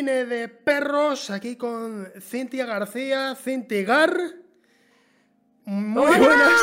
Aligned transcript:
cine 0.00 0.24
de 0.24 0.48
perros 0.48 1.28
aquí 1.28 1.56
con 1.56 2.10
Cintia 2.22 2.64
García, 2.64 3.34
Cintigar. 3.34 4.10
Muy 5.66 6.18
buenas, 6.18 6.60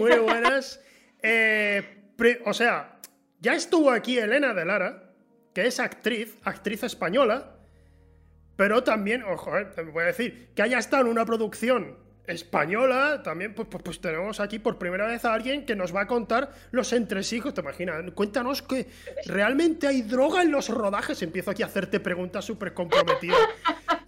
muy 0.00 0.18
buenas. 0.18 0.80
Eh, 1.22 2.10
o 2.44 2.52
sea, 2.52 2.98
ya 3.38 3.54
estuvo 3.54 3.88
aquí 3.88 4.18
Elena 4.18 4.52
de 4.52 4.64
Lara, 4.64 5.14
que 5.54 5.64
es 5.64 5.78
actriz, 5.78 6.36
actriz 6.42 6.82
española, 6.82 7.54
pero 8.56 8.82
también, 8.82 9.22
ojo, 9.22 9.56
eh, 9.56 9.68
voy 9.92 10.02
a 10.02 10.06
decir, 10.06 10.50
que 10.52 10.62
haya 10.62 10.80
estado 10.80 11.04
en 11.04 11.08
una 11.12 11.24
producción 11.24 11.96
española, 12.26 13.22
también 13.22 13.54
pues, 13.54 13.68
pues, 13.68 13.82
pues, 13.82 14.00
tenemos 14.00 14.38
aquí 14.40 14.58
por 14.58 14.78
primera 14.78 15.06
vez 15.06 15.24
a 15.24 15.34
alguien 15.34 15.66
que 15.66 15.74
nos 15.74 15.94
va 15.94 16.02
a 16.02 16.06
contar 16.06 16.52
los 16.70 16.92
entresijos, 16.92 17.52
te 17.52 17.60
imaginas, 17.60 18.02
cuéntanos 18.14 18.62
que 18.62 18.88
realmente 19.26 19.86
hay 19.88 20.02
droga 20.02 20.42
en 20.42 20.52
los 20.52 20.68
rodajes, 20.68 21.20
empiezo 21.22 21.50
aquí 21.50 21.62
a 21.62 21.66
hacerte 21.66 22.00
preguntas 22.00 22.44
súper 22.44 22.74
comprometidas. 22.74 23.40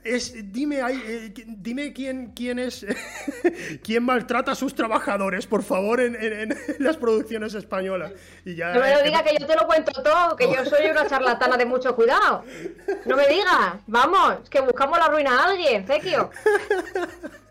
Es, 0.04 0.34
dime, 0.52 0.80
eh, 0.80 1.32
dime 1.34 1.94
quién, 1.94 2.32
quién 2.32 2.58
es, 2.58 2.86
quién 3.82 4.04
maltrata 4.04 4.52
a 4.52 4.54
sus 4.54 4.74
trabajadores, 4.74 5.46
por 5.46 5.62
favor, 5.62 5.98
en, 5.98 6.54
las 6.78 6.98
producciones 6.98 7.54
españolas. 7.54 8.12
Y 8.44 8.54
ya, 8.54 8.74
no 8.74 8.80
me 8.80 8.94
lo 8.94 9.02
digas 9.02 9.22
que 9.22 9.34
yo 9.40 9.46
te 9.46 9.56
lo 9.56 9.66
cuento 9.66 9.90
todo, 10.02 10.36
que 10.36 10.52
yo 10.52 10.62
soy 10.66 10.90
una 10.90 11.06
charlatana 11.06 11.56
de 11.56 11.64
mucho 11.64 11.96
cuidado. 11.96 12.44
No 13.06 13.16
me 13.16 13.26
digas, 13.28 13.76
vamos, 13.86 14.48
que 14.50 14.60
buscamos 14.60 14.98
la 14.98 15.08
ruina 15.08 15.38
a 15.38 15.48
alguien, 15.48 15.86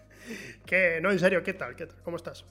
No, 1.01 1.11
en 1.11 1.19
serio, 1.19 1.43
¿qué 1.43 1.53
tal? 1.53 1.75
¿Qué 1.75 1.85
tal? 1.85 1.97
¿Cómo 2.03 2.17
estás? 2.17 2.45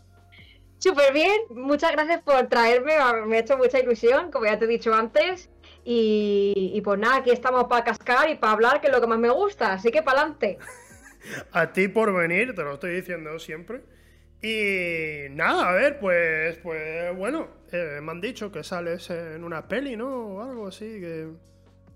Súper 0.79 1.13
bien, 1.13 1.43
muchas 1.51 1.93
gracias 1.93 2.23
por 2.23 2.49
traerme, 2.49 2.95
me 3.27 3.37
ha 3.37 3.41
hecho 3.41 3.57
mucha 3.57 3.79
ilusión, 3.79 4.33
como 4.33 4.47
ya 4.47 4.59
te 4.59 4.65
he 4.65 4.69
dicho 4.69 4.93
antes. 4.93 5.49
Y, 5.85 6.81
pues 6.85 6.99
nada, 6.99 7.17
aquí 7.17 7.31
estamos 7.31 7.65
para 7.65 7.85
cascar 7.85 8.29
y 8.31 8.37
para 8.37 8.53
hablar, 8.53 8.81
que 8.81 8.87
es 8.87 8.93
lo 8.93 9.01
que 9.01 9.07
más 9.07 9.19
me 9.19 9.31
gusta, 9.31 9.73
así 9.73 9.91
que 9.91 10.03
para 10.03 10.21
adelante. 10.21 10.59
A 11.53 11.73
ti 11.73 11.87
por 11.87 12.13
venir, 12.13 12.55
te 12.55 12.63
lo 12.63 12.75
estoy 12.75 12.97
diciendo 12.97 13.39
siempre. 13.39 13.83
Y 14.43 15.29
nada, 15.31 15.69
a 15.69 15.73
ver, 15.73 16.01
pues, 16.01 16.59
pues 16.59 17.17
bueno, 17.17 17.49
eh, 17.71 18.01
me 18.03 18.11
han 18.11 18.21
dicho 18.21 18.51
que 18.51 18.65
sales 18.65 19.09
en 19.11 19.45
una 19.45 19.69
peli, 19.69 19.97
¿no? 19.97 20.09
O 20.09 20.43
algo 20.43 20.67
así, 20.67 21.01
que, 21.01 21.29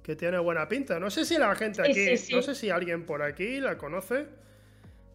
que 0.04 0.14
tiene 0.14 0.38
buena 0.38 0.68
pinta. 0.68 1.00
No 1.00 1.10
sé 1.10 1.24
si 1.24 1.38
la 1.38 1.52
gente 1.56 1.82
aquí, 1.82 2.06
no 2.32 2.42
sé 2.42 2.54
si 2.54 2.70
alguien 2.70 3.04
por 3.04 3.22
aquí 3.22 3.58
la 3.58 3.76
conoce. 3.76 4.28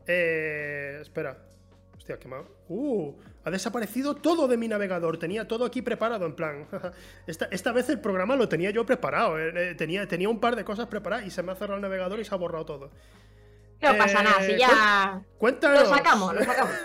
Eh, 0.08 1.00
espera. 1.02 1.38
Hostia, 1.98 2.18
qué 2.18 2.28
mal. 2.28 2.46
Uh, 2.68 3.14
ha 3.44 3.52
desaparecido 3.52 4.16
todo 4.16 4.48
de 4.48 4.58
mi 4.58 4.68
navegador. 4.68 5.18
Tenía 5.18 5.48
todo 5.48 5.66
aquí 5.66 5.82
preparado, 5.82 6.26
en 6.26 6.34
plan. 6.34 6.68
esta, 7.28 7.46
esta 7.52 7.72
vez 7.72 7.90
el 7.90 8.00
programa 8.00 8.36
lo 8.36 8.50
tenía 8.50 8.72
yo 8.72 8.86
preparado. 8.86 9.38
Eh, 9.40 9.52
eh, 9.56 9.76
tenía, 9.76 10.08
tenía 10.08 10.28
un 10.30 10.40
par 10.40 10.56
de 10.56 10.64
cosas 10.64 10.88
preparadas 10.88 11.28
y 11.28 11.30
se 11.30 11.44
me 11.44 11.52
ha 11.52 11.56
cerrado 11.56 11.76
el 11.76 11.82
navegador 11.82 12.20
y 12.20 12.26
se 12.26 12.34
ha 12.34 12.38
borrado 12.38 12.66
todo. 12.66 12.92
No 13.82 13.98
pasa 13.98 14.24
nada, 14.24 14.42
si 14.42 14.58
ya. 14.58 15.22
Cuéntanos. 15.38 15.90
Lo 15.90 15.96
sacamos, 15.96 16.34
lo 16.36 16.44
sacamos. 16.44 16.76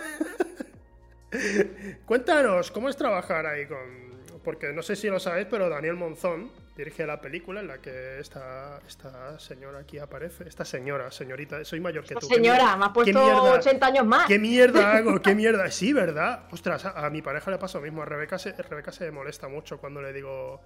cuéntanos, 2.07 2.71
¿cómo 2.71 2.89
es 2.89 2.97
trabajar 2.97 3.47
ahí 3.47 3.67
con. 3.67 4.17
Porque 4.43 4.73
no 4.73 4.83
sé 4.83 4.97
si 4.97 5.09
lo 5.09 5.19
sabéis, 5.19 5.47
pero 5.51 5.69
Daniel 5.69 5.97
Monzón 5.97 6.51
dirige 6.77 7.07
la 7.07 7.21
película 7.21 7.61
en 7.61 7.69
la 7.69 7.79
que 7.79 8.21
esta, 8.21 8.81
esta 8.87 9.39
señora 9.39 9.81
aquí 9.81 9.99
aparece. 9.99 10.47
Esta 10.47 10.65
señora, 10.65 11.11
señorita, 11.11 11.65
soy 11.65 11.81
mayor 11.81 12.05
que 12.05 12.15
tú. 12.15 12.27
Señora, 12.27 12.77
me 12.77 12.85
ha 12.85 12.93
puesto 12.93 13.21
80 13.23 13.87
años 13.87 14.07
más. 14.07 14.27
¿Qué 14.27 14.39
mierda 14.39 14.93
hago? 14.97 15.21
¿Qué 15.21 15.35
mierda? 15.35 15.71
Sí, 15.71 15.93
¿verdad? 15.93 16.45
Ostras, 16.51 16.85
a, 16.85 17.09
mi 17.11 17.23
pareja 17.23 17.51
le 17.51 17.59
pasa 17.59 17.79
lo 17.79 17.85
mismo. 17.85 18.03
A 18.03 18.05
Rebeca 18.05 18.39
se, 18.39 18.53
Rebeca 18.53 18.93
se 18.93 19.11
molesta 19.11 19.49
mucho 19.49 19.79
cuando 19.79 20.03
le 20.03 20.13
digo. 20.13 20.61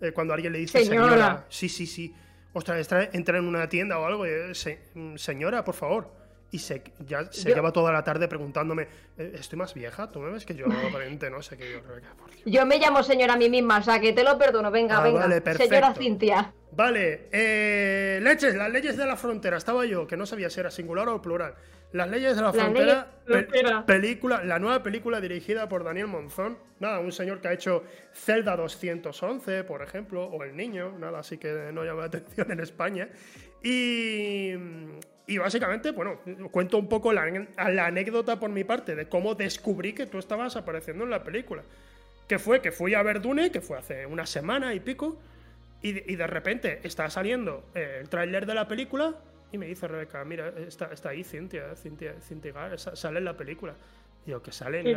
Eh, 0.00 0.12
cuando 0.12 0.34
alguien 0.34 0.52
le 0.52 0.58
dice 0.58 0.84
señora. 0.84 1.46
Sí, 1.48 1.68
sí, 1.68 1.86
sí. 1.86 2.14
Ostras, 2.52 2.88
entra 3.12 3.38
en 3.38 3.46
una 3.46 3.68
tienda 3.68 3.98
o 3.98 4.06
algo 4.06 4.26
y 4.26 4.54
señora, 5.16 5.64
por 5.64 5.74
favor 5.74 6.23
y 6.54 6.58
se, 6.60 6.84
ya 7.04 7.32
se 7.32 7.52
lleva 7.52 7.72
toda 7.72 7.92
la 7.92 8.04
tarde 8.04 8.28
preguntándome, 8.28 8.86
eh, 9.18 9.32
¿estoy 9.40 9.58
más 9.58 9.74
vieja? 9.74 10.08
¿Tú 10.12 10.20
me 10.20 10.30
ves 10.30 10.46
que 10.46 10.54
yo 10.54 10.66
aparente 10.88 11.28
no 11.28 11.42
sé 11.42 11.56
qué 11.56 11.68
yo, 11.68 11.80
yo 12.46 12.64
me 12.64 12.78
llamo 12.78 13.02
señora 13.02 13.34
a 13.34 13.36
mí 13.36 13.50
misma, 13.50 13.78
o 13.78 13.82
sea 13.82 13.98
que 13.98 14.12
te 14.12 14.22
lo 14.22 14.38
perdono, 14.38 14.70
venga, 14.70 14.98
ah, 14.98 15.02
venga. 15.02 15.56
Señora 15.56 15.92
Cintia. 15.94 16.52
Vale, 16.70 17.28
eh, 17.32 18.20
leches, 18.22 18.54
las 18.54 18.70
leyes 18.70 18.96
de 18.96 19.04
la 19.04 19.16
frontera, 19.16 19.56
estaba 19.56 19.84
yo, 19.84 20.06
que 20.06 20.16
no 20.16 20.26
sabía 20.26 20.48
si 20.48 20.60
era 20.60 20.70
singular 20.70 21.08
o 21.08 21.20
plural. 21.20 21.54
Las 21.90 22.08
leyes 22.08 22.36
de 22.36 22.42
la 22.42 22.52
frontera, 22.52 23.08
película, 23.84 24.44
la 24.44 24.60
nueva 24.60 24.80
película 24.84 25.20
dirigida 25.20 25.68
por 25.68 25.82
Daniel 25.82 26.06
Monzón, 26.06 26.56
nada, 26.78 27.00
un 27.00 27.10
señor 27.10 27.40
que 27.40 27.48
ha 27.48 27.52
hecho 27.52 27.82
Zelda 28.12 28.56
211, 28.56 29.64
por 29.64 29.82
ejemplo, 29.82 30.24
o 30.24 30.44
El 30.44 30.56
Niño, 30.56 30.96
nada, 31.00 31.18
así 31.18 31.36
que 31.36 31.70
no 31.72 31.82
llama 31.82 32.02
la 32.02 32.06
atención 32.14 32.52
en 32.52 32.60
España. 32.60 33.08
Y, 33.60 34.52
y 35.26 35.38
básicamente, 35.38 35.92
bueno, 35.92 36.18
cuento 36.50 36.76
un 36.76 36.88
poco 36.88 37.12
la, 37.12 37.22
anécdota 37.56 38.38
por 38.38 38.50
mi 38.50 38.64
parte 38.64 38.94
de 38.94 39.08
cómo 39.08 39.34
descubrí 39.34 39.94
que 39.94 40.06
tú 40.06 40.18
estabas 40.18 40.56
apareciendo 40.56 41.04
en 41.04 41.10
la 41.10 41.24
película. 41.24 41.62
Que 42.28 42.38
fue 42.38 42.60
que 42.60 42.72
fui 42.72 42.94
a 42.94 43.02
ver 43.02 43.20
Dune, 43.20 43.50
que 43.50 43.60
fue 43.60 43.78
hace 43.78 44.06
una 44.06 44.26
semana 44.26 44.74
y 44.74 44.80
pico, 44.80 45.18
y, 45.82 45.92
de 45.92 46.26
repente 46.26 46.80
está 46.82 47.10
saliendo 47.10 47.64
eh, 47.74 47.98
el 48.00 48.08
tráiler 48.08 48.46
de 48.46 48.54
la 48.54 48.66
película 48.66 49.14
y 49.52 49.58
me 49.58 49.66
dice 49.66 49.86
Rebeca, 49.86 50.24
mira, 50.24 50.52
está, 50.66 50.86
está 50.92 51.10
ahí 51.10 51.22
Cintia, 51.22 51.76
Cintia, 51.76 52.14
Cintia, 52.20 52.54
sale 52.76 53.18
en 53.18 53.24
la 53.24 53.36
película. 53.36 53.74
Digo, 54.26 54.40
que 54.40 54.52
sale 54.52 54.80
en 54.80 54.90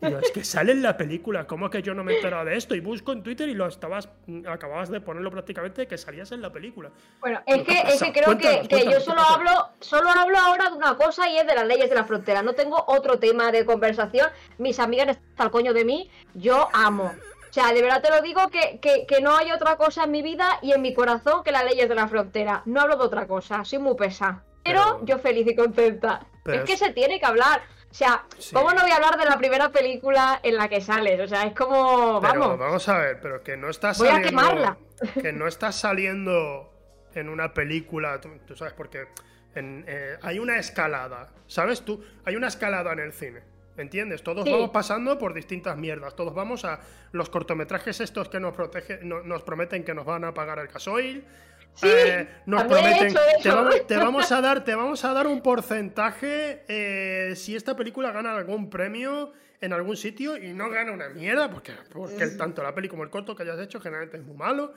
la 0.00 0.18
es 0.18 0.30
que 0.30 0.42
sale 0.42 0.72
en 0.72 0.82
la 0.82 0.96
película, 0.96 1.46
¿cómo 1.46 1.68
que 1.68 1.82
yo 1.82 1.92
no 1.92 2.02
me 2.02 2.12
he 2.12 2.16
enterado 2.16 2.46
de 2.46 2.56
esto? 2.56 2.74
Y 2.74 2.80
busco 2.80 3.12
en 3.12 3.22
Twitter 3.22 3.48
y 3.48 3.54
lo 3.54 3.66
estabas, 3.66 4.08
acababas 4.48 4.88
de 4.88 5.00
ponerlo 5.00 5.30
prácticamente 5.30 5.86
que 5.86 5.98
salías 5.98 6.32
en 6.32 6.40
la 6.40 6.50
película. 6.50 6.90
Bueno, 7.20 7.42
es 7.46 7.62
que, 7.62 7.80
es 7.80 8.02
que 8.02 8.12
creo 8.12 8.38
que, 8.38 8.66
que 8.66 8.84
yo 8.84 9.00
solo 9.00 9.20
hablo, 9.20 9.50
solo 9.80 10.08
hablo 10.08 10.38
ahora 10.38 10.70
de 10.70 10.76
una 10.76 10.96
cosa 10.96 11.28
y 11.28 11.36
es 11.36 11.46
de 11.46 11.54
las 11.54 11.66
leyes 11.66 11.90
de 11.90 11.94
la 11.94 12.04
frontera. 12.04 12.42
No 12.42 12.54
tengo 12.54 12.82
otro 12.86 13.18
tema 13.18 13.52
de 13.52 13.66
conversación. 13.66 14.28
Mis 14.56 14.78
amigas 14.78 15.08
están 15.08 15.46
al 15.46 15.50
coño 15.50 15.74
de 15.74 15.84
mí, 15.84 16.10
yo 16.34 16.68
amo. 16.72 17.12
O 17.50 17.52
sea, 17.52 17.72
de 17.72 17.82
verdad 17.82 18.02
te 18.02 18.10
lo 18.10 18.20
digo 18.22 18.48
que, 18.48 18.80
que, 18.80 19.06
que, 19.06 19.20
no 19.20 19.36
hay 19.36 19.52
otra 19.52 19.76
cosa 19.76 20.04
en 20.04 20.10
mi 20.10 20.22
vida 20.22 20.58
y 20.60 20.72
en 20.72 20.82
mi 20.82 20.92
corazón 20.92 21.44
que 21.44 21.52
las 21.52 21.64
leyes 21.64 21.88
de 21.88 21.94
la 21.94 22.08
frontera. 22.08 22.62
No 22.64 22.80
hablo 22.80 22.96
de 22.96 23.04
otra 23.04 23.28
cosa, 23.28 23.64
soy 23.64 23.78
muy 23.78 23.94
pesa. 23.94 24.42
Pero, 24.64 25.04
yo 25.04 25.18
feliz 25.18 25.46
y 25.46 25.54
contenta. 25.54 26.26
es 26.46 26.62
que 26.62 26.76
se 26.76 26.92
tiene 26.92 27.20
que 27.20 27.26
hablar. 27.26 27.62
O 27.94 27.96
sea, 27.96 28.24
¿cómo 28.52 28.72
no 28.72 28.82
voy 28.82 28.90
a 28.90 28.96
hablar 28.96 29.16
de 29.16 29.24
la 29.24 29.38
primera 29.38 29.70
película 29.70 30.40
en 30.42 30.56
la 30.56 30.68
que 30.68 30.80
sales? 30.80 31.20
O 31.20 31.28
sea, 31.28 31.44
es 31.44 31.54
como. 31.54 32.20
Vamos. 32.20 32.58
vamos 32.58 32.88
a 32.88 32.98
ver, 32.98 33.20
pero 33.20 33.40
que 33.40 33.56
no 33.56 33.70
estás 33.70 33.98
voy 33.98 34.08
saliendo. 34.08 34.40
A 34.40 34.48
quemarla. 34.48 34.78
Que 35.22 35.32
no 35.32 35.46
estás 35.46 35.76
saliendo 35.76 36.72
en 37.14 37.28
una 37.28 37.54
película. 37.54 38.20
Tú, 38.20 38.56
sabes, 38.56 38.74
porque 38.74 39.06
eh, 39.54 40.18
hay 40.22 40.40
una 40.40 40.58
escalada. 40.58 41.30
¿Sabes 41.46 41.82
tú? 41.82 42.04
Hay 42.24 42.34
una 42.34 42.48
escalada 42.48 42.92
en 42.94 42.98
el 42.98 43.12
cine. 43.12 43.42
¿Entiendes? 43.76 44.24
Todos 44.24 44.44
vamos 44.44 44.70
pasando 44.70 45.16
por 45.16 45.32
distintas 45.32 45.76
mierdas. 45.76 46.16
Todos 46.16 46.34
vamos 46.34 46.64
a 46.64 46.80
los 47.12 47.30
cortometrajes 47.30 48.00
estos 48.00 48.28
que 48.28 48.40
nos, 48.40 48.54
protege, 48.54 49.04
nos 49.04 49.42
prometen 49.44 49.84
que 49.84 49.94
nos 49.94 50.04
van 50.04 50.24
a 50.24 50.34
pagar 50.34 50.58
el 50.58 50.66
gasoil. 50.66 51.24
Sí, 51.74 51.88
eh, 51.88 52.28
nos 52.46 52.64
prometen, 52.64 53.14
te, 53.42 53.48
vamos, 53.96 54.30
a 54.30 54.40
dar, 54.40 54.64
te 54.64 54.74
vamos 54.74 55.04
a 55.04 55.12
dar 55.12 55.26
un 55.26 55.42
porcentaje 55.42 56.64
eh, 56.68 57.34
si 57.34 57.56
esta 57.56 57.76
película 57.76 58.12
gana 58.12 58.36
algún 58.36 58.70
premio 58.70 59.32
en 59.60 59.72
algún 59.72 59.96
sitio 59.96 60.36
y 60.36 60.52
no 60.52 60.70
gana 60.70 60.92
una 60.92 61.08
mierda, 61.08 61.50
porque, 61.50 61.72
porque 61.92 62.28
tanto 62.28 62.62
la 62.62 62.74
peli 62.74 62.88
como 62.88 63.02
el 63.02 63.10
corto 63.10 63.34
que 63.34 63.42
hayas 63.42 63.58
hecho 63.58 63.80
generalmente 63.80 64.18
es 64.18 64.24
muy 64.24 64.36
malo. 64.36 64.72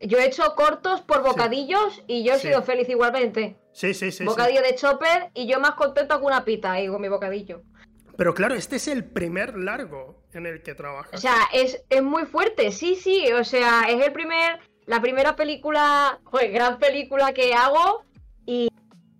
Yo 0.00 0.18
he 0.18 0.26
hecho 0.26 0.54
cortos 0.54 1.00
por 1.00 1.22
bocadillos 1.22 2.04
y 2.06 2.24
yo 2.24 2.34
he 2.34 2.38
sido 2.38 2.62
feliz 2.62 2.88
igualmente. 2.88 3.56
Sí, 3.72 3.94
sí, 3.94 4.12
sí. 4.12 4.24
Bocadillo 4.24 4.62
de 4.62 4.74
chopper 4.74 5.30
y 5.34 5.48
yo 5.48 5.58
más 5.60 5.72
contento 5.72 6.18
que 6.18 6.24
una 6.24 6.44
pita 6.44 6.72
ahí 6.72 6.88
con 6.88 7.00
mi 7.00 7.08
bocadillo. 7.08 7.62
Pero 8.16 8.34
claro, 8.34 8.54
este 8.54 8.76
es 8.76 8.88
el 8.88 9.04
primer 9.04 9.56
largo 9.56 10.24
en 10.32 10.46
el 10.46 10.62
que 10.62 10.74
trabajas. 10.74 11.14
O 11.14 11.18
sea, 11.18 11.36
es, 11.52 11.84
es 11.88 12.02
muy 12.02 12.24
fuerte, 12.26 12.70
sí, 12.72 12.96
sí. 12.96 13.32
O 13.32 13.44
sea, 13.44 13.82
es 13.88 14.04
el 14.04 14.12
primer 14.12 14.60
la 14.88 15.02
primera 15.02 15.36
película, 15.36 16.18
joder, 16.24 16.50
gran 16.50 16.78
película 16.78 17.32
que 17.34 17.52
hago 17.54 18.04
y, 18.46 18.70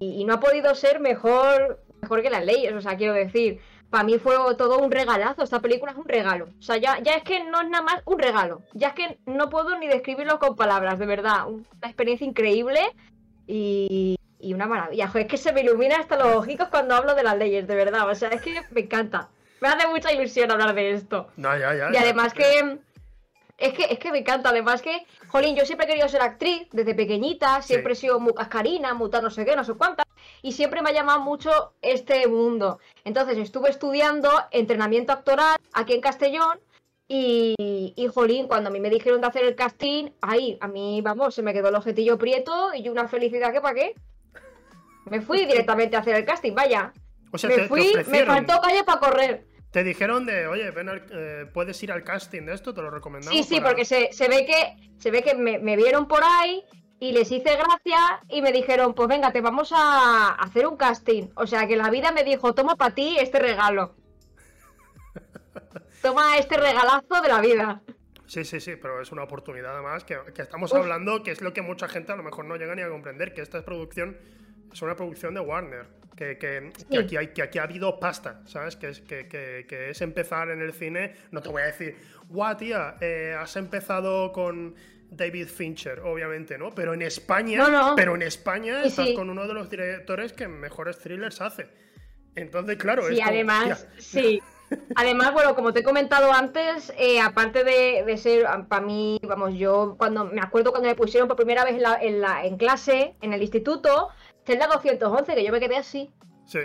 no 0.00 0.34
ha 0.34 0.40
podido 0.40 0.74
ser 0.74 0.98
mejor, 0.98 1.84
mejor 2.00 2.22
que 2.22 2.30
las 2.30 2.44
leyes, 2.44 2.72
o 2.72 2.80
sea, 2.80 2.96
quiero 2.96 3.12
decir, 3.12 3.60
para 3.90 4.04
mí 4.04 4.18
fue 4.18 4.34
todo 4.56 4.78
un 4.78 4.90
regalazo, 4.90 5.42
esta 5.42 5.60
película 5.60 5.92
es 5.92 5.98
un 5.98 6.08
regalo, 6.08 6.46
o 6.58 6.62
sea, 6.62 6.78
ya, 6.78 6.98
ya 7.00 7.14
es 7.14 7.22
que 7.22 7.44
no 7.44 7.60
es 7.60 7.68
nada 7.68 7.82
más 7.82 8.02
un 8.06 8.18
regalo, 8.18 8.62
ya 8.72 8.88
es 8.88 8.94
que 8.94 9.18
no 9.26 9.50
puedo 9.50 9.78
ni 9.78 9.88
describirlo 9.88 10.38
con 10.38 10.56
palabras, 10.56 10.98
de 10.98 11.06
verdad, 11.06 11.46
una 11.48 11.88
experiencia 11.88 12.26
increíble 12.26 12.80
y, 13.46 14.16
una 14.40 14.66
maravilla, 14.66 15.08
joder, 15.08 15.26
es 15.26 15.30
que 15.30 15.36
se 15.36 15.52
me 15.52 15.60
ilumina 15.60 15.96
hasta 15.96 16.16
los 16.16 16.34
ojitos 16.36 16.68
cuando 16.68 16.94
hablo 16.94 17.14
de 17.14 17.24
las 17.24 17.36
leyes, 17.36 17.66
de 17.66 17.74
verdad, 17.74 18.08
o 18.08 18.14
sea, 18.14 18.30
es 18.30 18.40
que 18.40 18.62
me 18.70 18.82
encanta. 18.82 19.28
Me 19.60 19.68
hace 19.68 19.88
mucha 19.88 20.12
ilusión 20.12 20.50
hablar 20.52 20.72
de 20.74 20.92
esto. 20.92 21.28
No, 21.36 21.58
ya, 21.58 21.74
ya, 21.74 21.90
y 21.92 21.96
además 21.96 22.32
que 22.32 22.78
es 23.58 23.72
que, 23.72 23.84
es 23.90 23.98
que 23.98 24.12
me 24.12 24.18
encanta, 24.18 24.50
además 24.50 24.80
que, 24.82 25.04
jolín, 25.28 25.56
yo 25.56 25.64
siempre 25.64 25.86
he 25.86 25.88
querido 25.88 26.08
ser 26.08 26.22
actriz 26.22 26.68
desde 26.72 26.94
pequeñita, 26.94 27.62
siempre 27.62 27.92
he 27.92 27.96
sido 27.96 28.20
muy 28.20 28.34
cascarina, 28.34 28.94
muy 28.94 29.10
no 29.10 29.30
sé 29.30 29.44
qué, 29.44 29.56
no 29.56 29.64
sé 29.64 29.74
cuántas, 29.74 30.06
y 30.42 30.52
siempre 30.52 30.82
me 30.82 30.90
ha 30.90 30.92
llamado 30.92 31.20
mucho 31.20 31.74
este 31.82 32.26
mundo. 32.26 32.78
Entonces 33.04 33.38
estuve 33.38 33.70
estudiando 33.70 34.30
entrenamiento 34.50 35.12
actoral 35.12 35.56
aquí 35.72 35.94
en 35.94 36.00
Castellón 36.00 36.60
Y, 37.10 37.54
y 37.96 38.06
jolín, 38.08 38.48
cuando 38.48 38.68
a 38.68 38.72
mí 38.72 38.80
me 38.80 38.90
dijeron 38.90 39.22
de 39.22 39.28
hacer 39.28 39.44
el 39.44 39.54
casting, 39.54 40.10
ahí, 40.20 40.58
a 40.60 40.68
mí, 40.68 41.00
vamos, 41.00 41.34
se 41.34 41.42
me 41.42 41.54
quedó 41.54 41.70
el 41.70 41.74
objetillo 41.74 42.18
prieto 42.18 42.74
y 42.74 42.86
una 42.90 43.08
felicidad 43.08 43.50
que 43.50 43.62
para 43.62 43.74
qué. 43.74 43.94
Me 45.06 45.22
fui 45.22 45.46
directamente 45.46 45.96
a 45.96 46.00
hacer 46.00 46.16
el 46.16 46.26
casting, 46.26 46.54
vaya. 46.54 46.92
O 47.32 47.38
sea, 47.38 47.48
me 47.48 47.66
fui, 47.66 47.92
me 48.08 48.24
faltó 48.24 48.60
calle 48.60 48.84
para 48.84 49.00
correr. 49.00 49.46
Te 49.78 49.84
dijeron 49.84 50.26
de, 50.26 50.48
oye, 50.48 50.72
ven 50.72 50.90
eh, 51.12 51.46
puedes 51.54 51.80
ir 51.84 51.92
al 51.92 52.02
casting 52.02 52.42
de 52.42 52.52
esto, 52.52 52.74
te 52.74 52.82
lo 52.82 52.90
recomendamos. 52.90 53.38
Sí, 53.38 53.44
sí, 53.44 53.60
porque 53.60 53.84
se, 53.84 54.08
ve 54.26 54.44
que, 54.44 54.90
se 54.98 55.12
ve 55.12 55.22
que 55.22 55.36
me, 55.36 55.60
me, 55.60 55.76
vieron 55.76 56.08
por 56.08 56.20
ahí 56.24 56.64
y 56.98 57.12
les 57.12 57.30
hice 57.30 57.54
gracia 57.54 58.20
y 58.28 58.42
me 58.42 58.50
dijeron, 58.50 58.92
pues 58.92 59.08
venga, 59.08 59.30
te 59.30 59.40
vamos 59.40 59.70
a 59.72 60.30
hacer 60.30 60.66
un 60.66 60.76
casting. 60.76 61.28
O 61.36 61.46
sea 61.46 61.68
que 61.68 61.76
la 61.76 61.90
vida 61.90 62.10
me 62.10 62.24
dijo, 62.24 62.54
toma 62.54 62.74
para 62.74 62.92
ti 62.92 63.18
este 63.20 63.38
regalo. 63.38 63.94
toma 66.02 66.38
este 66.38 66.56
regalazo 66.56 67.22
de 67.22 67.28
la 67.28 67.40
vida. 67.40 67.80
Sí, 68.26 68.44
sí, 68.44 68.58
sí, 68.58 68.74
pero 68.74 69.00
es 69.00 69.12
una 69.12 69.22
oportunidad 69.22 69.74
además 69.74 70.02
que, 70.02 70.18
que 70.34 70.42
estamos 70.42 70.74
hablando, 70.74 71.22
que 71.22 71.30
es 71.30 71.40
lo 71.40 71.52
que 71.52 71.62
mucha 71.62 71.86
gente 71.86 72.10
a 72.10 72.16
lo 72.16 72.24
mejor 72.24 72.46
no 72.46 72.56
llega 72.56 72.74
ni 72.74 72.82
a 72.82 72.88
comprender, 72.88 73.32
que 73.32 73.42
esta 73.42 73.64
producción 73.64 74.18
es 74.72 74.82
una 74.82 74.96
producción 74.96 75.34
de 75.34 75.40
Warner. 75.40 75.98
Que, 76.16 76.36
que, 76.36 76.72
aquí, 76.98 77.16
hay, 77.16 77.28
que 77.28 77.42
aquí 77.42 77.60
ha 77.60 77.62
habido 77.62 78.00
pasta, 78.00 78.42
¿sabes? 78.44 78.74
Que 78.74 78.88
es, 78.88 79.00
que, 79.02 79.66
es 79.90 80.00
empezar 80.02 80.50
en 80.50 80.60
el 80.60 80.72
cine. 80.72 81.14
No 81.30 81.40
te 81.40 81.48
voy 81.48 81.62
a 81.62 81.66
decir, 81.66 81.96
guau, 82.28 82.56
tía, 82.56 82.96
eh, 83.00 83.36
has 83.38 83.54
empezado 83.54 84.32
con 84.32 84.74
David 85.10 85.46
Fincher, 85.46 86.00
obviamente, 86.00 86.58
¿no? 86.58 86.74
Pero 86.74 86.94
en 86.94 87.02
España, 87.02 87.94
pero 87.94 88.16
en 88.16 88.22
España 88.22 88.82
estás 88.82 89.10
con 89.14 89.30
uno 89.30 89.46
de 89.46 89.54
los 89.54 89.70
directores 89.70 90.32
que 90.32 90.48
mejores 90.48 90.98
thrillers 90.98 91.40
hace. 91.40 91.68
Entonces, 92.34 92.76
claro, 92.76 93.08
sí, 93.08 93.20
además, 93.20 93.86
sí. 93.98 94.42
Además, 94.96 95.32
bueno, 95.32 95.54
como 95.54 95.72
te 95.72 95.80
he 95.80 95.82
comentado 95.82 96.32
antes, 96.32 96.92
eh, 96.98 97.20
aparte 97.20 97.64
de, 97.64 98.16
ser, 98.18 98.46
para 98.68 98.84
mí, 98.84 99.18
vamos, 99.22 99.54
yo 99.54 99.96
cuando 99.98 100.26
me 100.26 100.40
acuerdo 100.40 100.70
cuando 100.70 100.88
me 100.88 100.94
pusieron 100.94 101.26
por 101.26 101.36
primera 101.36 101.64
vez 101.64 101.80
en, 102.00 102.20
la, 102.20 102.44
en, 102.44 102.56
clase, 102.58 103.14
en 103.20 103.32
el 103.32 103.40
instituto, 103.40 104.08
la 104.56 104.66
211, 104.68 105.34
que 105.34 105.44
yo 105.44 105.52
me 105.52 105.60
quedé 105.60 105.76
así. 105.76 106.10
Sí. 106.46 106.60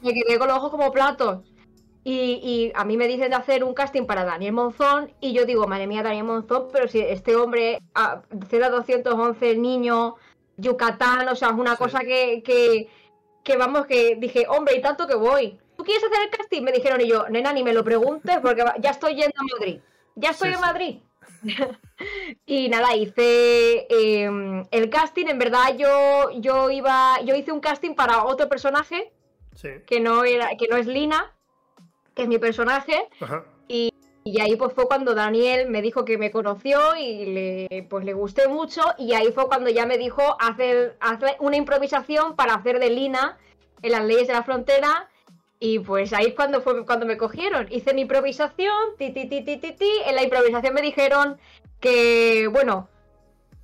Me 0.00 0.12
quedé 0.12 0.38
con 0.38 0.48
los 0.48 0.56
ojos 0.56 0.70
como 0.70 0.92
platos. 0.92 1.40
Y, 2.06 2.70
a 2.74 2.84
mí 2.84 2.98
me 2.98 3.08
dicen 3.08 3.30
de 3.30 3.36
hacer 3.36 3.64
un 3.64 3.72
casting 3.72 4.04
para 4.04 4.24
Daniel 4.24 4.52
Monzón 4.52 5.10
y 5.20 5.32
yo 5.32 5.46
digo, 5.46 5.66
madre 5.66 5.86
mía, 5.86 6.02
Daniel 6.02 6.24
Monzón, 6.24 6.68
pero 6.70 6.86
si 6.86 7.00
este 7.00 7.34
hombre, 7.34 7.78
a, 7.94 8.20
Celda 8.50 8.68
211, 8.68 9.50
el 9.50 9.62
niño, 9.62 10.16
Yucatán, 10.58 11.26
o 11.28 11.34
sea, 11.34 11.48
es 11.48 11.54
una 11.54 11.76
cosa 11.76 12.00
que, 12.00 12.42
que, 13.42 13.56
vamos, 13.56 13.86
que 13.86 14.16
dije, 14.16 14.44
hombre, 14.48 14.76
y 14.76 14.82
tanto 14.82 15.06
que 15.06 15.14
voy. 15.14 15.58
¿Tú 15.78 15.82
quieres 15.82 16.04
hacer 16.04 16.24
el 16.24 16.30
casting? 16.30 16.62
Me 16.62 16.72
dijeron 16.72 17.00
y 17.00 17.08
yo, 17.08 17.26
nena, 17.30 17.54
ni 17.54 17.64
me 17.64 17.72
lo 17.72 17.82
preguntes 17.82 18.38
porque 18.42 18.62
ya 18.80 18.90
estoy 18.90 19.14
yendo 19.14 19.34
a 19.40 19.58
Madrid. 19.58 19.80
Ya 20.14 20.30
estoy 20.30 20.52
en 20.52 20.60
Madrid. 20.60 20.98
y 22.46 22.68
nada, 22.68 22.94
hice 22.96 23.86
em, 23.90 24.64
el 24.70 24.90
casting. 24.90 25.26
En 25.26 25.38
verdad, 25.38 25.76
yo, 25.76 26.30
yo 26.40 26.70
iba. 26.70 27.20
Yo 27.24 27.34
hice 27.34 27.52
un 27.52 27.60
casting 27.60 27.94
para 27.94 28.24
otro 28.24 28.48
personaje. 28.48 29.12
Que 29.86 30.00
no 30.00 30.24
era, 30.24 30.48
que 30.58 30.66
no 30.68 30.76
es 30.76 30.86
Lina, 30.86 31.32
que 32.14 32.22
es 32.22 32.28
mi 32.28 32.38
personaje. 32.38 33.08
Y, 33.68 33.92
ahí 34.40 34.56
pues 34.56 34.72
fue 34.72 34.86
cuando 34.86 35.14
Daniel 35.14 35.68
me 35.70 35.80
dijo 35.80 36.04
que 36.04 36.18
me 36.18 36.30
conoció 36.30 36.96
y 36.96 37.26
le, 37.26 37.86
pues 37.88 38.04
le 38.04 38.14
gusté 38.14 38.48
mucho. 38.48 38.82
Y 38.98 39.14
ahí 39.14 39.30
fue 39.32 39.46
cuando 39.46 39.70
ya 39.70 39.86
me 39.86 39.96
dijo 39.96 40.36
hacer, 40.40 40.96
hacer 41.00 41.36
una 41.40 41.56
improvisación 41.56 42.34
para 42.34 42.54
hacer 42.54 42.80
de 42.80 42.90
Lina 42.90 43.38
en 43.82 43.92
las 43.92 44.04
leyes 44.04 44.26
de 44.26 44.34
la 44.34 44.42
frontera 44.42 45.08
y 45.60 45.78
pues 45.78 46.12
ahí 46.12 46.26
es 46.26 46.34
cuando 46.34 46.60
fue 46.60 46.84
cuando 46.84 47.06
me 47.06 47.16
cogieron. 47.16 47.66
Hice 47.70 47.94
mi 47.94 48.02
improvisación, 48.02 48.96
ti, 48.98 49.10
ti, 49.10 49.28
ti, 49.28 49.42
ti, 49.42 49.56
ti, 49.56 49.72
ti. 49.72 49.90
En 50.06 50.14
la 50.14 50.22
improvisación 50.22 50.74
me 50.74 50.82
dijeron 50.82 51.38
que, 51.80 52.48
bueno, 52.48 52.88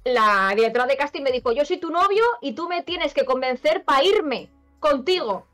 la 0.04 0.52
directora 0.54 0.86
de 0.86 0.96
casting 0.96 1.22
me 1.22 1.32
dijo, 1.32 1.52
yo 1.52 1.64
soy 1.64 1.78
tu 1.78 1.90
novio 1.90 2.24
y 2.40 2.52
tú 2.52 2.68
me 2.68 2.82
tienes 2.82 3.12
que 3.12 3.24
convencer 3.24 3.84
para 3.84 4.04
irme 4.04 4.50
contigo. 4.78 5.46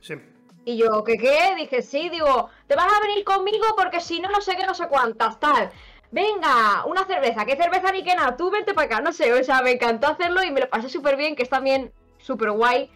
Sí. 0.00 0.14
Y 0.64 0.76
yo, 0.76 1.04
¿qué 1.04 1.16
qué? 1.16 1.54
Dije, 1.56 1.82
sí, 1.82 2.08
digo, 2.08 2.50
te 2.66 2.74
vas 2.74 2.92
a 2.92 3.00
venir 3.06 3.22
conmigo 3.24 3.66
porque 3.76 4.00
si 4.00 4.18
no, 4.20 4.28
no 4.28 4.40
sé 4.40 4.56
qué, 4.56 4.66
no 4.66 4.74
sé 4.74 4.88
cuántas, 4.88 5.38
tal. 5.38 5.70
Venga, 6.10 6.84
una 6.86 7.04
cerveza, 7.04 7.44
¿qué 7.44 7.56
cerveza 7.56 7.92
ni 7.92 8.02
qué 8.02 8.16
nada? 8.16 8.36
Tú 8.36 8.50
vente 8.50 8.74
para 8.74 8.86
acá, 8.86 9.00
no 9.00 9.12
sé, 9.12 9.32
o 9.32 9.44
sea, 9.44 9.62
me 9.62 9.72
encantó 9.72 10.08
hacerlo 10.08 10.42
y 10.42 10.50
me 10.50 10.60
lo 10.62 10.68
pasé 10.68 10.88
súper 10.88 11.16
bien, 11.16 11.36
que 11.36 11.44
es 11.44 11.48
también 11.48 11.92
súper 12.18 12.50
guay 12.50 12.90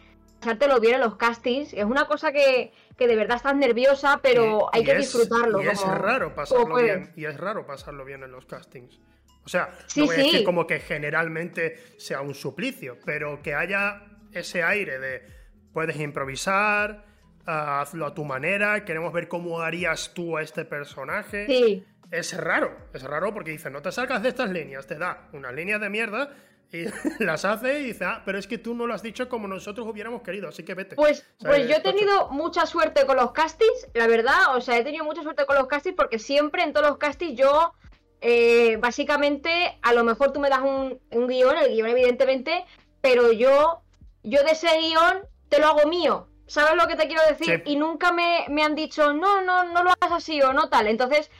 lo 0.69 0.81
bien 0.81 0.94
en 0.94 1.00
los 1.00 1.16
castings. 1.16 1.72
Es 1.72 1.84
una 1.84 2.06
cosa 2.06 2.32
que, 2.32 2.72
de 2.98 3.16
verdad 3.16 3.37
estás 3.37 3.56
nerviosa, 3.56 4.20
pero 4.22 4.69
hay 4.72 4.84
que 4.84 4.94
disfrutarlo. 4.94 5.62
Y 5.62 5.69
es 5.69 5.82
raro 5.82 6.34
pasarlo 6.34 6.76
bien. 6.76 7.12
Y 7.16 7.25
es 7.25 7.37
raro 7.37 7.66
pasarlo 7.66 8.04
bien 8.04 8.22
en 8.22 8.32
los 8.32 8.46
castings. 8.46 9.00
O 9.44 9.48
sea, 9.48 9.70
no 9.96 10.06
voy 10.06 10.14
a 10.14 10.19
decir 10.19 10.44
como 10.44 10.66
que 10.66 10.81
generalmente 10.81 11.76
sea 11.98 12.20
un 12.20 12.34
suplicio, 12.34 12.98
pero 13.04 13.42
que 13.42 13.54
haya 13.54 14.02
ese 14.32 14.62
aire 14.62 14.98
de 14.98 15.22
puedes 15.72 15.98
improvisar, 15.98 17.04
ah, 17.46 17.81
hazlo 17.81 18.06
a 18.06 18.14
tu 18.14 18.25
manera, 18.25 18.84
queremos 18.84 19.12
ver 19.12 19.28
cómo 19.28 19.60
harías 19.60 20.12
tú 20.14 20.36
a 20.36 20.43
este 20.43 20.64
personaje. 20.64 21.46
Sí. 21.46 21.84
Es 22.10 22.36
raro, 22.36 22.76
es 22.93 23.02
raro 23.02 23.32
porque 23.32 23.52
dice, 23.52 23.70
no 23.70 23.82
te 23.82 23.93
salgas 23.93 24.22
de 24.22 24.31
estas 24.31 24.50
líneas, 24.50 24.86
te 24.86 24.96
da 24.96 25.28
una 25.32 25.52
línea 25.52 25.78
de 25.78 25.88
mierda 25.88 26.31
y 26.72 26.84
las 27.25 27.44
hace 27.44 27.81
y 27.81 27.84
dice, 27.84 28.05
ah, 28.05 28.22
pero 28.25 28.38
es 28.38 28.46
que 28.46 28.58
tú 28.58 28.75
no 28.75 28.87
lo 28.87 28.94
has 28.94 29.02
dicho 29.02 29.28
como 29.28 29.49
nosotros 29.49 29.87
hubiéramos 29.87 30.22
querido, 30.22 30.49
así 30.49 30.64
que 30.64 30.75
vete. 30.75 30.96
Pues, 30.96 31.26
pues 31.38 31.69
yo 31.69 31.76
he 31.76 31.81
tenido 31.81 32.28
mucha 32.31 32.67
suerte 32.67 33.06
con 33.06 33.17
los 33.17 33.32
castings, 33.32 33.88
la 33.94 34.06
verdad, 34.06 34.56
o 34.56 34.61
sea, 34.61 34.78
he 34.78 34.84
tenido 34.84 35.05
mucha 35.05 35.22
suerte 35.22 35.46
con 35.46 35.56
los 35.56 35.67
castings 35.67 35.96
porque 35.96 36.19
siempre 36.19 36.62
en 36.62 36.72
todos 36.72 36.87
los 36.87 36.99
castings 36.99 37.38
yo, 37.38 37.75
eh, 38.20 38.76
básicamente, 38.76 39.78
a 39.82 39.93
lo 39.93 40.05
mejor 40.05 40.32
tú 40.32 40.40
me 40.40 40.49
das 40.49 40.61
un, 40.61 41.00
guion, 41.11 41.56
el 41.56 41.72
guion 41.72 41.88
evidentemente, 41.88 42.64
pero 43.00 43.32
yo, 43.32 43.82
yo 44.22 44.43
de 44.44 44.52
ese 44.52 44.69
guion 44.78 45.20
te 45.49 45.58
lo 45.58 45.67
hago 45.67 45.88
mío. 45.88 46.26
¿Sabes 46.46 46.75
lo 46.75 46.88
que 46.88 46.96
te 46.96 47.06
quiero 47.06 47.22
decir? 47.28 47.62
Y 47.64 47.76
nunca 47.76 48.11
me, 48.11 48.44
me 48.49 48.64
han 48.64 48.75
dicho, 48.75 49.12
no, 49.12 49.40
no, 49.40 49.62
no 49.72 49.84
lo 49.84 49.90
hagas 49.90 50.11
así 50.11 50.43
o 50.43 50.52
no 50.52 50.69
tal. 50.69 50.88
Entonces, 50.88 51.31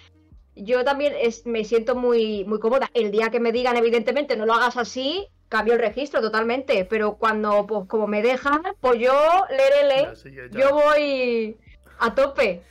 yo 0.57 0.85
también 0.85 1.15
me 1.45 1.65
siento 1.65 1.95
muy, 1.95 2.45
muy 2.45 2.59
cómoda. 2.59 2.91
El 2.95 3.11
día 3.11 3.31
que 3.31 3.41
me 3.41 3.53
digan, 3.53 3.77
evidentemente, 3.77 4.37
no 4.37 4.47
lo 4.47 4.55
hagas 4.55 4.77
así, 4.77 5.29
cambio 5.49 5.75
el 5.75 5.81
registro 5.81 6.21
totalmente. 6.21 6.85
Pero 6.85 7.15
cuando, 7.15 7.67
pues 7.67 7.87
como 7.89 8.07
me 8.07 8.23
dejan, 8.23 8.63
pues 8.81 8.99
yo, 8.99 9.13
lerele, 9.51 10.09
yo 10.51 10.75
voy 10.75 11.57
a 11.99 12.15
tope. 12.15 12.63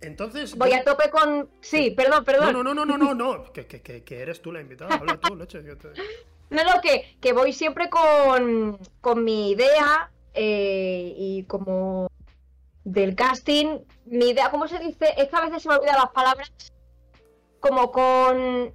Entonces. 0.00 0.56
Voy 0.56 0.72
a 0.72 0.84
tope 0.84 1.10
con. 1.10 1.48
Sí, 1.60 1.90
perdón, 1.90 2.24
perdón. 2.24 2.52
No, 2.52 2.62
no, 2.62 2.74
no, 2.74 2.84
no, 2.84 2.98
no, 2.98 3.14
no. 3.14 3.44
que, 3.52 3.66
que, 3.66 3.80
que, 3.80 4.20
eres 4.20 4.40
tú 4.40 4.52
la 4.52 4.60
invitada. 4.60 4.94
Habla 4.94 5.16
tú, 5.16 5.34
leche. 5.36 5.62
No, 6.50 6.62
no, 6.62 6.80
que, 6.82 7.16
que 7.20 7.32
voy 7.32 7.52
siempre 7.52 7.88
con, 7.88 8.78
con 9.00 9.24
mi 9.24 9.50
idea 9.50 10.10
eh, 10.34 11.14
y 11.16 11.44
como 11.44 12.08
del 12.84 13.14
casting. 13.14 13.78
Mi 14.04 14.30
idea, 14.30 14.50
¿cómo 14.50 14.68
se 14.68 14.78
dice? 14.78 15.06
Es 15.16 15.28
que 15.28 15.36
a 15.36 15.40
veces 15.46 15.62
se 15.62 15.68
me 15.68 15.76
olvidan 15.76 15.96
las 15.96 16.10
palabras 16.10 16.52
como 17.64 17.90
con 17.90 18.74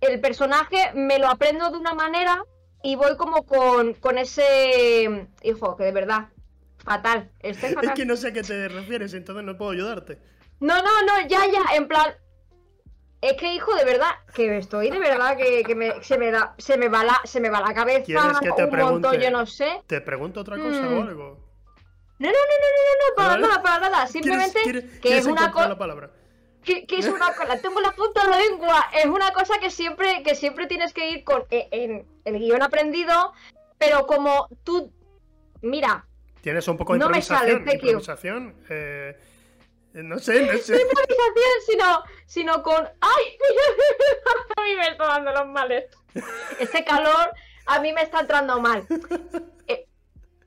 el 0.00 0.20
personaje 0.20 0.90
me 0.94 1.20
lo 1.20 1.28
aprendo 1.28 1.70
de 1.70 1.78
una 1.78 1.94
manera 1.94 2.44
y 2.82 2.96
voy 2.96 3.16
como 3.16 3.46
con, 3.46 3.94
con 3.94 4.18
ese 4.18 5.28
hijo, 5.42 5.76
que 5.76 5.84
de 5.84 5.92
verdad, 5.92 6.28
fatal. 6.78 7.30
Es 7.38 7.58
que 7.94 8.04
no 8.04 8.16
sé 8.16 8.28
a 8.28 8.32
qué 8.32 8.42
te 8.42 8.66
refieres, 8.66 9.14
entonces 9.14 9.44
no 9.44 9.56
puedo 9.56 9.70
ayudarte. 9.70 10.18
No, 10.58 10.76
no, 10.82 11.02
no, 11.02 11.28
ya, 11.28 11.46
ya, 11.46 11.76
en 11.76 11.86
plan. 11.86 12.14
Es 13.20 13.34
que, 13.34 13.54
hijo, 13.54 13.72
de 13.76 13.84
verdad, 13.84 14.10
que 14.34 14.58
estoy 14.58 14.90
de 14.90 14.98
verdad 14.98 15.36
que, 15.36 15.62
se 16.02 16.18
me 16.18 16.32
da, 16.32 16.54
se 16.58 16.76
me 16.76 16.88
va 16.88 17.04
la, 17.04 17.20
se 17.24 17.40
me 17.40 17.48
va 17.48 17.60
la 17.60 17.74
cabeza 17.74 18.40
que 18.40 18.52
te 18.52 18.64
un 18.64 18.76
montón, 18.76 19.20
yo 19.20 19.30
no 19.30 19.46
sé. 19.46 19.82
¿Te 19.86 20.00
pregunto 20.00 20.40
otra 20.40 20.56
cosa 20.56 20.88
o 20.88 20.90
mm. 20.90 21.08
algo? 21.08 21.44
No, 22.18 22.28
no, 22.28 22.32
no, 22.32 22.56
no, 22.60 22.70
no, 22.76 23.08
no, 23.08 23.16
para 23.16 23.38
nada, 23.38 23.62
para 23.62 23.88
nada. 23.88 24.06
Simplemente 24.08 24.98
que 25.00 25.18
es 25.18 25.26
una 25.26 25.52
cosa 25.52 25.76
que, 26.64 26.86
es 26.88 27.06
una 27.06 27.32
cosa, 27.34 27.58
tengo 27.60 27.80
la 27.80 27.92
punta 27.92 28.24
de 28.24 28.30
la 28.30 28.38
lengua, 28.38 28.86
es 28.92 29.06
una 29.06 29.32
cosa 29.32 29.58
que 29.58 29.70
siempre, 29.70 30.22
que 30.22 30.34
siempre 30.34 30.66
tienes 30.66 30.92
que 30.92 31.10
ir 31.10 31.24
con 31.24 31.44
e, 31.50 31.68
en, 31.70 32.06
el 32.24 32.38
guion 32.38 32.62
aprendido, 32.62 33.32
pero 33.78 34.06
como 34.06 34.48
tú, 34.64 34.92
mira, 35.62 36.06
tienes 36.40 36.66
un 36.68 36.76
poco 36.76 36.94
de 36.94 36.98
improvisación, 36.98 37.68
improvisación 37.70 38.54
eh, 38.68 39.16
no 39.94 40.18
sé, 40.18 40.44
no 40.44 40.58
sé. 40.58 40.72
No 40.72 40.80
improvisación, 40.82 41.54
sino, 41.66 42.02
sino 42.26 42.62
con, 42.62 42.88
ay, 43.00 43.38
a 44.56 44.62
mí 44.62 44.74
me 44.76 44.88
está 44.88 45.04
dando 45.04 45.32
los 45.32 45.46
males. 45.46 45.84
Este 46.60 46.84
calor 46.84 47.32
a 47.66 47.80
mí 47.80 47.92
me 47.92 48.02
está 48.02 48.20
entrando 48.20 48.60
mal. 48.60 48.86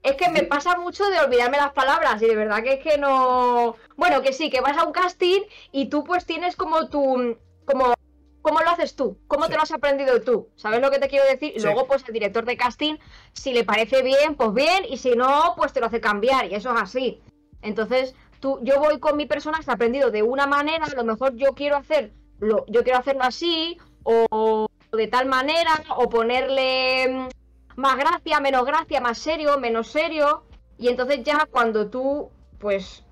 Es 0.07 0.15
que 0.15 0.29
me 0.29 0.43
pasa 0.43 0.77
mucho 0.77 1.03
de 1.09 1.19
olvidarme 1.19 1.57
las 1.57 1.73
palabras 1.73 2.21
y 2.21 2.27
de 2.27 2.35
verdad 2.35 2.63
que 2.63 2.75
es 2.75 2.79
que 2.79 2.97
no... 2.97 3.75
Bueno, 3.97 4.21
que 4.21 4.31
sí, 4.31 4.49
que 4.49 4.61
vas 4.61 4.77
a 4.77 4.85
un 4.85 4.93
casting 4.93 5.41
y 5.73 5.89
tú 5.89 6.05
pues 6.05 6.25
tienes 6.25 6.55
como 6.55 6.87
tu... 6.87 7.37
como 7.65 7.93
¿Cómo 8.41 8.61
lo 8.61 8.69
haces 8.69 8.95
tú? 8.95 9.17
¿Cómo 9.27 9.49
te 9.49 9.55
lo 9.55 9.63
has 9.63 9.73
aprendido 9.73 10.21
tú? 10.21 10.47
¿Sabes 10.55 10.79
lo 10.79 10.89
que 10.89 10.99
te 10.99 11.09
quiero 11.09 11.25
decir? 11.25 11.51
Y 11.53 11.59
luego, 11.59 11.85
pues 11.87 12.05
el 12.07 12.13
director 12.13 12.45
de 12.45 12.55
casting, 12.55 12.95
si 13.33 13.51
le 13.51 13.65
parece 13.65 14.01
bien, 14.01 14.35
pues 14.35 14.53
bien, 14.53 14.85
y 14.89 14.95
si 14.95 15.17
no, 15.17 15.53
pues 15.57 15.73
te 15.73 15.81
lo 15.81 15.87
hace 15.87 15.99
cambiar, 15.99 16.49
y 16.49 16.55
eso 16.55 16.73
es 16.73 16.81
así. 16.81 17.21
Entonces, 17.61 18.15
tú, 18.39 18.61
yo 18.63 18.79
voy 18.79 19.01
con 19.01 19.17
mi 19.17 19.25
personaje 19.25 19.69
aprendido 19.69 20.11
de 20.11 20.23
una 20.23 20.47
manera, 20.47 20.85
a 20.85 20.95
lo 20.95 21.03
mejor 21.03 21.35
yo 21.35 21.55
quiero 21.55 21.75
hacerlo, 21.75 22.63
yo 22.69 22.85
quiero 22.85 22.99
hacerlo 22.99 23.23
así, 23.23 23.77
o 24.03 24.67
de 24.93 25.07
tal 25.07 25.25
manera, 25.25 25.83
o 25.97 26.07
ponerle 26.07 27.27
más 27.77 27.95
gracia, 27.95 28.39
menos 28.39 28.65
gracia, 28.65 28.99
más 28.99 29.17
serio, 29.17 29.57
menos 29.59 29.87
serio. 29.87 30.43
Y 30.77 30.89
entonces 30.89 31.23
ya 31.23 31.47
cuando 31.49 31.89
tú, 31.89 32.29
pues, 32.59 33.03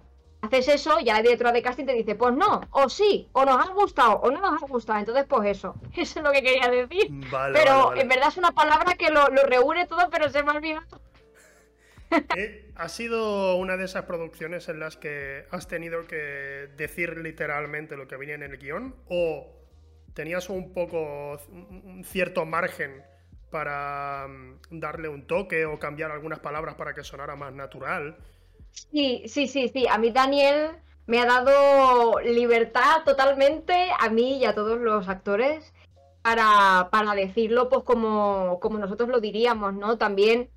haces 0.42 0.68
eso, 0.68 1.00
ya 1.00 1.18
el 1.18 1.24
directora 1.24 1.52
de 1.52 1.62
casting 1.62 1.86
te 1.86 1.94
dice, 1.94 2.16
pues 2.16 2.34
no, 2.36 2.62
o 2.72 2.90
sí, 2.90 3.30
o 3.32 3.46
nos 3.46 3.64
ha 3.64 3.72
gustado, 3.72 4.16
o 4.18 4.32
no 4.32 4.42
nos 4.42 4.62
ha 4.62 4.66
gustado. 4.66 5.00
Entonces, 5.00 5.26
pues 5.30 5.58
eso, 5.58 5.76
eso 5.96 6.20
es 6.20 6.26
lo 6.26 6.32
que 6.32 6.42
quería 6.42 6.68
decir. 6.70 7.12
pero 7.54 7.96
en 7.96 8.08
verdad 8.08 8.30
es 8.30 8.38
una 8.38 8.52
palabra 8.52 8.96
que 8.96 9.10
lo, 9.10 9.28
reúne 9.28 9.86
todo, 9.86 10.10
pero 10.10 10.30
se 10.30 10.44
me 10.44 10.52
ha 10.52 10.56
olvidado. 10.56 11.02
Eh, 12.38 12.72
¿Ha 12.76 12.88
sido 12.88 13.56
una 13.56 13.78
de 13.78 13.86
esas 13.86 14.06
producciones 14.06 14.70
en 14.70 14.80
las 14.80 14.96
que 14.96 15.48
has 15.52 15.68
tenido 15.68 16.06
que 16.06 16.70
decir 16.78 17.18
literalmente 17.18 17.98
lo 17.98 18.08
que 18.08 18.16
venía 18.16 18.36
en 18.36 18.44
el 18.44 18.58
guion? 18.58 18.96
¿O 19.10 19.48
tenías 20.14 20.50
un 20.50 20.72
poco, 20.72 21.40
un 21.50 22.04
cierto 22.06 22.46
margen 22.46 23.04
para 23.50 24.28
mm, 24.28 24.80
darle 24.80 25.10
un 25.10 25.28
toque 25.28 25.66
o 25.66 25.80
cambiar 25.80 26.12
algunas 26.12 26.40
palabras 26.40 26.76
para 26.76 26.94
que 26.94 27.04
sonara 27.04 27.36
más 27.36 27.54
natural? 27.54 28.18
Sí, 28.72 29.24
sí, 29.28 29.48
sí, 29.48 29.70
sí. 29.70 29.88
A 29.90 29.98
mí 29.98 30.12
Daniel 30.12 30.72
me 31.08 31.20
ha 31.20 31.26
dado 31.26 32.20
libertad 32.22 33.04
totalmente, 33.06 33.90
a 34.00 34.10
mí 34.10 34.40
y 34.40 34.46
a 34.46 34.56
todos 34.56 34.80
los 34.80 35.08
actores, 35.08 35.74
para, 36.22 36.90
para 36.92 37.14
decirlo 37.14 37.70
pues 37.70 37.84
como, 37.84 38.60
como 38.60 38.80
nosotros 38.80 39.10
lo 39.10 39.20
diríamos, 39.20 39.74
¿no? 39.76 39.98
También 39.98 40.50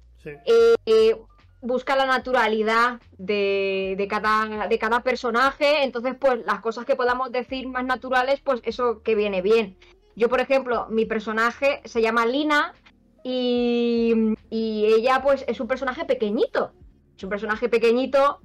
eh, 0.87 1.17
busca 1.61 1.97
la 1.97 2.07
naturalidad 2.07 3.01
de, 3.19 3.95
de, 3.99 4.09
cada, 4.09 4.67
de 4.67 4.79
cada 4.79 5.03
personaje, 5.03 5.85
entonces 5.85 6.15
pues 6.19 6.45
las 6.47 6.61
cosas 6.61 6.87
que 6.87 6.97
podamos 6.97 7.33
decir 7.33 7.69
más 7.69 7.85
naturales, 7.85 8.41
pues 8.41 8.61
eso 8.65 9.03
que 9.03 9.15
viene 9.15 9.43
bien. 9.43 9.77
Yo, 10.19 10.29
por 10.29 10.41
ejemplo, 10.41 10.89
mi 10.91 11.07
personaje 11.07 11.81
se 11.85 12.03
llama 12.03 12.27
Lina 12.27 12.75
y, 13.23 14.35
ella 14.51 15.23
pues 15.23 15.45
es 15.47 15.61
un 15.61 15.69
personaje 15.69 16.05
pequeñito 16.05 16.73
es 17.17 17.25
un 17.25 17.31
personaje 17.31 17.69
pequeñito, 17.69 18.41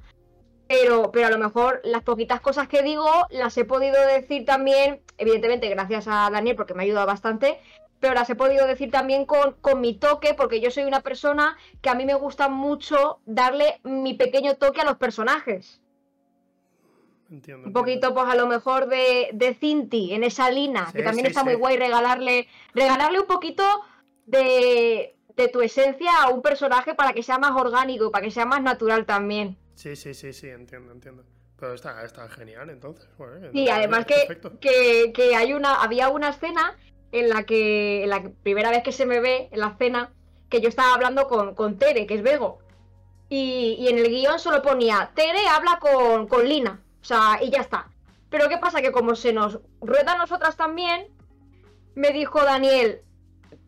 pero, 0.68 1.12
pero 1.12 1.28
a 1.28 1.30
lo 1.30 1.38
mejor 1.38 1.80
las 1.84 2.02
poquitas 2.02 2.42
cosas 2.42 2.68
que 2.68 2.82
digo 2.82 3.08
las 3.30 3.56
he 3.58 3.66
podido 3.66 3.96
decir 4.08 4.46
también, 4.46 5.02
evidentemente 5.20 5.70
gracias 5.70 6.08
a 6.08 6.30
Daniel 6.32 6.56
porque 6.56 6.74
me 6.74 6.82
ha 6.82 6.86
ayudado 6.86 7.06
bastante, 7.06 7.60
pero 8.00 8.16
las 8.16 8.30
he 8.32 8.36
podido 8.36 8.66
decir 8.66 8.90
también 8.90 9.26
con, 9.26 9.54
con, 9.62 9.80
mi 9.80 9.94
toque, 9.94 10.34
porque 10.34 10.60
yo 10.60 10.72
soy 10.72 10.86
una 10.86 11.02
persona 11.02 11.56
que 11.82 11.90
a 11.92 11.96
mí 11.96 12.06
me 12.06 12.16
gusta 12.16 12.50
mucho 12.50 13.20
darle 13.26 13.80
mi 13.84 14.16
pequeño 14.16 14.56
toque 14.56 14.82
a 14.82 14.86
los 14.86 14.98
personajes. 14.98 15.83
Entiendo, 17.34 17.66
un 17.66 17.74
poquito, 17.74 18.14
pues 18.14 18.28
a 18.28 18.36
lo 18.36 18.46
mejor 18.46 18.88
de, 18.88 19.32
de 19.34 19.56
Cinti 19.56 20.14
en 20.14 20.24
esa 20.24 20.52
lina, 20.52 20.92
que 20.94 21.02
también 21.02 21.26
está 21.26 21.44
muy 21.44 21.56
guay 21.56 21.78
regalarle, 21.78 22.48
regalarle 22.76 23.20
un 23.20 23.26
poquito 23.26 23.64
de, 24.28 25.16
de 25.36 25.48
tu 25.48 25.62
esencia 25.62 26.12
a 26.22 26.30
un 26.30 26.44
personaje 26.44 26.94
para 26.94 27.12
que 27.12 27.24
sea 27.24 27.40
más 27.40 27.60
orgánico, 27.60 28.12
para 28.12 28.24
que 28.24 28.30
sea 28.30 28.46
más 28.46 28.62
natural 28.62 29.08
también. 29.08 29.58
Sí, 29.74 29.96
sí, 29.96 30.14
sí, 30.14 30.32
sí, 30.32 30.48
entiendo, 30.48 30.92
entiendo. 30.92 31.24
Pero 31.60 31.74
está, 31.74 32.06
está 32.06 32.30
genial, 32.30 32.70
entonces. 32.70 33.10
sí, 33.52 33.68
además 33.68 34.06
que, 34.06 35.12
que, 35.12 35.36
hay 35.36 35.54
una, 35.54 35.82
había 35.82 36.10
una 36.10 36.30
escena 36.30 36.78
en 37.12 37.30
la 37.30 37.46
que, 37.48 38.06
la 38.06 38.30
primera 38.44 38.70
vez 38.70 38.84
que 38.84 38.92
se 38.92 39.08
me 39.08 39.20
ve 39.20 39.50
en 39.52 39.60
la 39.60 39.70
escena, 39.70 40.14
que 40.50 40.62
yo 40.62 40.70
estaba 40.70 40.94
hablando 40.94 41.28
con, 41.28 41.56
con 41.56 41.80
Tere, 41.80 42.06
que 42.06 42.14
es 42.14 42.22
Vego. 42.22 42.60
Y, 43.28 43.78
y 43.80 43.88
en 43.88 43.98
el 43.98 44.10
guion 44.10 44.38
solo 44.38 44.62
ponía, 44.62 45.12
Tere 45.16 45.48
habla 45.48 45.80
con, 45.80 46.28
con 46.28 46.48
Lina. 46.48 46.83
O 47.04 47.06
sea, 47.06 47.38
y 47.42 47.50
ya 47.50 47.60
está. 47.60 47.88
Pero 48.30 48.48
¿qué 48.48 48.58
pasa? 48.58 48.82
Que 48.82 48.94
como 48.94 49.14
se 49.16 49.34
nos 49.34 49.60
rueda 49.82 50.14
a 50.14 50.18
nosotras 50.18 50.56
también, 50.56 51.08
me 51.96 52.12
dijo 52.12 52.42
Daniel, 52.44 53.02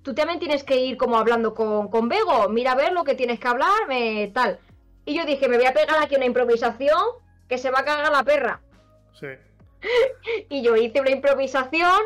tú 0.02 0.16
también 0.16 0.40
tienes 0.40 0.64
que 0.64 0.78
ir 0.78 0.96
como 0.96 1.18
hablando 1.18 1.54
con, 1.54 1.90
con 1.90 2.08
Bego, 2.08 2.48
mira 2.50 2.72
a 2.72 2.76
ver 2.76 2.94
lo 2.94 3.04
que 3.04 3.14
tienes 3.14 3.40
que 3.40 3.48
hablar, 3.48 3.88
me, 3.88 4.32
tal. 4.34 4.60
Y 5.06 5.18
yo 5.18 5.26
dije, 5.26 5.50
me 5.50 5.58
voy 5.58 5.66
a 5.66 5.74
pegar 5.74 6.02
aquí 6.02 6.16
una 6.16 6.26
improvisación 6.26 7.00
que 7.50 7.58
se 7.58 7.72
va 7.72 7.80
a 7.80 7.86
cagar 7.86 8.12
la 8.12 8.24
perra. 8.24 8.62
Sí. 9.20 9.28
y 10.50 10.64
yo 10.64 10.76
hice 10.78 11.02
una 11.02 11.12
improvisación, 11.12 12.00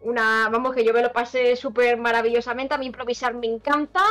una, 0.00 0.48
vamos, 0.50 0.74
que 0.74 0.84
yo 0.84 0.94
me 0.94 1.02
lo 1.02 1.12
pasé 1.12 1.56
súper 1.56 1.98
maravillosamente, 1.98 2.74
a 2.74 2.78
mí 2.78 2.86
improvisar 2.86 3.34
me 3.34 3.46
encanta 3.46 4.02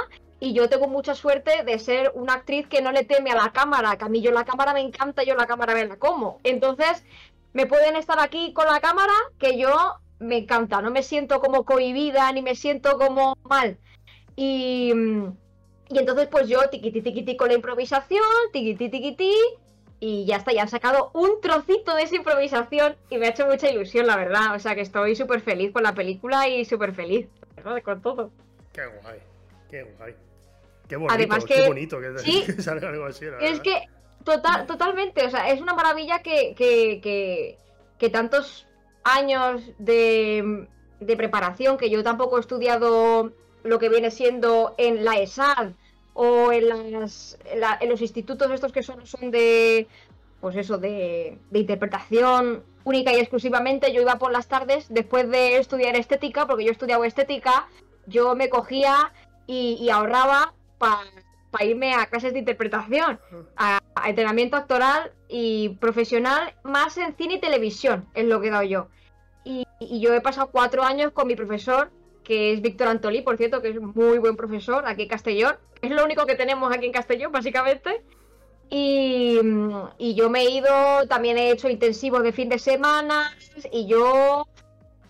y 0.44 0.52
yo 0.52 0.68
tengo 0.68 0.90
mucha 0.90 1.16
suerte 1.16 1.64
de 1.64 1.80
ser 1.80 2.12
una 2.16 2.34
actriz 2.34 2.68
que 2.68 2.82
no 2.82 2.92
le 2.92 3.06
teme 3.06 3.32
a 3.32 3.36
la 3.36 3.54
cámara, 3.54 3.98
que 3.98 4.04
a 4.04 4.10
mí 4.10 4.20
yo 4.20 4.32
la 4.32 4.44
cámara 4.44 4.74
me 4.74 4.82
encanta, 4.82 5.24
yo 5.24 5.36
la 5.36 5.48
cámara 5.48 5.74
me 5.74 5.88
la 5.88 5.96
como. 5.96 6.42
Entonces, 6.44 7.06
me 7.54 7.66
pueden 7.66 7.96
estar 7.96 8.20
aquí 8.20 8.52
con 8.52 8.66
la 8.66 8.82
cámara 8.82 9.14
que 9.40 9.58
yo 9.58 9.74
me 10.20 10.40
encanta, 10.40 10.82
no 10.82 10.92
me 10.92 11.02
siento 11.02 11.40
como 11.40 11.64
cohibida 11.64 12.30
ni 12.34 12.42
me 12.42 12.56
siento 12.56 12.98
como 12.98 13.38
mal. 13.44 13.78
Y, 14.36 14.92
y 15.88 15.98
entonces 15.98 16.28
pues 16.28 16.50
yo 16.50 16.60
tiquiti 16.70 17.02
tiquiti 17.02 17.38
con 17.38 17.48
la 17.48 17.54
improvisación, 17.54 18.22
tiquiti 18.52 18.90
tiquiti 18.90 19.34
y 20.02 20.26
ya 20.26 20.36
está, 20.36 20.52
ya 20.52 20.64
han 20.64 20.68
sacado 20.68 21.10
un 21.14 21.40
trocito 21.40 21.96
de 21.96 22.04
esa 22.04 22.18
improvisación 22.18 22.98
y 23.10 23.18
me 23.18 23.28
ha 23.28 23.30
hecho 23.30 23.48
mucha 23.48 23.70
ilusión, 23.70 24.08
la 24.08 24.18
verdad. 24.18 24.56
O 24.56 24.60
sea 24.60 24.76
que 24.76 24.82
estoy 24.82 25.16
súper 25.16 25.40
feliz 25.40 25.72
con 25.72 25.84
la 25.84 25.96
película 25.96 26.50
y 26.50 26.66
súper 26.66 26.94
feliz, 26.94 27.30
Con 27.86 28.02
todo. 28.02 28.30
Qué 28.74 28.86
guay, 28.88 29.20
qué 29.70 29.84
guay. 29.84 30.14
Qué 30.88 30.96
bonito, 30.96 31.14
Además 31.14 31.46
que, 31.46 31.56
qué 31.56 31.68
bonito 31.68 32.00
que, 32.00 32.62
salga 32.62 32.90
algo 32.90 33.06
así. 33.06 33.26
es 33.42 33.60
que 33.62 33.88
total, 34.24 34.66
totalmente, 34.66 35.26
o 35.26 35.30
sea, 35.30 35.50
es 35.50 35.62
una 35.62 35.74
maravilla 35.74 36.20
que, 36.20 36.54
que, 36.56 37.58
que, 37.98 38.10
tantos 38.10 38.68
años 39.04 39.62
de, 39.80 40.68
preparación, 41.18 41.78
que 41.78 41.90
yo 41.90 42.04
tampoco 42.04 42.38
he 42.38 42.42
estudiado 42.42 43.32
lo 43.64 43.80
que 43.80 43.90
viene 43.90 44.12
siendo 44.12 44.76
en 44.78 45.06
la 45.06 45.20
ESAD 45.20 45.72
o 46.14 46.52
en, 46.52 46.66
en, 46.66 47.90
los 47.90 48.02
institutos 48.02 48.52
estos 48.52 48.72
que 48.72 48.84
son, 48.84 49.06
son 49.08 49.32
de, 49.32 49.88
pues 50.44 50.58
eso, 50.58 50.78
de, 50.78 51.38
interpretación 51.54 52.66
única 52.84 53.14
y 53.14 53.20
exclusivamente. 53.20 53.94
Yo 53.94 54.02
iba 54.02 54.18
por 54.18 54.34
las 54.34 54.50
tardes, 54.50 54.88
después 54.90 55.30
de 55.30 55.56
estudiar 55.56 55.96
estética, 55.96 56.46
porque 56.46 56.66
yo 56.66 56.70
he 56.72 56.74
estudiado 56.74 57.06
estética, 57.06 57.70
yo 58.08 58.36
me 58.36 58.50
cogía 58.50 59.14
y, 59.48 59.90
ahorraba 59.90 60.54
para 61.52 61.66
irme 61.66 61.94
a 61.94 62.08
clases 62.08 62.34
de 62.34 62.40
interpretación, 62.40 63.20
a, 63.56 63.80
a, 63.96 64.10
entrenamiento 64.10 64.58
actoral 64.58 65.12
y 65.28 65.70
profesional, 65.80 66.56
más 66.64 66.98
en 66.98 67.16
cine 67.16 67.36
y 67.36 67.40
televisión, 67.40 68.08
es 68.16 68.26
lo 68.26 68.42
que 68.42 68.48
he 68.48 68.52
dado 68.52 68.64
yo. 68.64 68.88
Y, 69.44 69.68
yo 69.80 70.14
he 70.14 70.22
pasado 70.22 70.50
cuatro 70.52 70.84
años 70.84 71.12
con 71.12 71.28
mi 71.28 71.36
profesor, 71.36 71.92
que 72.24 72.54
es 72.54 72.62
Víctor 72.62 72.88
Antolí, 72.88 73.22
por 73.22 73.38
cierto, 73.38 73.62
que 73.62 73.70
es 73.70 73.80
muy 73.80 74.18
buen 74.18 74.36
profesor 74.36 74.86
aquí 74.88 75.04
en 75.04 75.10
Castellón. 75.10 75.56
Es 75.82 75.92
lo 75.92 76.06
único 76.06 76.26
que 76.26 76.36
tenemos 76.36 76.74
aquí 76.74 76.86
en 76.86 76.94
Castellón, 76.94 77.32
básicamente. 77.32 78.02
Y, 78.70 79.36
yo 80.16 80.30
me 80.30 80.42
he 80.42 80.50
ido, 80.50 81.08
también 81.08 81.38
he 81.38 81.52
hecho 81.52 81.70
intensivos 81.70 82.24
de 82.24 82.32
fin 82.32 82.50
de 82.50 82.60
semana 82.60 83.36
y 83.72 83.86
yo 83.88 84.48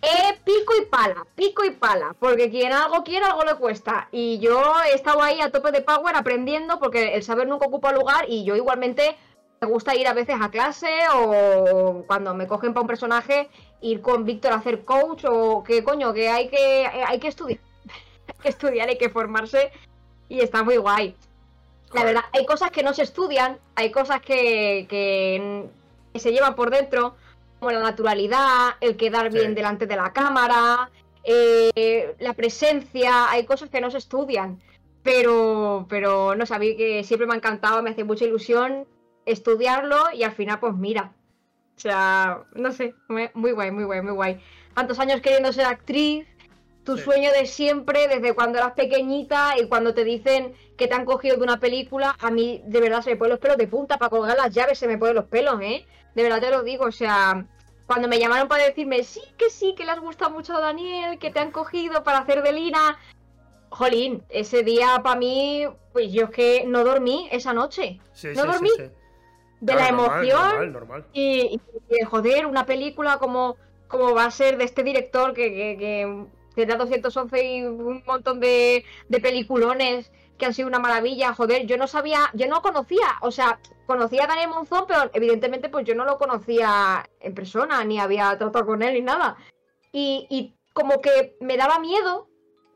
he 0.04 0.34
pico 0.44 0.74
y 0.80 0.86
pala, 0.86 1.26
pico 1.36 1.64
y 1.64 1.72
pala, 1.72 2.16
porque 2.20 2.50
quien 2.50 2.74
algo 2.74 3.04
quiere, 3.04 3.26
algo 3.26 3.44
le 3.44 3.56
cuesta. 3.56 4.10
Y 4.12 4.40
yo 4.40 4.62
he 4.92 4.94
estado 4.94 5.22
ahí 5.22 5.42
a 5.42 5.52
tope 5.52 5.72
de 5.72 5.82
power 5.82 6.16
aprendiendo, 6.16 6.80
porque 6.80 7.16
el 7.16 7.24
saber 7.24 7.48
nunca 7.48 7.68
ocupa 7.68 7.92
lugar 7.92 8.26
y 8.28 8.44
yo 8.44 8.56
igualmente 8.56 9.16
me 9.62 9.68
gusta 9.68 9.96
ir 9.96 10.08
a 10.08 10.14
veces 10.14 10.36
a 10.40 10.52
clase 10.52 10.90
o 11.16 12.04
cuando 12.06 12.34
me 12.34 12.48
cogen 12.48 12.74
para 12.74 12.82
un 12.82 12.88
personaje 12.88 13.50
ir 13.80 14.02
con 14.02 14.26
Víctor 14.26 14.52
a 14.52 14.56
hacer 14.58 14.84
coach 14.84 15.24
o 15.26 15.64
que 15.64 15.84
coño, 15.84 16.14
que 16.14 16.30
hay 16.30 16.50
que, 16.50 16.86
hay 16.86 17.20
que 17.20 17.30
estudiar, 17.30 17.60
hay 18.28 18.36
que 18.42 18.50
estudiar, 18.50 18.90
hay 18.90 18.98
que 18.98 19.10
formarse 19.10 19.72
y 20.28 20.42
está 20.42 20.64
muy 20.64 20.78
guay. 20.78 21.16
La 21.94 22.04
verdad, 22.04 22.24
hay 22.34 22.46
cosas 22.46 22.72
que 22.72 22.84
no 22.84 22.94
se 22.94 23.04
estudian, 23.04 23.60
hay 23.76 23.92
cosas 23.92 24.20
que, 24.22 24.88
que, 24.90 25.70
se 26.20 26.32
llevan 26.32 26.56
por 26.56 26.72
dentro, 26.72 27.16
como 27.64 27.72
la 27.72 27.82
naturalidad, 27.82 28.76
el 28.82 28.98
quedar 28.98 29.32
bien 29.32 29.56
delante 29.56 29.88
de 29.88 29.96
la 29.96 30.12
cámara, 30.12 30.92
eh, 31.24 32.14
la 32.20 32.34
presencia, 32.34 33.30
hay 33.30 33.46
cosas 33.46 33.70
que 33.70 33.80
no 33.80 33.90
se 33.90 34.00
estudian. 34.00 34.62
Pero, 35.02 35.86
pero 35.90 36.36
no 36.36 36.46
sabía 36.46 36.76
que 36.76 37.04
siempre 37.06 37.26
me 37.26 37.34
ha 37.34 37.38
encantado, 37.38 37.82
me 37.82 37.92
hace 37.92 38.04
mucha 38.04 38.26
ilusión 38.26 38.86
estudiarlo 39.26 39.98
y 40.14 40.24
al 40.24 40.34
final, 40.34 40.60
pues 40.60 40.74
mira. 40.76 41.14
O 41.78 41.80
sea, 41.80 42.44
no 42.54 42.72
sé, 42.74 42.96
muy 43.08 43.52
guay, 43.54 43.72
muy 43.72 43.86
guay, 43.86 44.02
muy 44.02 44.14
guay. 44.14 44.42
Tantos 44.74 45.00
años 45.00 45.22
queriendo 45.22 45.54
ser 45.54 45.66
actriz, 45.66 46.28
tu 46.84 46.98
sueño 46.98 47.32
de 47.32 47.46
siempre, 47.46 48.10
desde 48.10 48.34
cuando 48.34 48.58
eras 48.60 48.74
pequeñita 48.74 49.54
y 49.58 49.68
cuando 49.68 49.94
te 49.94 50.04
dicen 50.04 50.54
que 50.78 50.88
te 50.88 50.96
han 50.96 51.06
cogido 51.06 51.38
de 51.38 51.44
una 51.44 51.62
película, 51.62 52.16
a 52.20 52.30
mí 52.30 52.62
de 52.66 52.82
verdad 52.82 53.02
se 53.02 53.12
me 53.12 53.16
ponen 53.16 53.32
los 53.32 53.40
pelos 53.40 53.58
de 53.58 53.68
punta 53.68 53.98
para 53.98 54.10
colgar 54.10 54.36
las 54.36 54.54
llaves, 54.54 54.78
se 54.78 54.88
me 54.88 54.98
ponen 54.98 55.16
los 55.16 55.26
pelos, 55.26 55.62
¿eh? 55.62 55.86
De 56.14 56.24
verdad 56.24 56.42
te 56.42 56.50
lo 56.50 56.62
digo, 56.62 56.86
o 56.86 56.92
sea, 56.92 57.46
cuando 57.88 58.08
me 58.08 58.20
llamaron 58.20 58.48
para 58.48 58.64
decirme, 58.64 59.04
sí, 59.04 59.22
que 59.38 59.50
sí, 59.50 59.76
que 59.76 59.86
le 59.86 59.92
has 59.92 60.00
gustado 60.00 60.32
mucho 60.32 60.56
a 60.56 60.62
Daniel, 60.62 61.20
que 61.20 61.32
te 61.32 61.40
han 61.40 61.52
cogido 61.52 62.04
para 62.04 62.20
hacer 62.20 62.42
de 62.42 62.54
Lina, 62.54 62.98
jolín, 63.70 64.24
ese 64.30 64.64
día 64.64 65.02
para 65.04 65.20
mí, 65.20 65.66
pues 65.92 66.12
yo 66.12 66.26
es 66.26 66.30
que 66.30 66.64
no 66.66 66.84
dormí 66.84 67.28
esa 67.32 67.54
noche. 67.54 68.00
no 68.36 68.46
dormí. 68.46 68.70
de 69.60 69.76
la 69.76 69.88
emoción 69.90 70.78
Y, 71.14 71.60
joder, 72.06 72.46
una 72.46 72.66
película 72.66 73.18
como, 73.18 73.58
como 73.88 74.14
va 74.14 74.26
a 74.26 74.32
ser 74.32 74.58
de 74.58 74.66
este 74.66 74.84
director 74.84 75.34
que, 75.34 75.54
que, 75.54 75.78
que 75.78 76.26
tendrá 76.56 76.78
211 76.78 77.44
y 77.44 77.64
un 77.64 78.04
montón 78.06 78.40
de, 78.40 78.86
de 79.10 79.20
peliculones 79.20 80.12
han 80.44 80.54
sido 80.54 80.68
una 80.68 80.80
maravilla, 80.80 81.34
joder, 81.34 81.66
yo 81.66 81.78
no 81.78 81.88
sabía, 81.88 82.30
yo 82.34 82.48
no 82.48 82.62
conocía, 82.62 83.18
o 83.22 83.32
sea, 83.32 83.60
conocía 83.86 84.24
a 84.24 84.28
Daniel 84.28 84.50
Monzón, 84.50 84.86
pero 84.88 85.10
evidentemente 85.14 85.70
pues 85.70 85.86
yo 85.86 85.96
no 85.96 86.06
lo 86.06 86.18
conocía 86.18 87.10
en 87.20 87.34
persona, 87.34 87.84
ni 87.84 88.00
había 88.00 88.38
tratado 88.38 88.66
con 88.66 88.82
él 88.82 88.94
ni 88.94 89.02
nada. 89.02 89.38
Y, 89.92 90.28
y 90.30 90.56
como 90.74 91.02
que 91.02 91.36
me 91.40 91.58
daba 91.58 91.80
miedo, 91.80 92.28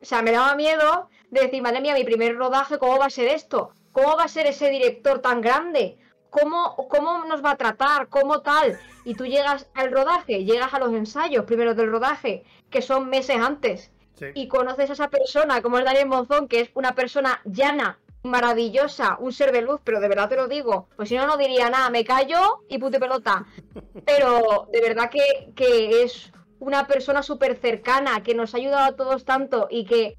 o 0.01 0.05
sea, 0.05 0.21
me 0.21 0.31
daba 0.31 0.55
miedo 0.55 1.09
de 1.29 1.41
decir, 1.41 1.61
madre 1.61 1.81
mía, 1.81 1.93
mi 1.93 2.03
primer 2.03 2.37
rodaje, 2.37 2.77
¿cómo 2.77 2.97
va 2.97 3.05
a 3.05 3.09
ser 3.09 3.27
esto? 3.27 3.71
¿Cómo 3.91 4.15
va 4.15 4.23
a 4.23 4.27
ser 4.27 4.45
ese 4.45 4.69
director 4.69 5.19
tan 5.19 5.41
grande? 5.41 5.97
¿Cómo, 6.29 6.75
¿Cómo 6.89 7.25
nos 7.25 7.43
va 7.43 7.51
a 7.51 7.57
tratar? 7.57 8.09
¿Cómo 8.09 8.41
tal? 8.41 8.79
Y 9.05 9.15
tú 9.15 9.25
llegas 9.25 9.69
al 9.73 9.91
rodaje, 9.91 10.43
llegas 10.45 10.73
a 10.73 10.79
los 10.79 10.93
ensayos 10.93 11.45
primero 11.45 11.73
del 11.73 11.89
rodaje, 11.89 12.43
que 12.69 12.81
son 12.81 13.09
meses 13.09 13.37
antes, 13.37 13.91
y 14.33 14.47
conoces 14.47 14.89
a 14.89 14.93
esa 14.93 15.09
persona, 15.09 15.61
como 15.61 15.79
es 15.79 15.85
Daniel 15.85 16.07
Monzón, 16.07 16.47
que 16.47 16.61
es 16.61 16.69
una 16.73 16.95
persona 16.95 17.41
llana, 17.45 17.99
maravillosa, 18.23 19.17
un 19.19 19.31
ser 19.31 19.51
de 19.51 19.61
luz, 19.61 19.79
pero 19.83 19.99
de 19.99 20.07
verdad 20.07 20.29
te 20.29 20.35
lo 20.35 20.47
digo, 20.47 20.87
pues 20.95 21.09
si 21.09 21.15
no, 21.15 21.25
no 21.27 21.37
diría 21.37 21.69
nada, 21.69 21.89
me 21.89 22.03
callo 22.03 22.63
y 22.67 22.77
pute 22.77 22.99
pelota. 22.99 23.45
Pero 24.05 24.67
de 24.71 24.81
verdad 24.81 25.09
que, 25.09 25.53
que 25.55 26.03
es 26.03 26.31
una 26.59 26.87
persona 26.87 27.23
súper 27.23 27.57
cercana, 27.57 28.23
que 28.23 28.35
nos 28.35 28.53
ha 28.53 28.57
ayudado 28.57 28.85
a 28.85 28.95
todos 28.95 29.25
tanto 29.25 29.67
y 29.69 29.85
que, 29.85 30.17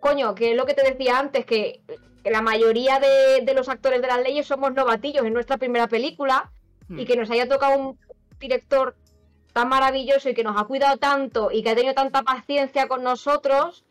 coño, 0.00 0.34
que 0.34 0.52
es 0.52 0.56
lo 0.56 0.66
que 0.66 0.74
te 0.74 0.88
decía 0.88 1.18
antes, 1.18 1.44
que, 1.44 1.82
la 2.22 2.42
mayoría 2.42 3.00
de, 3.00 3.54
los 3.54 3.70
actores 3.70 4.02
de 4.02 4.08
las 4.08 4.22
leyes 4.22 4.46
somos 4.46 4.74
novatillos 4.74 5.24
en 5.24 5.32
nuestra 5.32 5.56
primera 5.56 5.88
película 5.88 6.52
y 6.90 7.04
hmm. 7.04 7.06
que 7.06 7.16
nos 7.16 7.30
haya 7.30 7.48
tocado 7.48 7.78
un 7.78 7.98
director 8.38 8.94
tan 9.52 9.68
maravilloso 9.68 10.28
y 10.28 10.34
que 10.34 10.44
nos 10.44 10.60
ha 10.60 10.64
cuidado 10.64 10.96
tanto 10.96 11.50
y 11.50 11.62
que 11.62 11.70
ha 11.70 11.74
tenido 11.74 11.94
tanta 11.94 12.22
paciencia 12.22 12.88
con 12.88 13.02
nosotros, 13.02 13.84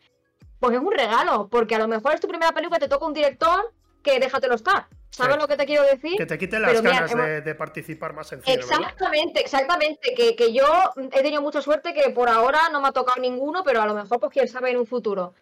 pues 0.58 0.74
es 0.74 0.80
un 0.80 0.92
regalo, 0.92 1.48
porque 1.48 1.74
a 1.74 1.78
lo 1.78 1.88
mejor 1.88 2.14
es 2.14 2.20
tu 2.20 2.28
primera 2.28 2.52
película, 2.52 2.78
te 2.78 2.88
toca 2.88 3.06
un 3.06 3.14
director 3.14 3.72
que 4.02 4.18
déjatelo 4.20 4.54
estar. 4.54 4.86
¿Sabes 5.10 5.38
lo 5.38 5.48
que 5.48 5.56
te 5.56 5.66
quiero 5.66 5.82
decir? 5.82 6.16
Que 6.16 6.24
te 6.24 6.38
quite 6.38 6.58
las 6.60 6.80
ganas 6.80 7.44
de, 7.44 7.54
participar 7.56 8.14
más 8.14 8.32
en 8.32 8.42
cine. 8.42 8.54
Exactamente, 8.54 9.40
exactamente. 9.40 10.14
Que, 10.14 10.52
yo 10.52 10.64
he 11.12 11.22
tenido 11.22 11.42
mucha 11.42 11.60
suerte 11.60 11.92
que 11.92 12.10
por 12.10 12.28
ahora 12.28 12.68
no 12.70 12.80
me 12.80 12.88
ha 12.88 12.92
tocado 12.92 13.20
ninguno, 13.20 13.64
pero 13.64 13.82
a 13.82 13.86
lo 13.86 13.94
mejor, 13.94 14.20
pues 14.20 14.32
quién 14.32 14.46
sabe 14.46 14.70
en 14.70 14.78
un 14.78 14.86
futuro. 14.86 15.34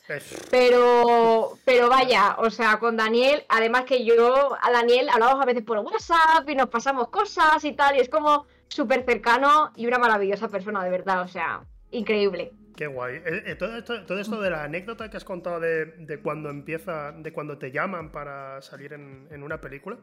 Pero, 0.51 1.59
pero 1.67 1.89
vaya, 1.91 2.37
o 2.39 2.51
sea, 2.51 2.79
con 2.79 2.97
Daniel, 2.97 3.45
además 3.49 3.85
que 3.85 4.05
yo 4.05 4.57
a 4.61 4.71
Daniel 4.71 5.11
hablamos 5.11 5.41
a 5.43 5.47
veces 5.47 5.63
por 5.63 5.79
WhatsApp 5.79 6.49
y 6.49 6.55
nos 6.55 6.71
pasamos 6.71 7.09
cosas 7.09 7.63
y 7.63 7.73
tal, 7.73 7.97
y 7.97 8.01
es 8.01 8.09
como 8.09 8.47
súper 8.69 9.05
cercano 9.05 9.73
y 9.77 9.87
una 9.87 9.99
maravillosa 9.99 10.49
persona, 10.49 10.85
de 10.85 10.91
verdad, 10.91 11.23
o 11.23 11.29
sea, 11.29 11.63
increíble. 11.91 12.53
Qué 12.77 12.87
guay. 12.87 13.17
Eh, 13.17 13.43
eh, 13.47 13.55
todo, 13.57 13.77
esto, 13.77 14.05
todo 14.05 14.21
esto 14.21 14.41
de 14.41 14.51
la 14.51 14.63
anécdota 14.63 15.11
que 15.11 15.17
has 15.17 15.25
contado 15.25 15.59
de, 15.59 16.21
cuando 16.23 16.49
empieza, 16.49 17.13
de 17.13 17.33
cuando 17.33 17.59
te 17.59 17.73
llaman 17.73 18.13
para 18.13 18.63
salir 18.63 18.93
en, 18.93 19.43
una 19.43 19.61
película, 19.61 19.99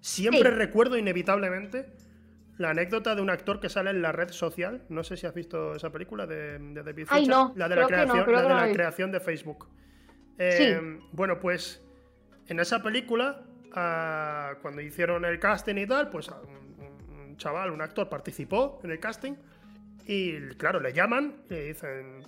siempre 0.00 0.50
recuerdo 0.50 0.98
inevitablemente 0.98 1.86
la 2.58 2.70
anécdota 2.70 3.14
de 3.14 3.22
un 3.22 3.30
actor 3.30 3.60
que 3.60 3.68
sale 3.68 3.90
en 3.90 4.02
la 4.02 4.12
red 4.12 4.28
social. 4.30 4.82
No 4.90 5.04
sé 5.04 5.16
si 5.16 5.26
has 5.26 5.32
visto 5.32 5.76
esa 5.76 5.90
película 5.90 6.26
de, 6.26 6.58
de 6.58 6.82
David 6.82 7.06
Ay, 7.08 7.26
no, 7.26 7.54
la 7.56 7.68
de 7.68 7.76
la, 7.76 7.86
creación, 7.86 8.32
la, 8.32 8.42
de 8.42 8.48
la 8.48 8.72
creación 8.72 9.10
de 9.10 9.20
Facebook. 9.20 9.68
Eh, 10.38 11.00
bueno, 11.12 11.40
pues 11.40 11.82
en 12.48 12.60
esa 12.60 12.82
película, 12.82 13.42
ah, 13.74 14.54
cuando 14.60 14.82
hicieron 14.82 15.24
el 15.24 15.38
casting 15.38 15.76
y 15.76 15.86
tal, 15.86 16.10
pues 16.10 16.30
chaval, 17.38 17.70
un 17.70 17.80
actor 17.80 18.08
participó 18.08 18.80
en 18.84 18.90
el 18.90 19.00
casting 19.00 19.34
y 20.04 20.38
claro, 20.56 20.80
le 20.80 20.92
llaman 20.92 21.42
y 21.48 21.54
le 21.54 21.64
dicen, 21.64 22.22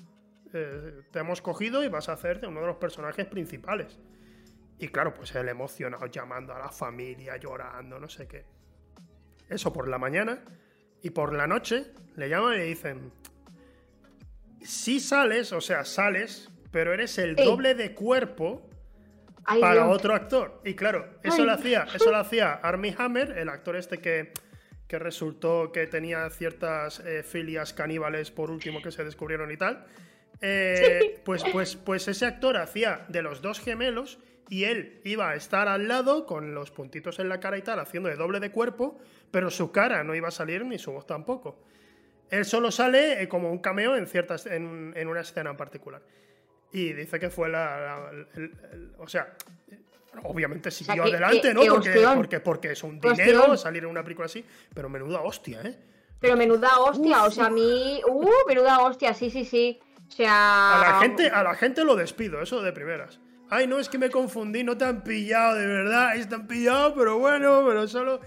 eh, 0.53 1.03
te 1.11 1.18
hemos 1.18 1.40
cogido 1.40 1.83
y 1.85 1.88
vas 1.88 2.09
a 2.09 2.12
hacerte 2.12 2.46
uno 2.46 2.61
de 2.61 2.66
los 2.66 2.77
personajes 2.77 3.27
principales. 3.27 3.99
Y 4.79 4.88
claro, 4.88 5.14
pues 5.14 5.35
él 5.35 5.49
emocionado, 5.49 6.07
llamando 6.07 6.55
a 6.55 6.59
la 6.59 6.70
familia, 6.70 7.37
llorando, 7.37 7.99
no 7.99 8.09
sé 8.09 8.27
qué. 8.27 8.44
Eso 9.49 9.73
por 9.73 9.88
la 9.88 9.99
mañana. 9.99 10.42
Y 11.03 11.11
por 11.11 11.33
la 11.33 11.46
noche 11.46 11.92
le 12.16 12.29
llaman 12.29 12.55
y 12.55 12.59
le 12.59 12.64
dicen, 12.64 13.12
si 14.62 15.01
sales, 15.01 15.53
o 15.53 15.61
sea, 15.61 15.85
sales, 15.85 16.51
pero 16.70 16.92
eres 16.92 17.16
el 17.18 17.35
doble 17.35 17.75
de 17.75 17.94
cuerpo 17.94 18.68
para 19.59 19.88
otro 19.88 20.14
actor. 20.14 20.61
Y 20.64 20.75
claro, 20.75 21.18
eso 21.23 21.44
lo 21.44 21.53
hacía, 21.53 21.87
eso 21.94 22.11
lo 22.11 22.18
hacía 22.18 22.53
Armie 22.53 22.94
Hammer, 22.99 23.38
el 23.38 23.49
actor 23.49 23.77
este 23.77 23.99
que 23.99 24.33
que 24.90 24.98
resultó 24.98 25.70
que 25.70 25.87
tenía 25.87 26.29
ciertas 26.31 26.98
eh, 27.07 27.22
filias 27.22 27.72
caníbales 27.72 28.33
por 28.33 28.50
último 28.50 28.83
que 28.83 28.90
se 28.90 29.05
descubrieron 29.05 29.53
y 29.53 29.57
tal. 29.57 29.87
Eh, 30.40 31.20
pues, 31.24 31.44
pues, 31.53 31.76
pues 31.76 32.09
ese 32.09 32.26
actor 32.26 32.57
hacía 32.57 33.07
de 33.07 33.22
los 33.22 33.40
dos 33.40 33.61
gemelos 33.61 34.18
y 34.48 34.64
él 34.64 35.00
iba 35.05 35.31
a 35.31 35.37
estar 35.37 35.68
al 35.68 35.87
lado 35.87 36.26
con 36.26 36.55
los 36.55 36.72
puntitos 36.72 37.20
en 37.20 37.29
la 37.29 37.38
cara 37.38 37.57
y 37.57 37.62
tal, 37.62 37.79
haciendo 37.79 38.09
de 38.09 38.16
doble 38.16 38.40
de 38.40 38.50
cuerpo, 38.50 38.98
pero 39.31 39.48
su 39.48 39.70
cara 39.70 40.03
no 40.03 40.16
iba 40.16 40.26
a 40.26 40.33
salir 40.33 40.66
ni 40.66 40.76
su 40.76 40.90
voz 40.90 41.07
tampoco. 41.07 41.62
Él 42.29 42.44
solo 42.44 42.72
sale 42.72 43.22
eh, 43.22 43.29
como 43.29 43.53
un 43.53 43.59
cameo 43.59 43.94
en, 43.94 44.09
ciertas, 44.09 44.46
en, 44.46 45.07
una 45.07 45.20
escena 45.20 45.50
en 45.50 45.57
particular. 45.57 46.03
Y 46.72 46.94
dice 46.94 47.20
que 47.20 47.31
fue 47.31 47.48
la. 47.48 48.11
o 48.98 49.07
sea, 49.07 49.37
Obviamente 50.25 50.70
siguió 50.70 51.05
adelante, 51.05 51.55
¿no? 51.55 51.62
porque, 52.16 52.40
porque, 52.40 52.73
es 52.73 52.83
un 52.83 53.01
dinero 53.01 53.57
salir 53.57 53.85
en 53.85 53.90
una 53.90 54.03
película 54.03 54.27
así, 54.27 54.44
pero 54.75 54.88
menuda 54.88 55.20
hostia, 55.20 55.62
¿eh? 55.62 55.79
Pero 56.20 56.37
menuda 56.37 56.79
hostia, 56.79 57.25
o 57.25 57.31
sea, 57.31 57.46
a 57.46 57.51
mí. 57.51 58.01
Uh, 58.07 58.29
menuda 58.46 58.81
hostia, 58.81 59.14
sí, 59.14 59.31
sí, 59.31 59.44
sí. 59.44 59.81
O 60.07 60.11
sea. 60.11 60.79
A 60.79 60.92
la 60.92 61.01
gente, 61.01 61.31
a 61.31 61.42
la 61.42 61.55
gente 61.55 61.85
lo 61.85 61.96
despido, 61.96 62.42
eso 62.42 62.61
de 62.61 62.73
primeras. 62.73 63.20
Ay, 63.49 63.66
no, 63.66 63.79
es 63.79 63.88
que 63.88 63.99
me 63.99 64.11
confundí, 64.11 64.62
no 64.62 64.77
te 64.77 64.85
han 64.85 65.03
pillado, 65.03 65.57
de 65.57 65.66
verdad. 65.66 66.16
Están 66.16 66.46
pillado, 66.46 66.94
pero 66.94 67.18
bueno, 67.18 67.64
pero 67.66 67.88
solo. 67.88 68.20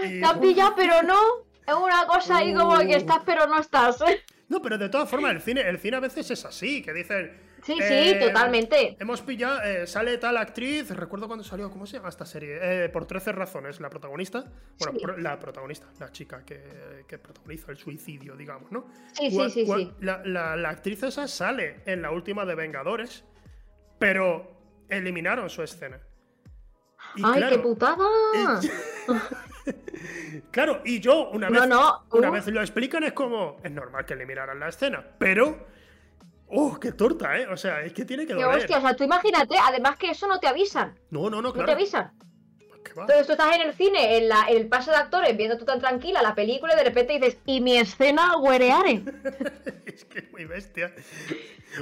te 0.00 0.24
han 0.24 0.40
pillado, 0.40 0.74
pero 0.74 1.02
no. 1.02 1.18
Es 1.66 1.74
una 1.74 2.06
cosa 2.06 2.38
ahí 2.38 2.54
como 2.54 2.78
que 2.78 2.86
uh. 2.86 2.96
estás, 2.96 3.20
pero 3.26 3.46
no 3.46 3.60
estás. 3.60 4.02
No, 4.48 4.60
pero 4.60 4.78
de 4.78 4.88
todas 4.88 5.08
formas, 5.08 5.32
el 5.32 5.40
cine, 5.40 5.62
el 5.62 5.78
cine 5.78 5.96
a 5.96 6.00
veces 6.00 6.30
es 6.30 6.44
así, 6.44 6.82
que 6.82 6.92
dicen 6.92 7.32
Sí, 7.64 7.72
sí, 7.72 7.80
eh, 7.80 8.20
totalmente. 8.20 8.94
Hemos 9.00 9.22
pillado, 9.22 9.62
eh, 9.62 9.86
sale 9.86 10.18
tal 10.18 10.36
actriz, 10.36 10.90
recuerdo 10.90 11.26
cuando 11.26 11.42
salió, 11.42 11.70
¿cómo 11.70 11.86
se 11.86 11.96
llama 11.96 12.10
esta 12.10 12.26
serie? 12.26 12.58
Eh, 12.60 12.88
por 12.90 13.06
13 13.06 13.32
razones, 13.32 13.80
la 13.80 13.88
protagonista, 13.88 14.44
bueno, 14.78 15.16
la 15.16 15.38
protagonista, 15.38 15.86
la 15.98 16.12
chica 16.12 16.44
que, 16.44 17.04
que, 17.08 17.18
protagoniza 17.18 17.70
el 17.72 17.78
suicidio, 17.78 18.36
digamos, 18.36 18.70
¿no? 18.70 18.86
Sí, 19.14 19.30
sí, 19.30 19.50
sí, 19.50 19.66
sí. 19.66 19.92
La, 20.00 20.22
la, 20.26 20.68
actriz 20.68 21.04
esa 21.04 21.26
sale 21.26 21.80
en 21.86 22.02
la 22.02 22.10
última 22.10 22.44
de 22.44 22.54
Vengadores, 22.54 23.24
pero 23.98 24.60
eliminaron 24.90 25.48
su 25.48 25.62
escena. 25.62 25.98
¡Ay, 27.22 27.44
qué 27.48 27.58
putada! 27.60 28.04
claro, 30.50 30.82
y 30.84 31.00
yo 31.00 31.30
una 31.30 31.48
vez, 31.48 31.62
una 31.62 32.28
uh. 32.28 32.32
vez 32.32 32.46
lo 32.48 32.60
explican 32.60 33.04
es 33.04 33.14
como, 33.14 33.56
es 33.62 33.72
normal 33.72 34.04
que 34.04 34.12
eliminaran 34.12 34.60
la 34.60 34.68
escena, 34.68 35.02
pero 35.18 35.72
¡Oh, 36.48 36.78
qué 36.78 36.92
torta, 36.92 37.38
eh! 37.38 37.46
O 37.48 37.56
sea, 37.56 37.82
es 37.82 37.92
que 37.92 38.04
tiene 38.04 38.26
que 38.26 38.34
doler. 38.34 38.58
hostia, 38.58 38.78
o 38.78 38.80
sea, 38.80 38.94
tú 38.94 39.04
imagínate, 39.04 39.56
además 39.58 39.96
que 39.96 40.10
eso 40.10 40.26
no 40.26 40.38
te 40.38 40.46
avisan. 40.46 40.98
No, 41.10 41.30
no, 41.30 41.42
no, 41.42 41.52
claro. 41.52 41.66
No 41.66 41.66
te 41.66 41.72
avisan. 41.72 42.12
Entonces 42.90 43.26
tú 43.26 43.32
estás 43.32 43.56
en 43.56 43.62
el 43.62 43.74
cine, 43.74 44.18
en, 44.18 44.28
la, 44.28 44.44
el 44.48 44.68
paso 44.68 44.90
de 44.90 44.98
actores, 44.98 45.36
viendo 45.36 45.58
tú 45.58 45.64
tan 45.64 45.80
tranquila 45.80 46.22
la 46.22 46.34
película 46.34 46.74
y 46.74 46.76
de 46.76 46.84
repente 46.84 47.14
dices, 47.14 47.38
¿y 47.46 47.60
mi 47.60 47.76
escena 47.76 48.36
huereare? 48.36 49.02
es 49.86 50.04
que 50.04 50.20
es 50.20 50.32
muy 50.32 50.44
bestia. 50.44 50.94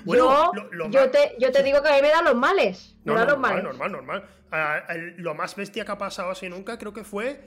Bueno, 0.05 0.53
yo, 0.91 1.11
te, 1.11 1.35
yo 1.39 1.53
te 1.53 1.63
digo 1.63 1.83
que 1.83 1.89
a 1.89 1.97
mí 1.97 2.03
me 2.03 2.09
dan 2.09 2.25
los 2.25 2.37
males. 2.37 2.97
No, 3.05 3.13
me 3.13 3.19
dan 3.21 3.29
normal, 3.29 3.55
los 3.57 3.65
normal, 3.65 3.93
normal. 3.93 4.29
Ah, 4.51 4.83
lo 5.17 5.35
más 5.35 5.55
bestia 5.57 5.85
que 5.85 5.93
ha 5.93 5.99
pasado 5.99 6.31
así 6.31 6.49
nunca 6.49 6.79
creo 6.79 6.93
que 6.93 7.05
fue 7.05 7.41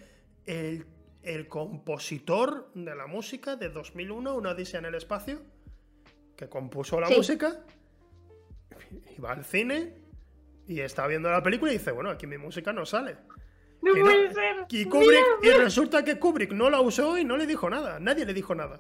el, 0.45 0.85
el 1.23 1.47
compositor 1.47 2.71
de 2.73 2.95
la 2.95 3.07
música 3.07 3.55
de 3.55 3.69
2001, 3.69 4.35
Una 4.35 4.51
Odisea 4.51 4.79
en 4.79 4.85
el 4.85 4.95
Espacio 4.95 5.41
que 6.35 6.49
compuso 6.49 6.99
la 6.99 7.09
música, 7.09 7.61
y 9.15 9.21
va 9.21 9.31
al 9.31 9.45
cine 9.45 9.93
y 10.67 10.79
está 10.81 11.07
viendo 11.07 11.29
la 11.29 11.43
película 11.43 11.71
y 11.71 11.77
dice, 11.77 11.91
bueno, 11.91 12.09
aquí 12.09 12.27
mi 12.27 12.37
música 12.37 12.73
no 12.73 12.85
sale. 12.85 13.17
No 13.81 13.93
puede 13.93 14.33
ser. 14.33 14.65
Y, 14.69 14.85
Kubrick, 14.85 15.23
y 15.43 15.49
resulta 15.51 16.03
que 16.03 16.17
Kubrick 16.17 16.51
no 16.51 16.69
la 16.69 16.81
usó 16.81 17.17
y 17.17 17.23
no 17.23 17.37
le 17.37 17.45
dijo 17.45 17.69
nada. 17.69 17.99
Nadie 17.99 18.25
le 18.25 18.33
dijo 18.33 18.55
nada. 18.55 18.79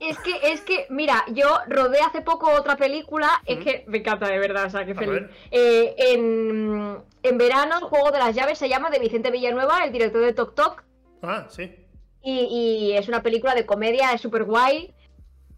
Es 0.00 0.18
que, 0.18 0.32
es 0.42 0.60
que, 0.60 0.86
mira, 0.90 1.24
yo 1.28 1.58
rodé 1.68 2.00
hace 2.00 2.20
poco 2.20 2.50
otra 2.52 2.76
película, 2.76 3.42
es 3.46 3.58
que 3.58 3.84
me 3.88 3.98
encanta 3.98 4.28
de 4.28 4.38
verdad, 4.38 4.66
o 4.66 4.70
sea, 4.70 4.86
qué 4.86 4.94
feliz. 4.94 5.24
Eh, 5.50 5.94
en, 5.98 6.98
en, 7.22 7.38
verano, 7.38 7.78
el 7.78 7.84
juego 7.84 8.12
de 8.12 8.18
las 8.18 8.34
llaves 8.34 8.58
se 8.58 8.68
llama 8.68 8.90
de 8.90 9.00
Vicente 9.00 9.32
Villanueva, 9.32 9.84
el 9.84 9.92
director 9.92 10.20
de 10.20 10.32
Tok 10.32 10.54
Tok. 10.54 10.84
Ah, 11.22 11.46
sí. 11.50 11.74
Y, 12.22 12.40
y 12.44 12.92
es 12.96 13.08
una 13.08 13.24
película 13.24 13.56
de 13.56 13.66
comedia, 13.66 14.12
es 14.12 14.20
súper 14.20 14.44
guay. 14.44 14.94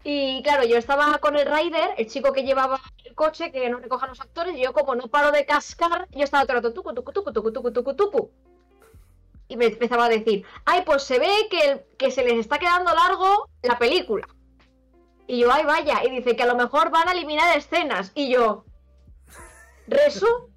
Y 0.03 0.41
claro, 0.43 0.63
yo 0.63 0.77
estaba 0.77 1.19
con 1.19 1.37
el 1.37 1.45
rider, 1.45 1.91
el 1.97 2.07
chico 2.07 2.33
que 2.33 2.43
llevaba 2.43 2.81
el 3.05 3.13
coche, 3.13 3.51
que 3.51 3.69
no 3.69 3.79
recoja 3.79 4.07
los 4.07 4.19
actores, 4.19 4.55
y 4.55 4.63
yo 4.63 4.73
como 4.73 4.95
no 4.95 5.07
paro 5.07 5.31
de 5.31 5.45
cascar, 5.45 6.07
yo 6.11 6.23
estaba 6.23 6.45
todo 6.45 6.57
el 6.57 6.63
rato 6.63 6.73
tucu, 6.73 6.93
tucu, 6.93 7.11
tucu, 7.11 7.31
tucu, 7.31 7.51
tucu, 7.51 7.71
tucu, 7.71 7.95
tucu. 7.95 8.31
y 9.47 9.57
me 9.57 9.65
empezaba 9.65 10.05
a 10.05 10.09
decir, 10.09 10.45
ay, 10.65 10.83
pues 10.85 11.03
se 11.03 11.19
ve 11.19 11.31
que, 11.49 11.85
que 11.97 12.09
se 12.09 12.23
les 12.23 12.39
está 12.39 12.57
quedando 12.57 12.93
largo 12.93 13.49
la 13.61 13.77
película. 13.77 14.27
Y 15.27 15.39
yo, 15.39 15.51
ay, 15.51 15.65
vaya, 15.65 16.03
y 16.03 16.09
dice 16.09 16.35
que 16.35 16.43
a 16.43 16.47
lo 16.47 16.55
mejor 16.55 16.89
van 16.89 17.07
a 17.07 17.11
eliminar 17.11 17.55
escenas. 17.55 18.11
Y 18.15 18.31
yo, 18.31 18.65
rezo, 19.87 20.49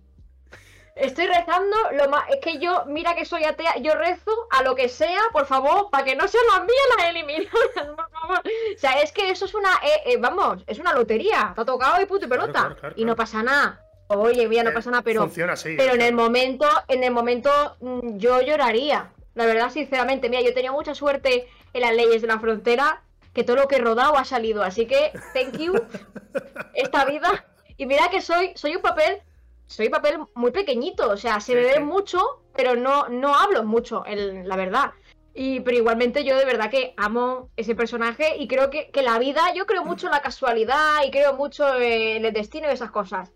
estoy 0.97 1.27
rezando, 1.27 1.77
lo 1.93 2.09
más, 2.09 2.25
es 2.31 2.41
que 2.41 2.59
yo, 2.59 2.85
mira 2.87 3.15
que 3.15 3.25
soy 3.25 3.45
atea, 3.45 3.77
yo 3.79 3.95
rezo 3.95 4.31
a 4.51 4.63
lo 4.63 4.75
que 4.75 4.89
sea, 4.89 5.21
por 5.33 5.47
favor, 5.47 5.91
para 5.91 6.05
que 6.05 6.17
no 6.17 6.29
sean 6.29 6.45
las 6.53 6.61
mías 6.61 6.83
las 6.99 7.09
eliminadas, 7.09 7.51
por 7.97 8.11
favor. 8.11 8.39
O 8.39 8.79
sea, 8.79 9.01
es 9.01 9.13
que 9.13 9.31
eso 9.31 9.45
es 9.45 9.55
una, 9.55 9.71
eh, 9.83 10.13
eh, 10.13 10.17
vamos, 10.19 10.63
es 10.67 10.79
una 10.79 10.93
lotería, 10.93 11.53
te 11.55 11.61
ha 11.61 11.65
tocado 11.65 12.01
y 12.01 12.07
puto 12.07 12.27
y 12.27 12.29
pelota. 12.29 12.77
y 12.97 13.05
no 13.05 13.17
pasa 13.17 13.43
nada. 13.43 13.81
Oye, 14.09 14.47
mira, 14.49 14.63
no 14.63 14.71
eh, 14.71 14.75
pasa 14.75 14.91
nada, 14.91 15.03
pero, 15.03 15.31
pero 15.33 15.95
en 15.95 16.03
el 16.03 16.15
momento, 16.15 16.67
en 16.89 17.03
el 17.03 17.11
momento 17.11 17.51
mm, 17.81 18.19
yo 18.19 18.41
lloraría. 18.43 19.11
La 19.35 19.47
verdad, 19.47 19.71
sinceramente, 19.71 20.29
mira, 20.29 20.43
yo 20.43 20.51
he 20.51 20.53
tenido 20.53 20.75
mucha 20.75 20.95
suerte 20.95 21.49
en 21.73 21.81
las 21.81 21.95
leyes 21.95 22.23
de 22.23 22.29
la 22.29 22.39
frontera, 22.39 23.03
que 23.33 23.43
todo 23.43 23.57
lo 23.57 23.67
que 23.67 23.77
he 23.77 23.81
rodado 23.81 24.17
ha 24.17 24.25
salido, 24.25 24.63
así 24.63 24.87
que 24.87 25.11
thank 25.33 25.57
you 25.57 25.75
esta 26.75 27.05
vida. 27.05 27.47
Y 27.77 27.87
mira 27.87 28.09
que 28.11 28.21
soy, 28.21 28.53
soy 28.55 28.77
un 28.77 28.83
papel, 28.83 29.23
soy 29.67 29.89
papel 29.89 30.19
muy 30.35 30.51
pequeñito, 30.51 31.11
o 31.11 31.17
sea, 31.17 31.41
se 31.41 31.55
me 31.55 31.63
ve 31.63 31.81
mucho, 31.81 32.21
pero 32.55 32.77
no, 32.77 33.09
no 33.09 33.35
hablo 33.35 33.65
mucho, 33.65 34.05
la 34.07 34.57
verdad. 34.57 34.93
Y, 35.37 35.61
pero 35.61 35.77
igualmente 35.77 36.25
yo 36.25 36.37
de 36.39 36.45
verdad 36.45 36.71
que 36.71 36.95
amo 36.97 37.51
ese 37.57 37.75
personaje 37.75 38.37
y 38.37 38.47
creo 38.47 38.71
que, 38.71 38.91
que 38.91 39.03
la 39.03 39.19
vida, 39.19 39.53
yo 39.55 39.67
creo 39.67 39.85
mucho 39.85 40.07
en 40.07 40.13
la 40.13 40.23
casualidad 40.23 41.03
y 41.05 41.11
creo 41.11 41.35
mucho 41.35 41.77
en 41.81 42.25
el 42.25 42.33
destino 42.33 42.69
y 42.69 42.73
esas 42.73 42.93
cosas 42.93 43.33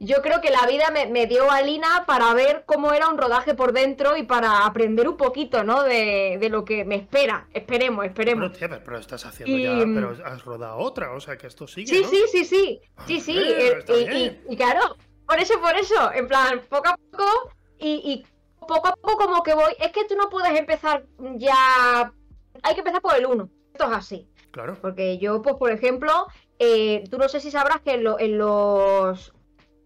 yo 0.00 0.22
creo 0.22 0.40
que 0.40 0.50
la 0.50 0.66
vida 0.66 0.90
me, 0.90 1.26
dio 1.26 1.50
a 1.50 1.62
Lina 1.62 2.04
para 2.06 2.32
ver 2.34 2.64
cómo 2.66 2.92
era 2.92 3.08
un 3.08 3.18
rodaje 3.18 3.54
por 3.54 3.72
dentro 3.72 4.16
y 4.16 4.24
para 4.24 4.66
aprender 4.66 5.08
un 5.08 5.16
poquito, 5.16 5.64
¿no? 5.64 5.82
De, 5.82 6.38
lo 6.50 6.64
que 6.64 6.84
me 6.84 6.96
espera. 6.96 7.46
Esperemos, 7.52 8.04
esperemos. 8.04 8.52
Pero, 8.58 8.80
pero 8.84 8.98
estás 8.98 9.24
haciendo 9.24 9.56
ya, 9.56 9.84
pero 9.94 10.16
has 10.24 10.44
rodado 10.44 10.78
otra, 10.78 11.12
o 11.12 11.20
sea 11.20 11.36
que 11.36 11.46
esto 11.46 11.66
sigue. 11.66 11.86
Sí, 11.86 12.04
sí, 12.04 12.24
sí, 12.30 12.44
sí. 12.44 12.80
Sí, 13.06 13.20
sí. 13.20 13.38
Eh, 13.38 14.40
y, 14.48 14.56
claro, 14.56 14.96
por 15.26 15.38
eso, 15.38 15.60
por 15.60 15.76
eso. 15.76 16.12
En 16.12 16.28
plan, 16.28 16.62
poco 16.68 16.88
a 16.88 16.96
poco 16.96 17.50
y, 17.78 18.24
poco 18.60 18.88
a 18.88 18.96
poco 18.96 19.16
como 19.16 19.42
que 19.42 19.54
voy. 19.54 19.74
Es 19.78 19.92
que 19.92 20.04
tú 20.04 20.16
no 20.16 20.28
puedes 20.30 20.58
empezar 20.58 21.04
ya. 21.36 22.12
Hay 22.62 22.74
que 22.74 22.80
empezar 22.80 23.02
por 23.02 23.16
el 23.16 23.26
uno. 23.26 23.50
Esto 23.72 23.84
es 23.84 23.92
así. 23.92 24.28
Claro. 24.50 24.76
Porque 24.80 25.18
yo, 25.18 25.42
pues, 25.42 25.56
por 25.56 25.70
ejemplo, 25.70 26.26
eh, 26.58 27.04
tú 27.10 27.18
no 27.18 27.28
sé 27.28 27.40
si 27.40 27.50
sabrás 27.50 27.80
que 27.80 27.94
en 27.94 28.38
los 28.38 29.32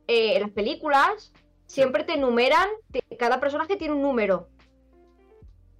eh, 0.06 0.38
las 0.40 0.50
películas 0.50 1.32
siempre 1.66 2.02
te 2.02 2.14
enumeran, 2.14 2.68
cada 3.18 3.40
personaje 3.40 3.76
tiene 3.76 3.94
un 3.94 4.02
número. 4.02 4.48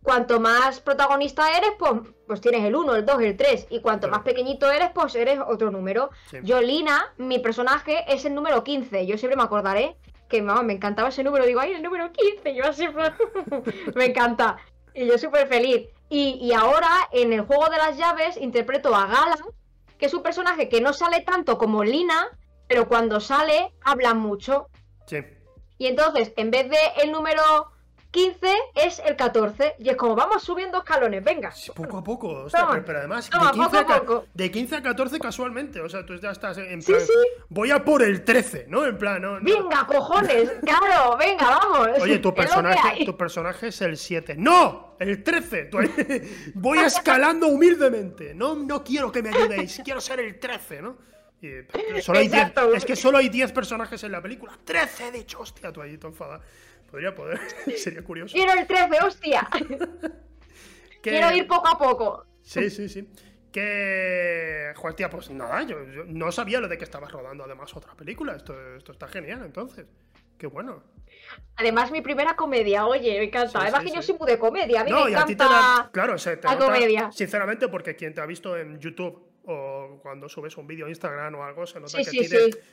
Cuanto 0.02 0.40
más 0.40 0.80
protagonista 0.80 1.56
eres, 1.56 1.70
pues, 1.78 1.92
pues 2.26 2.40
tienes 2.40 2.64
el 2.64 2.74
1, 2.74 2.94
el 2.94 3.04
2, 3.04 3.20
el 3.22 3.37
3. 3.37 3.66
Y 3.70 3.80
cuanto 3.80 4.08
más 4.08 4.20
pequeñito 4.20 4.70
eres, 4.70 4.90
pues 4.94 5.14
eres 5.14 5.38
otro 5.46 5.70
número. 5.70 6.11
Yo, 6.42 6.61
Lina, 6.61 7.12
mi 7.18 7.38
personaje 7.40 8.04
es 8.08 8.24
el 8.24 8.34
número 8.34 8.64
15. 8.64 9.06
Yo 9.06 9.18
siempre 9.18 9.37
me 9.37 9.42
acordaré 9.42 9.96
que 10.28 10.42
mamá, 10.42 10.62
me 10.62 10.74
encantaba 10.74 11.08
ese 11.08 11.24
número. 11.24 11.46
Digo, 11.46 11.61
ay, 11.61 11.72
el 11.72 11.82
número 11.82 12.12
15. 12.12 12.54
Yo 12.54 12.64
así, 12.64 12.87
me 13.94 14.06
encanta. 14.06 14.56
Y 14.94 15.06
yo 15.06 15.18
súper 15.18 15.48
feliz. 15.48 15.88
Y, 16.08 16.38
y 16.40 16.52
ahora, 16.52 16.88
en 17.12 17.32
el 17.32 17.42
juego 17.42 17.68
de 17.68 17.76
las 17.76 17.96
llaves, 17.96 18.37
interpreto 18.37 18.94
a 18.94 19.06
Gala, 19.06 19.37
que 19.98 20.06
es 20.06 20.14
un 20.14 20.22
personaje 20.22 20.68
que 20.68 20.80
no 20.80 20.92
sale 20.92 21.20
tanto 21.20 21.58
como 21.58 21.84
Lina, 21.84 22.28
pero 22.66 22.88
cuando 22.88 23.20
sale 23.20 23.74
habla 23.82 24.14
mucho. 24.14 24.68
Sí. 25.06 25.18
Y 25.78 25.87
entonces, 25.87 26.32
en 26.37 26.50
vez 26.50 26.68
de 26.68 26.78
el 27.02 27.12
número 27.12 27.42
15 28.11 28.49
es 28.75 29.03
el 29.05 29.16
14. 29.16 29.77
Y 29.79 29.90
es 29.90 29.97
como 29.97 30.14
vamos 30.14 30.42
subiendo 30.42 30.79
escalones, 30.79 31.23
venga. 31.23 31.53
poco 31.75 31.99
a 31.99 32.05
poco. 32.05 32.47
pero, 32.85 32.99
además, 32.99 33.29
de, 34.35 34.51
15 34.51 34.77
a, 34.77 34.83
14 34.83 35.18
casualmente. 35.21 35.81
O 35.81 35.88
sea, 35.88 36.07
tú 36.07 36.16
ya 36.16 36.31
estás 36.31 36.59
en 36.59 36.83
plan. 36.83 37.01
Voy 37.49 37.71
a 37.71 37.85
por 37.85 38.03
el 38.03 38.25
13, 38.25 38.66
¿no? 38.68 38.87
En 38.87 38.97
plan, 38.97 39.21
no, 39.21 39.38
Venga, 39.40 39.87
cojones. 39.87 40.51
claro, 40.62 41.16
venga, 41.16 41.44
vamos. 41.44 41.88
Oye, 42.01 42.18
tu 42.18 42.35
personaje, 42.35 43.05
tu 43.05 43.16
personaje 43.16 43.68
es 43.68 43.81
el 43.83 43.97
7. 43.97 44.37
¡No! 44.38 44.97
El 44.99 45.23
13. 45.23 45.71
Voy 46.55 46.79
escalando 46.79 47.49
humildemente. 47.49 48.35
No, 48.35 48.55
no 48.55 48.83
quiero 48.83 49.12
que 49.12 49.23
me 49.23 49.29
ayudéis. 49.29 49.81
Quiero 49.85 50.01
ser 50.01 50.21
el 50.21 50.38
13, 50.38 50.83
¿no? 50.83 51.09
solo 52.03 52.18
hay 52.18 52.31
es 52.75 52.85
que 52.85 52.97
solo 52.97 53.18
hay 53.18 53.29
10 53.29 53.53
personajes 53.53 54.03
en 54.03 54.12
la 54.12 54.21
película. 54.21 54.59
13, 54.64 55.12
de 55.12 55.18
hecho, 55.18 55.40
hostia, 55.40 55.73
tú 55.73 55.81
ahí 55.81 55.97
te 55.97 56.07
enfada. 56.07 56.40
Podría 56.90 57.14
poder, 57.14 57.38
sería 57.77 58.03
curioso. 58.03 58.35
Quiero 58.35 58.53
el 58.53 58.66
13, 58.66 59.05
hostia. 59.05 59.48
Quiero 61.03 61.33
ir 61.33 61.46
poco 61.46 61.68
a 61.68 61.79
poco. 61.79 62.27
Sí, 62.42 62.70
sí, 62.70 62.88
sí. 62.88 63.09
Que. 63.53 64.72
Joder, 64.77 64.96
tía, 64.96 65.11
pues 65.11 65.31
nada, 65.31 65.62
yo, 65.62 65.79
no 66.07 66.33
sabía 66.33 66.61
lo 66.61 66.68
de 66.68 66.77
que 66.77 66.85
estabas 66.85 67.12
rodando 67.12 67.44
además 67.44 67.74
otra 67.77 67.94
película. 67.94 68.35
Esto, 68.35 68.55
esto 68.77 68.92
está 68.92 69.07
genial, 69.09 69.42
entonces. 69.44 69.87
Qué 70.38 70.46
bueno. 70.46 70.83
Además, 71.57 71.90
mi 71.90 72.01
primera 72.01 72.37
comedia, 72.37 72.87
oye, 72.87 73.18
me 73.18 73.24
encanta. 73.24 73.61
Además, 73.61 73.83
que 73.83 73.90
yo 73.90 74.03
soy 74.03 74.16
muy 74.16 74.31
de 74.31 74.38
comedia. 74.38 74.83
A 74.83 74.85
mí 74.85 74.92
me 74.92 75.11
encanta. 75.11 75.90
Claro, 75.92 76.16
se 76.16 76.37
te 76.37 76.46
la 76.46 76.57
comedia. 76.57 77.11
Sinceramente, 77.12 77.68
porque 77.68 77.96
quien 77.96 78.14
te 78.14 78.20
ha 78.20 78.27
visto 78.27 78.57
en 78.57 78.79
YouTube 78.79 79.29
o 79.44 79.98
cuando 80.03 80.29
subes 80.29 80.57
un 80.57 80.66
vídeo 80.66 80.87
a 80.87 80.88
Instagram 80.90 81.35
o 81.35 81.42
algo, 81.42 81.66
se 81.66 81.81
nota 81.81 81.98
que 81.98 82.09
a 82.09 82.11
ti 82.11 82.29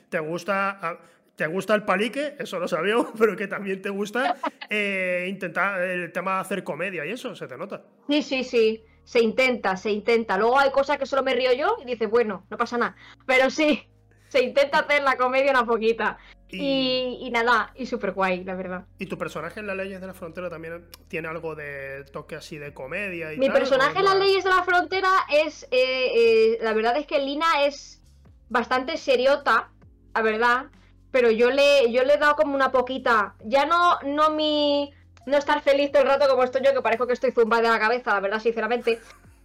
te, 0.09 0.19
gusta. 0.19 0.99
Te 1.35 1.47
gusta 1.47 1.75
el 1.75 1.83
palique, 1.83 2.35
eso 2.39 2.59
lo 2.59 2.67
sabíamos, 2.67 3.07
pero 3.19 3.35
que 3.35 3.47
también 3.47 3.81
te 3.81 3.89
gusta 3.89 4.35
eh, 4.69 5.27
intentar 5.29 5.81
el 5.81 6.11
tema 6.11 6.35
de 6.35 6.41
hacer 6.41 6.63
comedia 6.63 7.05
y 7.05 7.11
eso, 7.11 7.35
se 7.35 7.47
te 7.47 7.57
nota. 7.57 7.83
Sí, 8.07 8.21
sí, 8.21 8.43
sí, 8.43 8.83
se 9.03 9.21
intenta, 9.21 9.75
se 9.75 9.91
intenta. 9.91 10.37
Luego 10.37 10.59
hay 10.59 10.71
cosas 10.71 10.97
que 10.97 11.05
solo 11.05 11.23
me 11.23 11.33
río 11.33 11.53
yo 11.53 11.77
y 11.81 11.85
dices, 11.85 12.09
bueno, 12.09 12.45
no 12.49 12.57
pasa 12.57 12.77
nada. 12.77 12.95
Pero 13.25 13.49
sí, 13.49 13.83
se 14.29 14.43
intenta 14.43 14.79
hacer 14.79 15.03
la 15.03 15.17
comedia 15.17 15.51
una 15.51 15.65
poquita. 15.65 16.17
Y, 16.57 17.29
nada, 17.33 17.73
y 17.75 17.85
súper 17.85 18.13
guay, 18.13 18.45
la 18.45 18.55
verdad. 18.55 18.85
¿Y 18.97 19.07
tu 19.07 19.17
personaje 19.17 19.59
en 19.59 19.67
Las 19.67 19.75
Leyes 19.75 19.99
de 19.99 20.07
la 20.07 20.13
Frontera 20.13 20.49
también 20.49 20.85
tiene 21.09 21.27
algo 21.27 21.53
de 21.53 22.05
toque 22.13 22.35
así 22.35 22.57
de 22.57 22.73
comedia? 22.73 23.33
Y 23.33 23.37
Mi 23.37 23.49
personaje 23.49 23.99
en 23.99 24.05
Las 24.05 24.17
Leyes 24.17 24.45
de 24.45 24.51
la 24.51 24.63
Frontera 24.63 25.09
es. 25.29 25.63
Eh, 25.71 26.11
eh, 26.15 26.57
la 26.61 26.71
verdad 26.71 26.95
es 26.95 27.07
que 27.07 27.19
Lina 27.19 27.65
es 27.65 28.01
bastante 28.47 28.95
seriota, 28.95 29.71
la 30.13 30.21
verdad. 30.21 30.67
Pero 31.15 31.31
yo 31.31 31.49
le, 31.49 31.89
yo 31.93 32.03
le 32.03 32.15
he 32.15 32.17
dado 32.17 32.35
como 32.35 32.55
una 32.55 32.73
poquita. 32.73 33.35
Ya 33.45 33.65
no, 33.65 34.01
no 34.01 34.31
mi. 34.31 34.93
No 35.25 35.37
estar 35.37 35.61
feliz 35.61 35.89
todo 35.89 36.01
el 36.01 36.09
rato 36.09 36.27
como 36.27 36.43
estoy 36.43 36.61
yo, 36.61 36.73
que 36.73 36.81
parezco 36.81 37.07
que 37.07 37.13
estoy 37.13 37.31
zumbada 37.31 37.61
de 37.61 37.69
la 37.69 37.79
cabeza, 37.79 38.13
la 38.13 38.19
verdad, 38.19 38.41
sinceramente. 38.41 38.99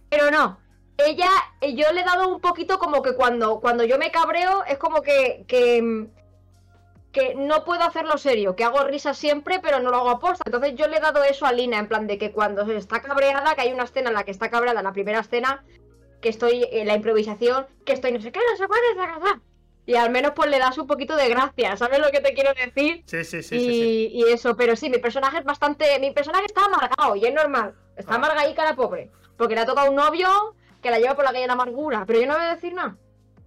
Pero 0.09 0.29
no, 0.31 0.59
ella, 0.97 1.29
yo 1.61 1.93
le 1.93 2.01
he 2.01 2.03
dado 2.03 2.27
un 2.27 2.41
poquito 2.41 2.77
como 2.77 3.01
que 3.01 3.15
cuando, 3.15 3.61
cuando 3.61 3.85
yo 3.85 3.97
me 3.97 4.11
cabreo 4.11 4.65
es 4.65 4.77
como 4.77 5.01
que, 5.01 5.45
que, 5.47 6.09
no 7.37 7.63
puedo 7.63 7.83
hacerlo 7.83 8.17
serio, 8.17 8.57
que 8.57 8.65
hago 8.65 8.83
risa 8.83 9.13
siempre, 9.13 9.61
pero 9.61 9.79
no 9.79 9.91
lo 9.91 9.97
hago 9.99 10.09
aposta. 10.09 10.43
Entonces 10.45 10.75
yo 10.75 10.89
le 10.89 10.97
he 10.97 10.99
dado 10.99 11.23
eso 11.23 11.45
a 11.45 11.53
Lina, 11.53 11.79
en 11.79 11.87
plan 11.87 12.05
de 12.05 12.17
que 12.17 12.33
cuando 12.33 12.69
está 12.69 13.01
cabreada, 13.01 13.55
que 13.55 13.61
hay 13.61 13.71
una 13.71 13.83
escena 13.83 14.09
en 14.09 14.15
la 14.15 14.25
que 14.25 14.31
está 14.31 14.49
cabreada, 14.49 14.83
la 14.83 14.91
primera 14.91 15.21
escena, 15.21 15.63
que 16.19 16.27
estoy 16.27 16.67
en 16.69 16.87
la 16.87 16.95
improvisación, 16.95 17.65
que 17.85 17.93
estoy 17.93 18.11
no 18.11 18.19
sé 18.19 18.33
qué, 18.33 18.41
no 18.51 18.57
sé 18.57 18.67
cuál 18.67 19.41
Y 19.85 19.95
al 19.95 20.11
menos 20.11 20.31
pues 20.35 20.49
le 20.49 20.59
das 20.59 20.77
un 20.77 20.87
poquito 20.87 21.15
de 21.15 21.27
gracia, 21.27 21.75
¿sabes 21.75 21.99
lo 21.99 22.11
que 22.11 22.19
te 22.19 22.33
quiero 22.33 22.53
decir? 22.53 23.03
Sí, 23.05 23.23
sí, 23.23 23.41
sí. 23.41 24.09
Y, 24.13 24.23
eso, 24.31 24.55
pero 24.55 24.75
sí, 24.75 24.89
mi 24.89 24.99
personaje 24.99 25.39
es 25.39 25.43
bastante. 25.43 25.99
Mi 25.99 26.11
personaje 26.11 26.45
está 26.45 26.65
amargado 26.65 27.15
y 27.15 27.25
es 27.25 27.33
normal. 27.33 27.73
Está 27.95 28.13
ah. 28.13 28.17
amargadica 28.17 28.63
la 28.63 28.75
pobre. 28.75 29.09
Porque 29.37 29.55
le 29.55 29.61
ha 29.61 29.65
tocado 29.65 29.89
un 29.89 29.95
novio 29.95 30.55
que 30.81 30.91
la 30.91 30.99
lleva 30.99 31.15
por 31.15 31.23
la 31.23 31.31
calle 31.31 31.41
de 31.41 31.47
la 31.47 31.53
amargura. 31.53 32.03
Pero 32.05 32.19
yo 32.19 32.27
no 32.27 32.35
voy 32.35 32.43
a 32.43 32.55
decir 32.55 32.73
nada. 32.73 32.95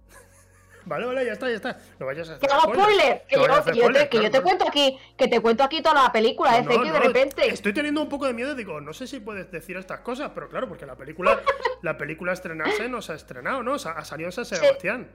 Vale, 0.85 1.05
vale, 1.05 1.25
ya 1.25 1.33
está, 1.33 1.49
ya 1.49 1.55
está. 1.55 1.79
No 1.97 2.05
vayas 2.05 2.29
a 2.29 2.35
hacer. 2.35 2.47
Que 2.47 2.53
hago 2.53 2.73
spoiler. 2.73 3.23
Que, 3.27 3.37
yo, 3.37 3.91
te, 3.91 4.09
que 4.09 4.21
yo 4.21 4.29
te 4.29 4.41
cuento 4.41 4.67
aquí, 4.67 4.99
que 5.17 5.27
te 5.27 5.39
cuento 5.39 5.63
aquí 5.63 5.81
toda 5.81 6.03
la 6.03 6.11
película, 6.11 6.61
no, 6.61 6.81
que 6.81 6.91
de 6.91 6.99
repente. 6.99 7.47
Estoy 7.47 7.73
teniendo 7.73 8.01
un 8.01 8.09
poco 8.09 8.27
de 8.27 8.33
miedo, 8.33 8.53
digo, 8.53 8.79
no 8.81 8.93
sé 8.93 9.07
si 9.07 9.19
puedes 9.19 9.49
decir 9.51 9.77
estas 9.77 10.01
cosas, 10.01 10.31
pero 10.35 10.47
claro, 10.47 10.67
porque 10.67 10.85
la 10.85 10.95
película, 10.95 11.41
la 11.81 11.97
película 11.97 12.33
estrenarse 12.33 12.87
no 12.87 13.01
se 13.01 13.13
ha 13.13 13.15
estrenado, 13.15 13.63
¿no? 13.63 13.73
ha 13.73 14.05
salido 14.05 14.27
en 14.27 14.31
San 14.31 14.45
Sebastián. 14.45 15.09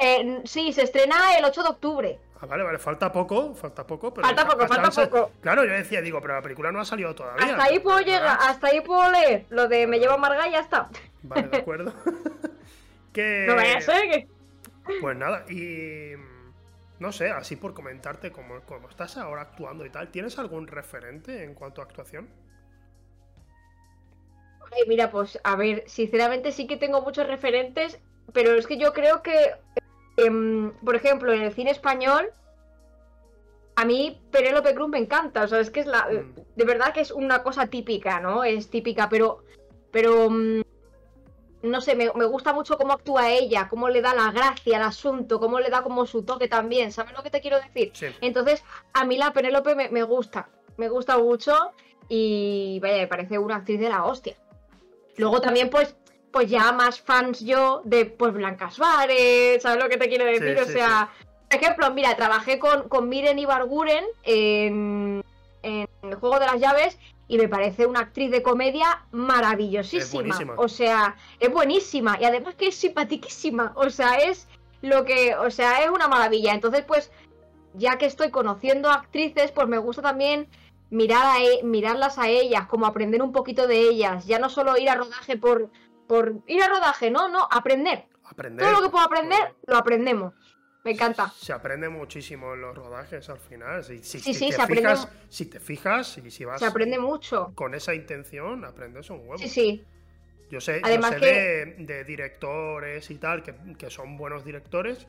Eh, 0.00 0.40
sí, 0.44 0.72
se 0.72 0.82
estrena 0.82 1.36
el 1.36 1.44
8 1.44 1.62
de 1.62 1.68
octubre. 1.68 2.18
Ah, 2.40 2.46
vale, 2.46 2.62
vale, 2.62 2.78
falta 2.78 3.12
poco, 3.12 3.54
falta 3.54 3.86
poco. 3.86 4.14
Pero 4.14 4.26
falta 4.26 4.46
poco, 4.46 4.66
falta 4.66 4.90
poco. 4.90 5.30
Claro, 5.42 5.64
yo 5.64 5.72
decía, 5.72 6.00
digo, 6.00 6.20
pero 6.22 6.34
la 6.34 6.42
película 6.42 6.72
no 6.72 6.80
ha 6.80 6.84
salido 6.86 7.14
todavía. 7.14 7.44
Hasta 7.44 7.64
ahí 7.64 7.78
puedo 7.80 8.00
llegar, 8.00 8.38
hasta 8.40 8.68
ahí 8.68 8.80
puedo 8.80 9.10
leer. 9.10 9.44
Lo 9.50 9.68
de 9.68 9.86
me 9.86 9.98
lleva 9.98 10.14
amarga 10.14 10.48
y 10.48 10.52
ya 10.52 10.60
está. 10.60 10.88
Vale, 11.22 11.48
de 11.48 11.58
acuerdo. 11.58 11.92
que... 13.12 13.44
No 13.46 13.56
vaya 13.56 13.76
a 13.76 13.80
ser 13.82 14.10
que. 14.10 14.28
Pues 15.00 15.16
nada, 15.16 15.44
y. 15.50 16.14
No 16.98 17.12
sé, 17.12 17.30
así 17.30 17.56
por 17.56 17.72
comentarte 17.72 18.30
cómo, 18.30 18.58
estás 18.88 19.16
ahora 19.16 19.42
actuando 19.42 19.86
y 19.86 19.90
tal, 19.90 20.10
¿tienes 20.10 20.38
algún 20.38 20.66
referente 20.66 21.44
en 21.44 21.54
cuanto 21.54 21.80
a 21.80 21.84
actuación? 21.84 22.28
Ay, 24.72 24.82
mira, 24.86 25.10
pues 25.10 25.40
a 25.42 25.56
ver, 25.56 25.84
sinceramente 25.86 26.52
sí 26.52 26.66
que 26.66 26.76
tengo 26.76 27.00
muchos 27.00 27.26
referentes, 27.26 27.98
pero 28.34 28.54
es 28.54 28.66
que 28.66 28.76
yo 28.76 28.92
creo 28.92 29.22
que 29.22 29.54
Em, 30.16 30.72
por 30.84 30.96
ejemplo, 30.96 31.32
en 31.32 31.42
el 31.42 31.52
cine 31.52 31.70
español 31.70 32.32
a 33.80 33.84
mí 33.86 34.20
Penélope 34.30 34.74
Cruz 34.74 34.90
me 34.90 34.98
encanta, 34.98 35.42
o 35.42 35.48
sea, 35.48 35.60
es 35.60 35.70
que 35.70 35.80
es 35.80 35.86
la... 35.86 36.06
Mm. 36.06 36.34
De 36.54 36.64
verdad 36.64 36.92
que 36.92 37.00
es 37.00 37.10
una 37.10 37.42
cosa 37.42 37.66
típica, 37.66 38.20
¿no? 38.20 38.44
Es 38.44 38.68
típica, 38.68 39.08
pero... 39.08 39.42
Pero... 39.90 40.28
Mm, 40.28 40.62
no 41.62 41.80
sé, 41.80 41.94
me, 41.94 42.08
gusta 42.08 42.54
mucho 42.54 42.78
cómo 42.78 42.94
actúa 42.94 43.30
ella, 43.30 43.68
cómo 43.68 43.90
le 43.90 44.00
da 44.00 44.14
la 44.14 44.32
gracia 44.32 44.78
al 44.78 44.82
asunto, 44.82 45.38
cómo 45.38 45.60
le 45.60 45.68
da 45.68 45.82
como 45.82 46.06
su 46.06 46.22
toque 46.22 46.48
también, 46.48 46.90
¿sabes 46.90 47.12
lo 47.12 47.22
que 47.22 47.28
te 47.28 47.42
quiero 47.42 47.58
decir? 47.60 47.92
Entonces, 48.22 48.64
a 48.94 49.04
mí 49.04 49.18
la 49.18 49.34
Penélope 49.34 49.74
me, 49.74 50.02
gusta, 50.02 50.48
me 50.78 50.88
gusta 50.88 51.18
mucho 51.18 51.54
y 52.08 52.80
vaya, 52.80 52.96
me 52.96 53.08
parece 53.08 53.38
una 53.38 53.56
actriz 53.56 53.78
de 53.78 53.90
la 53.90 54.06
hostia. 54.06 54.36
Luego 55.18 55.42
también, 55.42 55.68
pues, 55.68 55.96
pues 56.30 56.48
ya 56.48 56.72
más 56.72 57.00
fans 57.00 57.40
yo 57.40 57.82
de 57.84 58.06
pues 58.06 58.32
Blancas 58.32 58.74
Suárez, 58.74 59.62
¿sabes 59.62 59.82
lo 59.82 59.88
que 59.88 59.96
te 59.96 60.08
quiero 60.08 60.24
decir? 60.24 60.58
o 60.58 60.66
sea, 60.66 61.10
por 61.48 61.60
ejemplo, 61.60 61.90
mira, 61.92 62.16
trabajé 62.16 62.58
con, 62.58 62.88
con 62.88 63.08
Miren 63.08 63.38
Ibarguren 63.38 64.04
en, 64.22 65.24
en 65.62 65.88
el 66.02 66.14
juego 66.14 66.38
de 66.38 66.46
las 66.46 66.60
llaves 66.60 66.98
y 67.30 67.38
me 67.38 67.48
parece 67.48 67.86
una 67.86 68.00
actriz 68.00 68.30
de 68.32 68.42
comedia 68.42 69.04
maravillosísima. 69.12 70.36
o 70.56 70.68
sea, 70.68 71.16
es 71.38 71.50
buenísima 71.50 72.18
y 72.20 72.24
además 72.24 72.56
que 72.56 72.66
es 72.68 72.74
simpaticísima. 72.74 73.72
O 73.76 73.88
sea, 73.88 74.16
es 74.16 74.48
lo 74.82 75.04
que, 75.04 75.36
o 75.36 75.48
sea, 75.50 75.84
es 75.84 75.90
una 75.90 76.08
maravilla. 76.08 76.54
Entonces, 76.54 76.84
pues, 76.84 77.12
ya 77.74 77.98
que 77.98 78.06
estoy 78.06 78.30
conociendo 78.30 78.90
actrices, 78.90 79.52
pues 79.52 79.68
me 79.68 79.78
gusta 79.78 80.02
también 80.02 80.48
mirar 80.90 81.24
a 81.24 81.40
e, 81.40 81.62
mirarlas 81.62 82.18
a 82.18 82.28
ellas, 82.28 82.66
como 82.66 82.86
aprender 82.86 83.22
un 83.22 83.30
poquito 83.30 83.68
de 83.68 83.80
ellas. 83.80 84.26
Ya 84.26 84.40
no 84.40 84.48
solo 84.48 84.76
ir 84.76 84.90
a 84.90 84.96
rodaje 84.96 85.36
por, 85.36 85.70
por 86.10 86.42
ir 86.48 86.60
a 86.60 86.66
rodaje, 86.66 87.08
no, 87.08 87.28
no, 87.28 87.46
aprender. 87.48 88.08
aprender. 88.24 88.66
Todo 88.66 88.80
lo 88.80 88.82
que 88.82 88.90
puedo 88.90 89.04
aprender, 89.04 89.54
lo 89.68 89.76
aprendemos. 89.76 90.34
Me 90.82 90.90
encanta. 90.90 91.32
Se, 91.36 91.52
aprende 91.52 91.88
muchísimo 91.88 92.54
en 92.54 92.62
los 92.62 92.74
rodajes 92.76 93.28
al 93.28 93.38
final. 93.38 93.84
Si, 93.84 94.02
sí, 94.02 94.18
sí, 94.18 94.32
te 94.48 94.56
se 94.56 94.66
fijas, 94.66 95.08
Si 95.28 95.46
te 95.46 95.60
fijas 95.60 96.18
y 96.18 96.28
si 96.32 96.44
vas. 96.44 96.58
Se 96.58 96.66
aprende 96.66 96.98
mucho. 96.98 97.52
Con 97.54 97.76
esa 97.76 97.94
intención, 97.94 98.64
aprendes 98.64 99.08
un 99.10 99.20
huevo. 99.20 99.38
Sí, 99.38 99.48
sí. 99.48 99.84
Yo 100.50 100.60
sé, 100.60 100.80
Además 100.82 101.20
de, 101.20 102.04
directores 102.04 103.08
y 103.08 103.18
tal, 103.18 103.44
que, 103.44 103.88
son 103.88 104.16
buenos 104.16 104.44
directores, 104.44 105.06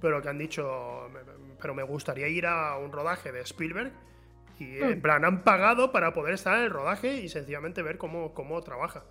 pero 0.00 0.20
que 0.20 0.30
han 0.30 0.38
dicho, 0.38 1.08
pero 1.60 1.74
me 1.74 1.84
gustaría 1.84 2.26
ir 2.26 2.46
a 2.46 2.76
un 2.76 2.90
rodaje 2.90 3.30
de 3.30 3.42
Spielberg 3.42 3.92
y 4.58 4.78
en 4.78 4.98
mm. 4.98 5.00
plan 5.00 5.24
han 5.24 5.44
pagado 5.44 5.92
para 5.92 6.12
poder 6.12 6.34
estar 6.34 6.58
en 6.58 6.64
el 6.64 6.70
rodaje 6.70 7.20
y 7.20 7.28
sencillamente 7.28 7.82
ver 7.82 7.98
cómo, 7.98 8.34
cómo 8.34 8.60
trabaja. 8.62 9.04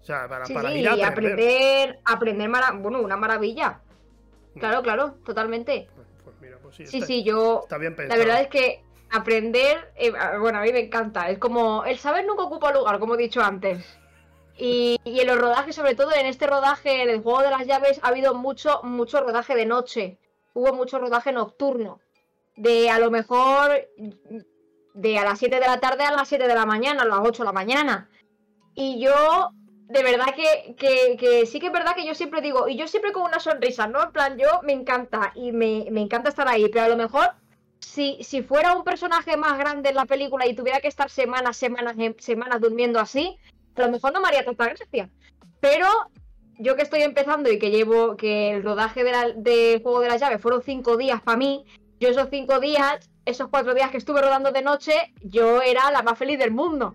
O 0.00 0.04
sea, 0.04 0.28
para, 0.28 0.46
para 0.46 0.72
ir 0.72 0.88
a 0.88 0.92
aprender. 1.06 2.00
aprender, 2.04 2.50
bueno, 2.78 3.00
una 3.00 3.16
maravilla. 3.16 3.80
Claro, 4.58 4.82
claro, 4.82 5.14
totalmente. 5.24 5.88
Pues, 5.94 6.06
pues 6.24 6.36
mira, 6.40 6.58
pues 6.62 6.76
sí. 6.76 6.86
Sí, 6.86 7.02
sí, 7.02 7.22
yo. 7.22 7.60
Está 7.62 7.78
bien 7.78 7.94
pensado. 7.94 8.18
La 8.18 8.24
verdad 8.24 8.42
es 8.42 8.48
que 8.48 8.82
aprender, 9.10 9.92
eh, 9.96 10.12
bueno, 10.38 10.58
a 10.58 10.62
mí 10.62 10.72
me 10.72 10.80
encanta. 10.80 11.28
Es 11.28 11.38
como. 11.38 11.84
El 11.84 11.98
saber 11.98 12.24
nunca 12.26 12.44
ocupa 12.44 12.72
lugar, 12.72 12.98
como 12.98 13.14
he 13.14 13.18
dicho 13.18 13.42
antes. 13.42 13.98
Y, 14.56 14.98
y, 15.04 15.20
en 15.20 15.26
los 15.26 15.38
rodajes, 15.38 15.74
sobre 15.74 15.94
todo 15.94 16.12
en 16.12 16.26
este 16.26 16.46
rodaje, 16.46 17.02
en 17.02 17.08
el 17.08 17.22
juego 17.22 17.42
de 17.42 17.50
las 17.50 17.66
llaves, 17.66 18.00
ha 18.02 18.08
habido 18.08 18.34
mucho, 18.34 18.80
mucho 18.82 19.20
rodaje 19.20 19.54
de 19.54 19.66
noche. 19.66 20.18
Hubo 20.52 20.74
mucho 20.74 20.98
rodaje 20.98 21.32
nocturno. 21.32 22.00
De 22.56 22.90
a 22.90 22.98
lo 22.98 23.10
mejor. 23.10 23.88
De 24.92 25.18
a 25.18 25.24
las 25.24 25.38
7 25.38 25.60
de 25.60 25.66
la 25.66 25.78
tarde 25.78 26.04
a 26.04 26.10
las 26.10 26.28
7 26.28 26.48
de 26.48 26.54
la 26.54 26.66
mañana, 26.66 27.02
a 27.02 27.06
las 27.06 27.20
8 27.22 27.42
de 27.42 27.46
la 27.46 27.52
mañana. 27.52 28.10
Y 28.74 29.00
yo 29.00 29.52
de 29.90 30.04
verdad 30.04 30.34
que, 30.36 31.46
sí 31.46 31.58
que 31.58 31.66
es 31.66 31.72
verdad 31.72 31.96
que 31.96 32.06
yo 32.06 32.14
siempre 32.14 32.40
digo, 32.40 32.68
y 32.68 32.76
yo 32.76 32.86
siempre 32.86 33.10
con 33.10 33.24
una 33.24 33.40
sonrisa, 33.40 33.88
¿no? 33.88 34.04
En 34.04 34.12
plan, 34.12 34.38
yo 34.38 34.60
me 34.62 34.72
encanta 34.72 35.32
y 35.34 35.50
me, 35.50 35.88
encanta 35.88 36.28
estar 36.28 36.46
ahí, 36.46 36.68
pero 36.68 36.84
a 36.84 36.88
lo 36.88 36.96
mejor 36.96 37.32
si, 37.80 38.22
si 38.22 38.42
fuera 38.42 38.74
un 38.74 38.84
personaje 38.84 39.36
más 39.36 39.58
grande 39.58 39.88
en 39.88 39.96
la 39.96 40.04
película 40.06 40.46
y 40.46 40.54
tuviera 40.54 40.80
que 40.80 40.86
estar 40.86 41.10
semanas, 41.10 41.56
semanas, 41.56 41.96
em, 41.98 42.14
semanas 42.18 42.60
durmiendo 42.60 43.00
así, 43.00 43.36
a 43.74 43.82
lo 43.82 43.90
mejor 43.90 44.12
no 44.12 44.20
me 44.20 44.28
haría 44.28 44.44
tanta 44.44 44.66
gracia. 44.66 45.10
Pero 45.58 45.88
yo 46.58 46.76
que 46.76 46.82
estoy 46.82 47.02
empezando 47.02 47.50
y 47.50 47.58
que 47.58 47.70
llevo, 47.70 48.16
que 48.16 48.52
el 48.52 48.62
rodaje 48.62 49.02
de, 49.02 49.80
Juego 49.82 50.00
de 50.00 50.08
las 50.08 50.20
Llaves 50.20 50.40
fueron 50.40 50.62
cinco 50.62 50.98
días 50.98 51.20
para 51.20 51.36
mí, 51.36 51.64
yo 51.98 52.10
esos 52.10 52.28
cinco 52.30 52.60
días, 52.60 53.10
esos 53.24 53.48
cuatro 53.48 53.74
días 53.74 53.90
que 53.90 53.96
estuve 53.96 54.22
rodando 54.22 54.52
de 54.52 54.62
noche, 54.62 55.12
yo 55.20 55.62
era 55.62 55.90
la 55.90 56.02
más 56.02 56.16
feliz 56.16 56.38
del 56.38 56.52
mundo. 56.52 56.94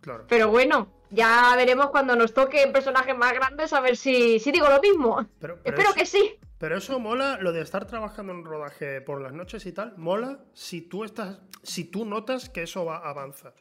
Claro. 0.00 0.24
Pero 0.28 0.50
bueno, 0.50 0.95
ya 1.10 1.54
veremos 1.56 1.90
cuando 1.90 2.16
nos 2.16 2.34
toque 2.34 2.66
personajes 2.68 3.16
más 3.16 3.32
grandes 3.32 3.72
a 3.72 3.80
ver 3.80 3.96
si, 3.96 4.38
si 4.38 4.52
digo 4.52 4.68
lo 4.68 4.80
mismo. 4.80 5.26
Espero 5.64 5.94
que 5.94 6.06
sí. 6.06 6.38
Pero 6.58 6.78
eso 6.78 6.98
mola, 6.98 7.38
lo 7.40 7.52
de 7.52 7.60
estar 7.60 7.86
trabajando 7.86 8.32
en 8.32 8.44
rodaje 8.44 9.00
por 9.02 9.20
las 9.20 9.32
noches 9.32 9.66
y 9.66 9.72
tal, 9.72 9.94
mola 9.98 10.38
si 10.54 10.80
tú 10.80 11.04
estás, 11.04 11.38
si 11.62 11.84
tú 11.84 12.06
notas 12.06 12.48
que 12.48 12.62
eso 12.62 12.84
va, 12.84 12.98
avanza. 12.98 13.52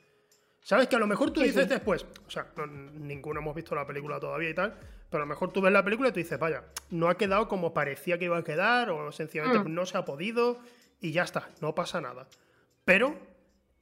Sabes 0.61 0.87
que 0.87 0.95
a 0.95 0.99
lo 0.99 1.05
mejor 1.05 1.31
tú 1.31 1.41
dices 1.41 1.69
después, 1.69 2.05
o 2.25 2.31
sea, 2.31 2.47
ninguno 2.93 3.39
hemos 3.39 3.53
visto 3.53 3.75
la 3.75 3.85
película 3.85 4.19
todavía 4.19 4.49
y 4.49 4.53
tal, 4.55 4.73
pero 5.09 5.21
a 5.21 5.25
lo 5.25 5.29
mejor 5.29 5.51
tú 5.51 5.61
ves 5.61 5.71
la 5.71 5.83
película 5.83 6.09
y 6.09 6.11
tú 6.11 6.19
dices, 6.19 6.39
vaya, 6.39 6.63
no 6.89 7.09
ha 7.09 7.17
quedado 7.17 7.47
como 7.47 7.73
parecía 7.73 8.17
que 8.17 8.25
iba 8.25 8.37
a 8.37 8.43
quedar, 8.43 8.89
o 8.89 9.11
sencillamente 9.11 9.59
mm. 9.59 9.73
no 9.73 9.85
se 9.85 9.97
ha 9.97 10.05
podido, 10.05 10.59
y 10.99 11.11
ya 11.11 11.23
está, 11.23 11.49
no 11.61 11.75
pasa 11.75 12.01
nada. 12.01 12.27
Pero 12.83 13.15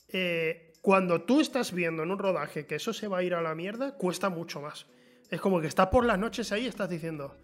eh, 0.09 0.72
cuando 0.83 1.21
tú 1.21 1.39
estás 1.39 1.71
viendo 1.71 2.03
en 2.03 2.11
un 2.11 2.19
rodaje 2.19 2.65
que 2.65 2.75
eso 2.75 2.91
se 2.91 3.07
va 3.07 3.19
a 3.19 3.23
ir 3.23 3.33
a 3.33 3.41
la 3.41 3.55
mierda, 3.55 3.93
cuesta 3.93 4.27
mucho 4.27 4.59
más. 4.59 4.85
Es 5.29 5.39
como 5.39 5.61
que 5.61 5.67
estás 5.67 5.87
por 5.87 6.03
las 6.03 6.19
noches 6.19 6.51
ahí 6.51 6.65
y 6.65 6.67
estás 6.67 6.89
diciendo, 6.89 7.37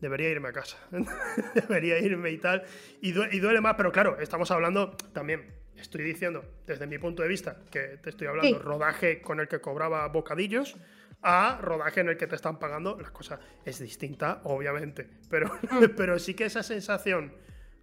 debería 0.00 0.30
irme 0.30 0.48
a 0.48 0.52
casa, 0.52 0.78
debería 1.54 2.00
irme 2.00 2.32
y 2.32 2.38
tal. 2.38 2.64
Y, 3.00 3.12
duele 3.12 3.60
más, 3.60 3.76
pero 3.76 3.92
claro, 3.92 4.18
estamos 4.18 4.50
hablando 4.50 4.96
también, 5.12 5.54
estoy 5.76 6.02
diciendo 6.02 6.44
desde 6.66 6.88
mi 6.88 6.98
punto 6.98 7.22
de 7.22 7.28
vista, 7.28 7.56
que 7.70 7.98
te 8.02 8.10
estoy 8.10 8.26
hablando, 8.26 8.58
rodaje 8.58 9.22
con 9.22 9.38
el 9.38 9.46
que 9.46 9.60
cobraba 9.60 10.08
bocadillos 10.08 10.76
a 11.22 11.58
rodaje 11.62 12.00
en 12.00 12.08
el 12.08 12.16
que 12.16 12.26
te 12.26 12.34
están 12.34 12.58
pagando, 12.58 12.98
la 13.00 13.10
cosa 13.10 13.38
es 13.64 13.78
distinta, 13.78 14.40
obviamente, 14.42 15.08
pero, 15.30 15.54
mm. 15.70 15.84
pero 15.96 16.18
sí 16.18 16.34
que 16.34 16.46
esa 16.46 16.64
sensación, 16.64 17.32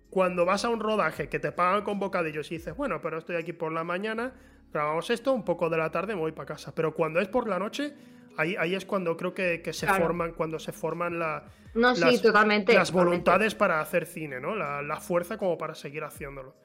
cuando 0.09 0.43
vas 0.43 0.65
a 0.65 0.69
un 0.69 0.81
rodaje 0.81 1.29
que 1.29 1.39
te 1.39 1.53
pagan 1.53 1.85
con 1.85 1.99
bocadillos 1.99 2.51
y 2.51 2.57
dices, 2.57 2.75
bueno, 2.75 2.99
pero 3.01 3.19
estoy 3.19 3.37
aquí 3.37 3.53
por 3.53 3.71
la 3.71 3.85
mañana, 3.85 4.33
grabamos 4.71 5.09
esto, 5.09 5.33
un 5.33 5.43
poco 5.43 5.69
de 5.69 5.77
la 5.77 5.91
tarde 5.91 6.15
me 6.15 6.21
voy 6.21 6.31
para 6.31 6.47
casa. 6.47 6.73
Pero 6.73 6.93
cuando 6.93 7.19
es 7.19 7.27
por 7.27 7.47
la 7.47 7.59
noche, 7.59 7.93
ahí, 8.37 8.55
ahí 8.57 8.75
es 8.75 8.85
cuando 8.85 9.15
creo 9.17 9.33
que, 9.33 9.61
se 9.73 9.87
forman, 9.87 10.33
cuando 10.33 10.59
se 10.59 10.71
forman 10.71 11.19
la, 11.19 11.43
no, 11.73 11.93
las, 11.93 12.21
totalmente, 12.21 12.73
las 12.73 12.91
voluntades 12.91 13.55
para 13.55 13.81
hacer 13.81 14.05
cine, 14.05 14.39
¿no? 14.39 14.55
La, 14.55 14.99
fuerza 14.99 15.37
como 15.37 15.57
para 15.57 15.75
seguir 15.75 16.03
haciéndolo. 16.03 16.55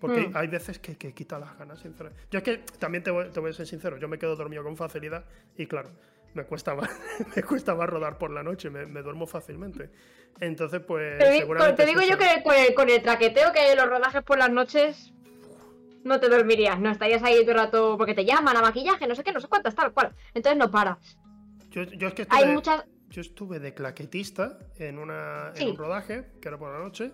Porque 0.00 0.28
hmm. 0.28 0.36
hay 0.36 0.48
veces 0.48 0.78
que, 0.78 0.96
quita 0.96 1.38
las 1.38 1.56
ganas, 1.58 1.80
sinceramente. 1.80 2.26
Yo 2.30 2.38
es 2.38 2.44
que 2.44 2.58
también 2.78 3.02
te 3.02 3.10
voy, 3.10 3.30
te 3.30 3.40
voy, 3.40 3.50
a 3.50 3.52
ser 3.52 3.66
sincero, 3.66 3.96
yo 3.98 4.08
me 4.08 4.18
quedo 4.18 4.36
dormido 4.36 4.62
con 4.62 4.76
facilidad 4.76 5.24
y 5.56 5.66
claro, 5.66 5.90
me 6.34 6.44
cuesta 6.44 6.74
más, 6.74 6.90
me 7.36 7.42
cuesta 7.42 7.74
más 7.74 7.88
rodar 7.88 8.18
por 8.18 8.30
la 8.30 8.42
noche, 8.42 8.70
me, 8.70 9.02
duermo 9.02 9.26
fácilmente. 9.26 9.90
Entonces, 10.40 10.80
pues. 10.80 11.18
Te, 11.18 11.86
digo 11.86 12.00
yo 12.02 12.18
que 12.18 12.42
con 12.42 12.54
el, 12.54 12.74
con 12.74 12.90
el, 12.90 13.02
traqueteo 13.02 13.52
que 13.52 13.60
hay 13.60 13.70
en 13.70 13.78
los 13.78 13.88
rodajes 13.88 14.22
por 14.22 14.38
las 14.38 14.50
noches, 14.50 15.12
no 16.04 16.20
te 16.20 16.28
dormirías, 16.28 16.78
no 16.78 16.90
estarías 16.90 17.22
ahí 17.22 17.40
todo 17.40 17.52
el 17.52 17.56
rato 17.56 17.98
porque 17.98 18.14
te 18.14 18.24
llaman 18.24 18.56
a 18.56 18.62
maquillaje, 18.62 19.06
no 19.06 19.14
sé 19.14 19.24
qué, 19.24 19.32
no 19.32 19.40
sé 19.40 19.48
cuántas, 19.48 19.74
tal 19.74 19.92
cual. 19.92 20.14
Entonces 20.34 20.58
no 20.58 20.70
paras. 20.70 21.18
Yo, 21.70 21.82
es 21.82 22.14
que 22.14 22.22
estuve, 22.22 22.38
Hay 22.38 22.46
muchas... 22.52 22.84
yo 23.08 23.20
estuve 23.20 23.58
de 23.58 23.74
claquetista 23.74 24.58
en, 24.76 24.98
una, 24.98 25.52
en 25.56 25.70
un 25.70 25.76
rodaje, 25.76 26.26
que 26.40 26.48
era 26.48 26.58
por 26.58 26.72
la 26.72 26.78
noche. 26.78 27.12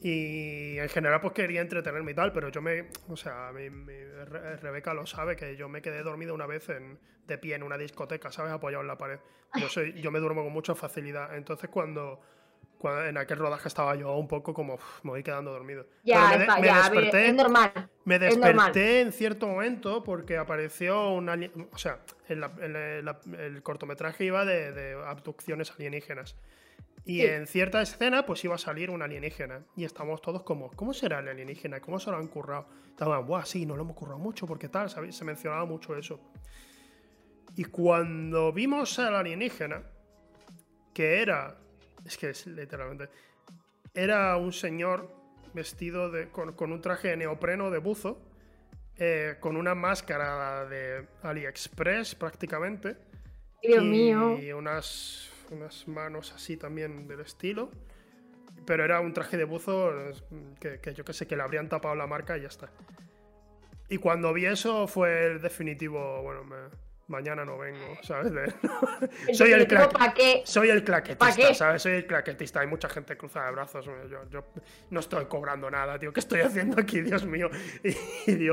Y 0.00 0.78
en 0.78 0.88
general 0.88 1.20
pues 1.20 1.32
quería 1.32 1.60
entretenerme 1.60 2.12
y 2.12 2.14
tal, 2.14 2.32
pero 2.32 2.48
yo 2.50 2.62
me... 2.62 2.88
O 3.08 3.16
sea, 3.16 3.50
mi, 3.52 3.68
Rebeca 3.68 4.94
lo 4.94 5.04
sabe, 5.04 5.36
que 5.36 5.56
yo 5.56 5.68
me 5.68 5.82
quedé 5.82 6.02
dormido 6.02 6.34
una 6.34 6.46
vez 6.46 6.68
en, 6.68 6.98
de 7.26 7.38
pie 7.38 7.56
en 7.56 7.62
una 7.62 7.76
discoteca, 7.76 8.30
¿sabes? 8.30 8.52
Apoyado 8.52 8.82
en 8.82 8.88
la 8.88 8.96
pared. 8.96 9.18
Yo, 9.56 9.68
soy, 9.68 10.00
yo 10.00 10.10
me 10.10 10.20
duermo 10.20 10.44
con 10.44 10.52
mucha 10.52 10.74
facilidad. 10.74 11.34
Entonces 11.36 11.68
cuando 11.68 12.20
en 12.84 13.16
aquel 13.16 13.38
rodaje 13.38 13.68
estaba 13.68 13.94
yo 13.96 14.14
un 14.16 14.28
poco 14.28 14.52
como 14.54 14.78
me 15.02 15.10
voy 15.10 15.22
quedando 15.22 15.52
dormido. 15.52 15.86
Ya, 16.04 16.36
me, 16.38 16.66
ya, 16.66 16.76
desperté, 16.76 17.28
es 17.28 17.34
normal. 17.34 17.72
Me 18.04 18.18
desperté 18.18 19.00
en 19.00 19.12
cierto 19.12 19.46
momento 19.46 20.04
porque 20.04 20.36
apareció 20.36 21.12
una. 21.12 21.38
O 21.72 21.78
sea, 21.78 22.00
el 22.28 23.62
cortometraje 23.62 24.24
iba 24.24 24.44
de, 24.44 24.96
abducciones 25.06 25.72
alienígenas. 25.72 26.36
Y 27.04 27.20
en 27.20 27.46
cierta 27.46 27.80
escena, 27.80 28.26
pues 28.26 28.44
iba 28.44 28.56
a 28.56 28.58
salir 28.58 28.90
un 28.90 29.00
alienígena. 29.00 29.64
Y 29.76 29.84
estamos 29.84 30.20
todos 30.20 30.42
como, 30.42 30.70
¿cómo 30.72 30.92
será 30.92 31.20
el 31.20 31.28
alienígena? 31.28 31.80
¿Cómo 31.80 32.00
se 32.00 32.10
lo 32.10 32.16
han 32.16 32.26
currado? 32.26 32.66
Estaban, 32.88 33.24
buah, 33.24 33.44
sí, 33.44 33.64
no 33.64 33.76
lo 33.76 33.82
hemos 33.82 33.96
currado 33.96 34.18
mucho 34.18 34.46
porque 34.46 34.68
tal, 34.68 34.90
Se 34.90 35.24
mencionaba 35.24 35.64
mucho 35.66 35.96
eso. 35.96 36.20
Y 37.54 37.64
cuando 37.64 38.52
vimos 38.52 38.98
al 38.98 39.14
alienígena, 39.14 39.82
que 40.92 41.22
era 41.22 41.56
es 42.06 42.16
que 42.16 42.30
es 42.30 42.46
literalmente. 42.46 43.08
Era 43.94 44.36
un 44.36 44.52
señor 44.52 45.10
vestido 45.54 46.10
de, 46.10 46.28
con, 46.28 46.72
un 46.72 46.80
traje 46.80 47.08
de 47.08 47.16
neopreno 47.16 47.70
de 47.70 47.78
buzo, 47.78 48.20
eh, 48.96 49.36
con 49.40 49.56
una 49.56 49.74
máscara 49.74 50.66
de 50.66 51.06
AliExpress 51.22 52.14
prácticamente. 52.14 52.96
Dios 53.62 53.82
mío. 53.82 54.38
Y 54.38 54.52
unas, 54.52 55.30
unas 55.50 55.88
manos 55.88 56.32
así 56.32 56.56
también 56.56 57.08
del 57.08 57.20
estilo. 57.20 57.70
pero 58.66 58.84
era 58.84 59.00
un 59.00 59.12
traje 59.12 59.36
de 59.36 59.44
buzo 59.44 59.92
que, 60.60 60.80
yo 60.94 61.04
que 61.04 61.12
sé, 61.12 61.26
que 61.26 61.36
le 61.36 61.42
habrían 61.42 61.68
tapado 61.68 61.94
la 61.94 62.06
marca 62.06 62.36
y 62.36 62.42
ya 62.42 62.48
está. 62.48 62.70
Y 63.88 63.98
cuando 63.98 64.32
vi 64.32 64.46
eso 64.46 64.86
fue 64.88 65.26
el 65.26 65.40
definitivo, 65.40 66.22
bueno, 66.22 66.42
mañana 67.08 67.44
no 67.44 67.58
vengo, 67.58 67.96
¿sabes? 68.02 68.32
soy, 69.32 69.52
el 69.52 69.68
soy 70.44 70.70
el 70.70 70.84
claquetista, 70.84 71.54
¿sabes? 71.54 71.82
Soy 71.82 71.92
el 71.92 72.06
claquetista. 72.06 72.60
Hay 72.60 72.66
mucha 72.66 72.88
gente 72.88 73.16
cruzada 73.16 73.46
de 73.46 73.52
brazos. 73.52 73.86
Yo, 74.30 74.44
no 74.90 75.00
estoy 75.00 75.26
cobrando 75.26 75.70
nada, 75.70 75.98
tío. 75.98 76.12
¿Qué 76.12 76.20
estoy 76.20 76.40
haciendo 76.40 76.80
aquí, 76.80 77.00
Dios 77.00 77.24
mío? 77.24 77.48
Y. 78.26 78.48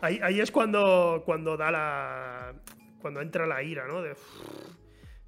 Ahí, 0.00 0.20
ahí, 0.22 0.40
es 0.40 0.50
cuando, 0.50 1.22
cuando 1.24 1.56
da 1.56 1.70
la... 1.70 2.52
Cuando 3.00 3.20
entra 3.20 3.46
la 3.46 3.62
ira, 3.62 3.86
¿no? 3.86 4.02
De... 4.02 4.14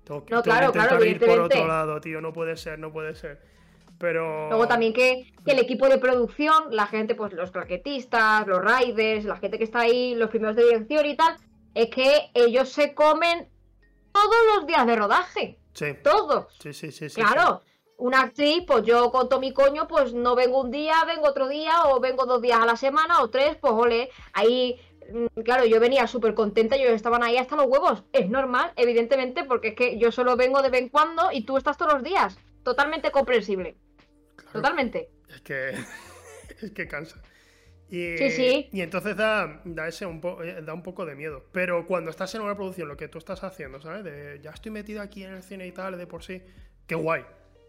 Tengo 0.05 0.25
que, 0.25 0.35
no, 0.35 0.43
claro, 0.43 0.71
claro, 0.73 1.03
ir 1.05 1.19
por 1.19 1.41
otro 1.41 1.67
lado, 1.67 2.01
tío. 2.01 2.21
No 2.21 2.33
puede 2.33 2.57
ser, 2.57 2.79
no 2.79 2.93
puede 2.93 3.15
ser. 3.15 3.41
Pero... 3.99 4.49
Luego 4.49 4.69
también 4.69 4.93
que, 4.93 5.33
el 5.47 5.59
equipo 5.59 5.89
de 5.89 5.99
producción, 5.99 6.65
la 6.71 6.87
gente, 6.87 7.15
pues 7.15 7.33
los 7.33 7.51
claquetistas, 7.51 8.47
los 8.47 8.61
riders, 8.63 9.25
la 9.25 9.37
gente 9.37 9.59
que 9.59 9.65
está 9.65 9.81
ahí, 9.81 10.15
los 10.15 10.29
primeros 10.29 10.57
de 10.57 10.65
dirección 10.65 11.07
y 11.07 11.17
tal, 11.17 11.37
es 11.77 11.91
que 11.91 12.31
ellos 12.33 12.71
se 12.71 12.95
comen 12.95 13.51
todos 14.11 14.37
los 14.55 14.67
días 14.67 14.87
de 14.87 14.97
rodaje. 14.97 15.59
Sí. 15.75 15.95
Todos. 16.03 16.47
Sí, 16.59 16.73
sí, 16.73 16.91
sí. 16.91 17.09
Claro. 17.11 17.61
Una 17.99 18.23
actriz, 18.23 18.65
pues 18.67 18.85
yo 18.85 19.11
con 19.11 19.29
todo 19.29 19.41
mi 19.41 19.53
coño, 19.53 19.87
pues 19.87 20.15
no 20.15 20.35
vengo 20.35 20.63
un 20.63 20.71
día, 20.71 21.05
vengo 21.07 21.29
otro 21.29 21.49
día, 21.49 21.85
o 21.85 22.01
vengo 22.01 22.25
dos 22.25 22.41
días 22.41 22.59
a 22.61 22.65
la 22.65 22.77
semana, 22.77 23.21
o 23.21 23.29
tres, 23.29 23.57
pues 23.61 23.75
ole, 23.75 24.11
ahí 24.33 24.81
mm, 25.13 25.41
claro, 25.43 25.67
yo 25.67 25.79
venía 25.79 26.07
súper 26.07 26.35
contenta, 26.35 26.77
ellos 26.77 26.93
estaban 26.93 27.23
ahí 27.23 27.37
hasta 27.37 27.57
los 27.57 27.67
huevos. 27.67 28.05
Es 28.13 28.31
normal, 28.31 28.73
evidentemente, 28.77 29.45
porque 29.45 29.69
es 29.69 29.75
que 29.75 29.99
yo 29.99 30.11
solo 30.11 30.35
vengo 30.35 30.63
de 30.63 30.71
vez 30.71 30.81
en 30.81 30.89
cuando 30.89 31.31
y 31.31 31.45
tú 31.45 31.59
estás 31.59 31.77
todos 31.77 31.93
los 31.93 32.03
días. 32.03 32.39
Totalmente 32.63 33.11
comprensible. 33.11 33.77
Totalmente. 34.51 35.11
Es 35.29 35.43
que. 35.43 35.75
es 36.63 36.71
que 36.71 36.89
cansa. 36.89 37.21
Y, 37.89 38.19
sí, 38.19 38.31
sí. 38.31 38.69
y 38.73 38.81
entonces 38.81 39.17
da, 39.17 39.61
da, 39.65 39.87
ese 39.87 40.07
un 40.07 40.21
eh, 40.43 40.61
da 40.63 40.75
un 40.75 40.83
poco 40.83 41.07
de 41.07 41.15
miedo. 41.15 41.45
Pero 41.53 41.87
cuando 41.87 42.11
estás 42.11 42.35
en 42.35 42.43
una 42.43 42.57
producción, 42.57 42.89
lo 42.89 42.97
que 42.97 43.09
tú 43.09 43.19
estás 43.19 43.45
haciendo, 43.45 43.81
¿sabes? 43.81 44.03
De 44.03 44.41
ya 44.43 44.51
estoy 44.51 44.73
metido 44.73 45.01
aquí 45.03 45.23
en 45.23 45.35
el 45.35 45.43
cine 45.43 45.67
y 45.67 45.73
tal, 45.73 45.97
de 45.97 46.07
por 46.07 46.25
sí. 46.25 46.43
Qué 46.87 46.95
guay. 46.95 47.25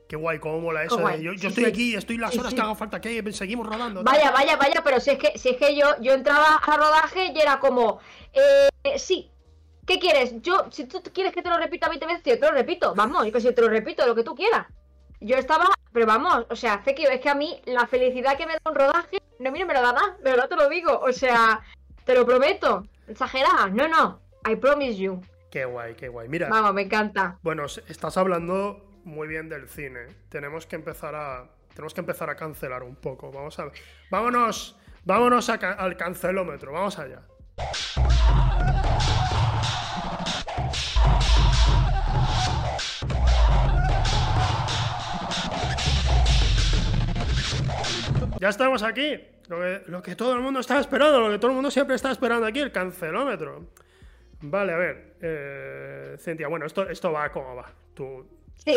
Qué 0.07 0.15
guay, 0.15 0.39
cómo 0.39 0.61
mola 0.61 0.83
eso. 0.83 0.97
yo, 1.17 1.33
estoy 1.33 1.65
aquí, 1.65 1.95
estoy 1.95 2.17
las 2.17 2.37
horas 2.37 2.53
que 2.53 2.61
haga 2.61 2.75
falta, 2.75 3.01
que 3.01 3.31
seguimos 3.33 3.67
rodando. 3.67 4.03
Vaya, 4.03 4.31
vaya, 4.31 4.55
vaya, 4.55 4.81
pero 4.83 4.99
si 4.99 5.11
es 5.11 5.17
que, 5.17 5.37
si 5.37 5.49
es 5.49 5.57
que 5.57 5.75
yo, 5.75 5.99
yo 5.99 6.13
entraba 6.13 6.55
a 6.55 6.77
rodaje 6.77 7.33
y 7.35 7.39
era 7.39 7.59
como, 7.59 7.99
eh, 8.31 8.97
sí, 8.97 9.29
¿qué 9.85 9.99
quieres? 9.99 10.41
Yo, 10.41 10.67
si 10.71 10.85
tú 10.85 11.01
quieres 11.13 11.33
que 11.33 11.41
te 11.41 11.49
lo 11.49 11.57
repita 11.57 11.89
20 11.89 12.05
veces, 12.05 12.23
yo 12.23 12.39
te 12.39 12.45
lo 12.45 12.51
repito, 12.53 12.95
vamos, 12.95 13.27
y 13.27 13.33
que 13.33 13.41
si 13.41 13.51
te 13.53 13.61
lo 13.61 13.67
repito, 13.67 14.07
lo 14.07 14.15
que 14.15 14.23
tú 14.23 14.33
quieras. 14.33 14.67
Yo 15.19 15.35
estaba, 15.35 15.65
pero 15.91 16.05
vamos, 16.05 16.45
o 16.49 16.55
sea, 16.55 16.81
que 16.83 16.91
es 16.91 17.19
que 17.19 17.29
a 17.29 17.35
mí 17.35 17.59
la 17.65 17.87
felicidad 17.87 18.37
que 18.37 18.45
me 18.45 18.53
da 18.53 18.59
un 18.69 18.75
rodaje, 18.75 19.17
no, 19.39 19.51
mira, 19.51 19.65
me 19.65 19.73
lo 19.73 19.81
da 19.81 19.93
más, 19.93 20.17
de 20.19 20.31
verdad 20.31 20.47
te 20.47 20.55
lo 20.55 20.69
digo, 20.69 20.99
o 20.99 21.11
sea, 21.11 21.61
te 22.05 22.13
lo 22.13 22.25
prometo, 22.25 22.83
exagerada, 23.07 23.67
no, 23.67 23.87
no, 23.87 24.19
I 24.47 24.55
promise 24.55 24.95
you. 24.97 25.21
Qué 25.49 25.65
guay, 25.65 25.95
qué 25.95 26.09
guay, 26.09 26.27
mira. 26.27 26.49
Vamos, 26.49 26.73
me 26.73 26.83
encanta. 26.83 27.39
Bueno, 27.41 27.65
estás 27.65 28.17
hablando 28.17 28.85
muy 29.05 29.27
bien 29.27 29.49
del 29.49 29.67
cine, 29.69 30.07
tenemos 30.29 30.67
que 30.67 30.75
empezar 30.75 31.15
a, 31.15 31.49
tenemos 31.69 31.93
que 31.93 32.01
empezar 32.01 32.29
a 32.29 32.35
cancelar 32.35 32.83
un 32.83 32.95
poco, 32.95 33.31
vamos 33.31 33.57
a 33.57 33.65
ver, 33.65 33.73
vámonos, 34.11 34.77
vámonos 35.03 35.49
al 35.49 35.97
cancelómetro, 35.97 36.73
vamos 36.73 36.99
allá. 36.99 37.23
Ya 48.39 48.49
estamos 48.49 48.83
aquí. 48.83 49.19
Lo 49.47 50.01
que, 50.01 50.15
todo 50.15 50.33
el 50.33 50.41
mundo 50.41 50.59
está 50.59 50.79
esperando, 50.79 51.21
lo 51.21 51.31
que 51.31 51.39
todo 51.39 51.51
el 51.51 51.55
mundo 51.55 51.71
siempre 51.71 51.95
está 51.95 52.11
esperando 52.11 52.45
aquí, 52.45 52.59
el 52.59 52.71
cancelómetro. 52.71 53.67
Vale, 54.41 54.73
a 54.73 54.77
ver. 54.77 55.15
Eh, 55.21 56.15
Cintia, 56.19 56.47
bueno, 56.47 56.65
esto, 56.65 56.87
esto 56.89 57.11
va 57.11 57.29
como 57.31 57.55
va. 57.55 57.71
Tú 57.93 58.27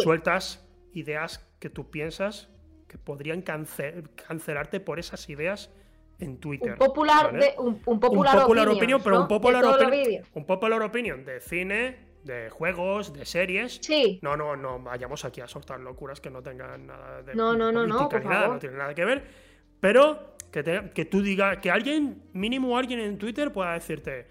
sueltas 0.02 0.64
ideas 0.92 1.44
que 1.58 1.70
tú 1.70 1.90
piensas 1.90 2.48
que 2.86 2.98
podrían 2.98 3.42
cancelarte 3.42 4.80
por 4.80 4.98
esas 4.98 5.28
ideas 5.28 5.70
en 6.18 6.38
Twitter. 6.38 6.72
Un 6.72 6.78
popular, 6.78 7.32
un, 7.58 8.00
popular, 8.00 8.68
opinion, 8.68 9.00
pero 9.02 9.20
un 9.20 9.28
popular, 9.28 9.64
opinion, 9.64 10.24
un 10.34 10.44
popular 10.44 10.82
opinion 10.82 11.24
de 11.24 11.40
cine, 11.40 12.10
de 12.24 12.50
juegos, 12.50 13.12
de 13.12 13.24
series. 13.24 13.78
Sí. 13.80 14.18
No, 14.22 14.36
no, 14.36 14.56
no 14.56 14.80
vayamos 14.80 15.24
aquí 15.24 15.40
a 15.40 15.48
soltar 15.48 15.80
locuras 15.80 16.20
que 16.20 16.30
no 16.30 16.42
tengan 16.42 16.86
nada 16.86 17.22
de 17.22 17.34
no, 17.34 17.54
no, 17.54 17.70
no, 17.70 17.86
no, 17.86 18.08
por 18.08 18.24
no 18.24 18.58
nada 18.58 18.94
que 18.94 19.04
ver. 19.04 19.49
Pero 19.80 20.36
que, 20.50 20.90
que 20.94 21.04
tú 21.04 21.22
digas, 21.22 21.58
que 21.58 21.70
alguien, 21.70 22.22
mínimo 22.32 22.76
alguien 22.76 23.00
en 23.00 23.18
Twitter 23.18 23.52
pueda 23.52 23.74
decirte, 23.74 24.26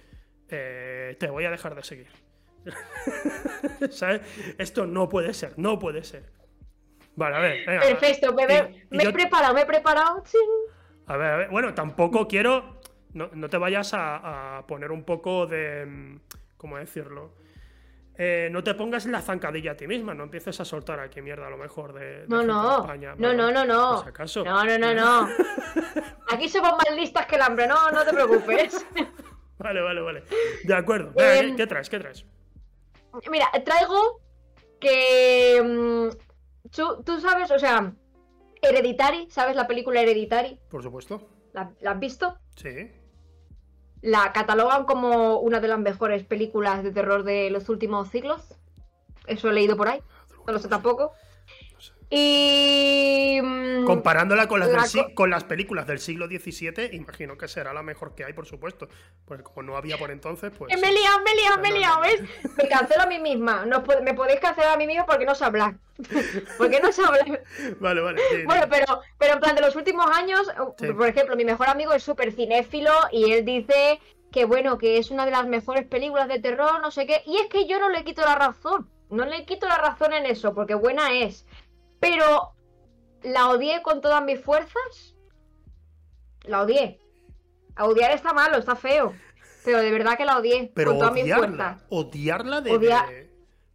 eh, 0.49 1.15
te 1.19 1.29
voy 1.29 1.45
a 1.45 1.51
dejar 1.51 1.75
de 1.75 1.83
seguir. 1.83 2.07
¿Sabes? 3.89 4.21
Esto 4.57 4.85
no 4.85 5.09
puede 5.09 5.33
ser, 5.33 5.53
no 5.57 5.79
puede 5.79 6.03
ser. 6.03 6.25
Vale, 7.15 7.35
a 7.35 7.39
ver. 7.39 7.65
Perfecto, 7.65 8.33
bebé. 8.33 8.85
me 8.89 9.03
he 9.03 9.11
preparado, 9.11 9.53
me 9.53 9.61
he 9.61 9.65
preparado. 9.65 10.23
A 11.07 11.17
ver, 11.17 11.31
a 11.31 11.37
ver. 11.37 11.49
Bueno, 11.49 11.73
tampoco 11.73 12.27
quiero. 12.27 12.79
No, 13.13 13.29
no 13.33 13.49
te 13.49 13.57
vayas 13.57 13.93
a, 13.93 14.57
a, 14.57 14.67
poner 14.67 14.91
un 14.91 15.03
poco 15.03 15.47
de. 15.47 16.19
¿Cómo 16.57 16.77
decirlo? 16.77 17.33
Eh, 18.21 18.49
no 18.51 18.61
te 18.61 18.73
pongas 18.73 19.05
en 19.05 19.13
la 19.13 19.21
zancadilla 19.21 19.71
a 19.71 19.75
ti 19.77 19.87
misma, 19.87 20.13
no 20.13 20.25
empieces 20.25 20.59
a 20.59 20.65
soltar 20.65 20.99
aquí 20.99 21.21
mierda 21.21 21.47
a 21.47 21.49
lo 21.49 21.55
mejor 21.55 21.93
de, 21.93 22.25
no, 22.27 22.43
no. 22.43 22.81
España. 22.81 23.15
No, 23.17 23.31
no, 23.31 23.49
no, 23.49 23.63
no. 23.63 23.99
acaso? 23.99 24.43
No, 24.43 24.61
no, 24.65 24.77
no, 24.77 24.93
no. 24.93 25.29
Aquí 26.29 26.49
somos 26.49 26.71
más 26.71 26.93
listas 26.97 27.25
que 27.27 27.37
el 27.37 27.41
hambre, 27.41 27.65
no, 27.65 27.89
no 27.91 28.03
te 28.03 28.11
preocupes. 28.11 28.85
vale, 29.57 29.81
vale, 29.81 30.01
vale. 30.01 30.23
De 30.65 30.73
acuerdo. 30.73 31.13
Em, 31.15 31.55
¿qué, 31.55 31.65
traes? 31.65 31.89
¿Qué 31.89 31.97
traes? 31.97 32.25
Mira, 33.31 33.49
traigo 33.63 34.19
que. 34.81 35.61
Mm, 35.63 36.09
tú, 37.05 37.21
sabes, 37.21 37.49
o 37.51 37.57
sea, 37.57 37.93
Hereditary, 38.61 39.29
¿sabes 39.31 39.55
la 39.55 39.65
película 39.65 40.01
Hereditary? 40.01 40.59
Por 40.69 40.83
supuesto. 40.83 41.25
¿La, 41.53 41.71
¿La, 41.79 41.91
has 41.91 41.99
visto? 41.99 42.37
Sí 42.57 42.91
la 44.01 44.31
catalogan 44.33 44.85
como 44.85 45.39
una 45.39 45.59
de 45.59 45.67
las 45.67 45.79
mejores 45.79 46.23
películas 46.23 46.83
de 46.83 46.91
terror 46.91 47.23
de 47.23 47.49
los 47.49 47.69
últimos 47.69 48.09
siglos. 48.09 48.55
Eso 49.27 49.49
he 49.49 49.53
leído 49.53 49.77
por 49.77 49.87
ahí. 49.87 50.01
No 50.45 50.53
lo 50.53 50.59
sé 50.59 50.67
tampoco. 50.67 51.13
Y. 52.09 53.39
Mm, 53.41 53.85
Comparándola 53.85 54.47
con 54.47 54.59
las, 54.59 54.95
con 55.13 55.29
las 55.29 55.43
películas 55.43 55.85
del 55.87 55.99
siglo 55.99 56.27
XVII, 56.27 56.89
imagino 56.93 57.37
que 57.37 57.47
será 57.47 57.73
la 57.73 57.83
mejor 57.83 58.15
que 58.15 58.23
hay, 58.23 58.33
por 58.33 58.45
supuesto. 58.45 58.87
Porque 59.25 59.43
como 59.43 59.63
no 59.63 59.77
había 59.77 59.97
por 59.97 60.11
entonces, 60.11 60.51
pues. 60.57 60.75
Me 60.79 60.89
he 60.89 60.91
liado, 60.91 61.19
me 61.23 61.31
he 61.31 61.35
liado, 61.35 61.59
me 61.59 61.69
he 61.69 61.73
liado, 61.73 62.01
¿ves? 62.01 62.21
Me 62.57 62.67
cancelo 62.67 63.03
a 63.03 63.05
mí 63.05 63.19
misma. 63.19 63.65
No, 63.65 63.83
me 64.03 64.13
podéis 64.13 64.39
cancelar 64.39 64.73
a 64.73 64.77
mí 64.77 64.87
misma 64.87 65.05
porque 65.05 65.25
no 65.25 65.35
sé 65.35 65.45
hablar. 65.45 65.75
porque 66.57 66.79
no 66.79 66.91
sé 66.91 67.03
hablar. 67.03 67.43
vale, 67.79 68.01
vale. 68.01 68.45
bueno, 68.45 68.65
pero, 68.69 69.01
pero 69.17 69.33
en 69.33 69.39
plan 69.39 69.55
de 69.55 69.61
los 69.61 69.75
últimos 69.75 70.09
años, 70.09 70.47
por 70.77 71.07
ejemplo, 71.07 71.35
mi 71.35 71.45
mejor 71.45 71.69
amigo 71.69 71.93
es 71.93 72.03
súper 72.03 72.31
cinéfilo 72.31 72.91
y 73.11 73.31
él 73.31 73.45
dice 73.45 73.99
que, 74.31 74.45
bueno, 74.45 74.77
que 74.77 74.97
es 74.97 75.11
una 75.11 75.25
de 75.25 75.31
las 75.31 75.47
mejores 75.47 75.85
películas 75.85 76.27
de 76.27 76.39
terror, 76.39 76.81
no 76.81 76.91
sé 76.91 77.05
qué. 77.05 77.21
Y 77.25 77.37
es 77.37 77.47
que 77.47 77.67
yo 77.67 77.79
no 77.79 77.89
le 77.89 78.03
quito 78.03 78.21
la 78.21 78.35
razón. 78.35 78.89
No 79.09 79.25
le 79.25 79.43
quito 79.45 79.67
la 79.67 79.77
razón 79.77 80.13
en 80.13 80.27
eso, 80.27 80.53
porque 80.53 80.75
buena 80.75 81.13
es. 81.13 81.45
Pero 81.99 82.53
la 83.23 83.49
odié 83.49 83.81
con 83.81 84.01
todas 84.01 84.23
mis 84.23 84.41
fuerzas. 84.41 85.15
La 86.43 86.61
odié. 86.61 86.99
A 87.75 87.85
odiar 87.85 88.11
está 88.11 88.33
malo, 88.33 88.57
está 88.57 88.75
feo. 88.75 89.13
Pero 89.63 89.79
de 89.79 89.91
verdad 89.91 90.17
que 90.17 90.25
la 90.25 90.37
odié 90.37 90.71
pero 90.73 90.91
con 90.91 90.99
todas 90.99 91.13
mis 91.13 91.33
fuerzas. 91.33 91.83
Odiarla 91.89 92.61
de. 92.61 93.27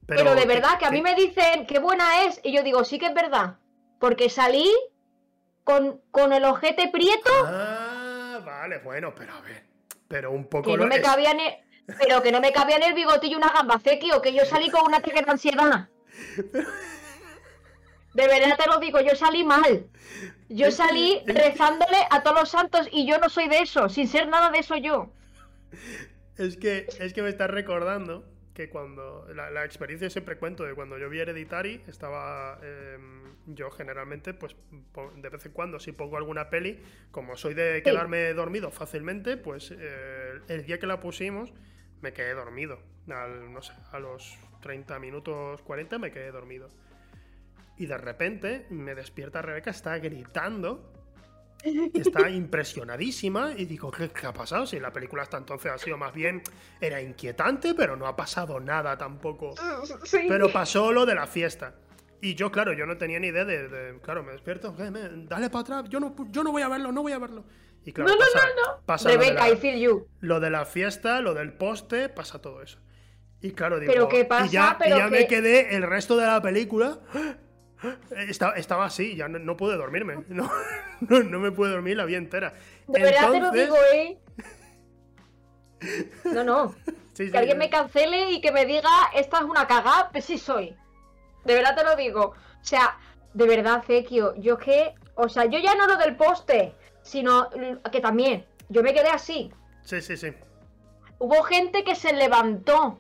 Pero, 0.07 0.35
de 0.35 0.45
verdad 0.45 0.79
que 0.79 0.85
a 0.85 0.91
mí 0.91 1.01
me 1.01 1.15
dicen 1.15 1.67
qué 1.67 1.79
buena 1.79 2.25
es. 2.25 2.41
Y 2.43 2.53
yo 2.53 2.63
digo, 2.63 2.85
sí 2.85 2.99
que 2.99 3.07
es 3.07 3.15
verdad. 3.15 3.57
Porque 3.99 4.29
salí 4.29 4.71
con, 5.63 6.03
con 6.11 6.33
el 6.35 6.45
ojete 6.45 6.89
prieto. 6.89 7.31
Ah, 7.47 8.41
vale, 8.45 8.79
bueno, 8.79 9.15
pero 9.15 9.33
a 9.33 9.41
ver. 9.41 9.65
Pero 10.09 10.33
un 10.33 10.47
poco. 10.47 10.71
Que 10.71 10.77
no 10.77 10.87
me 10.87 11.01
cabía 11.01 11.33
Pero 11.99 12.23
que 12.23 12.33
no 12.33 12.41
me 12.41 12.53
cabía 12.53 12.77
en 12.77 12.83
el 12.83 12.95
bigotillo 12.95 13.39
una 13.39 13.49
gamba 13.49 13.81
o 14.15 14.23
que 14.23 14.35
yo 14.35 14.45
salí 14.45 14.69
con 14.71 14.85
una 14.85 14.99
ataque 14.99 15.23
de 15.23 15.31
ansiedad. 15.31 15.89
De 18.15 18.29
verdad 18.29 18.57
te 18.57 18.69
lo 18.69 18.79
digo, 18.79 19.01
yo 19.01 19.15
salí 19.17 19.45
mal. 19.45 19.87
Yo 20.49 20.71
salí 20.71 21.21
rezándole 21.27 21.99
a 22.11 22.23
todos 22.23 22.41
los 22.41 22.49
santos 22.49 22.89
y 22.93 23.07
yo 23.07 23.19
no 23.19 23.29
soy 23.29 23.49
de 23.49 23.59
eso, 23.59 23.89
sin 23.89 24.07
ser 24.07 24.29
nada 24.29 24.51
de 24.51 24.59
eso 24.59 24.77
yo. 24.77 25.13
Es 26.37 26.57
que, 26.57 26.87
es 27.01 27.13
que 27.13 27.23
me 27.23 27.29
estás 27.29 27.51
recordando 27.51 28.25
que 28.55 28.71
cuando. 28.71 29.27
La, 29.35 29.65
experiencia 29.65 30.09
siempre 30.09 30.37
cuento 30.37 30.65
de 30.65 30.75
cuando 30.75 30.97
yo 30.97 31.11
vi 31.11 31.19
Hereditary, 31.19 31.83
estaba. 31.89 32.59
Em, 32.63 33.35
yo 33.47 33.71
generalmente, 33.71 34.33
pues 34.33 34.57
de 35.17 35.29
vez 35.29 35.45
en 35.45 35.53
cuando, 35.53 35.79
si 35.79 35.93
pongo 35.93 36.17
alguna 36.17 36.49
peli, 36.49 36.83
como 37.11 37.37
soy 37.37 37.55
de 37.55 37.83
quedarme 37.83 38.33
dormido 38.33 38.71
fácilmente, 38.71 39.37
pues 39.37 39.75
eh, 39.77 40.41
el 40.49 40.65
día 40.65 40.79
que 40.79 40.87
la 40.87 41.01
pusimos, 41.01 41.53
me 42.01 42.13
quedé 42.13 42.33
dormido. 42.35 42.79
no 43.07 43.61
sé, 43.61 43.73
a 43.93 43.99
los 43.99 44.39
30 44.63 44.99
minutos, 44.99 45.61
40 45.63 45.99
me 45.99 46.11
quedé 46.11 46.31
dormido. 46.31 46.71
Y 47.77 47.87
de 47.87 47.99
repente 47.99 48.67
me 48.71 48.95
despierta 48.95 49.43
Rebeca, 49.43 49.71
está 49.71 49.99
gritando. 49.99 50.93
Está 51.63 52.29
impresionadísima 52.31 53.53
y 53.57 53.65
digo, 53.65 53.91
¿qué, 53.91 54.11
ha 54.27 54.33
pasado? 54.33 54.67
Si 54.67 54.79
la 54.79 54.93
película 54.93 55.23
hasta 55.23 55.39
entonces 55.39 55.73
ha 55.73 55.79
sido 55.79 55.97
más 55.97 56.13
bien, 56.13 56.43
era 56.81 57.01
inquietante, 57.01 57.75
pero 57.75 57.97
no 57.97 58.07
ha 58.07 58.15
pasado 58.15 58.61
nada 58.61 58.97
tampoco. 58.97 59.55
Pero 60.13 60.53
pasó 60.53 60.93
lo 60.93 61.07
de 61.07 61.15
la 61.15 61.27
fiesta. 61.27 61.75
Y 62.21 62.35
yo, 62.35 62.51
claro, 62.51 62.73
yo 62.73 62.87
no 62.87 62.97
tenía 62.97 63.21
ni 63.21 63.27
idea 63.29 63.45
de, 63.45 63.99
claro, 64.03 64.23
me 64.23 64.33
despierto, 64.33 64.75
dale 64.75 65.51
para 65.51 65.61
atrás, 65.61 65.85
yo 65.91 66.01
no, 66.01 66.15
yo 66.31 66.43
no 66.43 66.53
voy 66.53 66.63
a 66.63 66.69
verlo, 66.69 66.91
no 66.91 67.03
voy 67.03 67.13
a 67.13 67.19
verlo. 67.19 67.45
Y 67.85 67.93
claro, 67.93 68.11
no, 68.11 68.17
no, 68.17 68.25
no, 68.25 68.97
no. 68.97 69.11
Rebeca, 69.11 69.51
I 69.51 69.57
feel 69.57 69.79
you. 69.79 70.09
Lo 70.21 70.41
de 70.41 70.49
la 70.49 70.65
fiesta, 70.65 71.21
lo 71.21 71.35
del 71.35 71.53
poste, 71.53 72.09
pasa 72.09 72.41
todo 72.41 72.63
eso. 72.63 72.79
Y 73.43 73.51
claro, 73.51 73.79
digo, 73.79 73.93
¿Pero 73.93 74.09
qué 74.09 74.25
pasa? 74.25 74.47
y 74.47 74.49
ya, 74.49 74.79
ya 74.89 75.09
me 75.09 75.27
quedé 75.27 75.77
el 75.77 75.83
resto 75.83 76.17
de 76.17 76.27
la 76.27 76.41
película. 76.41 76.99
Estaba, 78.29 78.55
estaba 78.57 78.85
así, 78.87 79.17
ya 79.17 79.29
no, 79.29 79.57
pude 79.57 79.77
dormirme. 79.77 80.25
No, 81.01 81.23
no, 81.23 81.39
me 81.39 81.51
pude 81.51 81.71
dormir 81.71 81.97
la 81.97 82.05
vida 82.05 82.19
entera. 82.19 82.55
De 82.87 83.03
verdad 83.03 83.31
te 83.31 83.41
lo 83.41 83.51
digo, 83.51 83.77
¿eh? 83.93 84.19
No, 86.25 86.45
no. 86.45 86.75
que 87.15 87.37
alguien 87.37 87.59
me 87.59 87.71
cancele 87.71 88.31
y 88.31 88.41
que 88.41 88.53
me 88.53 88.65
diga, 88.65 88.91
esta 89.15 89.39
es 89.39 89.45
una 89.45 89.67
cagada, 89.67 90.11
pues 90.11 90.25
sí 90.25 90.39
soy. 90.39 90.75
De 91.45 91.55
verdad 91.55 91.77
te 91.77 91.85
lo 91.85 91.97
digo. 91.97 92.35
O 92.61 92.65
sea, 92.65 92.99
de 93.35 93.47
verdad, 93.47 93.85
Zekio, 93.87 94.35
yo 94.37 94.57
que. 94.59 94.95
O 95.17 95.29
sea, 95.29 95.45
yo 95.45 95.59
ya 95.59 95.75
no 95.75 95.87
lo 95.87 95.97
del 95.97 96.17
poste, 96.17 96.75
sino 97.03 97.51
que 97.93 98.01
también. 98.01 98.47
Yo 98.69 98.83
me 98.83 98.95
quedé 98.95 99.09
así. 99.09 99.53
Sí, 99.83 100.01
sí, 100.01 100.17
sí. 100.17 100.33
Hubo 101.19 101.43
gente 101.43 101.85
que 101.85 101.95
se 101.95 102.13
levantó 102.13 102.99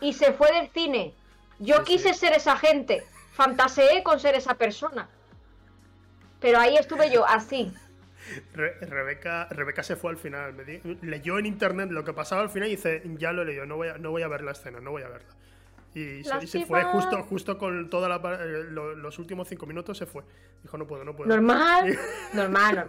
y 0.00 0.12
se 0.12 0.32
fue 0.32 0.52
del 0.52 0.70
cine. 0.70 1.14
Yo 1.58 1.82
quise 1.84 2.14
ser 2.14 2.32
esa 2.32 2.56
gente. 2.56 3.04
Fantaseé 3.40 4.02
con 4.02 4.20
ser 4.20 4.34
esa 4.34 4.52
persona. 4.52 5.08
Pero 6.40 6.58
ahí 6.58 6.76
estuve 6.76 7.10
yo, 7.10 7.26
así. 7.26 7.72
Rebeca, 8.54 9.48
Rebeca 9.50 9.82
se 9.82 9.96
fue 9.96 10.10
al 10.10 10.18
final. 10.18 10.54
leyó 11.00 11.38
en 11.38 11.46
internet 11.46 11.90
lo 11.90 12.04
que 12.04 12.12
pasaba 12.12 12.42
al 12.42 12.50
final 12.50 12.68
y 12.68 12.72
dice: 12.72 13.02
Ya 13.16 13.32
lo 13.32 13.42
leyó, 13.42 13.64
no 13.64 13.76
voy 13.76 13.88
a, 13.88 13.96
no 13.96 14.10
voy 14.10 14.20
a 14.20 14.28
ver 14.28 14.42
la 14.42 14.52
escena, 14.52 14.80
no 14.80 14.90
voy 14.90 15.04
a 15.04 15.08
verla. 15.08 15.30
Y 15.94 16.22
se, 16.22 16.66
fue 16.66 16.84
justo, 16.84 17.22
justo 17.22 17.56
con 17.56 17.88
toda 17.88 18.10
la, 18.10 18.20
eh, 18.44 18.64
los 18.70 19.18
últimos 19.18 19.48
cinco 19.48 19.64
minutos 19.64 19.96
se 19.96 20.04
fue. 20.04 20.22
Dijo, 20.62 20.76
no 20.76 20.86
puedo, 20.86 21.02
no 21.02 21.16
puedo. 21.16 21.30
Normal, 21.30 21.98
normal, 22.34 22.86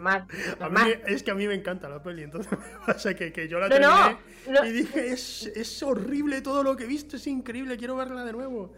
normal. 0.60 1.02
es 1.08 1.24
que 1.24 1.32
a 1.32 1.36
mí 1.36 1.48
me 1.48 1.56
encanta 1.56 1.88
la 1.88 2.04
peli, 2.04 2.24
entonces 2.24 2.52
pasa 2.86 3.14
que, 3.14 3.32
que 3.32 3.48
yo 3.48 3.58
la 3.58 3.70
terminé 3.70 4.18
y 4.68 4.72
dije, 4.72 5.14
es, 5.14 5.48
es, 5.56 5.82
horrible 5.82 6.42
todo 6.42 6.62
lo 6.62 6.76
que 6.76 6.84
he 6.84 6.88
visto, 6.88 7.16
es 7.16 7.26
increíble, 7.26 7.78
quiero 7.78 7.96
verla 7.96 8.26
de 8.26 8.34
nuevo. 8.34 8.74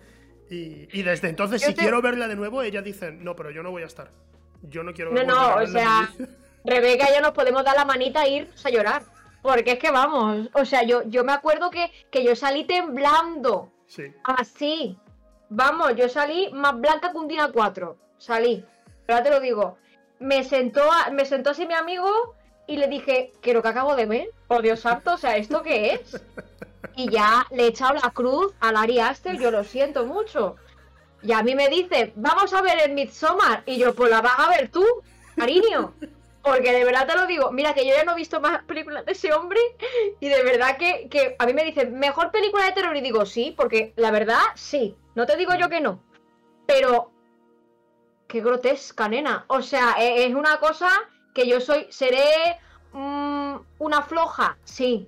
Y, 0.53 0.87
y 0.91 1.03
desde 1.03 1.29
entonces, 1.29 1.61
si 1.61 1.73
quiero 1.73 2.01
verla 2.01 2.27
de 2.27 2.35
nuevo, 2.35 2.61
ella 2.61 2.81
dice, 2.81 3.11
no, 3.11 3.35
pero 3.35 3.49
yo 3.51 3.63
no 3.63 3.71
voy 3.71 3.83
a 3.83 3.87
estar. 3.87 4.09
Yo 4.61 4.83
no 4.83 4.93
quiero 4.93 5.11
No, 5.11 5.23
no, 5.23 5.55
o 5.55 5.67
sea, 5.67 6.09
Rebeca 6.65 7.09
y 7.09 7.15
yo 7.15 7.21
nos 7.21 7.31
podemos 7.31 7.63
dar 7.65 7.75
la 7.75 7.85
manita 7.85 8.23
e 8.23 8.29
ir 8.29 8.49
a 8.63 8.69
llorar. 8.69 9.03
Porque 9.41 9.73
es 9.73 9.79
que 9.79 9.91
vamos, 9.91 10.49
o 10.53 10.63
sea, 10.63 10.83
yo, 10.83 11.03
yo 11.07 11.23
me 11.25 11.33
acuerdo 11.33 11.69
que, 11.69 11.91
que 12.09 12.23
yo 12.23 12.33
salí 12.35 12.63
temblando 12.63 13.73
Así. 14.23 14.97
Vamos, 15.49 15.95
yo 15.95 16.09
salí 16.09 16.49
más 16.51 16.79
blanca 16.79 17.11
que 17.11 17.17
un 17.17 17.27
día 17.27 17.49
4. 17.51 17.97
Salí. 18.17 18.65
Ahora 19.07 19.23
te 19.23 19.29
lo 19.29 19.39
digo. 19.39 19.77
Me 20.19 20.43
sentó, 20.43 20.89
me 21.11 21.25
sentó 21.25 21.51
así 21.51 21.67
mi 21.67 21.73
amigo 21.73 22.35
y 22.65 22.77
le 22.77 22.87
dije, 22.87 23.31
¿qué 23.41 23.53
lo 23.53 23.61
que 23.61 23.67
acabo 23.67 23.95
de 23.95 24.05
ver? 24.05 24.29
Por 24.47 24.61
Dios 24.61 24.79
santo, 24.79 25.13
o 25.13 25.17
sea, 25.17 25.35
¿esto 25.35 25.61
qué 25.61 25.93
es? 25.93 26.21
Y 26.95 27.09
ya 27.09 27.47
le 27.51 27.63
he 27.63 27.67
echado 27.67 27.93
la 27.93 28.11
cruz 28.11 28.53
a 28.59 28.71
Larry 28.71 28.99
Aster, 28.99 29.37
yo 29.39 29.51
lo 29.51 29.63
siento 29.63 30.05
mucho. 30.05 30.55
Y 31.21 31.31
a 31.31 31.41
mí 31.41 31.55
me 31.55 31.69
dice, 31.69 32.13
vamos 32.15 32.53
a 32.53 32.61
ver 32.61 32.79
el 32.83 32.93
Midsommar. 32.93 33.63
Y 33.65 33.77
yo, 33.77 33.95
pues 33.95 34.09
la 34.09 34.21
vas 34.21 34.37
a 34.37 34.49
ver 34.49 34.69
tú, 34.69 34.85
cariño. 35.35 35.93
Porque 36.43 36.73
de 36.73 36.83
verdad 36.83 37.07
te 37.07 37.15
lo 37.15 37.25
digo, 37.25 37.51
mira 37.53 37.73
que 37.73 37.87
yo 37.87 37.95
ya 37.95 38.03
no 38.03 38.11
he 38.11 38.15
visto 38.15 38.41
más 38.41 38.63
películas 38.63 39.05
de 39.05 39.13
ese 39.13 39.31
hombre 39.31 39.59
y 40.19 40.27
de 40.27 40.43
verdad 40.43 40.75
que, 40.75 41.07
que 41.09 41.37
a 41.39 41.45
mí 41.45 41.53
me 41.53 41.63
dicen, 41.63 41.97
mejor 41.97 42.31
película 42.31 42.65
de 42.65 42.73
terror 42.73 42.95
y 42.97 43.01
digo, 43.01 43.25
sí, 43.25 43.53
porque 43.55 43.93
la 43.95 44.11
verdad, 44.11 44.41
sí, 44.55 44.97
no 45.15 45.25
te 45.25 45.37
digo 45.37 45.53
yo 45.55 45.69
que 45.69 45.79
no. 45.79 46.03
Pero, 46.67 47.13
qué 48.27 48.41
grotesca, 48.41 49.07
nena. 49.07 49.45
O 49.47 49.61
sea, 49.61 49.95
e, 49.99 50.25
es 50.25 50.35
una 50.35 50.59
cosa 50.59 50.89
que 51.33 51.47
yo 51.47 51.61
soy, 51.61 51.87
seré 51.89 52.59
mm, 52.91 53.55
una 53.79 54.01
floja, 54.01 54.57
sí. 54.65 55.07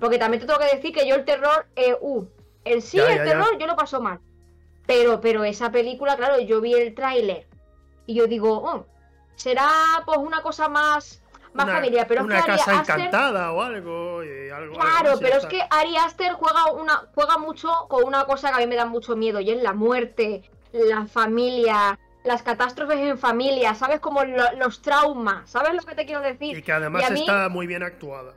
Porque 0.00 0.18
también 0.18 0.40
te 0.40 0.46
tengo 0.46 0.58
que 0.58 0.74
decir 0.74 0.92
que 0.92 1.06
yo 1.06 1.14
el 1.14 1.24
terror, 1.24 1.66
eh, 1.76 1.96
uh, 2.00 2.26
el 2.64 2.82
sí, 2.82 2.98
el 2.98 3.24
terror, 3.24 3.58
yo 3.58 3.66
lo 3.66 3.76
paso 3.76 4.00
mal. 4.00 4.20
Pero, 4.86 5.20
pero 5.20 5.44
esa 5.44 5.70
película, 5.72 6.16
claro, 6.16 6.38
yo 6.40 6.60
vi 6.60 6.74
el 6.74 6.94
tráiler 6.94 7.46
y 8.06 8.14
yo 8.14 8.26
digo, 8.26 8.52
oh, 8.52 8.86
será 9.34 9.68
pues 10.04 10.18
una 10.18 10.42
cosa 10.42 10.68
más 10.68 11.22
más 11.56 11.70
familiar, 11.70 12.06
pero 12.06 12.22
una 12.22 12.38
es 12.38 12.44
que 12.44 12.50
casa 12.50 12.74
encantada 12.74 13.52
o 13.52 13.62
algo, 13.62 14.20
claro 14.74 15.18
pero 15.18 15.38
es 15.38 15.46
que 15.46 15.62
Ari 15.70 15.96
Aster 15.96 16.34
juega 16.34 16.70
una 16.72 17.08
juega 17.14 17.38
mucho 17.38 17.70
con 17.88 18.04
una 18.04 18.24
cosa 18.24 18.50
que 18.50 18.56
a 18.56 18.58
mí 18.58 18.66
me 18.66 18.76
da 18.76 18.84
mucho 18.84 19.16
miedo 19.16 19.40
y 19.40 19.50
es 19.50 19.62
la 19.62 19.72
muerte 19.72 20.42
la 20.72 21.06
familia 21.06 21.98
las 22.24 22.42
catástrofes 22.42 22.98
en 22.98 23.16
familia 23.16 23.74
sabes 23.74 24.00
como 24.00 24.22
los 24.24 24.82
traumas 24.82 25.48
sabes 25.48 25.72
lo 25.72 25.82
que 25.82 25.94
te 25.94 26.04
quiero 26.04 26.20
decir 26.20 26.58
y 26.58 26.62
que 26.62 26.72
además 26.72 27.10
está 27.10 27.48
muy 27.48 27.66
bien 27.66 27.82
actuada 27.82 28.34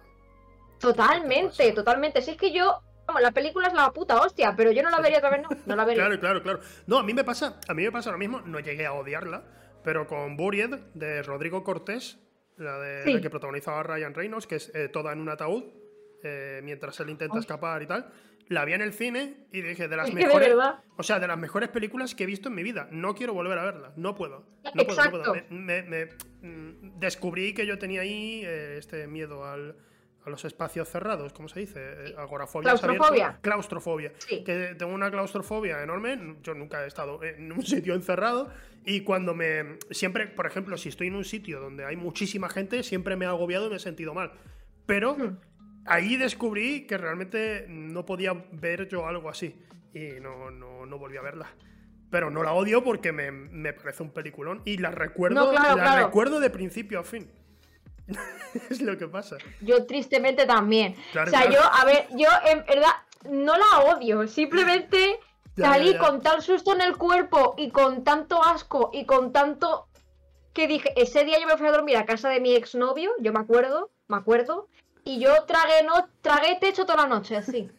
totalmente 0.80 1.72
totalmente 1.74 2.22
si 2.22 2.32
es 2.32 2.38
que 2.38 2.52
yo 2.52 2.82
Vamos, 3.10 3.24
la 3.24 3.32
película 3.32 3.68
es 3.70 3.74
la 3.74 3.92
puta 3.92 4.22
hostia, 4.22 4.54
pero 4.56 4.72
yo 4.72 4.84
no 4.84 4.92
la 4.92 5.02
vería 5.02 5.18
otra 5.18 5.32
vez, 5.32 5.42
no, 5.42 5.50
no 5.66 5.76
la 5.76 5.84
vería. 5.84 6.04
Claro, 6.04 6.20
claro, 6.20 6.44
claro. 6.44 6.60
No, 6.86 7.00
a 7.00 7.04
mí 7.04 7.16
me 7.16 7.24
pasa, 7.24 7.60
a 7.68 7.74
mí 7.74 7.82
me 7.82 7.92
pasa 7.92 8.12
lo 8.12 8.20
mismo, 8.20 8.42
no 8.42 8.60
llegué 8.60 8.86
a 8.86 8.94
odiarla, 8.94 9.46
pero 9.84 10.06
con 10.06 10.38
Buried, 10.38 10.76
de 10.94 11.24
Rodrigo 11.24 11.64
Cortés, 11.64 12.20
la, 12.58 12.78
de, 12.78 13.20
que 13.20 13.30
protagonizaba 13.32 13.82
Ryan 13.82 14.14
Reynolds, 14.14 14.46
que 14.46 14.58
es 14.58 14.72
eh, 14.76 14.90
toda 14.90 15.12
en 15.12 15.22
un 15.22 15.30
ataúd, 15.30 15.64
eh, 16.22 16.62
mientras 16.64 17.00
él 17.00 17.10
intenta 17.10 17.40
escapar 17.40 17.82
y 17.82 17.88
tal. 17.88 18.12
La 18.48 18.66
vi 18.66 18.74
en 18.74 18.82
el 18.82 18.94
cine 18.94 19.48
y 19.52 19.62
dije, 19.62 19.88
de 19.88 19.96
las 19.96 20.14
mejores. 20.14 20.56
o 20.96 21.04
sea, 21.04 21.20
de 21.20 21.28
las 21.28 21.38
mejores 21.38 21.70
películas 21.70 22.14
que 22.14 22.26
he 22.26 22.28
visto 22.28 22.50
en 22.50 22.56
mi 22.56 22.64
vida. 22.64 22.90
No 22.92 23.16
quiero 23.16 23.34
volver 23.34 23.58
a 23.58 23.64
verla. 23.64 23.94
No 23.96 24.16
puedo. 24.16 24.46
No 24.76 24.86
puedo, 24.86 25.36
Me, 25.50 26.06
mm, 26.42 27.00
descubrí 27.00 27.56
que 27.56 27.66
yo 27.66 27.80
tenía 27.80 28.02
ahí 28.02 28.44
eh, 28.46 28.78
este 28.78 29.08
miedo 29.08 29.46
al, 29.46 29.76
a 30.26 30.30
los 30.30 30.44
espacios 30.46 30.90
cerrados, 30.90 31.34
¿cómo 31.34 31.48
se 31.48 31.62
dice? 31.62 31.80
Eh, 31.80 32.16
agorafobia. 32.18 32.70
Claustrofobia. 32.72 33.38
Claustrofobia. 33.42 34.14
Que 34.28 34.76
tengo 34.78 34.94
una 34.94 35.10
claustrofobia 35.10 35.82
enorme. 35.82 36.38
Yo 36.44 36.54
nunca 36.54 36.84
he 36.84 36.88
estado 36.88 37.24
en 37.24 37.52
un 37.52 37.64
sitio 37.64 37.94
encerrado. 37.94 38.52
Y 38.86 39.02
cuando 39.02 39.34
me. 39.34 39.78
Siempre, 39.92 40.28
por 40.28 40.46
ejemplo, 40.46 40.78
si 40.78 40.90
estoy 40.90 41.08
en 41.08 41.16
un 41.16 41.26
sitio 41.26 41.60
donde 41.60 41.86
hay 41.86 41.96
muchísima 41.96 42.50
gente, 42.50 42.84
siempre 42.84 43.16
me 43.16 43.26
he 43.26 43.28
agobiado 43.28 43.68
y 43.68 43.70
me 43.70 43.76
he 43.78 43.80
sentido 43.80 44.14
mal. 44.14 44.32
Pero 44.86 45.16
hmm. 45.16 45.38
ahí 45.86 46.18
descubrí 46.18 46.86
que 46.86 46.98
realmente 46.98 47.66
no 47.70 48.06
podía 48.06 48.34
ver 48.52 48.88
yo 48.88 49.08
algo 49.08 49.30
así. 49.30 49.56
Y 49.94 50.20
no, 50.20 50.52
no, 50.52 50.86
no 50.86 50.98
volví 50.98 51.18
a 51.18 51.22
verla. 51.22 51.48
Pero 52.12 52.32
no 52.32 52.44
la 52.44 52.54
odio 52.54 52.84
porque 52.84 53.12
me, 53.12 53.32
me 53.32 53.72
parece 53.72 54.04
un 54.04 54.12
peliculón. 54.12 54.62
Y 54.66 54.78
la 54.78 54.92
recuerdo, 54.92 55.54
la 55.54 56.04
recuerdo 56.04 56.40
de 56.40 56.50
principio 56.50 57.00
a 57.00 57.04
fin. 57.04 57.30
es 58.70 58.82
lo 58.82 58.98
que 58.98 59.08
pasa. 59.08 59.38
Yo 59.62 59.86
tristemente 59.86 60.46
también. 60.46 60.96
o 61.12 61.30
sea, 61.30 61.50
yo, 61.50 61.62
a 61.62 61.86
ver, 61.86 62.08
yo 62.12 62.28
en 62.48 62.66
verdad 62.66 62.92
no 63.30 63.56
la 63.58 63.94
odio, 63.94 64.28
simplemente 64.28 65.20
salí 65.58 65.96
con 65.98 66.22
tal 66.22 66.42
susto 66.42 66.74
en 66.74 66.82
el 66.82 66.98
cuerpo 66.98 67.56
y 67.58 67.70
con 67.72 68.04
tanto 68.04 68.44
asco 68.44 68.90
y 68.94 69.06
con 69.06 69.32
tanto 69.32 69.88
que 70.54 70.68
dije, 70.68 70.92
ese 70.96 71.26
día 71.26 71.40
yo 71.40 71.48
me 71.48 71.58
fui 71.58 71.68
a 71.68 71.72
dormir 71.72 71.98
a 71.98 72.06
casa 72.06 72.30
de 72.30 72.40
mi 72.40 72.56
exnovio, 72.56 73.12
yo 73.20 73.32
me 73.32 73.40
acuerdo, 73.40 73.92
me 74.08 74.18
acuerdo, 74.18 74.68
y 75.04 75.20
yo 75.20 75.44
tragué 75.46 75.84
no 75.84 76.10
tragué 76.22 76.58
techo 76.60 76.86
toda 76.86 77.04
la 77.04 77.08
noche, 77.08 77.38
así. 77.38 77.70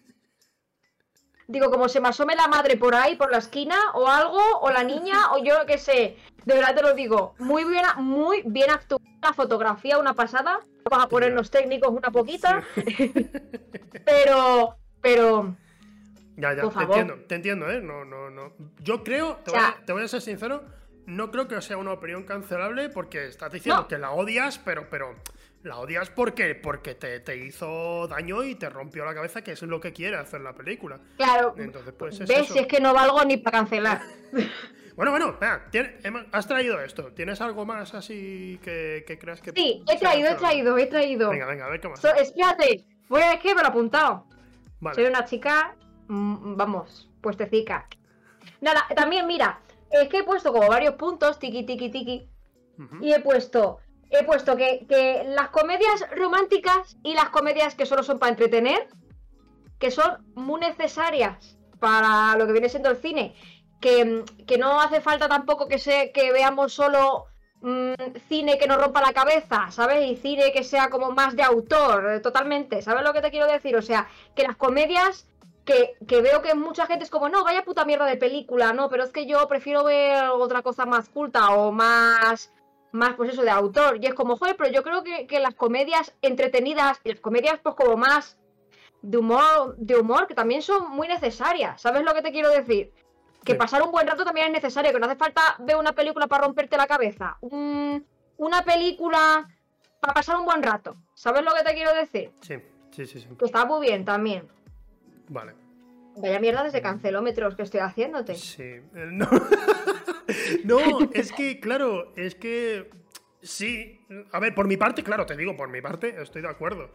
Digo, 1.50 1.68
como 1.68 1.88
se 1.88 2.00
me 2.00 2.08
asome 2.08 2.36
la 2.36 2.46
madre 2.46 2.76
por 2.76 2.94
ahí, 2.94 3.16
por 3.16 3.32
la 3.32 3.38
esquina, 3.38 3.76
o 3.94 4.06
algo, 4.06 4.40
o 4.60 4.70
la 4.70 4.84
niña, 4.84 5.32
o 5.32 5.42
yo 5.42 5.66
qué 5.66 5.78
sé. 5.78 6.16
De 6.44 6.54
verdad 6.54 6.76
te 6.76 6.82
lo 6.82 6.94
digo. 6.94 7.34
Muy 7.38 7.64
bien, 7.64 7.84
muy 7.96 8.42
bien 8.46 8.70
actuada 8.70 9.04
la 9.20 9.32
fotografía, 9.32 9.98
una 9.98 10.14
pasada. 10.14 10.60
Vamos 10.88 11.06
a 11.06 11.08
ponernos 11.08 11.50
técnicos 11.50 11.90
una 11.90 12.12
poquita. 12.12 12.62
pero, 14.04 14.76
pero. 15.00 15.56
Ya, 16.36 16.54
ya, 16.54 16.68
te 16.68 16.82
entiendo, 16.84 17.14
te 17.26 17.34
entiendo, 17.34 17.68
¿eh? 17.68 17.80
No, 17.82 18.04
no, 18.04 18.30
no. 18.30 18.52
Yo 18.78 19.02
creo, 19.02 19.40
te, 19.44 19.50
voy, 19.50 19.60
a, 19.60 19.76
te 19.84 19.92
voy 19.92 20.04
a 20.04 20.08
ser 20.08 20.22
sincero, 20.22 20.64
no 21.06 21.32
creo 21.32 21.48
que 21.48 21.60
sea 21.60 21.78
una 21.78 21.92
opinión 21.92 22.22
cancelable 22.22 22.90
porque 22.90 23.26
estás 23.26 23.50
diciendo 23.50 23.88
que 23.88 23.98
la 23.98 24.12
odias, 24.12 24.58
pero, 24.58 24.88
pero 24.88 25.16
la 25.62 25.78
odias 25.78 26.10
porque, 26.10 26.54
porque 26.54 26.94
te, 26.94 27.20
te, 27.20 27.36
hizo 27.36 28.08
daño 28.08 28.42
y 28.44 28.54
te 28.54 28.70
rompió 28.70 29.04
la 29.04 29.14
cabeza, 29.14 29.42
que 29.42 29.52
es 29.52 29.62
lo 29.62 29.80
que 29.80 29.92
quiere 29.92 30.16
hacer 30.16 30.40
la 30.40 30.54
película. 30.54 31.00
Claro. 31.16 31.54
Entonces, 31.58 31.92
pues 31.98 32.18
¿Ves? 32.20 32.48
Si 32.48 32.58
es 32.58 32.66
que 32.66 32.80
no 32.80 32.94
valgo 32.94 33.22
ni 33.24 33.36
para 33.36 33.58
cancelar. 33.58 34.00
bueno, 34.96 35.10
bueno, 35.10 35.36
has 36.32 36.46
traído 36.46 36.80
esto. 36.80 37.12
¿Tienes 37.12 37.40
algo 37.40 37.66
más 37.66 37.94
así 37.94 38.58
que, 38.62 39.04
que 39.06 39.18
creas 39.18 39.42
que.? 39.42 39.52
Sí, 39.52 39.84
he 39.88 39.98
traído, 39.98 40.30
he 40.30 40.34
traído, 40.34 40.78
he 40.78 40.86
traído. 40.86 41.30
Venga, 41.30 41.46
venga, 41.46 41.66
a 41.66 41.70
ver 41.70 41.80
qué 41.80 41.88
más. 41.88 42.02
espérate, 42.04 42.84
voy 43.08 43.22
a 43.22 43.38
que 43.38 43.54
me 43.54 43.60
lo 43.60 43.68
he 43.68 43.70
apuntado. 43.70 44.26
Soy 44.94 45.04
una 45.04 45.26
chica, 45.26 45.76
mm, 46.08 46.56
vamos, 46.56 47.10
puestecica. 47.20 47.86
Nada, 48.62 48.86
también 48.96 49.26
mira, 49.26 49.60
es 49.90 50.08
que 50.08 50.18
he 50.18 50.24
puesto 50.24 50.52
como 50.52 50.68
varios 50.68 50.94
puntos, 50.94 51.38
tiki, 51.38 51.64
tiki, 51.64 51.90
tiki. 51.90 52.28
Y 53.02 53.12
he 53.12 53.20
puesto, 53.20 53.80
he 54.10 54.24
puesto 54.24 54.56
que, 54.56 54.86
que 54.88 55.24
las 55.26 55.50
comedias 55.50 56.04
románticas 56.16 56.96
y 57.02 57.14
las 57.14 57.30
comedias 57.30 57.74
que 57.74 57.86
solo 57.86 58.02
son 58.02 58.18
para 58.18 58.30
entretener, 58.30 58.88
que 59.78 59.90
son 59.90 60.24
muy 60.34 60.60
necesarias 60.60 61.58
para 61.78 62.36
lo 62.36 62.46
que 62.46 62.52
viene 62.52 62.68
siendo 62.68 62.90
el 62.90 62.96
cine. 62.96 63.34
Que, 63.80 64.24
que 64.46 64.58
no 64.58 64.78
hace 64.80 65.00
falta 65.00 65.26
tampoco 65.26 65.66
que, 65.66 65.78
se, 65.78 66.12
que 66.12 66.32
veamos 66.32 66.74
solo 66.74 67.30
Mm, 67.62 67.92
cine 68.28 68.56
que 68.58 68.66
nos 68.66 68.78
rompa 68.78 69.02
la 69.02 69.12
cabeza, 69.12 69.70
¿sabes? 69.70 70.10
Y 70.10 70.16
cine 70.16 70.50
que 70.52 70.64
sea 70.64 70.88
como 70.88 71.10
más 71.10 71.36
de 71.36 71.42
autor, 71.42 72.10
eh, 72.10 72.20
totalmente. 72.20 72.80
¿Sabes 72.80 73.04
lo 73.04 73.12
que 73.12 73.20
te 73.20 73.30
quiero 73.30 73.46
decir? 73.46 73.76
O 73.76 73.82
sea, 73.82 74.08
que 74.34 74.44
las 74.44 74.56
comedias 74.56 75.26
que, 75.64 75.96
veo 76.22 76.42
que 76.42 76.54
mucha 76.54 76.86
gente 76.86 77.04
es 77.04 77.10
como, 77.10 77.28
no, 77.28 77.44
vaya 77.44 77.64
puta 77.64 77.84
mierda 77.84 78.06
de 78.06 78.16
película, 78.16 78.72
no, 78.72 78.88
pero 78.88 79.04
es 79.04 79.12
que 79.12 79.26
yo 79.26 79.46
prefiero 79.46 79.84
ver 79.84 80.30
otra 80.30 80.62
cosa 80.62 80.84
más 80.86 81.08
culta 81.10 81.50
o 81.50 81.70
más, 81.70 82.50
más 82.92 83.14
pues 83.14 83.32
eso, 83.32 83.42
de 83.42 83.50
autor. 83.50 83.98
Y 84.00 84.06
es 84.06 84.14
como, 84.14 84.36
joder, 84.36 84.56
pero 84.56 84.70
yo 84.70 84.82
creo 84.82 85.02
que, 85.02 85.26
que 85.26 85.40
las 85.40 85.54
comedias 85.54 86.14
entretenidas 86.22 87.00
y 87.04 87.10
las 87.10 87.20
comedias 87.20 87.58
pues 87.62 87.74
como 87.74 87.96
más 87.96 88.36
de 89.02 89.18
humor, 89.18 89.76
de 89.76 89.96
humor, 89.96 90.26
que 90.26 90.34
también 90.34 90.62
son 90.62 90.90
muy 90.90 91.08
necesarias. 91.08 91.80
¿Sabes 91.80 92.04
lo 92.04 92.14
que 92.14 92.22
te 92.22 92.32
quiero 92.32 92.50
decir? 92.50 92.92
Que 93.44 93.54
pasar 93.54 93.82
un 93.82 93.90
buen 93.90 94.06
rato 94.06 94.24
también 94.24 94.48
es 94.48 94.52
necesario, 94.52 94.92
que 94.92 95.00
no 95.00 95.06
hace 95.06 95.16
falta 95.16 95.40
ver 95.60 95.76
una 95.76 95.92
película 95.92 96.26
para 96.26 96.44
romperte 96.44 96.76
la 96.76 96.86
cabeza. 96.86 97.38
una 97.40 98.64
película 98.64 99.48
para 100.00 100.14
pasar 100.14 100.36
un 100.36 100.44
buen 100.44 100.62
rato. 100.62 100.96
¿Sabes 101.14 101.42
lo 101.42 101.52
que 101.52 101.62
te 101.62 101.74
quiero 101.74 101.94
decir? 101.94 102.32
Sí, 102.40 102.56
sí, 102.90 103.06
sí. 103.06 103.20
sí. 103.20 103.28
Que 103.38 103.44
está 103.46 103.64
muy 103.64 103.86
bien 103.86 104.04
también. 104.04 104.48
Vale. 105.28 105.54
Vaya 106.16 106.40
mierda 106.40 106.64
desde 106.64 106.82
cancelómetros 106.82 107.54
que 107.54 107.62
estoy 107.62 107.80
haciéndote. 107.80 108.34
Sí. 108.34 108.62
Eh, 108.62 108.84
no. 108.94 109.28
no, 110.64 111.10
es 111.12 111.32
que, 111.32 111.60
claro, 111.60 112.12
es 112.16 112.34
que. 112.34 112.90
Sí. 113.42 114.00
A 114.32 114.40
ver, 114.40 114.54
por 114.54 114.66
mi 114.66 114.76
parte, 114.76 115.02
claro, 115.02 115.24
te 115.24 115.36
digo, 115.36 115.56
por 115.56 115.68
mi 115.68 115.80
parte, 115.80 116.20
estoy 116.20 116.42
de 116.42 116.48
acuerdo. 116.48 116.90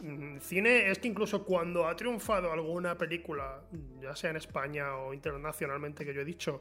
Mm, 0.00 0.38
cine 0.38 0.90
es 0.90 0.98
que 0.98 1.08
incluso 1.08 1.44
cuando 1.44 1.86
ha 1.86 1.96
triunfado 1.96 2.52
alguna 2.52 2.96
película, 2.96 3.62
ya 4.00 4.14
sea 4.14 4.30
en 4.30 4.36
España 4.36 4.94
o 4.96 5.12
internacionalmente, 5.12 6.04
que 6.04 6.14
yo 6.14 6.20
he 6.20 6.24
dicho, 6.24 6.60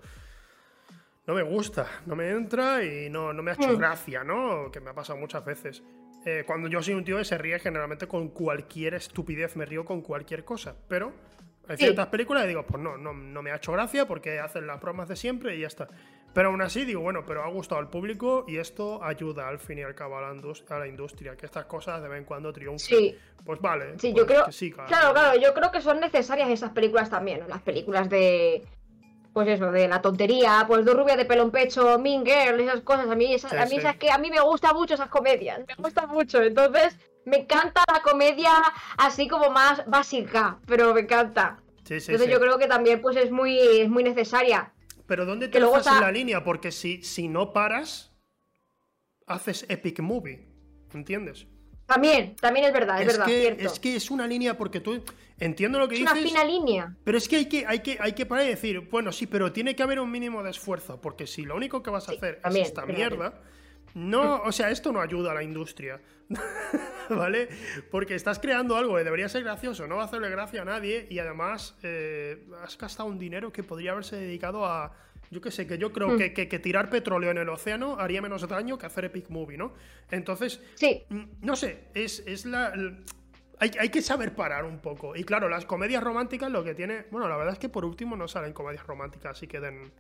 no 1.28 1.36
me 1.36 1.44
gusta, 1.44 1.88
no 2.06 2.16
me 2.16 2.30
entra 2.30 2.84
y 2.84 3.10
no, 3.10 3.34
no 3.34 3.44
me 3.44 3.52
ha 3.52 3.54
hecho 3.54 3.74
mm. 3.74 3.78
gracia, 3.78 4.24
¿no? 4.24 4.72
Que 4.72 4.80
me 4.80 4.90
ha 4.90 4.94
pasado 4.94 5.20
muchas 5.20 5.46
veces. 5.46 5.84
Eh, 6.26 6.44
cuando 6.48 6.68
yo 6.68 6.82
soy 6.82 6.96
un 6.96 7.04
tío 7.04 7.18
que 7.18 7.26
se 7.26 7.38
ríe 7.38 7.60
generalmente 7.60 8.08
con 8.08 8.30
cualquier 8.30 8.96
estupidez, 8.96 9.56
me 9.56 9.66
río 9.66 9.86
con 9.86 10.02
cualquier 10.02 10.44
cosa, 10.44 10.76
pero 10.88 11.14
hay 11.68 11.78
ciertas 11.78 12.08
películas 12.08 12.46
y 12.46 12.48
digo, 12.48 12.64
pues 12.66 12.82
no, 12.82 12.98
no, 12.98 13.14
no 13.14 13.42
me 13.42 13.52
ha 13.52 13.56
hecho 13.56 13.72
gracia 13.72 14.08
porque 14.08 14.40
hacen 14.40 14.68
las 14.68 14.80
bromas 14.80 15.08
de 15.08 15.16
siempre 15.16 15.56
y 15.56 15.62
ya 15.62 15.68
está. 15.68 15.88
Pero 16.34 16.50
aún 16.50 16.62
así 16.62 16.86
digo, 16.86 17.02
bueno, 17.02 17.26
pero 17.26 17.44
ha 17.44 17.50
gustado 17.50 17.80
al 17.80 17.90
público 17.90 18.46
y 18.48 18.58
esto 18.58 19.04
ayuda 19.04 19.48
al 19.48 19.60
fin 19.60 19.80
y 19.80 19.82
al 19.82 19.96
cabo 19.96 20.18
a 20.18 20.22
la, 20.22 20.88
industria, 20.88 21.36
que 21.36 21.46
estas 21.46 21.66
cosas 21.66 22.02
de 22.02 22.10
vez 22.10 22.20
en 22.20 22.26
cuando 22.26 22.54
triunfen. 22.54 22.80
Sí. 22.80 23.18
Pues 23.44 23.60
vale. 23.60 23.98
Sí, 23.98 24.10
yo 24.10 24.26
pues 24.26 24.40
creo. 24.40 24.52
sí, 24.52 24.72
claro. 24.72 25.14
claro, 25.14 25.40
yo 25.40 25.54
creo 25.54 25.72
que 25.72 25.82
son 25.82 26.00
necesarias 26.00 26.50
esas 26.50 26.72
películas 26.72 27.10
también, 27.10 27.44
las 27.48 27.62
películas 27.62 28.10
de. 28.10 28.64
Pues 29.34 29.48
eso, 29.48 29.72
de 29.72 29.88
la 29.88 30.02
tontería, 30.02 30.66
pues 30.68 30.84
dos 30.86 30.96
rubias 30.96 31.18
de 31.18 31.26
pelo 31.26 31.44
en 31.44 31.52
pecho, 31.52 31.98
Mean 32.00 32.26
Girl, 32.26 32.60
esas 32.60 32.82
cosas. 32.82 33.08
A 33.08 33.16
mí, 33.16 33.34
esas, 33.34 33.54
a 33.54 33.66
mí 33.66 33.78
que 34.00 34.12
a 34.12 34.18
mí 34.18 34.30
me 34.30 34.42
gustan 34.42 34.76
mucho 34.76 34.96
esas 34.96 35.10
comedias, 35.10 35.60
me 35.68 35.76
gustan 35.76 36.10
mucho. 36.10 36.42
Entonces, 36.42 36.98
me 37.28 37.40
encanta 37.40 37.84
la 37.92 38.02
comedia 38.02 38.52
así 38.98 39.28
como 39.28 39.50
más 39.52 39.86
básica, 39.86 40.60
pero 40.66 40.94
me 40.94 41.02
encanta. 41.02 41.60
Sí, 41.84 42.00
sí, 42.00 42.12
Entonces 42.12 42.34
yo 42.34 42.40
creo 42.40 42.58
que 42.58 42.68
también 42.68 43.02
pues 43.02 43.18
es 43.18 43.32
muy, 43.32 43.60
es 43.60 43.90
muy 43.90 44.04
necesaria. 44.04 44.72
Pero 45.06 45.26
¿dónde 45.26 45.50
te 45.50 45.60
dejas 45.60 45.88
en 45.88 46.00
la 46.00 46.12
línea? 46.12 46.44
Porque 46.44 46.72
si, 46.72 47.04
si 47.04 47.28
no 47.28 47.52
paras, 47.52 48.14
haces 49.26 49.66
epic 49.68 50.00
movie. 50.00 50.48
¿Entiendes? 50.94 51.48
También, 51.86 52.36
también 52.38 52.66
es 52.66 52.74
verdad, 52.74 53.02
es, 53.02 53.08
verdad. 53.08 53.26
Que, 53.26 53.58
Es 53.60 53.80
que 53.80 53.96
es 53.98 54.10
una 54.10 54.26
línea 54.26 54.58
porque 54.58 54.80
tú. 54.80 55.04
Entiendo 55.38 55.80
lo 55.80 55.88
que 55.88 55.96
dices. 55.96 56.12
Es 56.12 56.20
una 56.20 56.30
fina 56.30 56.44
línea. 56.46 56.96
Pero 57.04 57.18
es 57.18 57.28
que 57.28 57.36
hay 57.36 57.46
que, 57.48 57.66
hay 57.66 57.80
que, 57.80 57.98
hay 58.00 58.14
que 58.14 58.26
parar 58.26 58.46
y 58.46 58.50
decir, 58.50 58.80
bueno, 58.90 59.12
sí, 59.12 59.28
pero 59.28 59.52
tiene 59.52 59.76
que 59.76 59.84
haber 59.84 60.00
un 60.00 60.10
mínimo 60.10 60.44
de 60.44 60.52
esfuerzo. 60.52 61.00
Porque 61.02 61.28
si 61.28 61.44
lo 61.44 61.56
único 61.56 61.84
que 61.84 61.90
vas 61.90 62.08
a 62.08 62.14
hacer 62.14 62.40
es 62.44 62.56
esta 62.56 62.86
mierda. 62.86 63.42
No, 63.94 64.42
o 64.44 64.52
sea, 64.52 64.70
esto 64.70 64.92
no 64.92 65.02
ayuda 65.02 65.32
a 65.32 65.34
la 65.34 65.44
industria. 65.44 66.00
¿Vale? 67.10 67.48
Porque 67.90 68.16
estás 68.16 68.40
creando 68.40 68.76
algo 68.76 68.98
que 68.98 69.04
debería 69.04 69.30
ser 69.30 69.44
gracioso, 69.44 69.88
no 69.88 69.96
va 69.96 70.04
a 70.04 70.06
hacerle 70.06 70.30
gracia 70.30 70.62
a 70.62 70.66
nadie 70.66 71.08
y 71.10 71.20
además 71.20 71.78
eh, 71.84 72.46
has 72.64 72.78
gastado 72.78 73.08
un 73.08 73.18
dinero 73.18 73.52
que 73.52 73.64
podría 73.64 73.94
haberse 73.94 74.18
dedicado 74.18 74.66
a, 74.66 74.94
yo 75.32 75.42
qué 75.42 75.52
sé, 75.52 75.66
que 75.66 75.78
yo 75.78 75.94
creo 75.94 76.10
hmm. 76.10 76.34
que, 76.34 76.60
tirar 76.60 76.90
petróleo 76.90 77.32
en 77.32 77.38
el 77.38 77.50
océano 77.50 77.98
haría 77.98 78.22
menos 78.22 78.48
daño 78.48 78.78
que 78.78 78.86
hacer 78.86 79.06
Epic 79.06 79.30
Movie, 79.30 79.58
¿no? 79.58 79.74
Entonces, 80.12 80.62
sí. 80.76 81.04
Mm, 81.10 81.24
no 81.42 81.56
sé, 81.56 81.86
es, 81.94 82.24
es 82.26 82.46
la... 82.46 82.74
hay, 83.60 83.72
hay, 83.80 83.90
que 83.90 84.02
saber 84.02 84.36
parar 84.36 84.66
un 84.66 84.80
poco. 84.80 85.16
Y 85.16 85.24
claro, 85.24 85.48
las 85.48 85.66
comedias 85.66 86.04
románticas 86.04 86.52
lo 86.52 86.64
que 86.64 86.76
tiene... 86.76 87.06
Bueno, 87.12 87.30
la 87.30 87.38
verdad 87.38 87.54
es 87.54 87.60
que 87.60 87.70
por 87.70 87.86
último 87.86 88.18
no 88.18 88.28
salen 88.28 88.54
comedias 88.54 88.86
románticas, 88.86 89.38
así 89.38 89.48
que 89.48 89.60
den 89.60 89.92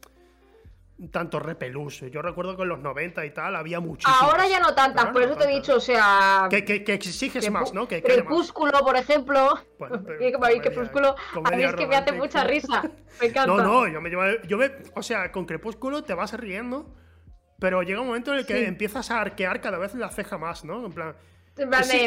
tanto 1.11 1.39
repelús. 1.39 2.01
Yo 2.11 2.21
recuerdo 2.21 2.55
que 2.55 2.63
en 2.63 2.69
los 2.69 2.79
90 2.79 3.25
y 3.25 3.31
tal 3.31 3.55
había 3.55 3.79
muchísimas. 3.79 4.21
Ahora 4.21 4.47
ya 4.47 4.59
no 4.59 4.73
tantas, 4.73 5.05
por 5.07 5.21
eso 5.21 5.35
te 5.35 5.45
he 5.45 5.55
dicho, 5.55 5.75
o 5.75 5.79
sea. 5.79 6.47
Que, 6.49 6.65
que, 6.65 6.93
exiges 6.93 7.49
más, 7.51 7.73
¿no? 7.73 7.87
Que, 7.87 8.01
Crepúsculo, 8.01 8.79
por 8.79 8.97
ejemplo. 8.97 9.59
Bueno, 9.77 10.03
Crepúsculo, 10.61 11.15
a 11.43 11.51
mí 11.51 11.63
es 11.63 11.75
que 11.75 11.87
me 11.87 11.95
hace 11.95 12.11
mucha 12.13 12.43
risa. 12.43 12.81
Me 13.19 13.27
encanta. 13.27 13.47
No, 13.47 13.63
no, 13.63 13.87
yo 13.87 13.99
me, 13.99 14.11
yo 14.47 14.57
me. 14.59 14.71
O 14.93 15.01
sea, 15.01 15.31
con 15.31 15.45
Crepúsculo 15.45 16.03
te 16.03 16.13
vas 16.13 16.33
riendo, 16.33 16.93
pero 17.59 17.81
llega 17.81 17.99
un 18.01 18.07
momento 18.07 18.31
en 18.31 18.39
el 18.39 18.45
que 18.45 18.67
empiezas 18.67 19.09
a 19.09 19.21
arquear 19.21 19.59
cada 19.59 19.79
vez 19.79 19.95
la 19.95 20.09
ceja 20.09 20.37
más, 20.37 20.63
¿no? 20.63 20.85
En 20.85 20.91
plan. 20.91 21.15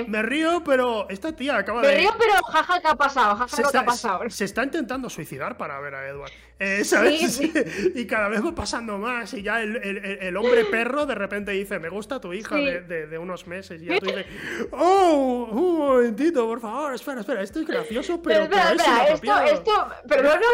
Me 0.07 0.22
río, 0.22 0.62
pero 0.64 1.09
esta 1.09 1.34
tía 1.34 1.57
acaba 1.57 1.82
de. 1.82 1.88
Me 1.88 1.94
río, 1.96 2.14
pero 2.18 2.34
jaja, 2.44 2.80
¿qué 2.80 2.88
ha 2.88 2.94
pasado? 2.94 3.36
Jaja, 3.36 3.70
¿qué 3.70 3.78
ha 3.78 3.84
pasado? 3.84 4.30
Se 4.30 4.44
está 4.44 4.64
intentando 4.64 5.11
suicidar 5.11 5.57
para 5.57 5.78
ver 5.80 5.94
a 5.94 6.09
Edward. 6.09 6.30
Eh, 6.59 6.84
¿Sabes? 6.84 7.40
y 7.94 8.07
cada 8.07 8.28
vez 8.28 8.44
va 8.44 8.55
pasando 8.55 8.98
más. 8.98 9.32
Y 9.34 9.42
ya 9.42 9.62
el, 9.62 10.36
hombre 10.36 10.64
perro 10.66 11.07
de 11.07 11.14
repente 11.14 11.53
dice: 11.53 11.78
Me 11.78 11.88
gusta 11.88 12.20
tu 12.20 12.32
hija 12.32 12.57
de, 12.57 13.18
unos 13.18 13.46
meses. 13.46 13.80
Y 13.82 13.86
ya 13.86 13.98
tú 13.98 14.07
dices: 14.07 14.26
Oh, 14.72 15.48
un 15.51 15.78
momentito, 15.78 16.46
por 16.46 16.61
favor, 16.61 16.94
espera, 16.94 17.20
espera. 17.20 17.42
Esto 17.42 17.61
es 17.61 17.66
gracioso, 17.66 18.20
pero. 18.22 18.48
pero 18.48 18.62
espera, 18.62 19.09
espera, 19.09 19.46
esto, 19.46 19.55
esto, 19.55 19.88
perdona. 20.07 20.46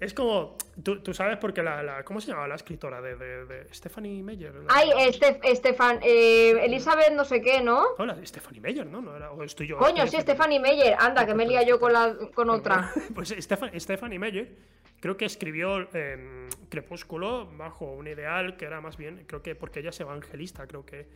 Es 0.00 0.14
como, 0.14 0.56
tú, 0.82 1.14
sabes 1.14 1.38
porque 1.38 1.62
la, 1.62 2.02
¿cómo 2.04 2.20
se 2.20 2.28
llama 2.28 2.46
la 2.48 2.54
escritora 2.54 3.00
de, 3.00 3.16
de, 3.16 3.66
Stephanie 3.72 4.22
Meyer? 4.22 4.52
Ay, 4.68 4.90
Estefan, 5.42 6.00
eh, 6.02 6.64
Elizabeth 6.64 7.12
no 7.12 7.24
sé 7.24 7.40
qué, 7.40 7.60
¿no? 7.60 7.84
Hola, 7.98 8.16
Stephanie 8.24 8.60
Meyer, 8.60 8.86
¿no? 8.86 9.00
no 9.00 9.16
era, 9.16 9.30
estoy 9.44 9.66
yo, 9.66 9.78
Coño, 9.78 10.06
sí, 10.06 10.20
Stephanie 10.20 10.60
Meyer, 10.60 10.96
anda, 10.98 11.26
que 11.26 11.34
me 11.34 11.46
lía 11.46 11.62
yo 11.62 11.78
con, 11.78 11.92
la, 11.92 12.16
con 12.34 12.50
otra. 12.50 12.92
Pues 13.14 13.34
Stephanie 13.38 14.18
Meyer 14.18 14.48
creo 15.00 15.16
que 15.16 15.24
escribió 15.24 15.88
Crepúsculo 16.68 17.50
bajo 17.56 17.86
un 17.86 18.06
ideal 18.06 18.56
que 18.56 18.64
era 18.64 18.80
más 18.80 18.96
bien, 18.96 19.24
creo 19.26 19.42
que 19.42 19.54
porque 19.54 19.80
ella 19.80 19.90
es 19.90 20.00
evangelista, 20.00 20.66
creo 20.66 20.86
que 20.86 21.06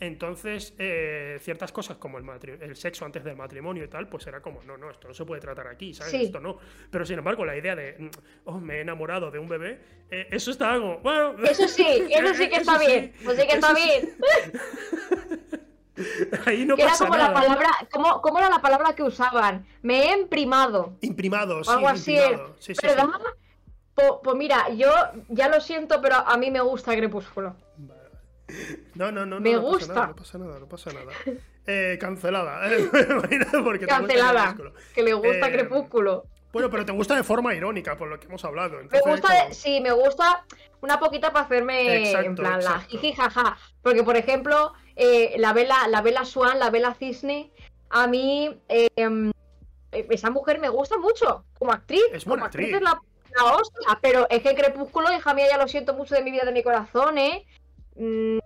entonces, 0.00 0.74
eh, 0.78 1.38
ciertas 1.40 1.70
cosas 1.70 1.96
como 1.96 2.18
el, 2.18 2.24
el, 2.60 2.74
sexo 2.74 3.04
antes 3.04 3.22
del 3.22 3.36
matrimonio 3.36 3.84
y 3.84 3.88
tal, 3.88 4.08
pues 4.08 4.26
era 4.26 4.42
como, 4.42 4.62
no, 4.64 4.76
no, 4.76 4.90
esto 4.90 5.06
no 5.06 5.14
se 5.14 5.24
puede 5.24 5.40
tratar 5.40 5.68
aquí, 5.68 5.94
¿sabes? 5.94 6.14
Esto 6.14 6.40
no. 6.40 6.58
Pero 6.90 7.06
sin 7.06 7.18
embargo, 7.18 7.44
la 7.44 7.56
idea 7.56 7.76
de, 7.76 7.96
mm, 7.98 8.10
oh, 8.46 8.58
me 8.58 8.78
he 8.78 8.80
enamorado 8.80 9.30
de 9.30 9.38
un 9.38 9.48
bebé, 9.48 9.80
eh, 10.10 10.26
eso 10.32 10.50
está 10.50 10.74
como, 10.76 10.98
bueno. 10.98 11.36
Eso 11.44 11.68
sí, 11.68 11.86
eso 12.10 12.34
sí 12.34 12.48
que 12.48 12.56
está 12.56 12.78
bien. 12.78 13.14
Eso 13.20 13.30
sí 13.30 13.46
que 13.46 13.54
está 13.54 13.74
bien. 13.74 14.16
Ahí 16.46 16.64
no 16.64 16.76
pasa 16.76 17.04
era 17.04 17.10
como 17.10 17.16
nada. 17.16 17.28
la 17.28 17.34
palabra, 17.34 17.68
¿cómo, 18.22 18.38
era 18.38 18.48
la 18.48 18.60
palabra 18.60 18.94
que 18.94 19.02
usaban? 19.02 19.66
Me 19.82 20.06
he 20.06 20.18
imprimado. 20.18 20.94
Imprimado, 21.00 21.62
sí. 21.62 21.70
Algo 21.70 21.88
así. 21.88 22.16
Imprimado. 22.16 22.56
Sí, 22.58 22.74
sí, 22.74 22.86
Pues, 23.94 24.36
mira, 24.36 24.68
yo 24.70 24.90
ya 25.28 25.48
lo 25.48 25.60
siento, 25.60 26.00
pero 26.00 26.16
a 26.16 26.36
mí 26.36 26.50
me 26.50 26.60
gusta 26.60 26.96
Crepúsculo. 26.96 27.54
No, 28.94 29.10
no, 29.10 29.24
no. 29.26 29.40
Me 29.40 29.56
gusta. 29.56 30.06
no 30.06 30.16
pasa 30.16 30.38
nada, 30.38 30.58
no 30.58 30.68
pasa 30.68 30.92
nada. 30.92 31.12
Eh, 31.66 31.96
cancelada. 32.00 32.60
Porque 33.64 33.86
cancelada. 33.86 34.56
Que 34.94 35.02
le 35.02 35.14
gusta 35.14 35.48
eh, 35.48 35.52
Crepúsculo. 35.52 36.24
Bueno, 36.52 36.68
pero 36.68 36.84
te 36.84 36.92
gusta 36.92 37.16
de 37.16 37.24
forma 37.24 37.54
irónica, 37.54 37.96
por 37.96 38.08
lo 38.08 38.20
que 38.20 38.26
hemos 38.26 38.44
hablado. 38.44 38.78
me 38.90 39.00
gusta, 39.00 39.52
sí, 39.52 39.80
me 39.80 39.90
gusta 39.90 40.44
una 40.82 40.98
poquita 40.98 41.32
para 41.32 41.46
hacerme 41.46 42.12
en 42.12 42.34
plan 42.34 42.62
la 42.62 42.80
jiji 42.80 43.14
jaja. 43.14 43.56
Porque, 43.80 44.02
por 44.02 44.16
ejemplo, 44.16 44.74
eh, 44.96 45.34
la 45.38 45.54
vela, 45.54 45.88
la 45.88 46.02
vela 46.02 46.26
Swan, 46.26 46.58
la 46.58 46.68
vela 46.68 46.94
Cisne, 46.94 47.50
a 47.88 48.06
mí 48.06 48.60
em, 48.68 49.32
esa 49.92 50.30
mujer 50.30 50.58
me 50.58 50.68
gusta 50.68 50.98
mucho 50.98 51.44
como 51.58 51.72
actriz. 51.72 52.02
Es 52.12 52.24
como 52.24 52.44
actriz, 52.44 52.74
es 52.74 52.82
la, 52.82 53.00
la 53.36 53.54
hostia, 53.54 53.98
pero 54.02 54.26
es 54.28 54.42
que 54.42 54.54
Crepúsculo, 54.54 55.10
hija 55.12 55.32
mía, 55.32 55.46
ya 55.48 55.58
lo 55.58 55.68
siento 55.68 55.94
mucho 55.94 56.14
de 56.14 56.22
mi 56.22 56.30
vida, 56.30 56.44
de 56.44 56.52
mi 56.52 56.62
corazón, 56.62 57.16
¿eh? 57.16 57.46
Mm, 57.96 58.38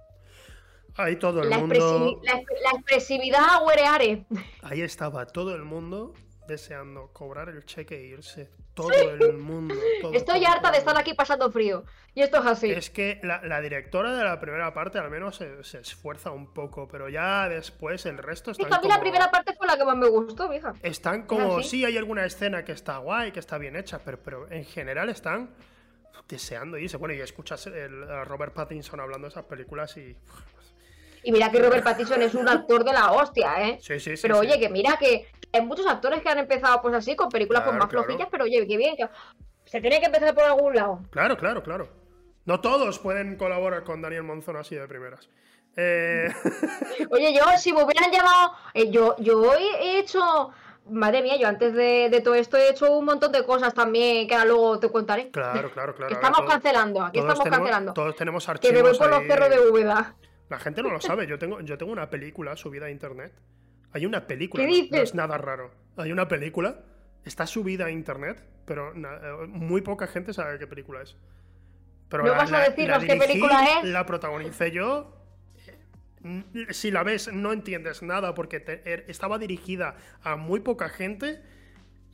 Ahí 0.96 1.16
todo 1.16 1.42
el 1.42 1.50
mundo. 1.50 2.20
la, 2.24 2.70
expresividad 2.70 3.64
huereare. 3.64 4.24
Ahí 4.62 4.80
estaba 4.80 5.26
todo 5.26 5.54
el 5.54 5.62
mundo 5.62 6.14
deseando 6.48 7.10
cobrar 7.12 7.48
el 7.48 7.64
cheque 7.66 7.96
e 7.96 8.06
irse. 8.06 8.50
Todo 8.72 8.92
el 8.92 9.38
mundo. 9.38 9.74
Estoy 10.12 10.44
harta 10.44 10.70
de 10.70 10.78
estar 10.78 10.96
aquí 10.98 11.14
pasando 11.14 11.50
frío. 11.50 11.84
Y 12.14 12.20
esto 12.20 12.38
es 12.38 12.46
así. 12.46 12.70
Es 12.70 12.90
que 12.90 13.20
la, 13.22 13.60
directora 13.62 14.14
de 14.14 14.22
la 14.22 14.38
primera 14.38 14.72
parte 14.74 14.98
al 14.98 15.10
menos 15.10 15.36
se, 15.36 15.78
esfuerza 15.78 16.30
un 16.30 16.52
poco, 16.52 16.86
pero 16.86 17.08
ya 17.08 17.48
después 17.48 18.04
el 18.04 18.18
resto 18.18 18.50
está. 18.50 18.76
a 18.76 18.80
mí 18.80 18.88
la 18.88 19.00
primera 19.00 19.30
parte 19.30 19.54
fue 19.54 19.66
la 19.66 19.78
que 19.78 19.84
más 19.84 19.96
me 19.96 20.08
gustó, 20.08 20.52
hija. 20.52 20.74
Están 20.82 21.22
como. 21.26 21.62
Sí, 21.62 21.86
hay 21.86 21.96
alguna 21.96 22.26
escena 22.26 22.64
que 22.64 22.72
está 22.72 22.98
guay, 22.98 23.32
que 23.32 23.40
está 23.40 23.56
bien 23.56 23.76
hecha, 23.76 23.98
pero, 24.04 24.18
pero 24.22 24.50
en 24.50 24.64
general 24.64 25.08
están 25.08 25.54
deseando 26.28 26.78
irse. 26.78 26.96
Bueno, 26.96 27.14
y 27.14 27.20
escuchas 27.20 27.66
a 27.66 28.24
Robert 28.24 28.52
Pattinson 28.52 29.00
hablando 29.00 29.26
de 29.26 29.30
esas 29.30 29.44
películas 29.44 29.96
y. 29.96 30.16
Y 31.22 31.32
mira 31.32 31.50
que 31.50 31.60
Robert 31.60 31.82
Pattinson 31.82 32.22
es 32.22 32.34
un 32.34 32.48
actor 32.48 32.84
de 32.84 32.92
la 32.92 33.10
hostia, 33.10 33.54
¿eh? 33.60 33.78
Sí, 33.80 33.98
sí, 33.98 34.16
sí. 34.16 34.22
Pero 34.22 34.38
oye, 34.38 34.60
que 34.60 34.68
mira 34.68 34.96
que 34.96 35.26
hay 35.52 35.60
muchos 35.60 35.86
actores 35.86 36.22
que 36.22 36.28
han 36.28 36.38
empezado 36.38 36.80
pues 36.80 36.94
así, 36.94 37.16
con 37.16 37.28
películas 37.28 37.64
pues, 37.64 37.76
más 37.76 37.90
flojillas, 37.90 38.28
pero 38.30 38.44
oye, 38.44 38.64
qué 38.66 38.76
bien. 38.76 38.94
Se 39.64 39.80
tiene 39.80 39.98
que 39.98 40.06
empezar 40.06 40.34
por 40.34 40.44
algún 40.44 40.74
lado. 40.76 41.00
Claro, 41.10 41.36
claro, 41.36 41.62
claro. 41.62 41.88
No 42.44 42.60
todos 42.60 43.00
pueden 43.00 43.36
colaborar 43.36 43.82
con 43.82 44.00
Daniel 44.00 44.22
Monzón 44.22 44.56
así 44.56 44.76
de 44.76 44.86
primeras. 44.86 45.28
Eh... 45.76 46.28
Oye, 47.10 47.34
yo, 47.34 47.42
si 47.58 47.72
me 47.72 47.82
hubieran 47.82 48.10
llamado. 48.10 48.52
Eh, 48.72 48.90
yo, 48.90 49.16
yo 49.18 49.52
he 49.54 49.98
hecho. 49.98 50.50
Madre 50.88 51.22
mía, 51.22 51.36
yo 51.36 51.48
antes 51.48 51.74
de, 51.74 52.20
todo 52.22 52.34
esto 52.34 52.56
he 52.56 52.70
hecho 52.70 52.96
un 52.96 53.04
montón 53.04 53.32
de 53.32 53.44
cosas 53.44 53.74
también 53.74 54.28
que 54.28 54.34
ahora 54.34 54.46
luego 54.46 54.78
te 54.78 54.88
contaré. 54.90 55.30
Claro, 55.30 55.70
claro, 55.72 55.94
claro. 55.94 56.14
Estamos 56.14 56.42
cancelando, 56.42 57.02
aquí 57.02 57.18
estamos 57.18 57.44
cancelando. 57.44 57.92
Todos 57.92 58.14
tenemos 58.16 58.48
archivos. 58.48 58.72
Que 58.72 58.82
me 58.82 58.88
voy 58.88 58.96
por 58.96 59.10
los 59.10 59.24
cerros 59.24 59.50
de 59.50 59.70
Úbeda. 59.70 60.16
La 60.48 60.58
gente 60.58 60.82
no 60.82 60.90
lo 60.90 61.00
sabe. 61.00 61.26
Yo 61.26 61.38
tengo, 61.38 61.60
yo 61.60 61.76
tengo 61.76 61.92
una 61.92 62.08
película 62.08 62.56
subida 62.56 62.86
a 62.86 62.90
internet. 62.90 63.32
Hay 63.92 64.06
una 64.06 64.26
película. 64.26 64.64
¿Qué 64.64 64.88
No 64.90 64.98
es 64.98 65.14
nada 65.14 65.38
raro. 65.38 65.72
Hay 65.96 66.12
una 66.12 66.28
película. 66.28 66.84
Está 67.24 67.46
subida 67.46 67.86
a 67.86 67.90
internet, 67.90 68.40
pero 68.64 68.92
eh, 68.94 69.46
muy 69.48 69.80
poca 69.80 70.06
gente 70.06 70.32
sabe 70.32 70.58
qué 70.58 70.68
película 70.68 71.02
es. 71.02 71.16
Pero 72.08 72.24
¿No 72.24 72.32
vas 72.32 72.52
a 72.52 72.60
decirnos 72.60 73.04
qué 73.04 73.16
película 73.16 73.64
es? 73.64 73.88
La 73.88 74.06
protagonicé 74.06 74.70
yo. 74.70 75.15
Si 76.70 76.90
la 76.90 77.02
ves, 77.02 77.32
no 77.32 77.52
entiendes 77.52 78.02
nada 78.02 78.34
porque 78.34 78.64
er, 78.84 79.04
estaba 79.08 79.38
dirigida 79.38 79.96
a 80.22 80.36
muy 80.36 80.60
poca 80.60 80.88
gente. 80.88 81.42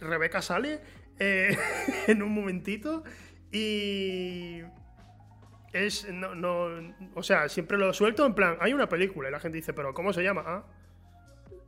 Rebeca 0.00 0.42
sale 0.42 0.80
eh, 1.18 1.56
en 2.06 2.22
un 2.22 2.32
momentito 2.32 3.04
y 3.50 4.62
es. 5.72 6.08
No, 6.12 6.34
no, 6.34 6.94
o 7.14 7.22
sea, 7.22 7.48
siempre 7.48 7.78
lo 7.78 7.92
suelto 7.92 8.26
en 8.26 8.34
plan. 8.34 8.56
Hay 8.60 8.72
una 8.72 8.88
película 8.88 9.28
y 9.28 9.32
la 9.32 9.40
gente 9.40 9.56
dice, 9.56 9.72
¿pero 9.72 9.94
cómo 9.94 10.12
se 10.12 10.22
llama? 10.22 10.42
Ah. 10.46 10.64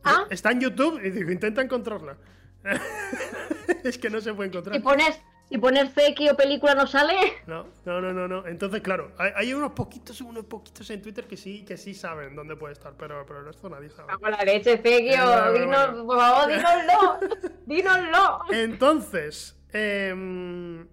¿Ah? 0.05 0.27
Está 0.31 0.51
en 0.51 0.61
YouTube 0.61 1.01
y 1.03 1.11
digo, 1.11 1.31
intenta 1.31 1.63
encontrarla. 1.63 2.19
es 3.85 3.99
que 3.99 4.11
no 4.11 4.21
se 4.21 4.35
puede 4.35 4.49
encontrar. 4.49 4.77
¿Y 4.77 4.81
pones, 4.81 5.21
y 5.51 5.59
poner 5.59 5.89
o 5.89 6.37
película 6.37 6.75
no 6.75 6.87
sale? 6.87 7.15
No, 7.47 7.67
no, 7.85 8.01
no, 8.01 8.29
no, 8.29 8.47
Entonces, 8.47 8.81
claro, 8.81 9.13
hay, 9.19 9.53
unos 9.53 9.73
poquitos, 9.73 10.21
unos 10.21 10.45
poquitos 10.47 10.89
en 10.91 11.03
Twitter 11.03 11.27
que 11.27 11.37
sí, 11.37 11.65
que 11.65 11.77
sí 11.77 11.95
saben 11.95 12.35
dónde 12.35 12.57
puede 12.57 12.73
estar, 12.73 12.95
pero, 12.99 13.25
pero 13.27 13.41
el 13.41 13.47
resto 13.47 13.69
nadie 13.69 13.91
sabe. 13.91 14.13
Con 14.19 14.31
la 14.31 14.43
leche, 14.43 14.79
fake 14.79 15.21
o 15.21 15.53
dinos, 15.53 16.05
por 16.05 16.19
favor, 16.19 16.49
dínoslo. 16.49 17.21
dínoslo. 17.67 18.41
Entonces, 18.51 19.57
eh, 19.73 20.85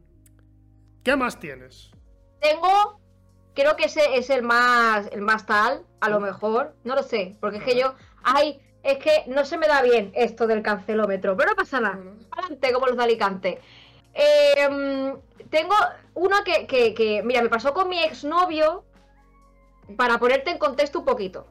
¿qué 1.04 1.16
más 1.16 1.39
tienes? 1.39 1.91
Tengo 2.39 3.02
creo 3.54 3.76
que 3.76 3.86
ese 3.86 4.18
es 4.18 4.30
el 4.30 4.43
más 4.43 5.10
el 5.12 5.22
más 5.22 5.45
tal, 5.45 5.86
a 5.99 6.10
lo 6.10 6.20
mejor, 6.20 6.76
no 6.84 6.95
lo 6.95 7.04
sé, 7.04 7.36
porque 7.39 7.58
es 7.58 7.64
que 7.64 7.78
yo, 7.78 7.95
ay, 8.24 8.62
es 8.84 8.97
que 8.97 9.24
no 9.28 9.45
se 9.45 9.58
me 9.58 9.68
da 9.68 9.82
bien 9.82 10.12
esto 10.16 10.47
del 10.47 10.62
cancelómetro, 10.62 11.36
pero 11.38 11.52
no 11.52 11.56
pasa 11.56 11.80
nada, 11.80 11.99
adelante 12.32 12.74
como 12.74 12.88
los 12.88 12.97
de 12.97 13.04
Alicante. 13.04 13.62
Em, 14.14 15.16
tengo 15.49 15.76
una 16.14 16.43
que, 16.43 17.22
mira, 17.24 17.41
me 17.41 17.49
pasó 17.49 17.74
con 17.74 17.89
mi 17.89 17.99
exnovio, 17.99 18.84
para 19.97 20.20
ponerte 20.20 20.51
en 20.51 20.57
contexto 20.57 20.99
un 20.99 21.05
poquito. 21.05 21.45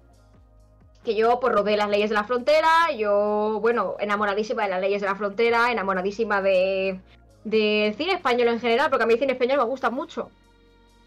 Que 1.05 1.15
yo, 1.15 1.41
pues, 1.41 1.55
rodé 1.55 1.77
las 1.77 1.89
leyes 1.89 2.11
de 2.11 2.15
la 2.15 2.25
frontera, 2.25 2.93
yo, 2.97 3.59
bueno, 3.61 3.97
enamoradísima 3.99 4.65
de 4.65 4.69
las 4.69 4.81
leyes 4.81 5.01
de 5.01 5.09
la 5.09 5.17
frontera, 5.17 5.73
enamoradísima 5.73 6.43
de, 6.43 7.01
de 7.45 7.95
cine 7.97 8.15
español 8.15 8.49
en 8.49 8.61
general, 8.61 8.91
porque 8.91 9.05
a 9.05 9.07
mí 9.07 9.15
el 9.15 9.19
cine 9.19 9.33
español 9.33 9.59
me 9.59 9.65
gusta 9.65 9.91
mucho. 9.91 10.31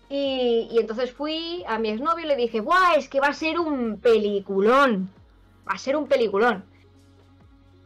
Y, 0.10 0.78
entonces 0.80 1.12
fui 1.12 1.64
a 1.68 1.80
mi 1.80 1.90
exnovio 1.90 2.26
y 2.26 2.28
le 2.28 2.36
dije, 2.36 2.62
¡buah! 2.62 2.96
Es 2.98 3.10
que 3.10 3.20
va 3.20 3.28
a 3.28 3.34
ser 3.34 3.60
un 3.60 4.00
peliculón. 4.00 5.10
Va 5.68 5.74
a 5.74 5.78
ser 5.78 5.96
un 5.96 6.08
peliculón. 6.08 6.64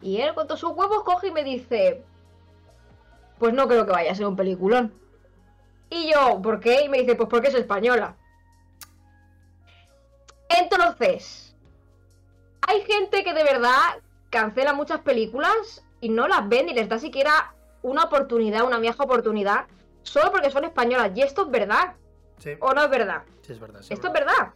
Y 0.02 0.18
él 0.18 0.34
con 0.34 0.46
todos 0.46 0.60
sus 0.60 0.72
huevos 0.72 1.04
coge 1.04 1.28
y 1.28 1.32
me 1.32 1.44
dice, 1.44 2.04
pues 3.40 3.54
no 3.54 3.68
creo 3.68 3.86
que 3.86 3.92
vaya 3.92 4.12
a 4.12 4.16
ser 4.16 4.26
un 4.26 4.36
peliculón. 4.36 4.94
Y 5.90 6.12
yo, 6.12 6.42
¿por 6.42 6.60
qué? 6.60 6.84
Y 6.84 6.90
me 6.90 7.00
dice, 7.00 7.16
pues 7.16 7.30
porque 7.30 7.48
es 7.48 7.56
española. 7.56 8.16
Entonces, 10.50 11.56
hay 12.62 12.82
gente 12.82 13.24
que 13.24 13.34
de 13.34 13.44
verdad 13.44 14.02
cancela 14.30 14.74
muchas 14.74 15.02
películas 15.02 15.84
y 16.02 16.10
no 16.10 16.28
las 16.28 16.48
ven 16.48 16.68
ni 16.68 16.74
les 16.74 16.90
da 16.90 17.00
siquiera 17.00 17.54
una 17.82 18.04
oportunidad, 18.04 18.64
una 18.64 18.80
vieja 18.80 19.04
oportunidad, 19.04 19.66
solo 20.04 20.32
porque 20.32 20.52
son 20.52 20.66
españolas. 20.66 21.12
Y 21.16 21.22
esto 21.22 21.44
es 21.44 21.52
verdad. 21.52 21.96
¿O 22.60 22.74
no 22.74 22.84
es 22.84 22.90
verdad? 22.90 23.24
Sí, 23.42 23.54
es 23.54 23.60
verdad. 23.60 23.82
Esto 23.90 24.08
es 24.08 24.14
verdad. 24.14 24.54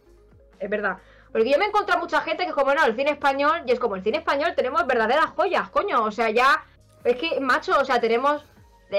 Es 0.58 0.70
verdad. 0.70 0.98
Porque 1.32 1.50
yo 1.50 1.58
me 1.58 1.64
he 1.64 1.68
encontrado 1.68 2.00
mucha 2.00 2.20
gente 2.20 2.44
que 2.44 2.50
es 2.50 2.54
como, 2.54 2.74
no, 2.74 2.84
el 2.84 2.94
cine 2.94 3.10
español, 3.10 3.62
y 3.66 3.72
es 3.72 3.80
como, 3.80 3.96
el 3.96 4.02
cine 4.02 4.18
español 4.18 4.52
tenemos 4.54 4.86
verdaderas 4.86 5.30
joyas, 5.30 5.70
coño. 5.70 6.04
O 6.04 6.10
sea, 6.10 6.30
ya, 6.30 6.62
es 7.04 7.16
que, 7.16 7.40
macho, 7.40 7.78
o 7.80 7.84
sea, 7.84 8.00
tenemos, 8.00 8.44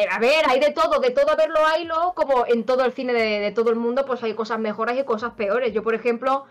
a 0.10 0.20
ver, 0.20 0.46
hay 0.48 0.60
de 0.60 0.72
todo, 0.72 1.00
de 1.00 1.12
todo 1.12 1.32
a 1.32 1.36
verlo 1.36 1.60
lo 1.86 2.14
como 2.14 2.46
en 2.48 2.66
todo 2.66 2.84
el 2.86 2.94
cine 2.94 3.14
de, 3.14 3.52
todo 3.52 3.70
el 3.70 3.76
mundo, 3.76 4.06
pues 4.06 4.24
hay 4.24 4.34
cosas 4.34 4.60
mejores 4.60 5.00
y 5.00 5.04
cosas 5.04 5.34
peores. 5.34 5.74
Yo, 5.74 5.84
por 5.84 5.96
ejemplo, 5.96 6.46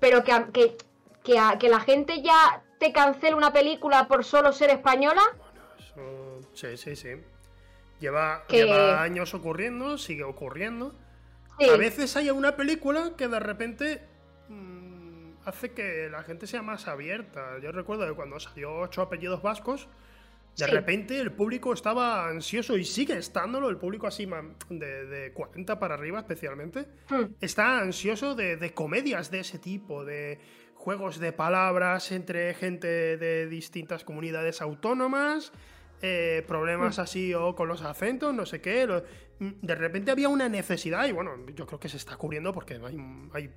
pero 0.00 0.24
que, 0.24 0.32
que, 0.52 0.76
que, 1.22 1.38
que 1.58 1.68
la 1.68 1.80
gente 1.80 2.22
ya 2.22 2.62
te 2.78 2.92
cancele 2.92 3.34
una 3.34 3.52
película 3.52 4.08
por 4.08 4.24
solo 4.24 4.52
ser 4.52 4.70
española. 4.70 5.22
Bueno, 5.38 5.60
eso, 5.78 6.48
sí, 6.54 6.76
sí, 6.76 6.96
sí. 6.96 7.10
Lleva, 8.00 8.46
lleva 8.48 9.02
años 9.02 9.34
ocurriendo, 9.34 9.98
sigue 9.98 10.24
ocurriendo. 10.24 10.94
A 11.60 11.76
veces 11.76 12.16
hay 12.16 12.30
una 12.30 12.56
película 12.56 13.12
que 13.18 13.28
de 13.28 13.38
repente 13.38 14.02
mm, 14.48 15.32
hace 15.44 15.72
que 15.72 16.08
la 16.10 16.22
gente 16.22 16.46
sea 16.46 16.62
más 16.62 16.88
abierta. 16.88 17.58
Yo 17.62 17.70
recuerdo 17.70 18.06
que 18.06 18.14
cuando 18.14 18.40
salió 18.40 18.72
Ocho 18.78 19.02
apellidos 19.02 19.42
vascos, 19.42 19.86
de 20.56 20.66
repente 20.66 21.18
el 21.18 21.32
público 21.32 21.72
estaba 21.72 22.28
ansioso 22.28 22.76
y 22.76 22.84
sigue 22.84 23.16
estándolo, 23.16 23.68
el 23.70 23.76
público 23.76 24.06
así 24.06 24.28
de, 24.68 25.06
de 25.06 25.32
40 25.32 25.78
para 25.78 25.94
arriba 25.94 26.20
especialmente, 26.20 26.86
hmm. 27.08 27.34
está 27.40 27.80
ansioso 27.80 28.34
de, 28.34 28.56
de, 28.56 28.74
comedias 28.74 29.30
de 29.30 29.40
ese 29.40 29.58
tipo, 29.58 30.04
de 30.04 30.38
juegos 30.74 31.18
de 31.18 31.32
palabras 31.32 32.10
entre 32.10 32.54
gente 32.54 33.16
de 33.16 33.46
distintas 33.46 34.04
comunidades 34.04 34.62
autónomas, 34.62 35.52
eh, 36.02 36.42
problemas 36.48 36.96
mm. 36.96 37.00
así 37.02 37.34
o 37.34 37.54
con 37.54 37.68
los 37.68 37.82
acentos, 37.82 38.32
no 38.32 38.46
sé 38.46 38.62
qué. 38.62 38.86
Mm, 39.38 39.50
de 39.60 39.74
repente 39.74 40.10
había 40.10 40.30
una 40.30 40.48
necesidad 40.48 41.06
y 41.06 41.12
bueno, 41.12 41.32
yo 41.54 41.66
creo 41.66 41.78
que 41.78 41.90
se 41.90 41.98
está 41.98 42.16
cubriendo 42.16 42.54
porque 42.54 42.80
hay, 42.82 42.96
hay 43.34 43.50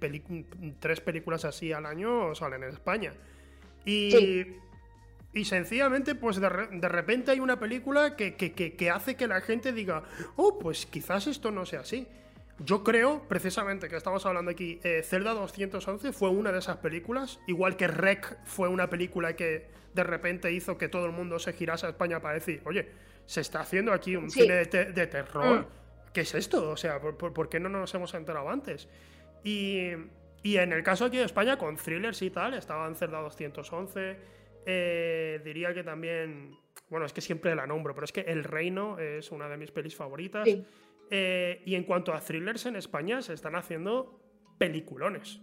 tres 0.81 0.99
películas 0.99 1.45
así 1.45 1.71
al 1.71 1.85
año 1.85 2.35
salen 2.35 2.63
en 2.63 2.69
España. 2.71 3.13
Y, 3.85 4.57
y 5.33 5.45
sencillamente, 5.45 6.15
pues 6.15 6.39
de, 6.39 6.49
repente 6.49 7.31
hay 7.31 7.39
una 7.39 7.59
película 7.59 8.15
que, 8.15 8.35
que, 8.35 8.91
hace 8.91 9.15
que 9.15 9.27
la 9.27 9.41
gente 9.41 9.73
diga, 9.73 10.03
oh, 10.35 10.59
pues 10.59 10.85
quizás 10.85 11.27
esto 11.27 11.51
no 11.51 11.65
sea 11.65 11.81
así. 11.81 12.07
Yo 12.59 12.83
creo, 12.83 13.23
precisamente, 13.27 13.89
que 13.89 13.95
estamos 13.95 14.25
hablando 14.25 14.51
aquí, 14.51 14.79
eh, 14.83 15.01
Zelda 15.03 15.33
211 15.33 16.13
fue 16.13 16.29
una 16.29 16.51
de 16.51 16.59
esas 16.59 16.77
películas, 16.77 17.39
igual 17.47 17.75
que 17.75 17.87
Rec 17.87 18.37
fue 18.45 18.69
una 18.69 18.89
película 18.89 19.35
que 19.35 19.67
de 19.93 20.03
repente 20.03 20.51
hizo 20.51 20.77
que 20.77 20.87
todo 20.87 21.05
el 21.07 21.11
mundo 21.11 21.39
se 21.39 21.53
girase 21.53 21.87
a 21.87 21.89
España 21.89 22.21
para 22.21 22.35
decir, 22.35 22.61
oye, 22.65 22.89
se 23.25 23.41
está 23.41 23.61
haciendo 23.61 23.93
aquí 23.93 24.15
un 24.15 24.29
cine 24.29 24.65
de, 24.65 25.07
terror. 25.07 25.61
Mm. 25.61 25.65
¿Qué 26.13 26.21
es 26.21 26.35
esto? 26.35 26.69
O 26.69 26.77
sea, 26.77 26.99
¿por, 26.99 27.49
qué 27.49 27.59
no 27.59 27.69
nos 27.69 27.93
hemos 27.95 28.13
enterado 28.13 28.49
antes? 28.49 28.87
Y, 29.43 29.89
en 30.43 30.73
el 30.73 30.83
caso 30.83 31.05
aquí 31.05 31.17
de 31.17 31.23
España, 31.23 31.57
con 31.57 31.77
thrillers 31.77 32.21
y 32.21 32.29
tal, 32.29 32.53
estaban 32.53 32.95
Cerda 32.95 33.19
211. 33.19 34.17
Eh, 34.65 35.41
diría 35.43 35.73
que 35.73 35.83
también. 35.83 36.57
Bueno, 36.89 37.05
es 37.05 37.13
que 37.13 37.21
siempre 37.21 37.55
la 37.55 37.65
nombro, 37.65 37.95
pero 37.95 38.05
es 38.05 38.11
que 38.11 38.21
El 38.21 38.43
Reino 38.43 38.99
es 38.99 39.31
una 39.31 39.47
de 39.49 39.57
mis 39.57 39.71
pelis 39.71 39.95
favoritas. 39.95 40.47
Eh, 41.09 41.61
y 41.65 41.75
en 41.75 41.83
cuanto 41.83 42.13
a 42.13 42.19
thrillers 42.19 42.65
en 42.65 42.75
España, 42.75 43.21
se 43.21 43.33
están 43.33 43.55
haciendo 43.55 44.21
peliculones. 44.57 45.39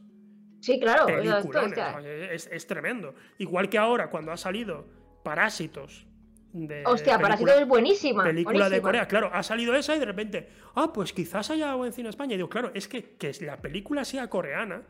Sí, 0.61 0.79
claro. 0.79 1.09
Es, 1.09 2.67
tremendo. 2.67 3.15
Igual 3.39 3.69
que 3.69 3.79
ahora, 3.79 4.11
cuando 4.11 4.33
ha 4.33 4.37
salido 4.37 4.87
Parásitos. 5.23 6.07
De 6.53 6.83
Hostia, 6.85 7.19
Parásitos 7.19 7.61
es 7.61 7.69
buenísima. 7.69 8.25
Película 8.25 8.69
de 8.69 8.83
Corea, 8.83 9.07
claro, 9.07 9.31
ha 9.33 9.43
salido 9.43 9.75
esa 9.75 9.95
y 9.95 10.01
de 10.01 10.05
repente, 10.05 10.49
ah, 10.75 10.93
pues 10.93 11.13
quizás 11.13 11.51
haya 11.51 11.71
algo 11.71 11.87
en 11.87 11.93
cine 11.93 12.09
España. 12.09 12.35
Y 12.35 12.39
digo, 12.39 12.49
claro, 12.49 12.73
es 12.75 12.89
que, 12.89 13.17
que 13.17 13.33
la 13.41 13.61
película 13.61 14.05
sea 14.05 14.29
coreana 14.29 14.83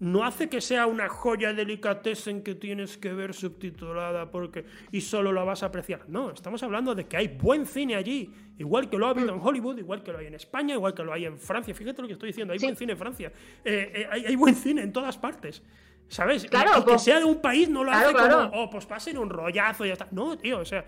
no 0.00 0.24
hace 0.24 0.48
que 0.48 0.60
sea 0.60 0.86
una 0.86 1.08
joya 1.08 1.52
delicatessen 1.52 2.42
que 2.42 2.54
tienes 2.54 2.98
que 2.98 3.12
ver 3.12 3.32
subtitulada 3.32 4.30
porque 4.30 4.64
y 4.90 5.00
solo 5.00 5.32
la 5.32 5.44
vas 5.44 5.62
a 5.62 5.66
apreciar. 5.66 6.08
No, 6.08 6.30
estamos 6.30 6.62
hablando 6.62 6.94
de 6.94 7.06
que 7.06 7.16
hay 7.16 7.28
buen 7.28 7.64
cine 7.66 7.94
allí, 7.94 8.32
igual 8.58 8.90
que 8.90 8.98
lo 8.98 9.06
ha 9.06 9.10
habido 9.10 9.32
en 9.32 9.40
Hollywood, 9.40 9.78
igual 9.78 10.02
que 10.02 10.12
lo 10.12 10.18
hay 10.18 10.26
en 10.26 10.34
España, 10.34 10.74
igual 10.74 10.94
que 10.94 11.04
lo 11.04 11.12
hay 11.12 11.26
en 11.26 11.38
Francia. 11.38 11.74
Fíjate 11.74 12.02
lo 12.02 12.08
que 12.08 12.14
estoy 12.14 12.28
diciendo, 12.28 12.52
hay 12.52 12.58
buen 12.58 12.76
cine 12.76 12.92
en 12.92 12.98
Francia, 12.98 13.32
eh, 13.64 13.92
eh, 13.94 14.08
hay, 14.10 14.36
buen 14.36 14.54
cine 14.54 14.82
en 14.82 14.92
todas 14.92 15.16
partes. 15.16 15.62
¿Sabes? 16.06 16.44
Claro, 16.44 16.72
y, 16.72 16.80
que 16.80 16.90
pues 16.90 17.02
sea 17.02 17.18
de 17.18 17.24
un 17.24 17.40
país 17.40 17.68
no 17.68 17.82
lo 17.82 17.90
hace 17.90 18.12
como, 18.12 18.50
oh, 18.52 18.68
pues 18.68 18.86
va 18.90 18.96
a 18.96 19.00
ser 19.00 19.18
un 19.18 19.30
rollazo 19.30 19.84
y 19.84 19.88
ya 19.88 19.94
está. 19.94 20.08
No, 20.10 20.36
tío, 20.36 20.58
o 20.58 20.64
sea, 20.64 20.84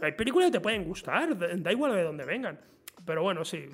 hay 0.00 0.12
películas 0.12 0.48
que 0.48 0.52
te 0.52 0.60
pueden 0.60 0.84
gustar, 0.84 1.36
da 1.60 1.70
igual 1.70 1.92
de 1.92 2.02
dónde 2.02 2.24
vengan. 2.24 2.58
Pero 3.04 3.22
bueno, 3.22 3.44
sí, 3.44 3.68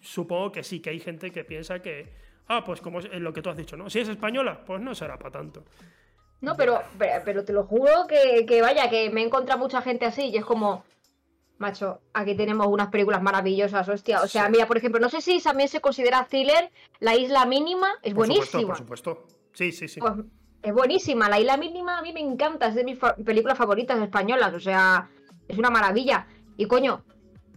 supongo 0.00 0.52
que 0.52 0.62
sí, 0.62 0.80
que 0.80 0.90
hay 0.90 1.00
gente 1.00 1.30
que 1.30 1.44
piensa 1.44 1.80
que, 1.80 2.12
ah, 2.48 2.64
pues 2.64 2.80
como 2.80 3.00
es 3.00 3.20
lo 3.20 3.32
que 3.32 3.42
tú 3.42 3.50
has 3.50 3.56
dicho, 3.56 3.76
¿no? 3.76 3.90
Si 3.90 4.00
es 4.00 4.08
española, 4.08 4.62
pues 4.64 4.80
no 4.80 4.94
será 4.94 5.18
para 5.18 5.30
tanto. 5.30 5.64
No, 6.40 6.54
pero, 6.56 6.82
pero, 6.98 7.44
te 7.44 7.52
lo 7.52 7.64
juro 7.64 8.06
que, 8.06 8.60
vaya, 8.60 8.90
que 8.90 9.10
me 9.10 9.22
he 9.22 9.24
encontrado 9.24 9.58
mucha 9.58 9.80
gente 9.80 10.04
así 10.04 10.28
y 10.28 10.36
es 10.36 10.44
como, 10.44 10.84
macho, 11.58 12.00
aquí 12.12 12.36
tenemos 12.36 12.66
unas 12.66 12.88
películas 12.88 13.22
maravillosas, 13.22 13.88
hostia. 13.88 14.20
O 14.22 14.28
sea, 14.28 14.48
mira, 14.48 14.66
por 14.66 14.76
ejemplo, 14.76 15.00
no 15.00 15.08
sé 15.08 15.20
si 15.20 15.40
también 15.40 15.68
se 15.68 15.80
considera 15.80 16.26
thriller, 16.28 16.70
La 17.00 17.16
Isla 17.16 17.46
Mínima, 17.46 17.88
es 18.02 18.14
buenísima. 18.14 18.68
por 18.68 18.76
supuesto, 18.76 19.26
sí, 19.54 19.72
sí, 19.72 19.88
sí. 19.88 19.98
Pues, 19.98 20.12
es 20.62 20.72
buenísima, 20.74 21.28
La 21.28 21.40
Isla 21.40 21.56
Mínima 21.56 21.98
a 21.98 22.02
mí 22.02 22.12
me 22.12 22.20
encanta, 22.20 22.68
es 22.68 22.74
de 22.74 22.84
mis 22.84 22.98
películas 23.24 23.56
favoritas 23.56 24.00
españolas, 24.00 24.52
o 24.52 24.60
sea, 24.60 25.08
es 25.48 25.56
una 25.56 25.70
maravilla. 25.70 26.26
Y 26.58 26.66
coño, 26.66 27.02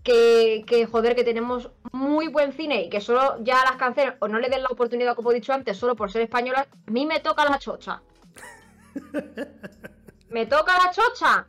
que, 0.04 0.64
que, 0.66 0.86
joder, 0.86 1.16
que 1.16 1.24
tenemos 1.24 1.72
muy 1.92 2.28
buen 2.28 2.54
cine 2.54 2.84
y 2.84 2.90
que 2.90 3.02
solo 3.02 3.38
ya 3.44 3.64
las 3.64 3.78
canciones 3.78 4.16
o 4.20 4.28
no 4.28 4.40
le 4.40 4.50
den 4.50 4.64
la 4.64 4.70
oportunidad, 4.70 5.16
como 5.16 5.32
he 5.32 5.36
dicho 5.36 5.54
antes, 5.54 5.78
solo 5.78 5.96
por 5.96 6.12
ser 6.12 6.22
españolas, 6.24 6.68
a 6.88 6.92
mí 6.92 7.06
me 7.06 7.20
toca 7.20 7.46
la 7.46 7.60
chocha. 7.60 8.02
me 10.30 10.46
toca 10.46 10.78
la 10.84 10.92
chocha. 10.92 11.48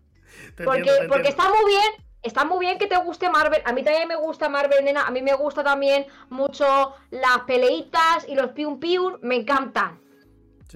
porque, 0.65 0.91
porque 1.09 1.29
está 1.29 1.49
muy 1.49 1.71
bien, 1.71 1.93
está 2.23 2.45
muy 2.45 2.61
bien 2.61 2.79
que 2.79 2.87
te 2.87 2.97
guste 2.99 3.31
Marvel. 3.31 3.63
A 3.65 3.73
mí 3.73 3.83
también 3.83 4.09
me 4.09 4.17
gusta 4.17 4.49
Marvel, 4.49 4.85
nena. 4.85 5.07
A 5.07 5.11
mí 5.11 5.23
me 5.23 5.35
gusta 5.35 5.63
también 5.63 6.07
mucho 6.29 6.95
las 7.11 7.41
peleitas 7.47 8.29
y 8.29 8.35
los 8.35 8.53
pium 8.53 8.81
pium. 8.81 9.19
Me 9.23 9.37
encantan. 9.37 10.01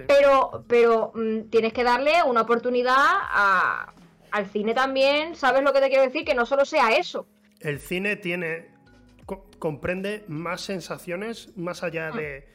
Pero, 0.09 0.65
pero 0.67 1.13
mm, 1.15 1.51
tienes 1.51 1.73
que 1.73 1.85
darle 1.85 2.23
una 2.27 2.41
oportunidad 2.41 2.97
al 4.31 4.47
cine 4.47 4.75
también. 4.75 5.37
¿Sabes 5.37 5.63
lo 5.63 5.73
que 5.73 5.81
te 5.81 5.89
quiero 5.89 6.03
decir? 6.03 6.25
Que 6.25 6.35
no 6.35 6.45
solo 6.47 6.65
sea 6.65 6.89
eso 6.97 7.27
el 7.65 7.81
cine 7.81 8.17
tiene 8.17 8.69
comprende 9.59 10.25
más 10.29 10.61
sensaciones 10.61 11.57
más 11.57 11.83
allá 11.83 12.11
ah. 12.13 12.17
de 12.17 12.49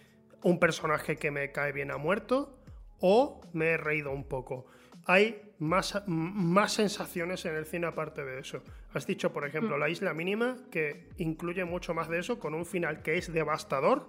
un 0.43 0.59
personaje 0.59 1.17
que 1.17 1.32
me 1.32 1.51
cae 1.51 1.72
bien 1.72 1.91
a 1.91 1.97
muerto 1.97 2.59
o 2.99 3.41
me 3.53 3.72
he 3.72 3.78
reído 3.78 4.11
un 4.11 4.24
poco. 4.24 4.65
Hay 5.05 5.53
más, 5.59 6.03
más 6.07 6.74
sensaciones 6.74 7.45
en 7.45 7.55
el 7.55 7.65
cine 7.65 7.88
aparte 7.88 8.24
de 8.24 8.39
eso. 8.39 8.63
Has 8.93 9.05
dicho, 9.05 9.32
por 9.32 9.45
ejemplo, 9.45 9.78
mm. 9.78 9.80
La 9.80 9.89
Isla 9.89 10.13
Mínima, 10.13 10.57
que 10.72 11.09
incluye 11.17 11.65
mucho 11.65 11.93
más 11.93 12.09
de 12.09 12.20
eso, 12.20 12.39
con 12.39 12.53
un 12.53 12.65
final 12.65 13.01
que 13.01 13.17
es 13.17 13.32
devastador 13.32 14.07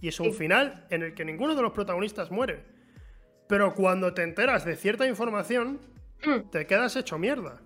y 0.00 0.08
es 0.08 0.20
un 0.20 0.32
final 0.32 0.86
en 0.90 1.02
el 1.02 1.14
que 1.14 1.24
ninguno 1.24 1.54
de 1.54 1.62
los 1.62 1.72
protagonistas 1.72 2.30
muere. 2.30 2.64
Pero 3.48 3.74
cuando 3.74 4.14
te 4.14 4.22
enteras 4.22 4.64
de 4.64 4.76
cierta 4.76 5.06
información, 5.06 5.80
mm. 6.24 6.50
te 6.50 6.66
quedas 6.66 6.96
hecho 6.96 7.18
mierda. 7.18 7.62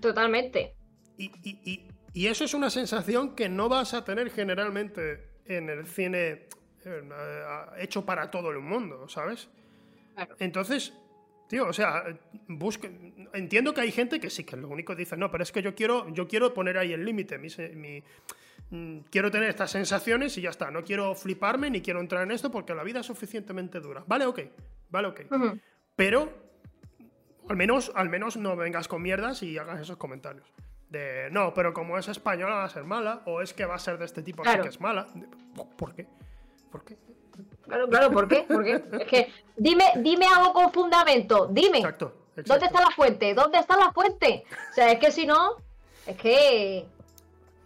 Totalmente. 0.00 0.74
Y, 1.18 1.89
eso 2.14 2.44
es 2.44 2.54
una 2.54 2.70
sensación 2.70 3.34
que 3.34 3.48
no 3.48 3.68
vas 3.68 3.94
a 3.94 4.04
tener 4.04 4.30
generalmente 4.30 5.30
en 5.44 5.68
el 5.68 5.86
cine 5.86 6.48
eh, 6.84 7.02
hecho 7.78 8.04
para 8.04 8.30
todo 8.30 8.50
el 8.50 8.60
mundo, 8.60 9.08
¿sabes? 9.08 9.48
Entonces, 10.38 10.92
tío, 11.48 11.66
o 11.66 11.72
sea, 11.72 12.04
busque, 12.48 12.90
entiendo 13.32 13.72
que 13.72 13.80
hay 13.80 13.92
gente 13.92 14.20
que 14.20 14.28
sí, 14.28 14.44
que 14.44 14.56
lo 14.56 14.68
único 14.68 14.94
dice, 14.94 15.16
no, 15.16 15.30
pero 15.30 15.42
es 15.42 15.52
que 15.52 15.62
yo 15.62 15.74
quiero, 15.74 16.08
yo 16.12 16.26
quiero 16.26 16.52
poner 16.52 16.78
ahí 16.78 16.92
el 16.92 17.04
límite, 17.04 17.38
mi, 17.38 18.02
mm, 18.70 18.98
quiero 19.10 19.30
tener 19.30 19.48
estas 19.48 19.70
sensaciones 19.70 20.36
y 20.36 20.42
ya 20.42 20.50
está, 20.50 20.70
no 20.70 20.84
quiero 20.84 21.14
fliparme 21.14 21.70
ni 21.70 21.80
quiero 21.80 22.00
entrar 22.00 22.24
en 22.24 22.32
esto 22.32 22.50
porque 22.50 22.74
la 22.74 22.82
vida 22.82 23.00
es 23.00 23.06
suficientemente 23.06 23.80
dura. 23.80 24.04
Vale, 24.06 24.26
ok, 24.26 24.40
vale, 24.90 25.08
ok. 25.08 25.20
Pero, 25.96 26.32
al 27.48 27.56
menos, 27.56 27.92
al 27.94 28.08
menos 28.08 28.36
no 28.36 28.56
vengas 28.56 28.88
con 28.88 29.00
mierdas 29.00 29.42
y 29.42 29.58
hagas 29.58 29.80
esos 29.80 29.96
comentarios 29.96 30.52
de 30.90 31.28
no, 31.30 31.54
pero 31.54 31.72
como 31.72 31.96
es 31.96 32.08
española 32.08 32.56
va 32.56 32.64
a 32.64 32.68
ser 32.68 32.84
mala, 32.84 33.22
o 33.24 33.40
es 33.40 33.54
que 33.54 33.64
va 33.64 33.76
a 33.76 33.78
ser 33.78 33.96
de 33.98 34.04
este 34.04 34.22
tipo 34.22 34.42
así 34.44 34.60
que 34.60 34.68
es 34.68 34.80
mala. 34.80 35.06
¿Por 35.76 35.94
qué? 35.94 36.06
¿Por 36.70 36.84
qué? 36.84 36.96
Claro, 37.62 37.88
claro, 37.88 38.10
¿por 38.10 38.28
qué? 38.28 38.42
¿Por 38.42 38.64
qué? 38.64 38.82
Es 39.00 39.06
que 39.06 39.32
dime, 39.56 39.84
dime 39.96 40.26
algo 40.26 40.52
con 40.52 40.72
fundamento, 40.72 41.46
dime. 41.50 41.78
Exacto, 41.78 42.14
¿Dónde 42.36 42.66
está 42.66 42.80
la 42.80 42.90
fuente? 42.90 43.34
¿Dónde 43.34 43.58
está 43.58 43.76
la 43.76 43.92
fuente? 43.92 44.44
O 44.70 44.74
sea, 44.74 44.90
es 44.90 44.98
que 44.98 45.12
si 45.12 45.26
no, 45.26 45.56
es 46.06 46.16
que. 46.16 46.86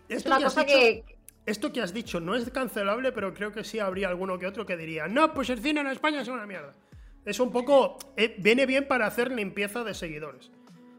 es 0.08 0.26
una 0.26 0.40
cosa 0.40 0.64
que. 0.64 1.04
Esto 1.46 1.72
que 1.72 1.82
has 1.82 1.92
dicho 1.92 2.20
no 2.20 2.34
es 2.34 2.48
cancelable, 2.50 3.12
pero 3.12 3.34
creo 3.34 3.52
que 3.52 3.64
sí 3.64 3.78
habría 3.78 4.08
alguno 4.08 4.38
que 4.38 4.46
otro 4.46 4.64
que 4.64 4.78
diría, 4.78 5.08
no, 5.08 5.34
pues 5.34 5.50
el 5.50 5.60
cine 5.60 5.82
en 5.82 5.88
España 5.88 6.22
es 6.22 6.28
una 6.28 6.46
mierda. 6.46 6.72
Es 7.24 7.38
un 7.38 7.50
poco. 7.52 7.98
Eh, 8.16 8.34
viene 8.38 8.66
bien 8.66 8.88
para 8.88 9.06
hacer 9.06 9.30
limpieza 9.30 9.84
de 9.84 9.94
seguidores. 9.94 10.50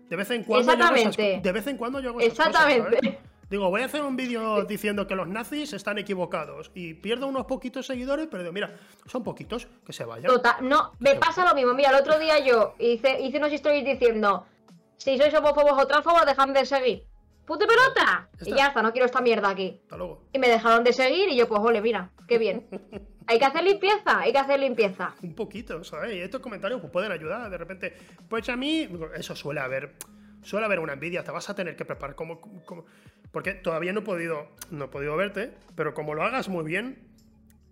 De 0.09 0.15
vez 0.15 0.29
en 0.31 0.43
cuando. 0.43 0.71
Exactamente. 0.71 1.39
de 1.43 1.51
vez 1.51 1.67
en 1.67 1.77
cuando 1.77 1.99
yo 1.99 2.09
hago 2.09 2.21
Exactamente. 2.21 3.19
Digo, 3.49 3.69
voy 3.69 3.81
a 3.81 3.85
hacer 3.85 4.01
un 4.01 4.15
vídeo 4.15 4.63
diciendo 4.67 5.05
que 5.07 5.15
los 5.15 5.27
nazis 5.27 5.73
están 5.73 5.97
equivocados 5.97 6.71
y 6.73 6.95
pierdo 6.95 7.27
unos 7.27 7.45
poquitos 7.45 7.85
seguidores, 7.85 8.27
pero 8.29 8.43
digo, 8.43 8.53
mira, 8.53 8.75
son 9.05 9.23
poquitos, 9.23 9.67
que 9.85 9.93
se 9.93 10.03
vayan. 10.03 10.31
no, 10.61 10.91
me 10.99 11.15
pasa 11.15 11.45
lo 11.47 11.53
mismo. 11.53 11.73
Mira, 11.73 11.89
el 11.89 11.95
otro 11.95 12.17
día 12.19 12.39
yo 12.39 12.75
hice, 12.79 13.21
hice 13.21 13.37
unos 13.37 13.53
stories 13.53 13.85
diciendo, 13.85 14.45
si 14.97 15.17
sois 15.17 15.33
homófobos 15.33 15.73
o 15.77 15.87
transfobos, 15.87 16.25
dejadme 16.25 16.59
de 16.59 16.65
seguir. 16.65 17.07
¡Puta 17.45 17.67
pelota! 17.67 18.29
Y 18.41 18.55
ya 18.55 18.67
está, 18.67 18.81
no 18.81 18.91
quiero 18.91 19.05
esta 19.05 19.21
mierda 19.21 19.49
aquí. 19.49 19.79
Hasta 19.83 19.97
luego. 19.97 20.23
Y 20.33 20.39
me 20.39 20.49
dejaron 20.49 20.83
de 20.83 20.93
seguir 20.93 21.29
y 21.29 21.37
yo, 21.37 21.47
pues, 21.47 21.61
ole, 21.61 21.79
mira, 21.79 22.09
qué 22.27 22.39
bien. 22.39 22.67
Hay 23.27 23.39
que 23.39 23.45
hacer 23.45 23.63
limpieza, 23.63 24.19
hay 24.19 24.31
que 24.31 24.37
hacer 24.37 24.59
limpieza. 24.59 25.15
Un 25.21 25.33
poquito, 25.33 25.83
¿sabes? 25.83 26.15
Y 26.15 26.19
estos 26.19 26.41
comentarios 26.41 26.79
pues, 26.79 26.91
pueden 26.91 27.11
ayudar. 27.11 27.49
De 27.49 27.57
repente, 27.57 27.93
pues 28.29 28.47
a 28.49 28.55
mí, 28.55 28.89
eso 29.15 29.35
suele 29.35 29.61
haber. 29.61 29.93
Suele 30.41 30.67
haber 30.67 30.79
una 30.79 30.93
envidia, 30.93 31.23
te 31.23 31.31
vas 31.31 31.49
a 31.49 31.55
tener 31.55 31.75
que 31.75 31.85
preparar 31.85 32.15
como, 32.15 32.39
porque 33.31 33.55
todavía 33.55 33.93
no 33.93 34.01
he 34.01 34.03
podido 34.03 34.49
no 34.69 34.85
he 34.85 34.87
podido 34.89 35.15
verte, 35.17 35.55
pero 35.75 35.95
como 35.95 36.13
lo 36.13 36.21
hagas 36.21 36.49
muy 36.49 36.63
bien, 36.63 36.99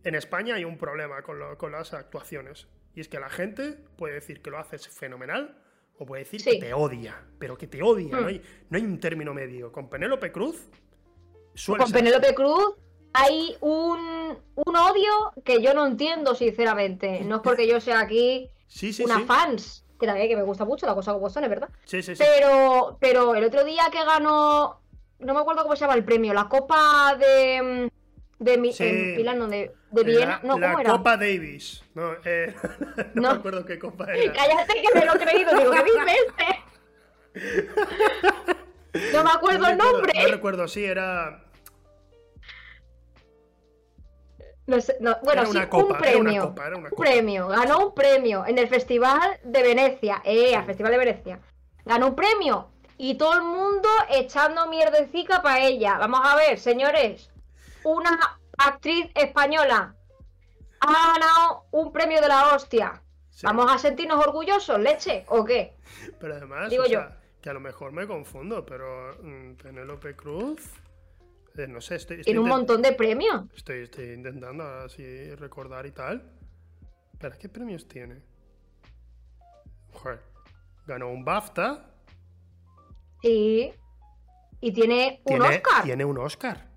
en 0.04 0.16
España 0.16 0.56
hay 0.56 0.66
un 0.66 0.80
problema 0.80 1.22
con, 1.22 1.38
con 1.58 1.72
las 1.72 1.94
actuaciones. 1.94 2.68
Y 2.96 3.02
es 3.02 3.08
que 3.08 3.20
la 3.20 3.30
gente 3.30 3.78
puede 3.96 4.16
decir 4.16 4.42
que 4.42 4.50
lo 4.50 4.58
haces 4.58 4.88
fenomenal 4.88 5.56
o 5.98 6.06
puede 6.06 6.24
decir 6.24 6.44
que 6.44 6.60
te 6.60 6.74
odia, 6.74 7.16
pero 7.40 7.58
que 7.58 7.68
te 7.68 7.82
odia, 7.82 8.20
no, 8.20 8.28
hay, 8.28 8.42
no 8.70 8.78
hay 8.78 8.84
un 8.84 9.00
término 9.00 9.34
medio. 9.34 9.72
Con 9.72 9.90
Penélope 9.90 10.32
Cruz 10.32 10.68
Con 11.66 11.92
Penélope 11.92 12.34
Cruz 12.34 12.76
hay 13.14 13.56
un, 13.62 14.38
odio 14.56 15.34
que 15.46 15.62
yo 15.62 15.74
no 15.74 15.86
entiendo, 15.86 16.36
sinceramente. 16.36 17.22
No 17.22 17.38
es 17.38 17.42
porque 17.42 17.68
yo 17.68 17.80
sea 17.80 18.00
aquí 18.00 18.50
una 19.04 19.20
fans, 19.22 19.86
que 20.00 20.08
también 20.08 20.28
que 20.28 20.36
me 20.36 20.44
gusta 20.44 20.66
mucho, 20.66 20.86
la 20.86 20.96
cosa 20.96 21.14
como 21.14 21.30
son, 21.30 21.44
es 21.44 21.50
verdad. 21.50 21.70
Sí, 21.86 22.02
sí, 22.02 22.14
pero, 22.18 22.98
pero 23.00 23.36
el 23.36 23.44
otro 23.44 23.64
día 23.64 23.84
que 23.92 24.04
ganó, 24.04 24.82
no 25.20 25.34
me 25.34 25.40
acuerdo 25.40 25.64
cómo 25.64 25.76
se 25.76 25.82
llama 25.82 25.94
el 25.94 26.04
premio, 26.04 26.34
la 26.34 26.50
Copa 26.50 27.16
de. 27.18 27.90
De, 28.40 28.58
mi, 28.58 28.72
Milán, 29.16 29.50
de, 29.50 29.72
de 29.92 30.04
Viena. 30.04 30.42
no, 30.44 30.54
¿cómo 30.54 30.82
la 30.82 30.84
Copa 30.84 31.16
Davis. 31.16 31.84
No, 31.94 32.14
eh, 32.26 32.54
no, 33.14 33.22
me 33.22 33.38
acuerdo 33.38 33.66
qué 33.66 33.80
copa 33.80 34.06
era. 34.14 34.34
Cállate 34.34 34.82
que 34.82 35.00
me 35.00 35.06
lo 35.06 35.16
he 35.16 35.20
creído. 35.20 35.58
Digo, 35.58 35.72
¿qué 35.72 35.84
dice 35.84 36.18
este? 36.28 36.62
No 39.14 39.24
me 39.24 39.32
acuerdo 39.32 39.68
el 39.68 39.78
nombre. 39.78 40.12
No 40.22 40.28
recuerdo, 40.28 40.68
sí, 40.68 40.84
era. 40.84 41.43
No 44.66 44.80
sé, 44.80 44.96
no, 45.02 45.18
bueno, 45.24 45.46
sí, 45.46 45.58
un 45.58 45.88
premio. 45.98 46.48
un 46.48 46.96
premio. 46.98 47.48
Ganó 47.50 47.88
un 47.88 47.94
premio 47.94 48.46
en 48.46 48.58
el 48.58 48.68
Festival 48.68 49.40
de 49.44 49.62
Venecia. 49.62 50.22
Eh, 50.24 50.56
al 50.56 50.66
Festival 50.66 50.92
de 50.94 50.98
Venecia. 50.98 51.40
Ganó 51.86 52.08
un 52.08 52.16
premio. 52.16 52.70
Y 52.98 53.16
todo 53.16 53.34
el 53.34 53.42
mundo 53.44 53.90
echando 54.10 54.68
mierdecica 54.68 55.42
para 55.42 55.60
ella. 55.60 55.98
Vamos 55.98 56.22
a 56.24 56.36
ver, 56.36 56.60
señores. 56.60 57.30
Una 57.84 58.18
actriz 58.58 59.10
española 59.16 59.96
ha 60.80 61.14
ganado 61.14 61.66
un 61.72 61.92
premio 61.92 62.22
de 62.22 62.28
la 62.28 62.56
hostia. 62.56 63.02
¿Vamos 63.42 63.70
a 63.70 63.78
sentirnos 63.78 64.26
orgullosos, 64.26 64.80
leche? 64.80 65.26
¿O 65.28 65.44
qué? 65.44 65.76
Pero 66.20 66.36
además, 66.36 66.70
Digo 66.70 66.86
yo. 66.86 67.02
que 67.42 67.50
a 67.50 67.54
lo 67.54 67.60
mejor 67.60 67.92
me 67.92 68.08
confundo, 68.08 68.66
pero 68.66 69.18
mm, 69.22 69.56
Penélope 69.56 70.16
Cruz 70.16 70.62
eh, 71.58 71.68
no 71.68 71.82
sé, 71.82 71.96
estoy. 71.96 72.22
Tiene 72.22 72.40
un 72.40 72.50
montón 72.50 72.82
de 72.82 72.94
premios. 72.94 73.44
Estoy, 73.56 73.90
intentando 74.14 74.64
así 74.64 75.34
recordar 75.36 75.86
y 75.86 75.92
tal. 75.92 76.24
Pero, 77.20 77.38
¿qué 77.40 77.50
premios 77.50 77.88
tiene? 77.88 78.22
Joder. 79.94 80.20
Ganó 80.88 81.10
un 81.10 81.24
BAFTA. 81.24 81.86
Sí. 83.22 83.74
Y 84.60 84.74
tiene 84.74 85.22
un 85.26 85.42
Oscar. 85.42 85.84
Tiene 85.84 86.06
un 86.06 86.18
Oscar. 86.18 86.68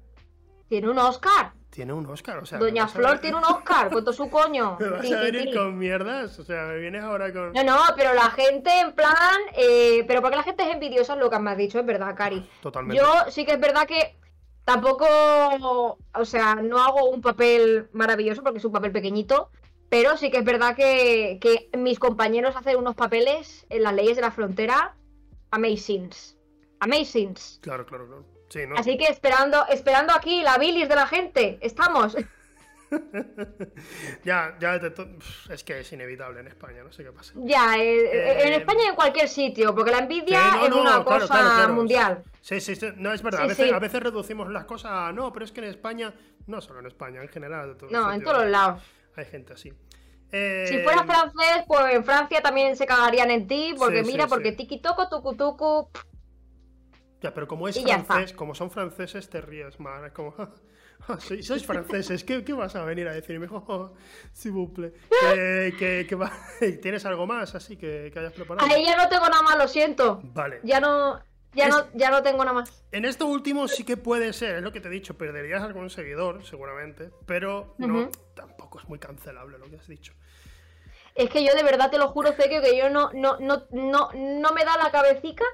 Tiene 0.68 0.90
un 0.90 0.98
Oscar. 0.98 1.52
Tiene 1.70 1.92
un 1.92 2.06
Oscar, 2.06 2.38
o 2.38 2.46
sea. 2.46 2.58
Doña 2.58 2.88
Flor 2.88 3.18
tiene 3.18 3.36
un 3.36 3.44
Oscar, 3.44 3.90
cuento 3.90 4.12
su 4.12 4.30
coño. 4.30 4.76
Me 4.80 4.88
vas 4.88 5.12
a 5.12 5.20
venir 5.20 5.54
con 5.54 5.76
mierdas, 5.76 6.38
o 6.38 6.44
sea, 6.44 6.64
me 6.64 6.78
vienes 6.78 7.02
ahora 7.02 7.30
con. 7.32 7.52
No, 7.52 7.62
no, 7.62 7.76
pero 7.94 8.14
la 8.14 8.30
gente 8.30 8.70
en 8.80 8.92
plan. 8.94 9.36
Eh, 9.54 10.04
pero 10.08 10.22
porque 10.22 10.36
la 10.36 10.42
gente 10.42 10.62
es 10.62 10.72
envidiosa, 10.72 11.16
lo 11.16 11.28
que 11.28 11.38
me 11.38 11.50
has 11.50 11.58
dicho, 11.58 11.78
es 11.78 11.84
verdad, 11.84 12.14
Cari. 12.16 12.48
Totalmente. 12.62 12.96
Yo 12.96 13.30
sí 13.30 13.44
que 13.44 13.52
es 13.52 13.60
verdad 13.60 13.86
que 13.86 14.16
tampoco. 14.66 15.06
O 16.14 16.24
sea, 16.24 16.56
no 16.56 16.78
hago 16.78 17.08
un 17.08 17.22
papel 17.22 17.88
maravilloso 17.92 18.42
porque 18.42 18.58
es 18.58 18.64
un 18.66 18.72
papel 18.72 18.92
pequeñito. 18.92 19.48
Pero 19.88 20.16
sí 20.16 20.30
que 20.30 20.38
es 20.38 20.44
verdad 20.44 20.74
que, 20.76 21.38
que 21.40 21.70
mis 21.78 21.98
compañeros 21.98 22.56
hacen 22.56 22.76
unos 22.76 22.96
papeles 22.96 23.64
en 23.70 23.84
las 23.84 23.94
leyes 23.94 24.16
de 24.16 24.22
la 24.22 24.32
frontera 24.32 24.96
amazings. 25.52 26.36
Amazings. 26.80 27.60
Claro, 27.62 27.86
claro, 27.86 28.06
claro. 28.06 28.24
Así 28.76 28.96
que 28.96 29.04
esperando, 29.04 29.66
esperando 29.68 30.12
aquí 30.14 30.42
la 30.42 30.58
bilis 30.58 30.88
de 30.88 30.94
la 30.94 31.06
gente. 31.06 31.58
Estamos. 31.60 32.16
ya, 34.24 34.56
ya, 34.58 34.80
es 35.50 35.64
que 35.64 35.80
es 35.80 35.92
inevitable 35.92 36.40
en 36.40 36.48
España, 36.48 36.82
no 36.82 36.92
sé 36.92 37.04
qué 37.04 37.12
pasa. 37.12 37.32
Ya, 37.36 37.76
eh, 37.76 38.04
eh, 38.04 38.46
en 38.46 38.52
eh, 38.52 38.56
España 38.56 38.80
y 38.84 38.88
en 38.88 38.94
cualquier 38.94 39.28
sitio, 39.28 39.74
porque 39.74 39.90
la 39.90 39.98
envidia 39.98 40.40
es 40.64 40.72
una 40.72 41.04
cosa 41.04 41.68
mundial. 41.68 42.22
Sí, 42.40 42.60
sí, 42.60 42.74
no, 42.96 43.12
es 43.12 43.22
verdad. 43.22 43.42
a, 43.42 43.46
veces, 43.46 43.72
a, 43.72 43.78
veces, 43.78 44.02
reducimos 44.02 44.50
las 44.50 44.64
cosas 44.64 44.92
a 44.92 45.12
no, 45.12 45.32
pero 45.32 45.44
es 45.44 45.52
que 45.52 45.60
en 45.60 45.66
España, 45.66 46.14
no 46.46 46.60
solo 46.60 46.80
en 46.80 46.86
España, 46.86 47.22
en 47.22 47.28
general. 47.28 47.76
no, 47.90 48.12
en 48.12 48.22
todos 48.22 48.46
lados. 48.46 48.82
Hay 49.16 49.24
gente 49.24 49.54
así. 49.54 49.72
Si 50.30 50.82
fuera 50.82 51.04
francés, 51.04 51.64
pues 51.66 51.94
en 51.94 52.04
Francia 52.04 52.42
también 52.42 52.76
se 52.76 52.86
cagarían 52.86 53.30
en 53.30 53.46
ti, 53.46 53.74
porque 53.78 54.02
mira, 54.02 54.26
porque 54.26 54.52
tiki 54.52 54.80
toco, 54.80 55.08
tucu 55.08 55.34
tucu. 55.36 55.88
Ya, 57.20 57.32
pero 57.32 57.48
como 57.48 57.66
es 57.66 57.82
francés, 57.82 58.32
como 58.34 58.54
son 58.54 58.70
franceses, 58.70 59.28
te 59.30 59.40
ríes 59.40 59.80
más. 59.80 60.04
Es 60.04 60.12
como, 60.12 60.34
sois 61.42 61.64
franceses, 61.64 62.24
¿qué, 62.24 62.44
¿qué, 62.44 62.52
vas 62.52 62.74
a 62.76 62.84
venir 62.84 63.08
a 63.08 63.12
decirme? 63.12 63.46
Oh, 63.68 63.92
si 64.32 64.50
buple. 64.50 64.92
Que, 65.78 66.06
que, 66.08 66.72
¿Tienes 66.78 67.04
algo 67.06 67.26
más 67.26 67.54
así 67.54 67.76
que, 67.76 68.10
que 68.12 68.18
hayas 68.18 68.32
preparado? 68.32 68.66
Ahí 68.70 68.84
ya 68.84 68.96
no 68.96 69.08
tengo 69.08 69.28
nada 69.28 69.42
más, 69.42 69.58
lo 69.58 69.68
siento. 69.68 70.20
Vale. 70.22 70.60
Ya 70.62 70.80
no. 70.80 71.20
Ya, 71.52 71.68
no, 71.68 71.86
ya 71.94 72.10
no 72.10 72.22
tengo 72.22 72.44
nada 72.44 72.52
más. 72.52 72.84
En 72.92 73.06
esto 73.06 73.26
último 73.26 73.66
sí 73.66 73.82
que 73.82 73.96
puede 73.96 74.34
ser, 74.34 74.56
es 74.56 74.62
lo 74.62 74.72
que 74.72 74.80
te 74.82 74.88
he 74.88 74.90
dicho, 74.90 75.16
perderías 75.16 75.62
algún 75.62 75.88
seguidor, 75.88 76.44
seguramente, 76.44 77.10
pero 77.24 77.74
no, 77.78 78.10
tampoco 78.34 78.78
es 78.78 78.86
muy 78.86 78.98
cancelable 78.98 79.56
lo 79.56 79.64
que 79.70 79.76
has 79.76 79.88
dicho. 79.88 80.12
Es 81.14 81.30
que 81.30 81.42
yo 81.42 81.54
de 81.54 81.62
verdad 81.62 81.90
te 81.90 81.96
lo 81.96 82.08
juro, 82.08 82.32
Zequio, 82.32 82.60
que 82.60 82.76
yo 82.76 82.90
no, 82.90 83.10
no, 83.14 83.38
no, 83.40 83.62
no, 83.70 84.10
no 84.12 84.52
me 84.52 84.64
da 84.66 84.76
la 84.76 84.90
cabecita 84.90 85.44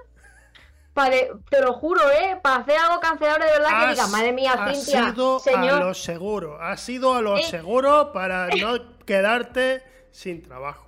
te 0.94 1.60
lo 1.60 1.72
juro, 1.72 2.02
¿eh? 2.10 2.38
Para 2.42 2.56
hacer 2.56 2.76
algo 2.76 3.00
cancelable 3.00 3.46
de 3.46 3.52
verdad 3.52 3.80
que 3.80 3.90
diga, 3.92 4.06
madre 4.08 4.32
mía, 4.32 4.52
Cintia, 4.52 5.06
has 5.06 5.14
sido 5.14 5.40
a 5.56 5.80
lo 5.80 5.94
seguro, 5.94 6.60
has 6.60 6.80
sido 6.80 7.14
a 7.14 7.22
lo 7.22 7.38
eh. 7.38 7.44
seguro 7.44 8.12
para 8.12 8.48
no 8.48 8.98
quedarte 9.04 9.82
sin 10.10 10.42
trabajo. 10.42 10.86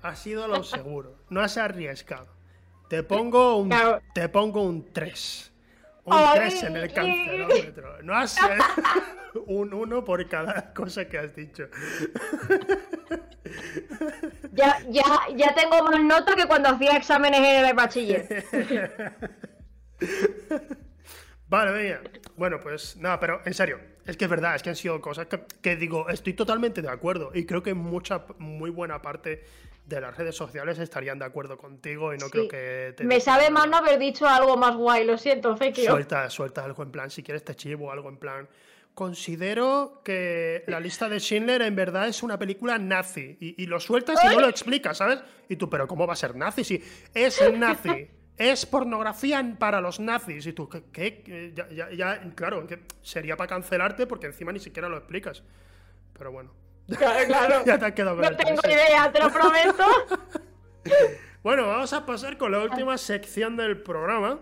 Has 0.00 0.18
sido 0.18 0.44
a 0.44 0.48
lo 0.48 0.62
seguro, 0.64 1.16
no 1.28 1.40
has 1.40 1.56
arriesgado. 1.56 2.28
Te 2.88 3.02
pongo 3.02 3.56
un, 3.56 3.74
te 4.14 4.28
pongo 4.28 4.62
un 4.62 4.92
3. 4.92 5.51
Un 6.04 6.16
3 6.34 6.62
en 6.64 6.76
el 6.76 6.92
cancelómetro. 6.92 8.02
No 8.02 8.14
has 8.14 8.36
un 9.46 9.72
1 9.72 10.04
por 10.04 10.28
cada 10.28 10.72
cosa 10.74 11.08
que 11.08 11.18
has 11.18 11.34
dicho. 11.34 11.68
Ya, 14.52 14.78
ya, 14.90 15.04
ya 15.36 15.54
tengo 15.54 15.82
más 15.84 16.02
nota 16.02 16.34
que 16.34 16.46
cuando 16.46 16.70
hacía 16.70 16.96
exámenes 16.96 17.40
en 17.40 17.64
el 17.66 17.74
bachiller. 17.74 18.44
Vale, 21.48 21.72
venga. 21.72 22.00
Bueno, 22.36 22.58
pues 22.60 22.96
nada, 22.96 23.20
pero 23.20 23.40
en 23.44 23.54
serio, 23.54 23.78
es 24.06 24.16
que 24.16 24.24
es 24.24 24.30
verdad, 24.30 24.56
es 24.56 24.62
que 24.62 24.70
han 24.70 24.76
sido 24.76 25.00
cosas 25.00 25.28
que, 25.60 25.76
digo, 25.76 26.08
estoy 26.08 26.32
totalmente 26.32 26.82
de 26.82 26.88
acuerdo 26.88 27.30
y 27.34 27.44
creo 27.44 27.62
que 27.62 27.74
mucha, 27.74 28.24
muy 28.38 28.70
buena 28.70 29.02
parte 29.02 29.44
de 29.84 30.00
las 30.00 30.16
redes 30.16 30.36
sociales 30.36 30.78
estarían 30.78 31.18
de 31.18 31.24
acuerdo 31.24 31.58
contigo 31.58 32.14
y 32.14 32.18
no 32.18 32.28
creo 32.30 32.48
que... 32.48 32.94
Me 33.04 33.20
sabe 33.20 33.50
mal 33.50 33.70
no 33.70 33.76
haber 33.76 33.98
dicho 33.98 34.26
algo 34.26 34.56
más 34.56 34.76
guay, 34.76 35.04
lo 35.04 35.18
siento, 35.18 35.56
Fekio. 35.56 35.90
Suelta, 35.90 36.30
suelta 36.30 36.64
algo 36.64 36.82
en 36.82 36.90
plan, 36.90 37.10
si 37.10 37.22
quieres 37.22 37.44
te 37.44 37.54
chivo 37.54 37.90
algo 37.90 38.08
en 38.08 38.16
plan 38.16 38.48
considero 38.94 40.02
que 40.04 40.64
la 40.66 40.80
lista 40.80 41.08
de 41.08 41.18
Schindler 41.18 41.62
en 41.62 41.74
verdad 41.74 42.08
es 42.08 42.22
una 42.22 42.38
película 42.38 42.78
nazi. 42.78 43.36
Y, 43.40 43.66
lo 43.66 43.80
sueltas 43.80 44.18
y 44.24 44.26
no 44.28 44.40
lo 44.40 44.48
explicas, 44.48 44.98
¿sabes? 44.98 45.20
Y 45.48 45.56
tú, 45.56 45.68
pero 45.70 45.86
¿cómo 45.86 46.06
va 46.06 46.12
a 46.12 46.16
ser 46.16 46.36
nazi 46.36 46.64
si 46.64 46.82
es 47.14 47.40
nazi? 47.58 48.08
es 48.36 48.66
pornografía 48.66 49.56
para 49.58 49.80
los 49.80 50.00
nazis. 50.00 50.46
Y 50.46 50.52
tú, 50.52 50.68
¿qué? 50.92 51.52
Ya, 51.96 52.32
claro, 52.34 52.66
que 52.66 52.80
sería 53.02 53.36
para 53.36 53.48
cancelarte 53.48 54.06
porque 54.06 54.26
encima 54.26 54.52
ni 54.52 54.58
siquiera 54.58 54.88
lo 54.88 54.96
explicas. 54.96 55.42
Pero 56.12 56.32
bueno. 56.32 56.50
Claro, 56.88 57.26
claro. 57.26 57.62
ya 57.66 57.78
te 57.78 57.84
has 57.86 57.92
quedado 57.92 58.16
No 58.16 58.36
tengo 58.36 58.60
idea, 58.64 59.10
te 59.12 59.20
lo 59.20 59.30
prometo. 59.30 59.84
bueno, 61.42 61.66
vamos 61.66 61.92
a 61.92 62.04
pasar 62.04 62.36
con 62.38 62.52
la 62.52 62.60
última 62.60 62.98
sección 62.98 63.56
del 63.56 63.82
programa. 63.82 64.40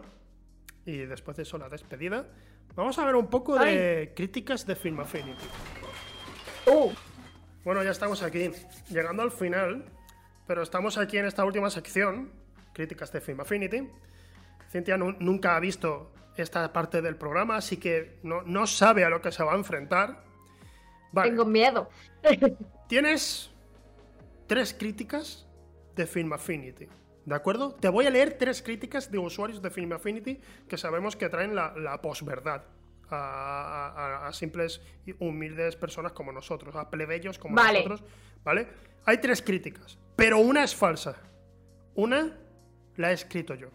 Y 0.86 0.99
después 0.99 1.36
de 1.36 1.45
eso, 1.45 1.59
la 1.59 1.68
despedida. 1.68 2.26
Vamos 2.74 2.99
a 2.99 3.05
ver 3.05 3.14
un 3.14 3.26
poco 3.28 3.59
de 3.59 4.12
críticas 4.14 4.66
de 4.66 4.76
Film 4.76 5.01
Affinity. 5.01 5.45
Uh. 6.66 6.91
Bueno, 7.64 7.82
ya 7.82 7.91
estamos 7.91 8.22
aquí, 8.22 8.51
llegando 8.88 9.22
al 9.22 9.30
final, 9.30 9.84
pero 10.47 10.62
estamos 10.62 10.97
aquí 10.97 11.18
en 11.18 11.26
esta 11.26 11.45
última 11.45 11.68
sección, 11.68 12.32
críticas 12.72 13.12
de 13.12 13.20
Film 13.20 13.41
Affinity. 13.41 13.86
Cintia 14.70 14.97
nunca 14.97 15.57
ha 15.57 15.61
visto 15.61 16.12
esta 16.36 16.72
parte 16.72 17.03
del 17.03 17.16
programa, 17.16 17.57
así 17.57 17.76
que 17.76 18.18
no, 18.22 18.66
sabe 18.66 19.05
a 19.05 19.11
lo 19.11 19.20
que 19.20 19.30
se 19.30 19.43
va 19.43 19.53
a 19.53 19.57
enfrentar. 19.57 20.24
Tengo 21.14 21.44
miedo. 21.44 21.88
Tienes 22.88 23.50
tres 24.46 24.74
críticas 24.74 25.46
de 25.96 26.06
Film 26.06 26.32
Affinity. 26.32 26.88
¿De 27.24 27.34
acuerdo? 27.34 27.74
Te 27.74 27.88
voy 27.88 28.06
a 28.06 28.11
leer 28.11 28.36
tres 28.38 28.62
críticas 28.62 29.11
de 29.11 29.18
usuarios 29.18 29.61
de 29.62 29.70
Film 29.70 29.92
Affinity 29.92 30.40
que 30.68 30.76
sabemos 30.76 31.16
que 31.16 31.28
traen 31.28 31.54
la, 31.54 32.00
posverdad. 32.02 32.64
A, 33.12 34.30
simples 34.32 34.80
y 35.04 35.14
humildes 35.18 35.74
personas 35.74 36.12
como 36.12 36.30
nosotros, 36.30 36.76
a 36.76 36.88
plebeyos 36.90 37.40
como 37.40 37.56
nosotros, 37.56 38.04
¿vale? 38.44 38.68
Hay 39.04 39.18
tres 39.18 39.42
críticas, 39.42 39.98
pero 40.14 40.38
una 40.38 40.62
es 40.62 40.76
falsa. 40.76 41.16
Una 41.96 42.38
la 42.96 43.11
he 43.11 43.14
escrito 43.14 43.56
yo. 43.56 43.68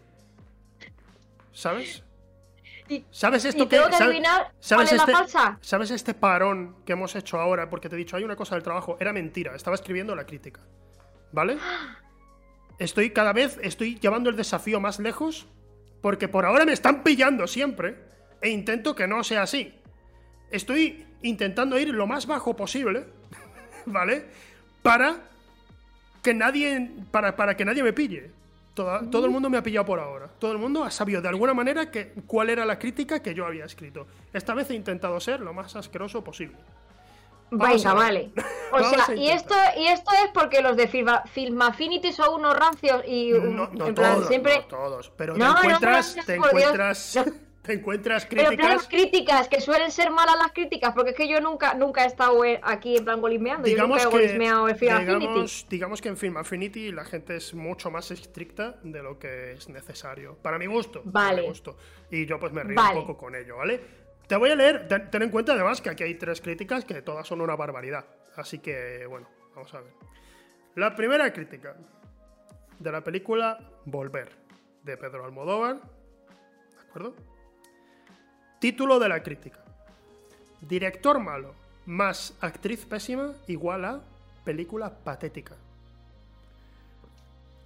¿Sabes? 1.52 2.02
¿Sabes 3.10 3.44
esto 3.44 3.68
que, 3.68 3.76
¿sabes, 4.60 4.92
este, 4.92 5.12
falsa? 5.12 5.58
¿Sabes 5.60 5.90
este 5.90 6.14
parón 6.14 6.76
que 6.84 6.92
hemos 6.92 7.14
hecho 7.16 7.40
ahora? 7.40 7.68
Porque 7.68 7.88
te 7.88 7.96
he 7.96 7.98
dicho, 7.98 8.16
hay 8.16 8.24
una 8.24 8.36
cosa 8.36 8.54
del 8.54 8.62
trabajo, 8.62 8.96
era 9.00 9.12
mentira, 9.12 9.54
estaba 9.54 9.74
escribiendo 9.74 10.14
la 10.14 10.24
crítica. 10.24 10.60
¿Vale? 11.32 11.58
estoy 12.78 13.10
cada 13.10 13.32
vez 13.32 13.58
estoy 13.62 13.98
llevando 13.98 14.30
el 14.30 14.36
desafío 14.36 14.80
más 14.80 14.98
lejos 14.98 15.46
porque 16.02 16.28
por 16.28 16.44
ahora 16.44 16.64
me 16.64 16.72
están 16.72 17.02
pillando 17.02 17.46
siempre 17.46 17.96
e 18.40 18.50
intento 18.50 18.94
que 18.94 19.06
no 19.06 19.24
sea 19.24 19.42
así. 19.42 19.74
Estoy 20.50 21.06
intentando 21.22 21.78
ir 21.78 21.88
lo 21.88 22.06
más 22.06 22.26
bajo 22.26 22.54
posible, 22.54 23.06
¿vale? 23.86 24.26
Para 24.82 25.16
que 26.22 26.34
nadie 26.34 26.90
para, 27.10 27.34
para 27.34 27.56
que 27.56 27.64
nadie 27.64 27.82
me 27.82 27.92
pille. 27.92 28.30
Todo 28.76 29.24
el 29.24 29.30
mundo 29.30 29.48
me 29.48 29.56
ha 29.56 29.62
pillado 29.62 29.86
por 29.86 29.98
ahora. 29.98 30.28
Todo 30.38 30.52
el 30.52 30.58
mundo 30.58 30.84
ha 30.84 30.90
sabido 30.90 31.22
de 31.22 31.28
alguna 31.28 31.54
manera 31.54 31.90
que, 31.90 32.12
cuál 32.26 32.50
era 32.50 32.64
la 32.66 32.78
crítica 32.78 33.22
que 33.22 33.34
yo 33.34 33.46
había 33.46 33.64
escrito. 33.64 34.06
Esta 34.32 34.54
vez 34.54 34.70
he 34.70 34.74
intentado 34.74 35.18
ser 35.20 35.40
lo 35.40 35.54
más 35.54 35.74
asqueroso 35.76 36.22
posible. 36.22 36.56
Venga, 37.50 37.94
vale. 37.94 38.32
O 38.72 38.82
sea, 38.82 39.14
y 39.14 39.28
esto, 39.28 39.54
y 39.78 39.86
esto 39.86 40.10
es 40.24 40.30
porque 40.34 40.60
los 40.60 40.76
de 40.76 40.88
Film, 40.88 41.62
Affinity 41.62 42.12
son 42.12 42.40
unos 42.40 42.56
rancios 42.56 43.00
y 43.06 43.30
no, 43.30 43.70
en 43.72 43.94
plan, 43.94 44.16
todos, 44.16 44.26
siempre. 44.26 44.58
No 44.58 44.64
todos, 44.66 45.12
pero 45.16 45.34
te 45.34 45.44
encuentras, 45.44 46.16
te 46.26 46.34
encuentras, 46.34 47.18
te 47.66 47.72
encuentras 47.74 48.26
críticas. 48.26 48.56
Pero 48.56 48.80
críticas, 48.88 49.48
que 49.48 49.60
suelen 49.60 49.90
ser 49.90 50.10
malas 50.10 50.36
las 50.38 50.52
críticas, 50.52 50.94
porque 50.94 51.10
es 51.10 51.16
que 51.16 51.28
yo 51.28 51.40
nunca, 51.40 51.74
nunca 51.74 52.04
he 52.04 52.06
estado 52.06 52.40
aquí 52.62 52.96
en 52.96 53.04
plan 53.04 53.20
golismeando. 53.20 53.66
Digamos 53.66 53.98
yo 53.98 54.04
nunca 54.04 54.16
he 54.16 54.20
golismeado 54.20 54.68
en 54.68 54.76
Film 54.76 54.98
digamos, 54.98 55.24
Affinity. 55.24 55.66
Digamos 55.68 56.00
que 56.00 56.08
en 56.08 56.16
Film 56.16 56.36
Affinity 56.36 56.92
la 56.92 57.04
gente 57.04 57.36
es 57.36 57.54
mucho 57.54 57.90
más 57.90 58.10
estricta 58.10 58.78
de 58.82 59.02
lo 59.02 59.18
que 59.18 59.52
es 59.52 59.68
necesario. 59.68 60.36
Para 60.40 60.58
mi 60.58 60.66
gusto. 60.66 61.02
Vale. 61.04 61.28
Para 61.28 61.42
mi 61.42 61.48
gusto. 61.48 61.76
Y 62.10 62.26
yo 62.26 62.38
pues 62.38 62.52
me 62.52 62.62
río 62.62 62.80
un 62.80 62.94
poco 62.94 63.16
con 63.16 63.34
ello, 63.34 63.56
¿vale? 63.56 63.80
Te 64.26 64.36
voy 64.36 64.50
a 64.50 64.56
leer, 64.56 64.88
ten, 64.88 65.22
en 65.22 65.30
cuenta 65.30 65.52
además 65.52 65.80
que 65.80 65.90
aquí 65.90 66.02
hay 66.02 66.14
tres 66.16 66.40
críticas 66.40 66.84
que 66.84 67.02
todas 67.02 67.26
son 67.26 67.40
una 67.40 67.54
barbaridad. 67.54 68.06
Así 68.34 68.58
que, 68.58 69.06
bueno, 69.06 69.28
vamos 69.54 69.72
a 69.74 69.80
ver. 69.80 69.92
La 70.74 70.94
primera 70.94 71.32
crítica 71.32 71.76
de 72.78 72.92
la 72.92 73.02
película 73.02 73.58
Volver, 73.84 74.30
de 74.82 74.96
Pedro 74.96 75.24
Almodóvar. 75.24 75.76
¿De 75.76 76.80
acuerdo? 76.88 77.14
Título 78.58 78.98
de 78.98 79.08
la 79.08 79.22
crítica. 79.22 79.58
Director 80.62 81.20
malo 81.20 81.54
más 81.84 82.34
actriz 82.40 82.84
pésima 82.86 83.34
igual 83.46 83.84
a 83.84 84.00
película 84.44 84.90
patética. 84.90 85.56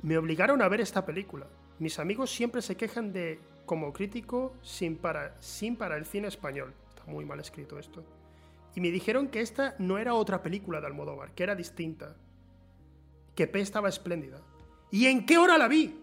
Me 0.03 0.19
obligaron 0.19 0.61
a 0.63 0.69
ver 0.69 0.81
esta 0.81 1.07
película. 1.07 1.47
Mis 1.79 1.99
amigos 1.99 2.31
siempre 2.31 2.61
se 2.61 2.77
quejan 2.77 3.13
de 3.13 3.39
como 3.67 3.93
crítico 3.93 4.53
sin 4.63 4.97
para, 4.97 5.41
sin 5.41 5.77
para 5.77 5.97
el 5.97 6.07
cine 6.07 6.29
español. 6.29 6.75
Está 6.89 7.05
muy 7.05 7.25
mal 7.25 7.39
escrito 7.39 7.79
esto. 7.79 8.03
Y 8.75 8.81
me 8.81 8.91
dijeron 8.91 9.29
que 9.29 9.41
esta 9.41 9.77
no 9.79 9.97
era 9.97 10.15
otra 10.15 10.43
película 10.43 10.81
de 10.81 10.89
Almodóvar, 10.89 11.33
que 11.33 11.45
era 11.45 11.55
distinta. 11.55 12.17
Que 13.35 13.47
P 13.47 13.61
estaba 13.61 13.89
espléndida. 13.89 14.41
¿Y 14.91 15.07
en 15.07 15.25
qué 15.25 15.39
hora 15.39 15.57
la 15.57 15.69
vi? 15.69 15.99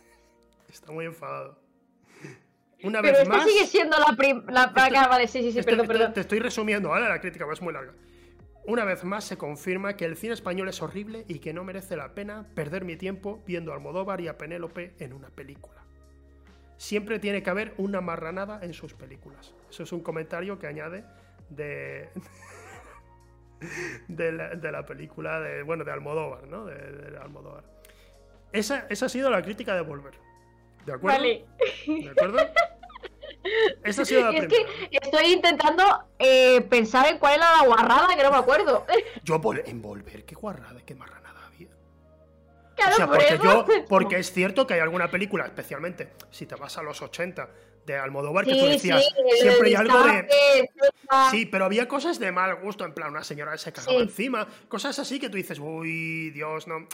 Está 0.68 0.92
muy 0.92 1.06
enfadado. 1.06 1.65
Una 2.82 3.00
Pero 3.00 3.18
vez 3.18 3.28
más. 3.28 3.44
sigue 3.44 3.66
siendo 3.66 3.96
la 3.98 4.14
primera. 4.16 4.66
Vale, 5.08 5.28
sí, 5.28 5.42
sí, 5.42 5.52
sí, 5.52 5.62
perdón, 5.62 5.86
perdón. 5.86 6.12
Te 6.12 6.20
estoy 6.20 6.38
resumiendo, 6.40 6.90
¿vale? 6.90 7.08
La 7.08 7.20
crítica 7.20 7.46
es 7.52 7.62
muy 7.62 7.72
larga. 7.72 7.94
Una 8.66 8.84
vez 8.84 9.04
más 9.04 9.24
se 9.24 9.38
confirma 9.38 9.96
que 9.96 10.04
el 10.04 10.16
cine 10.16 10.34
español 10.34 10.68
es 10.68 10.82
horrible 10.82 11.24
y 11.28 11.38
que 11.38 11.52
no 11.52 11.62
merece 11.62 11.96
la 11.96 12.14
pena 12.14 12.46
perder 12.54 12.84
mi 12.84 12.96
tiempo 12.96 13.42
viendo 13.46 13.70
a 13.72 13.76
Almodóvar 13.76 14.20
y 14.20 14.28
a 14.28 14.36
Penélope 14.36 14.94
en 14.98 15.12
una 15.12 15.28
película. 15.28 15.84
Siempre 16.76 17.20
tiene 17.20 17.44
que 17.44 17.50
haber 17.50 17.74
una 17.78 18.00
marranada 18.00 18.58
en 18.62 18.74
sus 18.74 18.92
películas. 18.92 19.54
Eso 19.70 19.84
es 19.84 19.92
un 19.92 20.00
comentario 20.00 20.58
que 20.58 20.66
añade 20.66 21.04
de, 21.48 22.08
de, 24.08 24.32
la, 24.32 24.84
película 24.84 25.40
de, 25.40 25.62
bueno, 25.62 25.84
de 25.84 25.92
Almodóvar, 25.92 26.48
¿no? 26.48 26.64
De, 26.64 27.16
Almodóvar. 27.22 27.64
Esa, 28.52 28.86
esa, 28.90 29.06
ha 29.06 29.08
sido 29.08 29.30
la 29.30 29.42
crítica 29.42 29.76
de 29.76 29.82
Volver. 29.82 30.14
¿De 30.86 30.92
acuerdo? 30.92 31.18
Vale. 31.18 31.44
¿De 31.86 32.10
acuerdo? 32.10 32.38
Esa 33.84 34.02
ha 34.02 34.04
sido 34.04 34.30
la 34.30 34.38
es 34.38 34.46
que 34.48 34.66
estoy 34.90 35.32
intentando 35.32 35.82
eh, 36.18 36.60
pensar 36.62 37.06
en 37.08 37.18
cuál 37.18 37.34
era 37.34 37.56
la 37.56 37.66
guarrada 37.66 38.08
que 38.16 38.22
no 38.22 38.30
me 38.30 38.36
acuerdo. 38.38 38.86
Yo 39.24 39.40
en 39.64 39.82
Volver, 39.82 40.24
qué 40.24 40.34
guarrada, 40.34 40.80
qué 40.84 40.94
marranada 40.94 41.46
había. 41.46 41.68
Claro, 42.76 43.10
porque, 43.10 43.38
yo, 43.42 43.64
porque 43.88 44.18
es 44.18 44.32
cierto 44.32 44.66
que 44.66 44.74
hay 44.74 44.80
alguna 44.80 45.10
película, 45.10 45.44
especialmente 45.44 46.12
si 46.30 46.46
te 46.46 46.54
vas 46.54 46.76
a 46.78 46.82
los 46.82 47.02
80, 47.02 47.48
de 47.86 47.96
Almodóvar 47.96 48.44
que 48.44 48.54
tú 48.54 48.66
decías, 48.66 49.02
siempre 49.40 49.68
hay 49.68 49.74
algo 49.74 50.02
de... 50.04 50.28
Sí, 51.30 51.46
pero 51.46 51.64
había 51.64 51.86
cosas 51.86 52.18
de 52.18 52.32
mal 52.32 52.56
gusto, 52.56 52.84
en 52.84 52.92
plan, 52.92 53.10
una 53.10 53.24
señora 53.24 53.56
se 53.56 53.72
cagaba 53.72 53.98
encima, 53.98 54.46
cosas 54.68 54.98
así 54.98 55.20
que 55.20 55.30
tú 55.30 55.36
dices, 55.36 55.58
uy, 55.60 56.30
Dios, 56.30 56.66
no... 56.66 56.88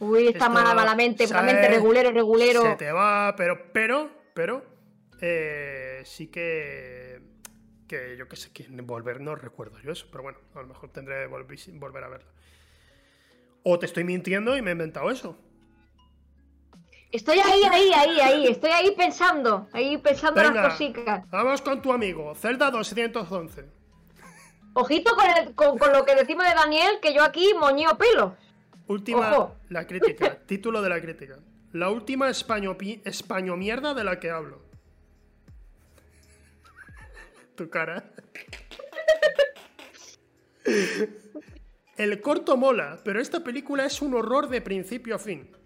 uy, 0.00 0.28
está 0.28 0.48
mala, 0.48 0.74
malamente, 0.74 1.26
malamente, 1.28 1.68
regulero, 1.68 2.10
regulero. 2.10 2.62
Se 2.62 2.76
te 2.76 2.92
va, 2.92 3.34
pero, 3.36 3.70
pero, 3.72 4.10
pero, 4.34 4.64
eh, 5.20 6.02
sí 6.04 6.28
que... 6.28 7.20
Que 7.86 8.18
yo 8.18 8.28
que 8.28 8.36
sé, 8.36 8.52
que 8.52 8.66
volver 8.82 9.22
no 9.22 9.34
recuerdo 9.34 9.78
yo 9.80 9.92
eso, 9.92 10.08
pero 10.10 10.22
bueno, 10.22 10.38
a 10.54 10.60
lo 10.60 10.68
mejor 10.68 10.90
tendré 10.90 11.22
que 11.22 11.72
volver 11.72 12.04
a 12.04 12.08
verlo. 12.08 12.30
O 13.62 13.78
te 13.78 13.86
estoy 13.86 14.04
mintiendo 14.04 14.58
y 14.58 14.62
me 14.62 14.70
he 14.70 14.72
inventado 14.72 15.10
eso. 15.10 15.38
Estoy 17.10 17.38
ahí, 17.38 17.62
ahí, 17.64 17.90
ahí, 17.94 18.20
ahí. 18.20 18.46
Estoy 18.48 18.70
ahí 18.70 18.90
pensando. 18.94 19.66
Ahí 19.72 19.96
pensando 19.96 20.42
las 20.42 20.72
cositas. 20.72 21.28
Vamos 21.30 21.62
con 21.62 21.80
tu 21.80 21.92
amigo, 21.92 22.34
Zelda 22.34 22.70
211. 22.70 23.64
Ojito 24.74 25.16
con, 25.54 25.78
con, 25.78 25.92
lo 25.92 26.04
que 26.04 26.14
decimos 26.14 26.44
de 26.46 26.54
Daniel, 26.54 26.98
que 27.00 27.14
yo 27.14 27.24
aquí 27.24 27.54
moñeo 27.58 27.96
pelo. 27.96 28.36
Última, 28.86 29.54
la 29.70 29.86
crítica. 29.86 30.38
título 30.46 30.82
de 30.82 30.88
la 30.88 31.00
crítica. 31.00 31.38
La 31.72 31.90
última 31.90 32.28
españo, 32.28 32.76
españo 33.04 33.56
mierda 33.56 33.94
de 33.94 34.04
la 34.04 34.20
que 34.20 34.30
hablo. 34.30 34.62
tu 37.54 37.70
cara. 37.70 38.04
El 41.96 42.20
corto 42.20 42.56
mola, 42.56 43.00
pero 43.02 43.20
esta 43.20 43.42
película 43.42 43.86
es 43.86 44.00
un 44.00 44.14
horror 44.14 44.48
de 44.48 44.60
principio 44.60 45.16
a 45.16 45.18
fin 45.18 45.57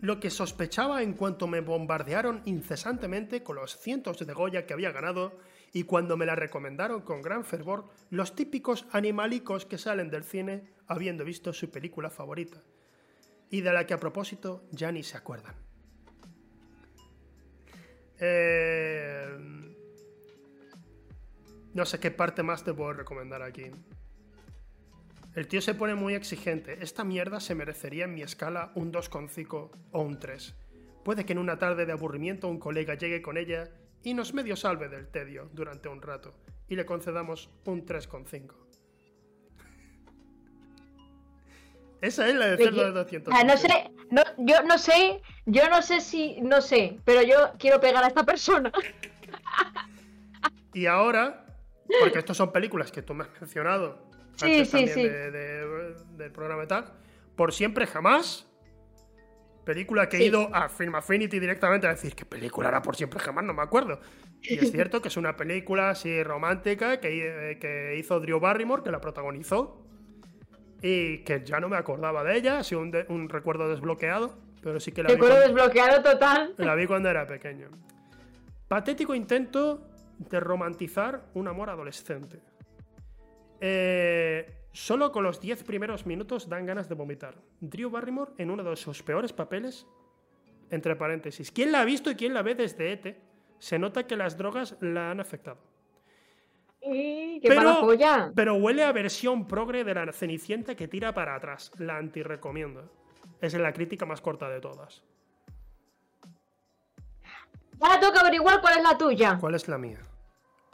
lo 0.00 0.20
que 0.20 0.30
sospechaba 0.30 1.02
en 1.02 1.14
cuanto 1.14 1.46
me 1.46 1.60
bombardearon 1.60 2.42
incesantemente 2.44 3.42
con 3.42 3.56
los 3.56 3.76
cientos 3.78 4.24
de 4.24 4.32
Goya 4.32 4.66
que 4.66 4.72
había 4.72 4.92
ganado 4.92 5.38
y 5.72 5.84
cuando 5.84 6.16
me 6.16 6.26
la 6.26 6.36
recomendaron 6.36 7.02
con 7.02 7.20
gran 7.20 7.44
fervor 7.44 7.90
los 8.10 8.34
típicos 8.34 8.86
animalicos 8.92 9.66
que 9.66 9.78
salen 9.78 10.10
del 10.10 10.24
cine 10.24 10.72
habiendo 10.86 11.24
visto 11.24 11.52
su 11.52 11.70
película 11.70 12.10
favorita 12.10 12.62
y 13.50 13.60
de 13.60 13.72
la 13.72 13.86
que 13.86 13.94
a 13.94 14.00
propósito 14.00 14.64
ya 14.70 14.92
ni 14.92 15.02
se 15.02 15.16
acuerdan. 15.16 15.54
Eh, 18.20 19.36
no 21.74 21.84
sé 21.84 22.00
qué 22.00 22.10
parte 22.10 22.42
más 22.42 22.64
te 22.64 22.74
puedo 22.74 22.92
recomendar 22.92 23.42
aquí. 23.42 23.70
El 25.34 25.46
tío 25.46 25.60
se 25.60 25.74
pone 25.74 25.94
muy 25.94 26.14
exigente. 26.14 26.78
Esta 26.82 27.04
mierda 27.04 27.40
se 27.40 27.54
merecería 27.54 28.04
en 28.04 28.14
mi 28.14 28.22
escala 28.22 28.72
un 28.74 28.92
2,5 28.92 29.70
o 29.92 30.00
un 30.00 30.18
3. 30.18 30.54
Puede 31.04 31.24
que 31.24 31.32
en 31.32 31.38
una 31.38 31.58
tarde 31.58 31.86
de 31.86 31.92
aburrimiento 31.92 32.48
un 32.48 32.58
colega 32.58 32.94
llegue 32.94 33.22
con 33.22 33.36
ella 33.36 33.70
y 34.02 34.14
nos 34.14 34.34
medio 34.34 34.56
salve 34.56 34.88
del 34.88 35.08
tedio 35.08 35.48
durante 35.52 35.88
un 35.88 36.02
rato 36.02 36.34
y 36.68 36.76
le 36.76 36.84
concedamos 36.86 37.50
un 37.64 37.86
3,5. 37.86 38.54
Esa 42.00 42.28
es 42.28 42.34
la 42.34 42.46
de 42.46 42.56
cerdo 42.56 42.84
de 42.84 42.92
200. 42.92 43.34
no 43.44 43.56
sé, 43.56 43.90
yo 44.38 44.62
no 44.62 44.78
sé, 44.78 45.22
yo 45.46 45.68
no 45.68 45.82
sé 45.82 46.00
si, 46.00 46.40
no 46.40 46.60
sé, 46.60 47.00
pero 47.04 47.22
yo 47.22 47.52
quiero 47.58 47.80
pegar 47.80 48.04
a 48.04 48.06
esta 48.06 48.24
persona. 48.24 48.70
Y 50.72 50.86
ahora, 50.86 51.44
porque 52.00 52.20
estas 52.20 52.36
son 52.36 52.52
películas 52.52 52.92
que 52.92 53.02
tú 53.02 53.14
me 53.14 53.24
has 53.24 53.40
mencionado 53.40 54.07
sí, 54.38 54.64
sí, 54.64 54.88
sí. 54.88 55.02
del 55.02 56.32
programa 56.32 56.64
y 56.64 56.66
tal. 56.66 56.92
Por 57.36 57.52
siempre 57.52 57.86
jamás. 57.86 58.46
Película 59.64 60.08
que 60.08 60.16
he 60.16 60.24
ido 60.24 60.48
a 60.54 60.70
Film 60.70 60.94
Affinity 60.94 61.38
directamente 61.38 61.86
a 61.86 61.90
decir, 61.90 62.14
¿qué 62.14 62.24
película 62.24 62.68
era 62.68 62.80
por 62.80 62.96
siempre 62.96 63.20
jamás? 63.20 63.44
No 63.44 63.52
me 63.52 63.62
acuerdo. 63.62 64.00
Y 64.42 64.54
es 64.54 64.70
cierto 64.72 65.02
que 65.02 65.08
es 65.08 65.16
una 65.16 65.36
película 65.36 65.90
así 65.90 66.22
romántica 66.22 67.00
que, 67.00 67.50
eh, 67.50 67.58
que 67.58 67.96
hizo 67.98 68.18
Drew 68.18 68.40
Barrymore, 68.40 68.82
que 68.82 68.90
la 68.90 69.00
protagonizó. 69.00 69.84
Y 70.80 71.18
que 71.18 71.44
ya 71.44 71.60
no 71.60 71.68
me 71.68 71.76
acordaba 71.76 72.22
de 72.24 72.36
ella, 72.36 72.60
ha 72.60 72.64
sido 72.64 72.80
un, 72.80 72.96
un 73.08 73.28
recuerdo 73.28 73.68
desbloqueado. 73.68 74.38
Pero 74.62 74.80
sí 74.80 74.92
que 74.92 75.02
la 75.02 75.10
recuerdo 75.10 75.40
desbloqueado 75.40 76.02
total. 76.02 76.54
La 76.56 76.74
vi 76.74 76.86
cuando 76.86 77.10
era 77.10 77.26
pequeño. 77.26 77.68
Patético 78.68 79.14
intento 79.14 79.86
de 80.18 80.40
romantizar 80.40 81.24
un 81.34 81.48
amor 81.48 81.70
adolescente. 81.70 82.40
Eh, 83.60 84.68
solo 84.72 85.10
con 85.12 85.24
los 85.24 85.40
10 85.40 85.64
primeros 85.64 86.06
minutos 86.06 86.48
dan 86.48 86.66
ganas 86.66 86.88
de 86.88 86.94
vomitar. 86.94 87.34
Drew 87.60 87.90
Barrymore 87.90 88.32
en 88.38 88.50
uno 88.50 88.62
de 88.62 88.76
sus 88.76 89.02
peores 89.02 89.32
papeles, 89.32 89.86
entre 90.70 90.96
paréntesis. 90.96 91.50
¿Quién 91.50 91.72
la 91.72 91.80
ha 91.80 91.84
visto 91.84 92.10
y 92.10 92.14
quién 92.14 92.34
la 92.34 92.42
ve 92.42 92.54
desde 92.54 92.92
ET? 92.92 93.16
Se 93.58 93.78
nota 93.78 94.06
que 94.06 94.16
las 94.16 94.36
drogas 94.36 94.76
la 94.80 95.10
han 95.10 95.20
afectado. 95.20 95.58
qué 96.80 97.40
pero, 97.42 97.88
pero 98.34 98.54
huele 98.54 98.84
a 98.84 98.92
versión 98.92 99.48
progre 99.48 99.82
de 99.84 99.94
la 99.94 100.12
Cenicienta 100.12 100.74
que 100.74 100.86
tira 100.86 101.12
para 101.12 101.34
atrás. 101.34 101.72
La 101.78 101.96
anti-recomiendo. 101.96 102.90
Es 103.40 103.54
la 103.54 103.72
crítica 103.72 104.06
más 104.06 104.20
corta 104.20 104.48
de 104.48 104.60
todas. 104.60 105.02
Ahora 107.80 108.00
tengo 108.00 108.12
que 108.12 108.18
averiguar 108.18 108.60
cuál 108.60 108.78
es 108.78 108.82
la 108.82 108.98
tuya. 108.98 109.38
¿Cuál 109.40 109.54
es 109.54 109.68
la 109.68 109.78
mía? 109.78 110.07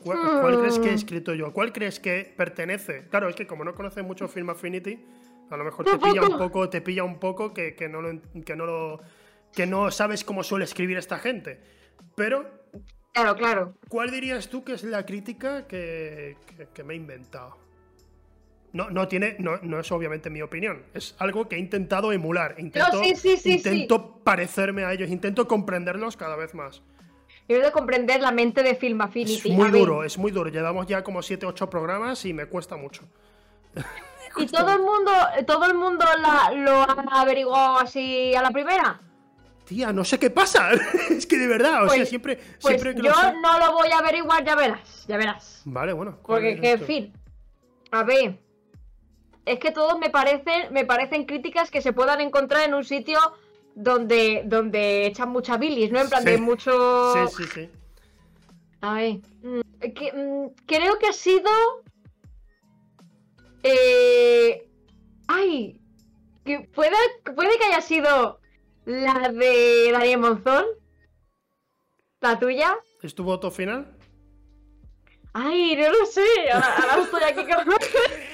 ¿Cuál, 0.05 0.59
crees 0.59 0.78
que 0.78 0.90
he 0.90 0.94
escrito 0.94 1.34
yo? 1.34 1.52
¿Cuál 1.52 1.72
crees 1.72 1.98
que 1.98 2.32
pertenece? 2.36 3.07
Claro, 3.09 3.28
es 3.28 3.36
que 3.36 3.46
como 3.46 3.64
no 3.64 3.74
conoces 3.74 4.05
mucho 4.05 4.28
Film 4.28 4.50
Affinity, 4.50 4.98
a 5.50 5.57
lo 5.57 5.64
mejor 5.64 5.86
te 5.86 5.98
pilla 5.98 6.22
un 6.22 6.38
poco, 6.38 6.68
te 6.68 6.80
pilla 6.80 7.05
un 7.05 7.18
poco 7.18 7.55
que, 7.55 7.74
no 7.90 8.02
lo, 8.02 8.20
que 8.44 8.57
no 8.57 8.66
lo, 8.66 9.00
que 9.55 9.66
no 9.66 9.90
sabes 9.90 10.24
cómo 10.24 10.42
suele 10.42 10.64
escribir 10.64 10.98
esta 10.98 11.18
gente. 11.18 11.61
Pero. 12.14 12.64
Claro, 13.12 13.36
claro. 13.36 13.74
¿Cuál 13.88 14.11
dirías 14.11 14.48
tú 14.48 14.64
que 14.64 14.72
es 14.72 14.82
la 14.82 15.07
crítica 15.07 15.66
que, 15.66 16.36
me 16.84 16.94
he 16.94 16.96
inventado? 16.96 17.57
No, 18.72 18.90
no, 18.90 19.07
tiene, 19.07 19.36
no, 19.38 19.59
no, 19.62 19.78
es 19.78 19.92
obviamente 19.92 20.30
mi 20.30 20.42
opinión. 20.42 20.82
Es 20.94 21.14
algo 21.18 21.48
que 21.48 21.55
he 21.55 21.61
intentado 21.61 22.12
emular. 22.12 22.57
Intento, 22.59 23.02
intento 23.44 24.18
parecerme 24.24 24.84
a 24.84 24.92
ellos, 24.92 25.11
intento 25.11 25.46
comprenderlos 25.46 26.16
cada 26.16 26.34
vez 26.34 26.55
más. 26.55 26.82
Yo 27.49 27.61
de 27.61 27.72
comprender 27.72 28.20
la 28.22 28.32
mente 28.32 28.62
de 28.62 28.74
Film 28.74 29.01
Affinity. 29.03 29.51
Es 29.51 29.57
muy 29.57 29.70
duro, 29.70 30.05
es 30.05 30.16
muy 30.16 30.30
duro. 30.30 30.51
Llevamos 30.51 30.86
ya 30.86 31.05
como 31.05 31.22
7, 31.22 31.45
8 31.45 31.68
programas 31.68 32.24
y 32.24 32.32
me 32.32 32.47
cuesta 32.47 32.76
mucho. 32.76 33.03
¿Y 34.36 34.47
todo 34.47 34.72
el 34.72 34.80
mundo, 34.80 35.12
todo 35.47 35.66
el 35.66 35.74
mundo 35.74 36.05
lo 36.57 36.82
ha 36.82 37.20
averiguado 37.20 37.78
así 37.78 38.34
a 38.34 38.42
la 38.42 38.51
primera? 38.51 39.01
Tía, 39.64 39.92
no 39.92 40.05
sé 40.05 40.18
qué 40.18 40.30
pasa. 40.30 40.70
es 41.11 41.26
que 41.26 41.38
de 41.38 41.47
verdad, 41.47 41.84
o 41.84 41.88
sea, 41.88 41.99
pues, 41.99 42.09
siempre, 42.09 42.38
pues 42.61 42.82
yo 42.82 43.12
no 43.40 43.59
lo 43.59 43.72
voy 43.72 43.90
a 43.90 43.99
averiguar, 43.99 44.45
ya 44.45 44.55
verás, 44.57 45.05
ya 45.07 45.16
verás. 45.16 45.62
Vale, 45.64 45.92
bueno. 45.92 46.18
Porque, 46.26 46.59
en 46.62 46.80
fin, 46.80 47.12
a 47.90 48.03
ver, 48.03 48.38
es 49.47 49.59
que 49.59 49.70
todos 49.70 49.99
me 49.99 50.11
parecen, 50.11 50.72
me 50.72 50.84
parecen 50.84 51.24
críticas 51.24 51.70
que 51.70 51.80
se 51.80 51.92
puedan 51.92 52.20
encontrar 52.20 52.62
en 52.68 52.74
un 52.74 52.84
sitio 52.84 53.18
donde, 53.74 54.42
donde 54.46 55.06
echan 55.06 55.30
mucha 55.30 55.56
bilis, 55.56 55.90
¿no? 55.90 56.00
En 56.00 56.08
plan 56.08 56.24
de 56.24 56.38
mucho. 56.38 57.12
Sí, 57.28 57.44
sí, 57.44 57.50
sí. 57.52 57.70
A 58.80 58.94
ver. 58.94 59.16
Mm, 59.42 59.60
mm, 59.60 60.54
creo 60.66 60.98
que 60.98 61.06
ha 61.06 61.12
sido. 61.12 61.50
Eh, 63.62 64.68
ay. 65.28 65.80
Que 66.44 66.60
puede, 66.60 66.96
puede 67.34 67.58
que 67.58 67.64
haya 67.64 67.80
sido 67.80 68.38
la 68.84 69.30
de 69.30 69.90
Daniel 69.92 70.20
Monzón. 70.20 70.66
La 72.20 72.38
tuya. 72.38 72.76
¿Es 73.02 73.14
tu 73.14 73.24
voto 73.24 73.50
final? 73.50 73.96
Ay, 75.32 75.76
no 75.76 75.88
lo 75.88 76.06
sé. 76.06 76.24
Ahora, 76.52 77.02
estoy 77.02 77.22
aquí 77.24 77.42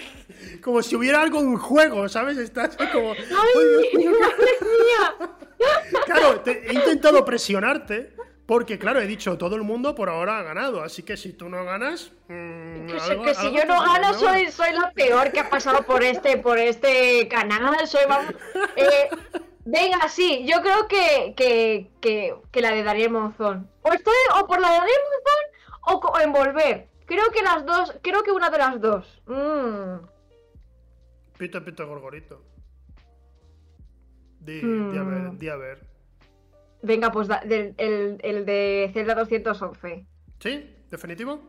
como 0.61 0.83
si 0.83 0.97
hubiera 0.97 1.21
algo 1.21 1.41
en 1.41 1.57
juego, 1.57 2.09
¿sabes? 2.09 2.39
Estás 2.39 2.77
como. 2.93 3.13
¡Ay, 3.13 4.05
madre 4.05 4.59
mía! 4.61 5.29
Claro, 6.07 6.43
he 6.47 6.73
intentado 6.73 7.23
presionarte. 7.25 8.15
Porque, 8.51 8.81
claro, 8.81 8.99
he 8.99 9.07
dicho, 9.07 9.39
todo 9.39 9.55
el 9.55 9.63
mundo 9.63 9.95
por 9.95 10.09
ahora 10.09 10.41
ha 10.41 10.43
ganado. 10.43 10.83
Así 10.83 11.05
que 11.05 11.17
si 11.17 11.33
tú 11.35 11.49
no 11.49 11.65
ganas. 11.65 12.11
Mmm, 12.27 12.89
que, 12.89 13.33
si 13.33 13.53
yo 13.53 13.65
no 13.65 13.81
gano, 13.81 14.13
soy, 14.15 14.51
soy 14.51 14.73
la 14.73 14.91
peor 14.91 15.31
que 15.31 15.39
ha 15.39 15.49
pasado 15.49 15.85
por 15.85 16.03
este, 16.03 16.37
por 16.37 16.59
este 16.59 17.29
canal. 17.29 17.87
Soy. 17.87 18.01
Eh, 18.75 19.09
venga, 19.65 20.09
sí, 20.09 20.45
yo 20.49 20.63
creo 20.63 20.89
que, 20.89 21.33
que, 21.37 21.93
que, 22.01 22.35
que 22.51 22.61
la 22.61 22.73
de 22.73 22.83
Daniel 22.83 23.13
Monzón. 23.13 23.71
O 23.83 23.93
estoy 23.93 24.15
o 24.41 24.45
por 24.49 24.61
la 24.61 24.69
de 24.73 24.79
Daniel 24.79 24.99
Monzón 25.87 26.11
o, 26.13 26.19
en 26.19 26.33
volver. 26.33 26.89
Creo 27.07 27.31
que 27.31 27.43
las 27.45 27.65
dos. 27.65 27.95
Creo 28.03 28.25
que 28.25 28.33
una 28.33 28.51
de 28.51 28.59
las 28.59 28.81
dos. 28.81 29.23
Mmm. 29.27 30.20
Pito, 31.41 31.65
pito, 31.65 31.87
gorgorito. 31.87 32.45
Di, 34.41 34.61
di 34.61 34.99
a 34.99 35.03
ver, 35.03 35.33
mm. 35.33 35.39
di 35.39 35.49
a 35.49 35.57
ver. 35.57 35.79
Venga, 36.83 37.11
pues 37.11 37.29
el, 37.45 37.75
el, 38.21 38.45
de 38.45 38.91
Zelda 38.93 39.15
211. 39.15 40.05
¿Sí? 40.39 40.77
¿Definitivo? 40.91 41.41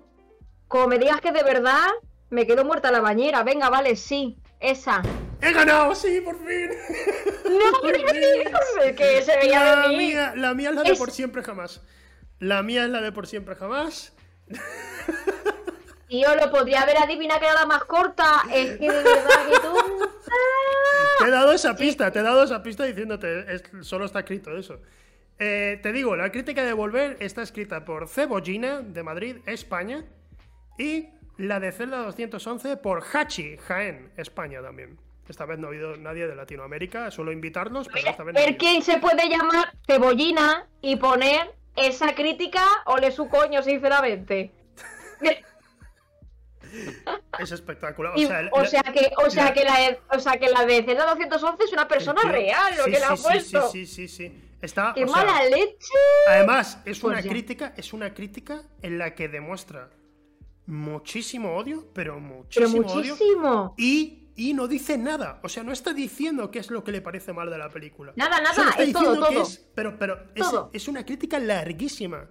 Como 0.69 0.87
me 0.87 0.97
digas 0.97 1.19
que 1.19 1.33
de 1.33 1.43
verdad 1.43 1.89
me 2.29 2.47
quedo 2.47 2.63
muerta 2.63 2.89
la 2.89 3.01
bañera. 3.01 3.43
Venga, 3.43 3.69
vale, 3.69 3.97
sí. 3.97 4.37
Esa. 4.61 5.01
¡He 5.41 5.51
ganado! 5.51 5.93
¡Sí, 5.93 6.21
por 6.21 6.37
fin! 6.37 6.69
¡No, 7.59 7.81
por 7.81 7.93
fin. 7.93 8.95
que 8.95 9.21
se 9.23 9.35
veía 9.39 9.75
la 9.75 9.81
de 9.81 9.89
mí. 9.89 9.97
Mía, 9.97 10.33
la 10.37 10.53
mía 10.53 10.69
es 10.69 10.75
la 10.75 10.83
de 10.83 10.95
por 10.95 11.11
siempre 11.11 11.43
jamás. 11.43 11.81
La 12.39 12.63
mía 12.63 12.85
es 12.85 12.91
la 12.91 13.01
de 13.01 13.11
por 13.11 13.27
siempre 13.27 13.55
jamás. 13.55 14.15
Yo 16.11 16.35
lo 16.35 16.51
podría 16.51 16.81
haber 16.81 16.97
adivinado 16.97 17.39
que 17.39 17.45
era 17.45 17.55
la 17.55 17.65
más 17.65 17.85
corta. 17.85 18.43
Es 18.53 18.77
que 18.77 18.91
de 18.91 19.03
verdad 19.03 19.47
que 19.49 19.59
tú. 19.59 19.73
Te 21.19 21.25
he 21.25 21.31
dado 21.31 21.53
esa 21.53 21.75
pista, 21.75 22.11
te 22.11 22.19
he 22.19 22.23
dado 22.23 22.43
esa 22.43 22.63
pista 22.63 22.83
diciéndote, 22.83 23.61
solo 23.81 24.05
está 24.05 24.19
escrito 24.19 24.57
eso. 24.57 24.79
Eh, 25.37 25.79
te 25.81 25.91
digo, 25.91 26.15
la 26.15 26.31
crítica 26.31 26.63
de 26.63 26.73
Volver 26.73 27.17
está 27.19 27.43
escrita 27.43 27.85
por 27.85 28.07
Cebollina, 28.07 28.81
de 28.81 29.03
Madrid, 29.03 29.37
España, 29.45 30.03
y 30.79 31.09
la 31.37 31.59
de 31.59 31.71
Zelda 31.71 31.99
211 31.99 32.77
por 32.77 33.03
Hachi, 33.03 33.57
Jaén, 33.57 34.11
España 34.17 34.61
también. 34.61 34.97
Esta 35.29 35.45
vez 35.45 35.59
no 35.59 35.67
ha 35.67 35.69
habido 35.69 35.95
nadie 35.95 36.27
de 36.27 36.35
Latinoamérica, 36.35 37.11
suelo 37.11 37.31
invitarlos, 37.31 37.87
pero 37.87 38.09
esta 38.09 38.23
vez 38.23 38.35
no. 38.35 38.57
quién 38.57 38.81
se 38.81 38.97
puede 38.97 39.29
llamar 39.29 39.73
Cebollina 39.85 40.67
y 40.81 40.95
poner 40.95 41.53
esa 41.75 42.15
crítica 42.15 42.63
o 42.85 42.97
le 42.97 43.11
su 43.11 43.29
coño, 43.29 43.61
sinceramente. 43.61 44.51
Es 47.39 47.51
espectacular. 47.51 48.13
O 48.51 48.65
sea, 48.65 48.83
que, 48.83 49.11
o 49.17 49.29
sea, 49.29 49.53
que 49.53 49.63
la, 49.63 49.97
o 50.09 50.19
sea 50.19 50.37
que 50.37 50.49
la 50.49 50.65
de 50.65 50.83
Zelda 50.83 51.05
211 51.05 51.63
es 51.63 51.73
una 51.73 51.87
persona 51.87 52.21
real, 52.23 52.73
lo 52.77 52.85
que 52.85 52.99
la 52.99 53.09
ha 53.09 53.15
puesto. 53.15 53.69
Sí, 53.69 53.85
sí, 53.85 54.07
sí, 54.07 54.29
sí. 54.29 54.41
Está, 54.61 54.93
¡Qué 54.93 55.05
mala 55.05 55.43
leche! 55.45 55.93
Además, 56.27 56.79
es 56.85 57.03
una 57.03 57.21
crítica, 57.21 57.73
es 57.75 57.93
una 57.93 58.13
crítica 58.13 58.61
en 58.81 58.99
la 58.99 59.15
que 59.15 59.27
demuestra 59.27 59.89
muchísimo 60.67 61.55
odio, 61.55 61.87
pero 61.93 62.19
muchísimo, 62.19 62.85
odio. 62.87 63.73
Y, 63.77 64.29
y 64.35 64.53
no 64.53 64.67
dice 64.67 64.99
nada. 64.99 65.39
O 65.43 65.49
sea, 65.49 65.63
no 65.63 65.71
está 65.71 65.93
diciendo 65.93 66.51
qué 66.51 66.59
es 66.59 66.69
lo 66.69 66.83
que 66.83 66.91
le 66.91 67.01
parece 67.01 67.33
mal 67.33 67.49
de 67.49 67.57
la 67.57 67.69
película. 67.69 68.13
Nada, 68.15 68.39
nada, 68.39 68.75
es 68.77 68.93
todo, 68.93 69.15
todo. 69.15 69.47
pero 69.73 69.97
pero 69.97 70.19
es, 70.35 70.47
es 70.73 70.87
una 70.87 71.03
crítica 71.03 71.39
larguísima. 71.39 72.29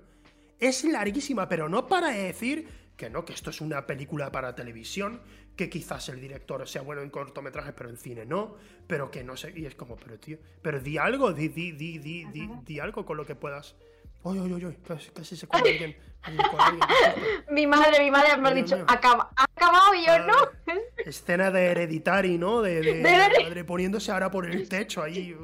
Es 0.61 0.85
larguísima, 0.85 1.49
pero 1.49 1.69
no 1.69 1.87
para 1.89 2.11
decir 2.11 2.69
que 3.01 3.09
no, 3.09 3.25
que 3.25 3.33
esto 3.33 3.49
es 3.49 3.63
una 3.63 3.87
película 3.87 4.31
para 4.31 4.55
televisión, 4.55 5.23
que 5.57 5.71
quizás 5.71 6.11
el 6.11 6.21
director 6.21 6.69
sea 6.69 6.83
bueno 6.83 7.01
en 7.01 7.09
cortometrajes, 7.09 7.73
pero 7.75 7.89
en 7.89 7.97
cine 7.97 8.27
no, 8.27 8.57
pero 8.87 9.11
que 9.11 9.25
no 9.25 9.39
sé, 9.39 9.55
y 9.57 9.65
es 9.65 9.75
como, 9.75 9.97
pero 9.97 10.19
tío, 10.19 10.37
pero 10.61 10.81
di 10.81 10.99
algo, 10.99 11.33
di, 11.33 11.49
di, 11.49 11.73
di, 11.73 11.99
di, 11.99 12.27
di, 12.63 12.79
algo 12.79 13.07
con 13.07 13.17
lo 13.17 13.25
que 13.25 13.35
puedas. 13.35 13.75
Uy, 14.23 14.39
uy, 14.39 14.53
uy, 14.53 14.67
uy, 14.67 14.77
casi, 15.15 15.35
se 15.35 15.47
come 15.47 15.71
alguien. 15.71 15.97
mi 17.51 17.67
madre, 17.67 18.01
mi 18.01 18.11
madre 18.11 18.37
me 18.37 18.51
ha 18.51 18.53
dicho, 18.53 18.85
acaba, 18.87 19.31
ha 19.35 19.45
acabado 19.45 19.95
y 19.95 20.05
yo 20.05 20.13
ah, 20.13 20.19
no. 20.19 20.75
escena 20.99 21.51
de 21.51 21.69
hereditary, 21.69 22.37
¿no? 22.37 22.61
De, 22.61 22.83
de, 22.83 23.03
madre 23.45 23.65
poniéndose 23.65 24.13
ahora 24.13 24.31
por 24.31 24.45
el 24.45 24.69
techo 24.69 25.03
ahí. 25.03 25.35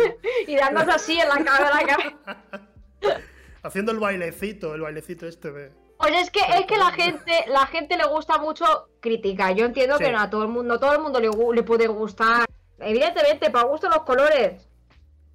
y 0.46 0.56
dándose 0.56 0.90
así 0.90 1.20
en 1.20 1.28
la 1.28 1.44
cara 1.44 1.68
de 1.68 1.74
la 1.74 1.86
cara. 1.86 3.20
Haciendo 3.62 3.92
el 3.92 3.98
bailecito, 3.98 4.74
el 4.74 4.80
bailecito 4.80 5.26
este 5.26 5.52
de. 5.52 5.82
Pues 6.02 6.20
es 6.20 6.30
que 6.32 6.40
es 6.40 6.66
que 6.66 6.76
la 6.76 6.90
gente, 6.90 7.44
la 7.46 7.64
gente 7.66 7.96
le 7.96 8.04
gusta 8.06 8.36
mucho 8.38 8.64
criticar. 8.98 9.54
Yo 9.54 9.66
entiendo 9.66 9.98
que 9.98 10.10
no 10.10 10.18
a 10.18 10.28
todo 10.28 10.42
el 10.42 10.48
mundo, 10.48 10.80
todo 10.80 10.94
el 10.94 11.00
mundo 11.00 11.20
le, 11.20 11.62
puede 11.62 11.86
gustar. 11.86 12.44
Evidentemente, 12.80 13.50
para 13.50 13.68
gusto 13.68 13.88
los 13.88 14.02
colores. 14.02 14.68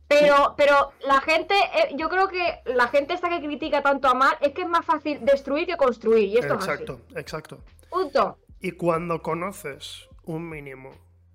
Pero, 0.10 0.56
pero 0.58 0.92
la 1.06 1.22
gente, 1.22 1.54
eh, 1.56 1.96
yo 1.96 2.10
creo 2.10 2.28
que 2.28 2.60
la 2.66 2.90
gente 2.90 3.14
esta 3.14 3.30
que 3.30 3.40
critica 3.40 3.82
tanto 3.82 4.10
a 4.10 4.14
mal 4.14 4.36
es 4.42 4.52
que 4.52 4.64
es 4.64 4.68
más 4.68 4.86
fácil 4.86 5.24
destruir 5.24 5.68
que 5.68 5.78
construir. 5.78 6.28
Y 6.28 6.38
esto 6.38 6.56
exacto, 6.56 7.00
exacto. 7.16 7.60
Punto. 7.90 8.38
Y 8.60 8.72
cuando 8.72 9.22
conoces 9.22 10.10
un 10.26 10.50
mínimo 10.50 10.92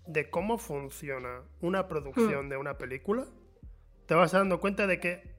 de 0.07 0.29
cómo 0.29 0.59
funciona 0.59 1.41
una 1.63 1.89
producción 1.89 2.47
hmm. 2.47 2.49
de 2.51 2.57
una 2.59 2.77
película, 2.77 3.25
te 4.05 4.15
vas 4.15 4.33
dando 4.33 4.61
cuenta 4.61 4.87
de 4.87 5.01
que 5.01 5.33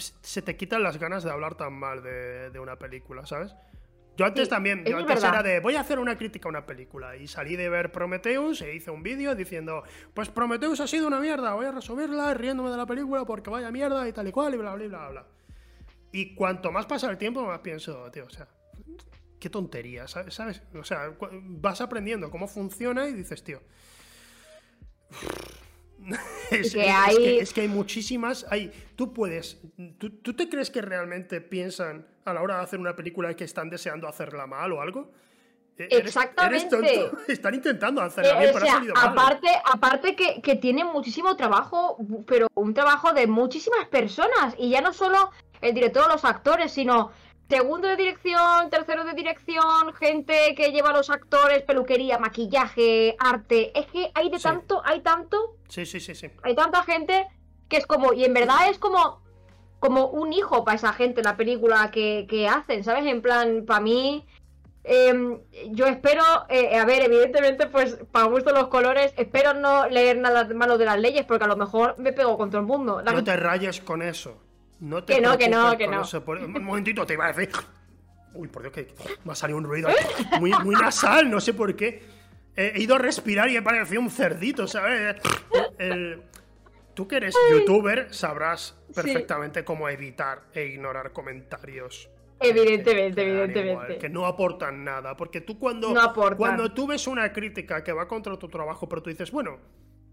se 0.00 0.42
te 0.42 0.56
quitan 0.56 0.82
las 0.82 0.98
ganas 0.98 1.24
de 1.24 1.30
hablar 1.30 1.54
tan 1.54 1.72
mal 1.72 2.02
de, 2.02 2.58
una 2.60 2.76
película, 2.76 3.26
¿sabes? 3.26 3.54
Yo 4.16 4.24
antes 4.24 4.48
también, 4.48 4.84
yo 4.84 4.96
antes 4.96 5.24
era 5.24 5.42
de 5.42 5.58
voy 5.58 5.74
a 5.74 5.80
hacer 5.80 5.98
una 5.98 6.16
crítica 6.16 6.48
a 6.48 6.50
una 6.50 6.66
película 6.66 7.16
y 7.16 7.26
salí 7.26 7.56
de 7.56 7.68
ver 7.68 7.90
Prometheus 7.90 8.62
e 8.62 8.74
hice 8.74 8.92
un 8.92 9.02
vídeo 9.02 9.34
diciendo, 9.34 9.82
pues 10.14 10.28
Prometheus 10.28 10.78
ha 10.78 10.86
sido 10.86 11.08
una 11.08 11.18
mierda, 11.18 11.54
voy 11.54 11.66
a 11.66 11.72
resumirla 11.72 12.32
riéndome 12.34 12.70
de 12.70 12.76
la 12.76 12.86
película 12.86 13.24
porque 13.24 13.50
vaya 13.50 13.72
mierda 13.72 14.08
y 14.08 14.12
tal 14.12 14.28
y 14.28 14.32
cual 14.32 14.54
y 14.54 14.58
bla 14.58 14.74
bla 14.74 14.86
bla 14.86 15.08
bla. 15.08 15.26
Y 16.12 16.36
cuanto 16.36 16.70
más 16.70 16.86
pasa 16.86 17.10
el 17.10 17.18
tiempo, 17.18 17.44
más 17.44 17.58
pienso, 17.58 18.08
tío, 18.12 18.26
o 18.26 18.30
sea, 18.30 18.46
qué 19.40 19.50
tontería, 19.50 20.06
¿sabes? 20.06 20.62
O 20.74 20.84
sea, 20.84 21.12
vas 21.42 21.80
aprendiendo 21.80 22.30
cómo 22.30 22.46
funciona 22.46 23.08
y 23.08 23.12
dices, 23.14 23.42
tío, 23.42 23.60
es, 26.50 26.74
que 26.74 26.90
hay... 26.90 27.38
Es, 27.38 27.52
que, 27.52 27.62
hay 27.62 27.68
muchísimas. 27.68 28.46
Hay, 28.50 28.72
tú 28.96 29.12
puedes. 29.12 29.60
Tú, 29.98 30.34
te 30.34 30.48
crees 30.48 30.70
que 30.70 30.82
realmente 30.82 31.40
piensan 31.40 32.06
a 32.24 32.32
la 32.32 32.42
hora 32.42 32.58
de 32.58 32.62
hacer 32.64 32.78
una 32.78 32.96
película 32.96 33.34
que 33.34 33.44
están 33.44 33.70
deseando 33.70 34.08
hacerla 34.08 34.46
mal 34.46 34.72
o 34.72 34.80
algo? 34.80 35.12
E-, 35.76 35.88
Exactamente. 35.90 37.10
Están 37.28 37.54
intentando 37.54 38.00
hacerla 38.00 38.38
bien, 38.38 38.92
aparte, 38.94 39.48
aparte 39.64 40.14
que, 40.14 40.40
que 40.40 40.56
tiene 40.56 40.84
muchísimo 40.84 41.36
trabajo, 41.36 41.98
pero 42.26 42.46
un 42.54 42.74
trabajo 42.74 43.12
de 43.12 43.26
muchísimas 43.26 43.86
personas. 43.88 44.54
Y 44.58 44.70
ya 44.70 44.80
no 44.80 44.92
solo 44.92 45.30
el 45.60 45.74
director 45.74 46.04
o 46.04 46.12
los 46.12 46.24
actores, 46.24 46.72
sino 46.72 47.10
segundo 47.48 47.88
de 47.88 47.96
dirección, 47.96 48.70
tercero 48.70 49.04
de 49.04 49.12
dirección, 49.12 49.92
gente 49.98 50.54
que 50.56 50.72
lleva 50.72 50.90
a 50.90 50.92
los 50.92 51.10
actores, 51.10 51.62
peluquería, 51.62 52.18
maquillaje, 52.18 53.16
arte. 53.18 53.78
Es 53.78 53.86
que 53.86 54.10
hay 54.14 54.30
de 54.30 54.38
tanto, 54.38 54.82
hay 54.84 55.00
tanto. 55.00 55.56
Sí, 55.68 55.86
sí, 55.86 56.00
sí, 56.00 56.14
sí. 56.14 56.30
Hay 56.42 56.54
tanta 56.54 56.82
gente 56.82 57.26
que 57.68 57.76
es 57.76 57.86
como, 57.86 58.12
y 58.12 58.24
en 58.24 58.34
verdad 58.34 58.68
es 58.70 58.78
como, 58.78 59.22
como 59.78 60.06
un 60.06 60.32
hijo 60.32 60.64
para 60.64 60.76
esa 60.76 60.92
gente 60.92 61.22
la 61.22 61.36
película 61.36 61.90
que, 61.90 62.26
que 62.28 62.48
hacen, 62.48 62.84
¿sabes? 62.84 63.06
En 63.06 63.22
plan, 63.22 63.64
para 63.66 63.80
mí. 63.80 64.26
Em, 64.86 65.40
yo 65.70 65.86
espero, 65.86 66.22
eh, 66.50 66.76
a 66.76 66.84
ver, 66.84 67.04
evidentemente, 67.04 67.66
pues 67.68 67.96
para 68.12 68.26
gusto 68.26 68.52
los 68.52 68.68
colores, 68.68 69.14
espero 69.16 69.54
no 69.54 69.88
leer 69.88 70.18
nada 70.18 70.46
malo 70.54 70.76
de 70.76 70.84
las 70.84 71.00
leyes, 71.00 71.24
porque 71.24 71.44
a 71.44 71.46
lo 71.46 71.56
mejor 71.56 71.98
me 71.98 72.12
pego 72.12 72.36
con 72.36 72.50
todo 72.50 72.60
el 72.60 72.66
mundo. 72.66 73.00
No 73.00 73.24
te 73.24 73.34
rayes 73.34 73.80
con 73.80 74.02
eso. 74.02 74.36
No 74.80 75.04
te 75.04 75.14
que 75.14 75.20
no, 75.20 75.38
que 75.38 75.48
no, 75.48 75.76
que 75.76 75.86
no. 75.86 76.02
Un 76.26 76.64
momentito, 76.64 77.06
te 77.06 77.14
iba 77.14 77.26
a 77.26 77.32
decir. 77.32 77.50
Uy, 78.34 78.48
por 78.48 78.62
Dios, 78.62 78.74
que 78.74 78.94
me 79.24 79.32
ha 79.32 79.34
salido 79.34 79.58
un 79.58 79.64
ruido 79.64 79.88
muy, 80.40 80.50
muy 80.64 80.74
nasal, 80.74 81.30
no 81.30 81.40
sé 81.40 81.54
por 81.54 81.76
qué. 81.76 82.02
He 82.56 82.80
ido 82.80 82.96
a 82.96 82.98
respirar 82.98 83.48
y 83.48 83.56
he 83.56 83.62
parecido 83.62 84.00
un 84.00 84.10
cerdito, 84.10 84.66
¿sabes? 84.66 85.16
Tú 86.94 87.08
que 87.08 87.16
eres 87.16 87.34
youtuber 87.50 88.14
sabrás 88.14 88.76
perfectamente 88.94 89.64
cómo 89.64 89.88
evitar 89.88 90.44
e 90.52 90.66
ignorar 90.66 91.12
comentarios. 91.12 92.08
Evidentemente, 92.40 93.22
evidentemente. 93.22 93.98
que 93.98 94.08
no 94.08 94.26
aportan 94.26 94.84
nada. 94.84 95.16
Porque 95.16 95.40
tú 95.40 95.58
cuando, 95.58 95.94
cuando 96.36 96.72
tú 96.72 96.86
ves 96.86 97.06
una 97.06 97.32
crítica 97.32 97.82
que 97.82 97.92
va 97.92 98.06
contra 98.06 98.38
tu 98.38 98.48
trabajo, 98.48 98.88
pero 98.88 99.02
tú 99.02 99.10
dices, 99.10 99.30
bueno, 99.30 99.58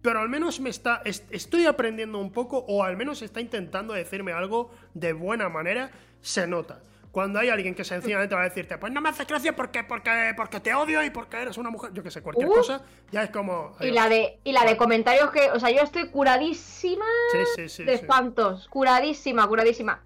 pero 0.02 0.20
al 0.20 0.30
menos 0.30 0.60
me 0.60 0.70
está, 0.70 1.02
estoy 1.06 1.66
aprendiendo 1.66 2.18
un 2.18 2.32
poco 2.32 2.66
o 2.68 2.84
al 2.84 2.98
menos 2.98 3.22
está 3.22 3.40
intentando 3.40 3.94
decirme 3.94 4.34
algo 4.34 4.72
de 4.94 5.14
buena 5.14 5.50
manera, 5.50 5.92
se 6.22 6.48
nota. 6.48 6.82
Cuando 7.12 7.40
hay 7.40 7.50
alguien 7.50 7.76
que 7.76 7.84
sencillamente 7.84 8.34
va 8.34 8.42
a 8.42 8.46
decirte, 8.46 8.78
pues 8.78 8.94
no 8.94 9.02
me 9.02 9.10
hace 9.10 9.26
gracia 9.26 9.54
porque, 9.54 9.84
porque, 9.84 10.34
porque 10.38 10.62
te 10.62 10.74
odio 10.74 11.04
y 11.04 11.10
porque 11.10 11.42
eres 11.42 11.58
una 11.58 11.70
mujer, 11.70 11.92
yo 11.94 12.02
que 12.04 12.10
sé, 12.10 12.22
cualquier 12.22 12.48
cosa, 12.48 12.84
ya 13.12 13.24
es 13.24 13.32
como... 13.32 13.76
Y 13.82 13.92
la, 13.92 14.08
de, 14.08 14.40
y 14.46 14.54
la 14.54 14.64
de 14.64 14.78
comentarios 14.78 15.30
que, 15.30 15.52
o 15.52 15.60
sea, 15.60 15.72
yo 15.72 15.82
estoy 15.82 16.08
curadísima 16.08 17.06
de 17.34 17.94
espantos, 17.94 18.70
curadísima, 18.70 19.46
curadísima. 19.46 20.02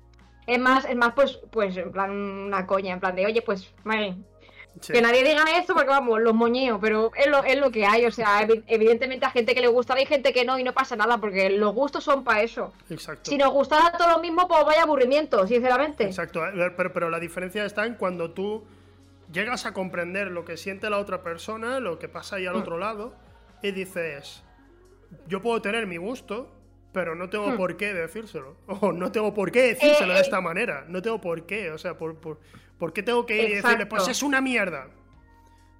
Es 0.47 0.59
más, 0.59 0.85
es 0.85 0.95
más 0.95 1.13
pues, 1.13 1.39
pues 1.51 1.77
en 1.77 1.91
plan 1.91 2.11
una 2.11 2.65
coña, 2.65 2.93
en 2.93 2.99
plan 2.99 3.15
de, 3.15 3.25
oye, 3.27 3.41
pues, 3.43 3.71
Que 4.81 5.01
nadie 5.01 5.23
diga 5.23 5.43
esto 5.57 5.73
porque 5.73 5.89
vamos, 5.89 6.19
los 6.21 6.33
moñeos, 6.33 6.79
pero 6.81 7.11
es 7.15 7.27
lo, 7.27 7.43
es 7.43 7.57
lo 7.57 7.71
que 7.71 7.85
hay. 7.85 8.05
O 8.05 8.11
sea, 8.11 8.47
evidentemente 8.67 9.25
a 9.25 9.31
gente 9.31 9.55
que 9.55 9.61
le 9.61 9.67
gusta 9.67 9.93
hay 9.93 10.05
gente 10.05 10.33
que 10.33 10.43
no 10.43 10.59
y 10.59 10.63
no 10.63 10.73
pasa 10.73 10.95
nada 10.95 11.17
porque 11.17 11.49
los 11.49 11.73
gustos 11.73 12.03
son 12.03 12.23
para 12.23 12.41
eso. 12.41 12.73
Exacto. 12.89 13.29
Si 13.29 13.37
nos 13.37 13.51
gustara 13.51 13.97
todo 13.97 14.09
lo 14.09 14.19
mismo, 14.19 14.47
pues 14.47 14.65
vaya 14.65 14.83
aburrimiento, 14.83 15.47
sinceramente. 15.47 16.03
Exacto, 16.03 16.41
pero, 16.75 16.93
pero 16.93 17.09
la 17.09 17.19
diferencia 17.19 17.65
está 17.65 17.85
en 17.85 17.95
cuando 17.95 18.31
tú 18.31 18.65
llegas 19.31 19.65
a 19.65 19.73
comprender 19.73 20.31
lo 20.31 20.45
que 20.45 20.57
siente 20.57 20.89
la 20.89 20.99
otra 20.99 21.23
persona, 21.23 21.79
lo 21.79 21.97
que 21.97 22.09
pasa 22.09 22.35
ahí 22.35 22.45
al 22.45 22.55
mm. 22.55 22.59
otro 22.59 22.77
lado, 22.77 23.15
y 23.61 23.71
dices, 23.71 24.43
yo 25.27 25.41
puedo 25.41 25.61
tener 25.61 25.87
mi 25.87 25.97
gusto, 25.97 26.51
pero 26.91 27.13
no 27.13 27.29
tengo 27.29 27.49
hmm. 27.49 27.57
por 27.57 27.75
qué 27.75 27.93
decírselo. 27.93 28.55
O 28.67 28.93
no 28.93 29.11
tengo 29.11 29.33
por 29.33 29.51
qué 29.51 29.63
decírselo 29.63 30.13
de 30.13 30.19
eh, 30.19 30.21
esta 30.21 30.39
manera. 30.39 30.85
No 30.87 31.01
tengo 31.01 31.19
por 31.19 31.45
qué. 31.45 31.71
O 31.71 31.77
sea, 31.77 31.97
por, 31.97 32.15
por, 32.15 32.39
qué 32.93 33.03
tengo 33.03 33.25
que 33.25 33.43
ir 33.43 33.49
y 33.49 33.55
decirle, 33.55 33.85
pues 33.85 34.07
es 34.07 34.23
una 34.23 34.41
mierda? 34.41 34.89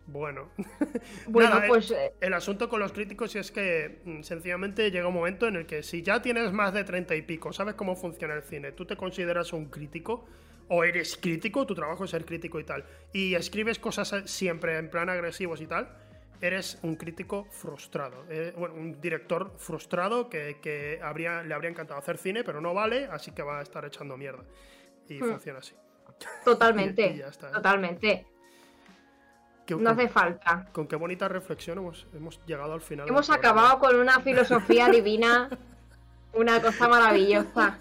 Bueno, 0.07 0.49
bueno 1.27 1.61
pues, 1.67 1.91
eh, 1.91 2.13
el, 2.21 2.33
asunto 2.33 2.69
con 2.69 2.79
los 2.79 2.91
críticos 2.91 3.35
es 3.35 3.51
que 3.51 4.01
mm, 4.05 4.21
sencillamente 4.21 4.91
llega 4.91 5.07
un 5.07 5.15
momento 5.15 5.47
en 5.47 5.55
el 5.55 5.65
que 5.65 5.81
si 5.81 6.03
ya 6.03 6.21
tienes 6.21 6.51
más 6.51 6.73
de 6.73 6.83
treinta 6.83 7.15
y 7.15 7.23
pico, 7.23 7.51
sabes 7.51 7.73
cómo 7.73 7.95
funciona 7.95 8.35
el 8.35 8.43
cine, 8.43 8.71
tú 8.71 8.85
te 8.85 8.95
consideras 8.95 9.51
un 9.51 9.65
crítico 9.65 10.25
o 10.67 10.83
eres 10.83 11.17
crítico, 11.17 11.65
tu 11.65 11.73
trabajo 11.73 12.05
es 12.05 12.11
ser 12.11 12.25
crítico 12.25 12.59
y 12.59 12.63
tal, 12.63 12.85
y 13.13 13.33
escribes 13.33 13.79
cosas 13.79 14.13
siempre 14.25 14.77
en 14.77 14.89
plan 14.89 15.09
agresivos 15.09 15.61
y 15.61 15.67
tal, 15.67 15.89
eres 16.41 16.79
un 16.83 16.95
crítico 16.95 17.45
frustrado. 17.49 18.25
Eh, 18.29 18.53
bueno, 18.57 18.75
un 18.75 18.99
director 18.99 19.53
frustrado 19.57 20.29
que, 20.29 20.99
habría, 21.01 21.43
le 21.43 21.53
habría 21.53 21.69
encantado 21.69 21.99
hacer 21.99 22.17
cine, 22.17 22.43
pero 22.43 22.61
no 22.61 22.73
vale, 22.73 23.05
así 23.05 23.31
que 23.31 23.41
va 23.41 23.59
a 23.59 23.63
estar 23.63 23.85
echando 23.85 24.17
mierda. 24.17 24.43
Y 25.07 25.15
hmm. 25.15 25.25
funciona 25.25 25.59
así. 25.59 25.75
Totalmente. 26.43 27.25
Totalmente. 27.53 28.25
no 29.69 29.89
hace 29.89 30.07
falta. 30.09 30.67
Con 30.71 30.87
qué 30.87 30.95
bonita 30.95 31.27
reflexión 31.27 31.79
hemos, 31.79 32.07
hemos 32.13 32.39
llegado 32.45 32.73
al 32.73 32.81
final. 32.81 33.07
Hemos 33.07 33.29
acabado 33.29 33.79
con 33.79 33.95
una 33.95 34.19
filosofía 34.21 34.89
divina, 34.91 35.49
una 36.33 36.61
cosa 36.61 36.87
maravillosa. 36.87 37.77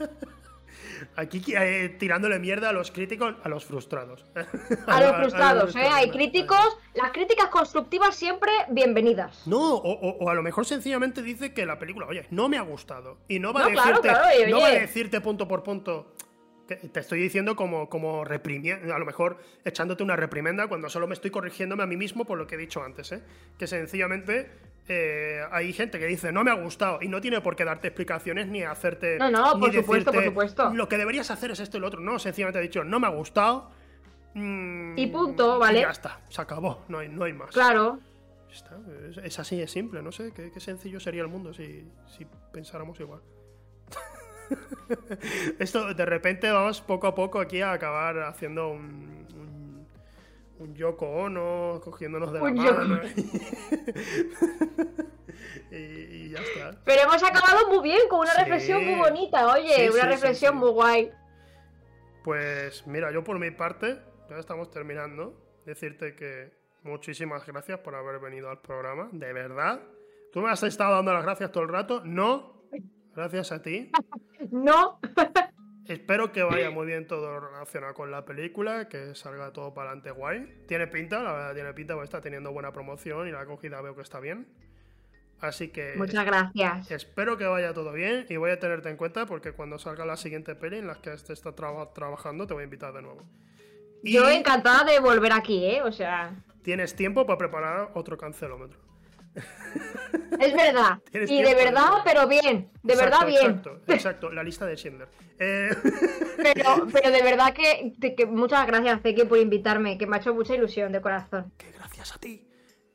Aquí 1.17 1.43
eh, 1.57 1.95
tirándole 1.99 2.39
mierda 2.39 2.71
a 2.71 2.73
los 2.73 2.91
críticos, 2.91 3.35
a 3.43 3.49
los 3.49 3.65
frustrados. 3.65 4.25
a, 4.87 5.01
los 5.01 5.17
frustrados, 5.17 5.77
¿eh? 5.77 5.87
Hay 5.91 6.11
críticos. 6.11 6.79
Las 6.95 7.11
críticas 7.13 7.49
constructivas 7.49 8.15
siempre 8.15 8.51
bienvenidas. 8.71 9.47
No, 9.47 9.75
o, 9.75 10.29
a 10.29 10.35
lo 10.35 10.43
mejor 10.43 10.65
sencillamente 10.65 11.23
dice 11.23 11.53
que 11.53 11.67
la 11.67 11.79
película, 11.79 12.07
oye, 12.07 12.27
no 12.31 12.49
me 12.49 12.57
ha 12.57 12.63
gustado. 12.63 13.19
Y 13.29 13.39
no 13.39 13.53
va 13.53 13.65
a 13.65 13.69
decirte, 13.69 14.11
no 14.49 14.61
va 14.61 14.67
a 14.69 14.71
decirte 14.71 15.21
punto 15.21 15.47
por 15.47 15.63
punto. 15.63 16.14
Te 16.67 17.01
estoy 17.01 17.21
diciendo 17.21 17.57
como, 17.57 17.89
como 17.89 18.25
reprimiendo, 18.25 18.95
a 18.95 18.99
lo 18.99 19.05
mejor 19.05 19.39
echándote 19.65 20.03
una 20.03 20.17
reprimenda 20.17 20.67
cuando 20.67 20.89
solo 20.89 21.07
me 21.07 21.15
estoy 21.15 21.31
corrigiéndome 21.31 21.83
a 21.83 21.87
mí 21.87 21.97
mismo 21.97 22.25
por 22.25 22.39
lo 22.39 22.47
que 22.47 22.55
he 22.55 22.59
dicho 22.59 22.83
antes, 22.83 23.13
¿eh? 23.13 23.23
Que 23.59 23.67
sencillamente 23.67 24.51
eh, 24.89 25.43
hay 25.51 25.73
gente 25.73 25.99
que 25.99 26.07
dice 26.07 26.31
no 26.33 26.45
me 26.45 26.51
ha 26.51 26.55
gustado 26.55 26.99
y 27.01 27.09
no 27.09 27.21
tiene 27.21 27.41
por 27.41 27.57
qué 27.57 27.65
darte 27.65 27.89
explicaciones 27.89 28.49
ni 28.49 28.63
hacerte. 28.63 29.19
No, 29.19 29.31
no, 29.31 29.59
por 29.59 29.73
supuesto, 29.73 30.13
por 30.13 30.25
supuesto. 30.25 30.71
Lo 30.75 30.89
que 30.89 30.97
deberías 30.99 31.31
hacer 31.31 31.51
es 31.51 31.61
esto 31.61 31.77
y 31.77 31.81
lo 31.81 31.87
otro. 31.87 32.01
No, 32.01 32.19
sencillamente 32.19 32.59
ha 32.59 32.63
dicho 32.63 32.83
no 32.85 32.99
me 32.99 33.07
ha 33.07 33.11
gustado. 33.11 33.71
Mm, 34.35 34.99
y 34.99 35.07
punto, 35.07 35.59
¿vale? 35.59 35.83
ya 35.83 35.91
está, 35.91 36.21
se 36.29 36.43
acabó, 36.43 36.85
no 36.89 36.99
hay, 36.99 37.09
no 37.09 37.25
hay 37.25 37.33
más. 37.33 37.51
Claro. 37.51 38.01
es, 39.23 39.39
así, 39.39 39.61
es 39.61 39.71
simple, 39.71 40.03
no 40.03 40.11
sé, 40.11 40.33
qué, 40.33 40.59
sencillo 40.59 40.99
sería 40.99 41.23
el 41.23 41.29
mundo 41.29 41.55
si, 41.55 41.89
si 42.07 42.27
pensáramos 42.53 42.99
igual. 42.99 43.21
Esto, 45.59 45.95
de 45.95 46.05
repente 46.07 46.51
vamos 46.51 46.81
poco 46.81 47.07
a 47.07 47.15
poco 47.15 47.41
aquí 47.41 47.61
a 47.61 47.73
acabar 47.73 48.19
haciendo 48.21 48.69
un, 48.71 49.25
un 50.59 50.75
Yoko 50.75 51.07
Ono 51.07 51.81
cogiéndonos 51.83 52.33
de 52.33 52.41
la 52.41 52.51
mano. 52.51 53.01
y, 55.71 56.31
ya 56.31 56.41
está. 56.41 56.79
Pero 56.85 57.03
hemos 57.03 57.23
acabado 57.23 57.69
muy 57.69 57.83
bien, 57.83 58.09
con 58.09 58.21
una 58.21 58.35
reflexión 58.35 58.85
muy 58.85 58.95
bonita, 58.95 59.53
oye, 59.53 59.91
una 59.91 60.07
reflexión 60.07 60.57
muy 60.57 60.71
guay. 60.71 61.11
Pues 62.23 62.87
mira, 62.87 63.11
yo 63.13 63.23
por 63.23 63.39
mi 63.39 63.51
parte, 63.51 63.99
ya 64.31 64.39
estamos 64.39 64.71
terminando, 64.71 65.35
decirte 65.67 66.15
que 66.15 66.53
muchísimas 66.83 67.47
gracias 67.47 67.81
por 67.81 67.95
haber 67.95 68.19
venido 68.21 68.49
al 68.51 68.61
programa, 68.61 69.09
de 69.13 69.33
verdad. 69.33 69.81
¿Tú 70.33 70.41
me 70.41 70.51
has 70.51 70.63
estado 70.63 70.95
dando 70.95 71.13
las 71.13 71.25
gracias 71.25 71.53
todo 71.53 71.65
el 71.65 71.71
rato? 71.71 72.01
No, 72.05 72.54
gracias 73.15 73.53
a 73.53 73.63
ti. 73.63 73.91
no. 74.51 74.99
Espero 75.87 76.33
que 76.33 76.43
vaya 76.43 76.71
muy 76.73 76.87
bien 76.87 77.07
todo 77.07 77.41
relacionado 77.41 77.95
con 77.95 78.11
la 78.11 78.25
película, 78.25 78.89
que 78.89 79.15
salga 79.15 79.53
todo 79.53 79.75
para 79.75 79.91
adelante 79.91 80.11
guay. 80.11 80.65
Tiene 80.67 80.87
pinta, 80.87 81.23
la 81.23 81.33
verdad 81.33 81.55
tiene 81.55 81.75
pinta, 81.75 81.95
porque 81.95 82.05
está 82.05 82.21
teniendo 82.21 82.53
buena 82.53 82.73
promoción 82.73 83.29
y 83.29 83.33
la 83.33 83.41
acogida 83.41 83.81
veo 83.81 83.95
que 83.95 84.03
está 84.03 84.21
bien. 84.21 84.47
Así 85.41 85.69
que. 85.69 85.95
Muchas 85.97 86.25
gracias. 86.25 86.91
Espero 86.91 87.37
que 87.37 87.45
vaya 87.45 87.75
todo 87.75 87.93
bien 87.93 88.27
y 88.29 88.37
voy 88.37 88.51
a 88.51 88.59
tenerte 88.59 88.89
en 88.89 88.97
cuenta 88.97 89.27
porque 89.27 89.53
cuando 89.53 89.79
salga 89.79 90.07
la 90.07 90.17
siguiente 90.17 90.55
peli 90.55 90.79
en 90.79 90.87
la 90.87 90.95
que 90.95 91.13
esté 91.13 91.33
está 91.33 91.53
trabajando, 91.53 92.47
te 92.47 92.55
voy 92.55 92.63
a 92.63 92.65
invitar 92.65 92.93
de 92.95 93.03
nuevo. 93.03 93.23
Yo 94.03 94.29
encantada 94.29 94.85
de 94.85 95.01
volver 95.01 95.33
aquí, 95.33 95.65
¿eh? 95.65 95.83
O 95.83 95.93
sea. 95.93 96.35
Tienes 96.63 96.95
tiempo 96.95 97.27
para 97.27 97.39
preparar 97.39 97.91
otro 97.95 98.17
cancelómetro. 98.17 98.84
Es 99.35 100.55
verdad. 100.55 100.99
Y 101.13 101.43
de 101.43 101.55
verdad, 101.55 102.03
pero 102.05 102.27
bien. 102.27 102.71
De 102.83 102.97
verdad, 102.97 103.27
bien. 103.27 103.47
Exacto, 103.47 103.81
exacto. 103.87 104.31
La 104.31 104.43
lista 104.43 104.67
de 104.67 104.77
Schindler. 104.77 105.09
Eh, 105.39 105.71
pero, 106.37 106.87
pero 106.93 107.11
de 107.11 107.23
verdad 107.23 107.55
que, 107.55 108.27
muchas 108.27 108.67
gracias, 108.67 109.03
Zeki, 109.03 109.25
por 109.25 109.39
invitarme, 109.39 109.97
que 109.99 110.07
me 110.07 110.17
ha 110.17 110.21
hecho 110.21 110.35
mucha 110.35 110.55
ilusión 110.55 110.93
de 110.93 111.01
corazón. 111.01 111.53
Que 111.57 111.71
gracias 111.73 112.15
a 112.15 112.19
ti. 112.19 112.47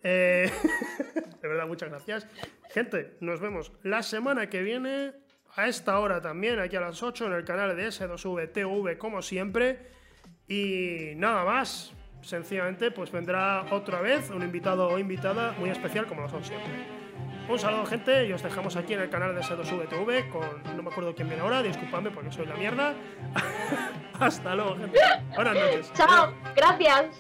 Eh, 0.04 0.52
de 1.42 1.48
verdad, 1.48 1.68
muchas 1.68 1.90
gracias. 1.90 2.28
Gente, 2.70 3.18
nos 3.20 3.40
vemos 3.40 3.72
la 3.84 4.04
semana 4.04 4.50
que 4.50 4.62
viene, 4.62 5.14
a 5.56 5.68
esta 5.68 6.00
hora 6.00 6.22
también, 6.22 6.60
aquí 6.60 6.76
a 6.76 6.82
las 6.82 7.02
8, 7.02 7.28
en 7.28 7.34
el 7.34 7.44
canal 7.44 7.76
de 7.76 7.88
S2VTV, 7.88 8.98
como 8.98 9.22
siempre. 9.22 9.90
Y 10.48 11.14
nada 11.16 11.44
más 11.44 11.94
sencillamente 12.22 12.92
pues 12.92 13.12
vendrá 13.12 13.66
otra 13.72 14.02
vez 14.02 14.30
un 14.30 14.44
invitado 14.44 14.88
o 14.88 15.00
invitada 15.00 15.54
muy 15.60 15.70
especial 15.70 16.06
como 16.08 16.22
lo 16.22 16.30
son 16.30 16.44
siempre. 16.44 17.00
Un 17.48 17.58
saludo 17.58 17.86
gente 17.86 18.28
y 18.28 18.34
os 18.34 18.44
dejamos 18.44 18.76
aquí 18.76 18.94
en 18.94 19.02
el 19.02 19.10
canal 19.10 19.34
de 19.34 19.42
S2VTV 19.42 20.30
con 20.30 20.78
no 20.78 20.84
me 20.84 20.92
acuerdo 20.92 21.16
quién 21.16 21.28
viene 21.28 21.42
ahora, 21.42 21.64
disculpadme 21.64 22.12
porque 22.12 22.32
soy 22.32 22.46
la 22.46 22.56
mierda. 22.56 22.94
Hasta 24.20 24.54
luego 24.54 24.76
gente. 24.76 25.00
Buenas 25.36 25.56
noches. 25.56 25.92
Chao, 25.94 26.32
gracias. 26.56 27.20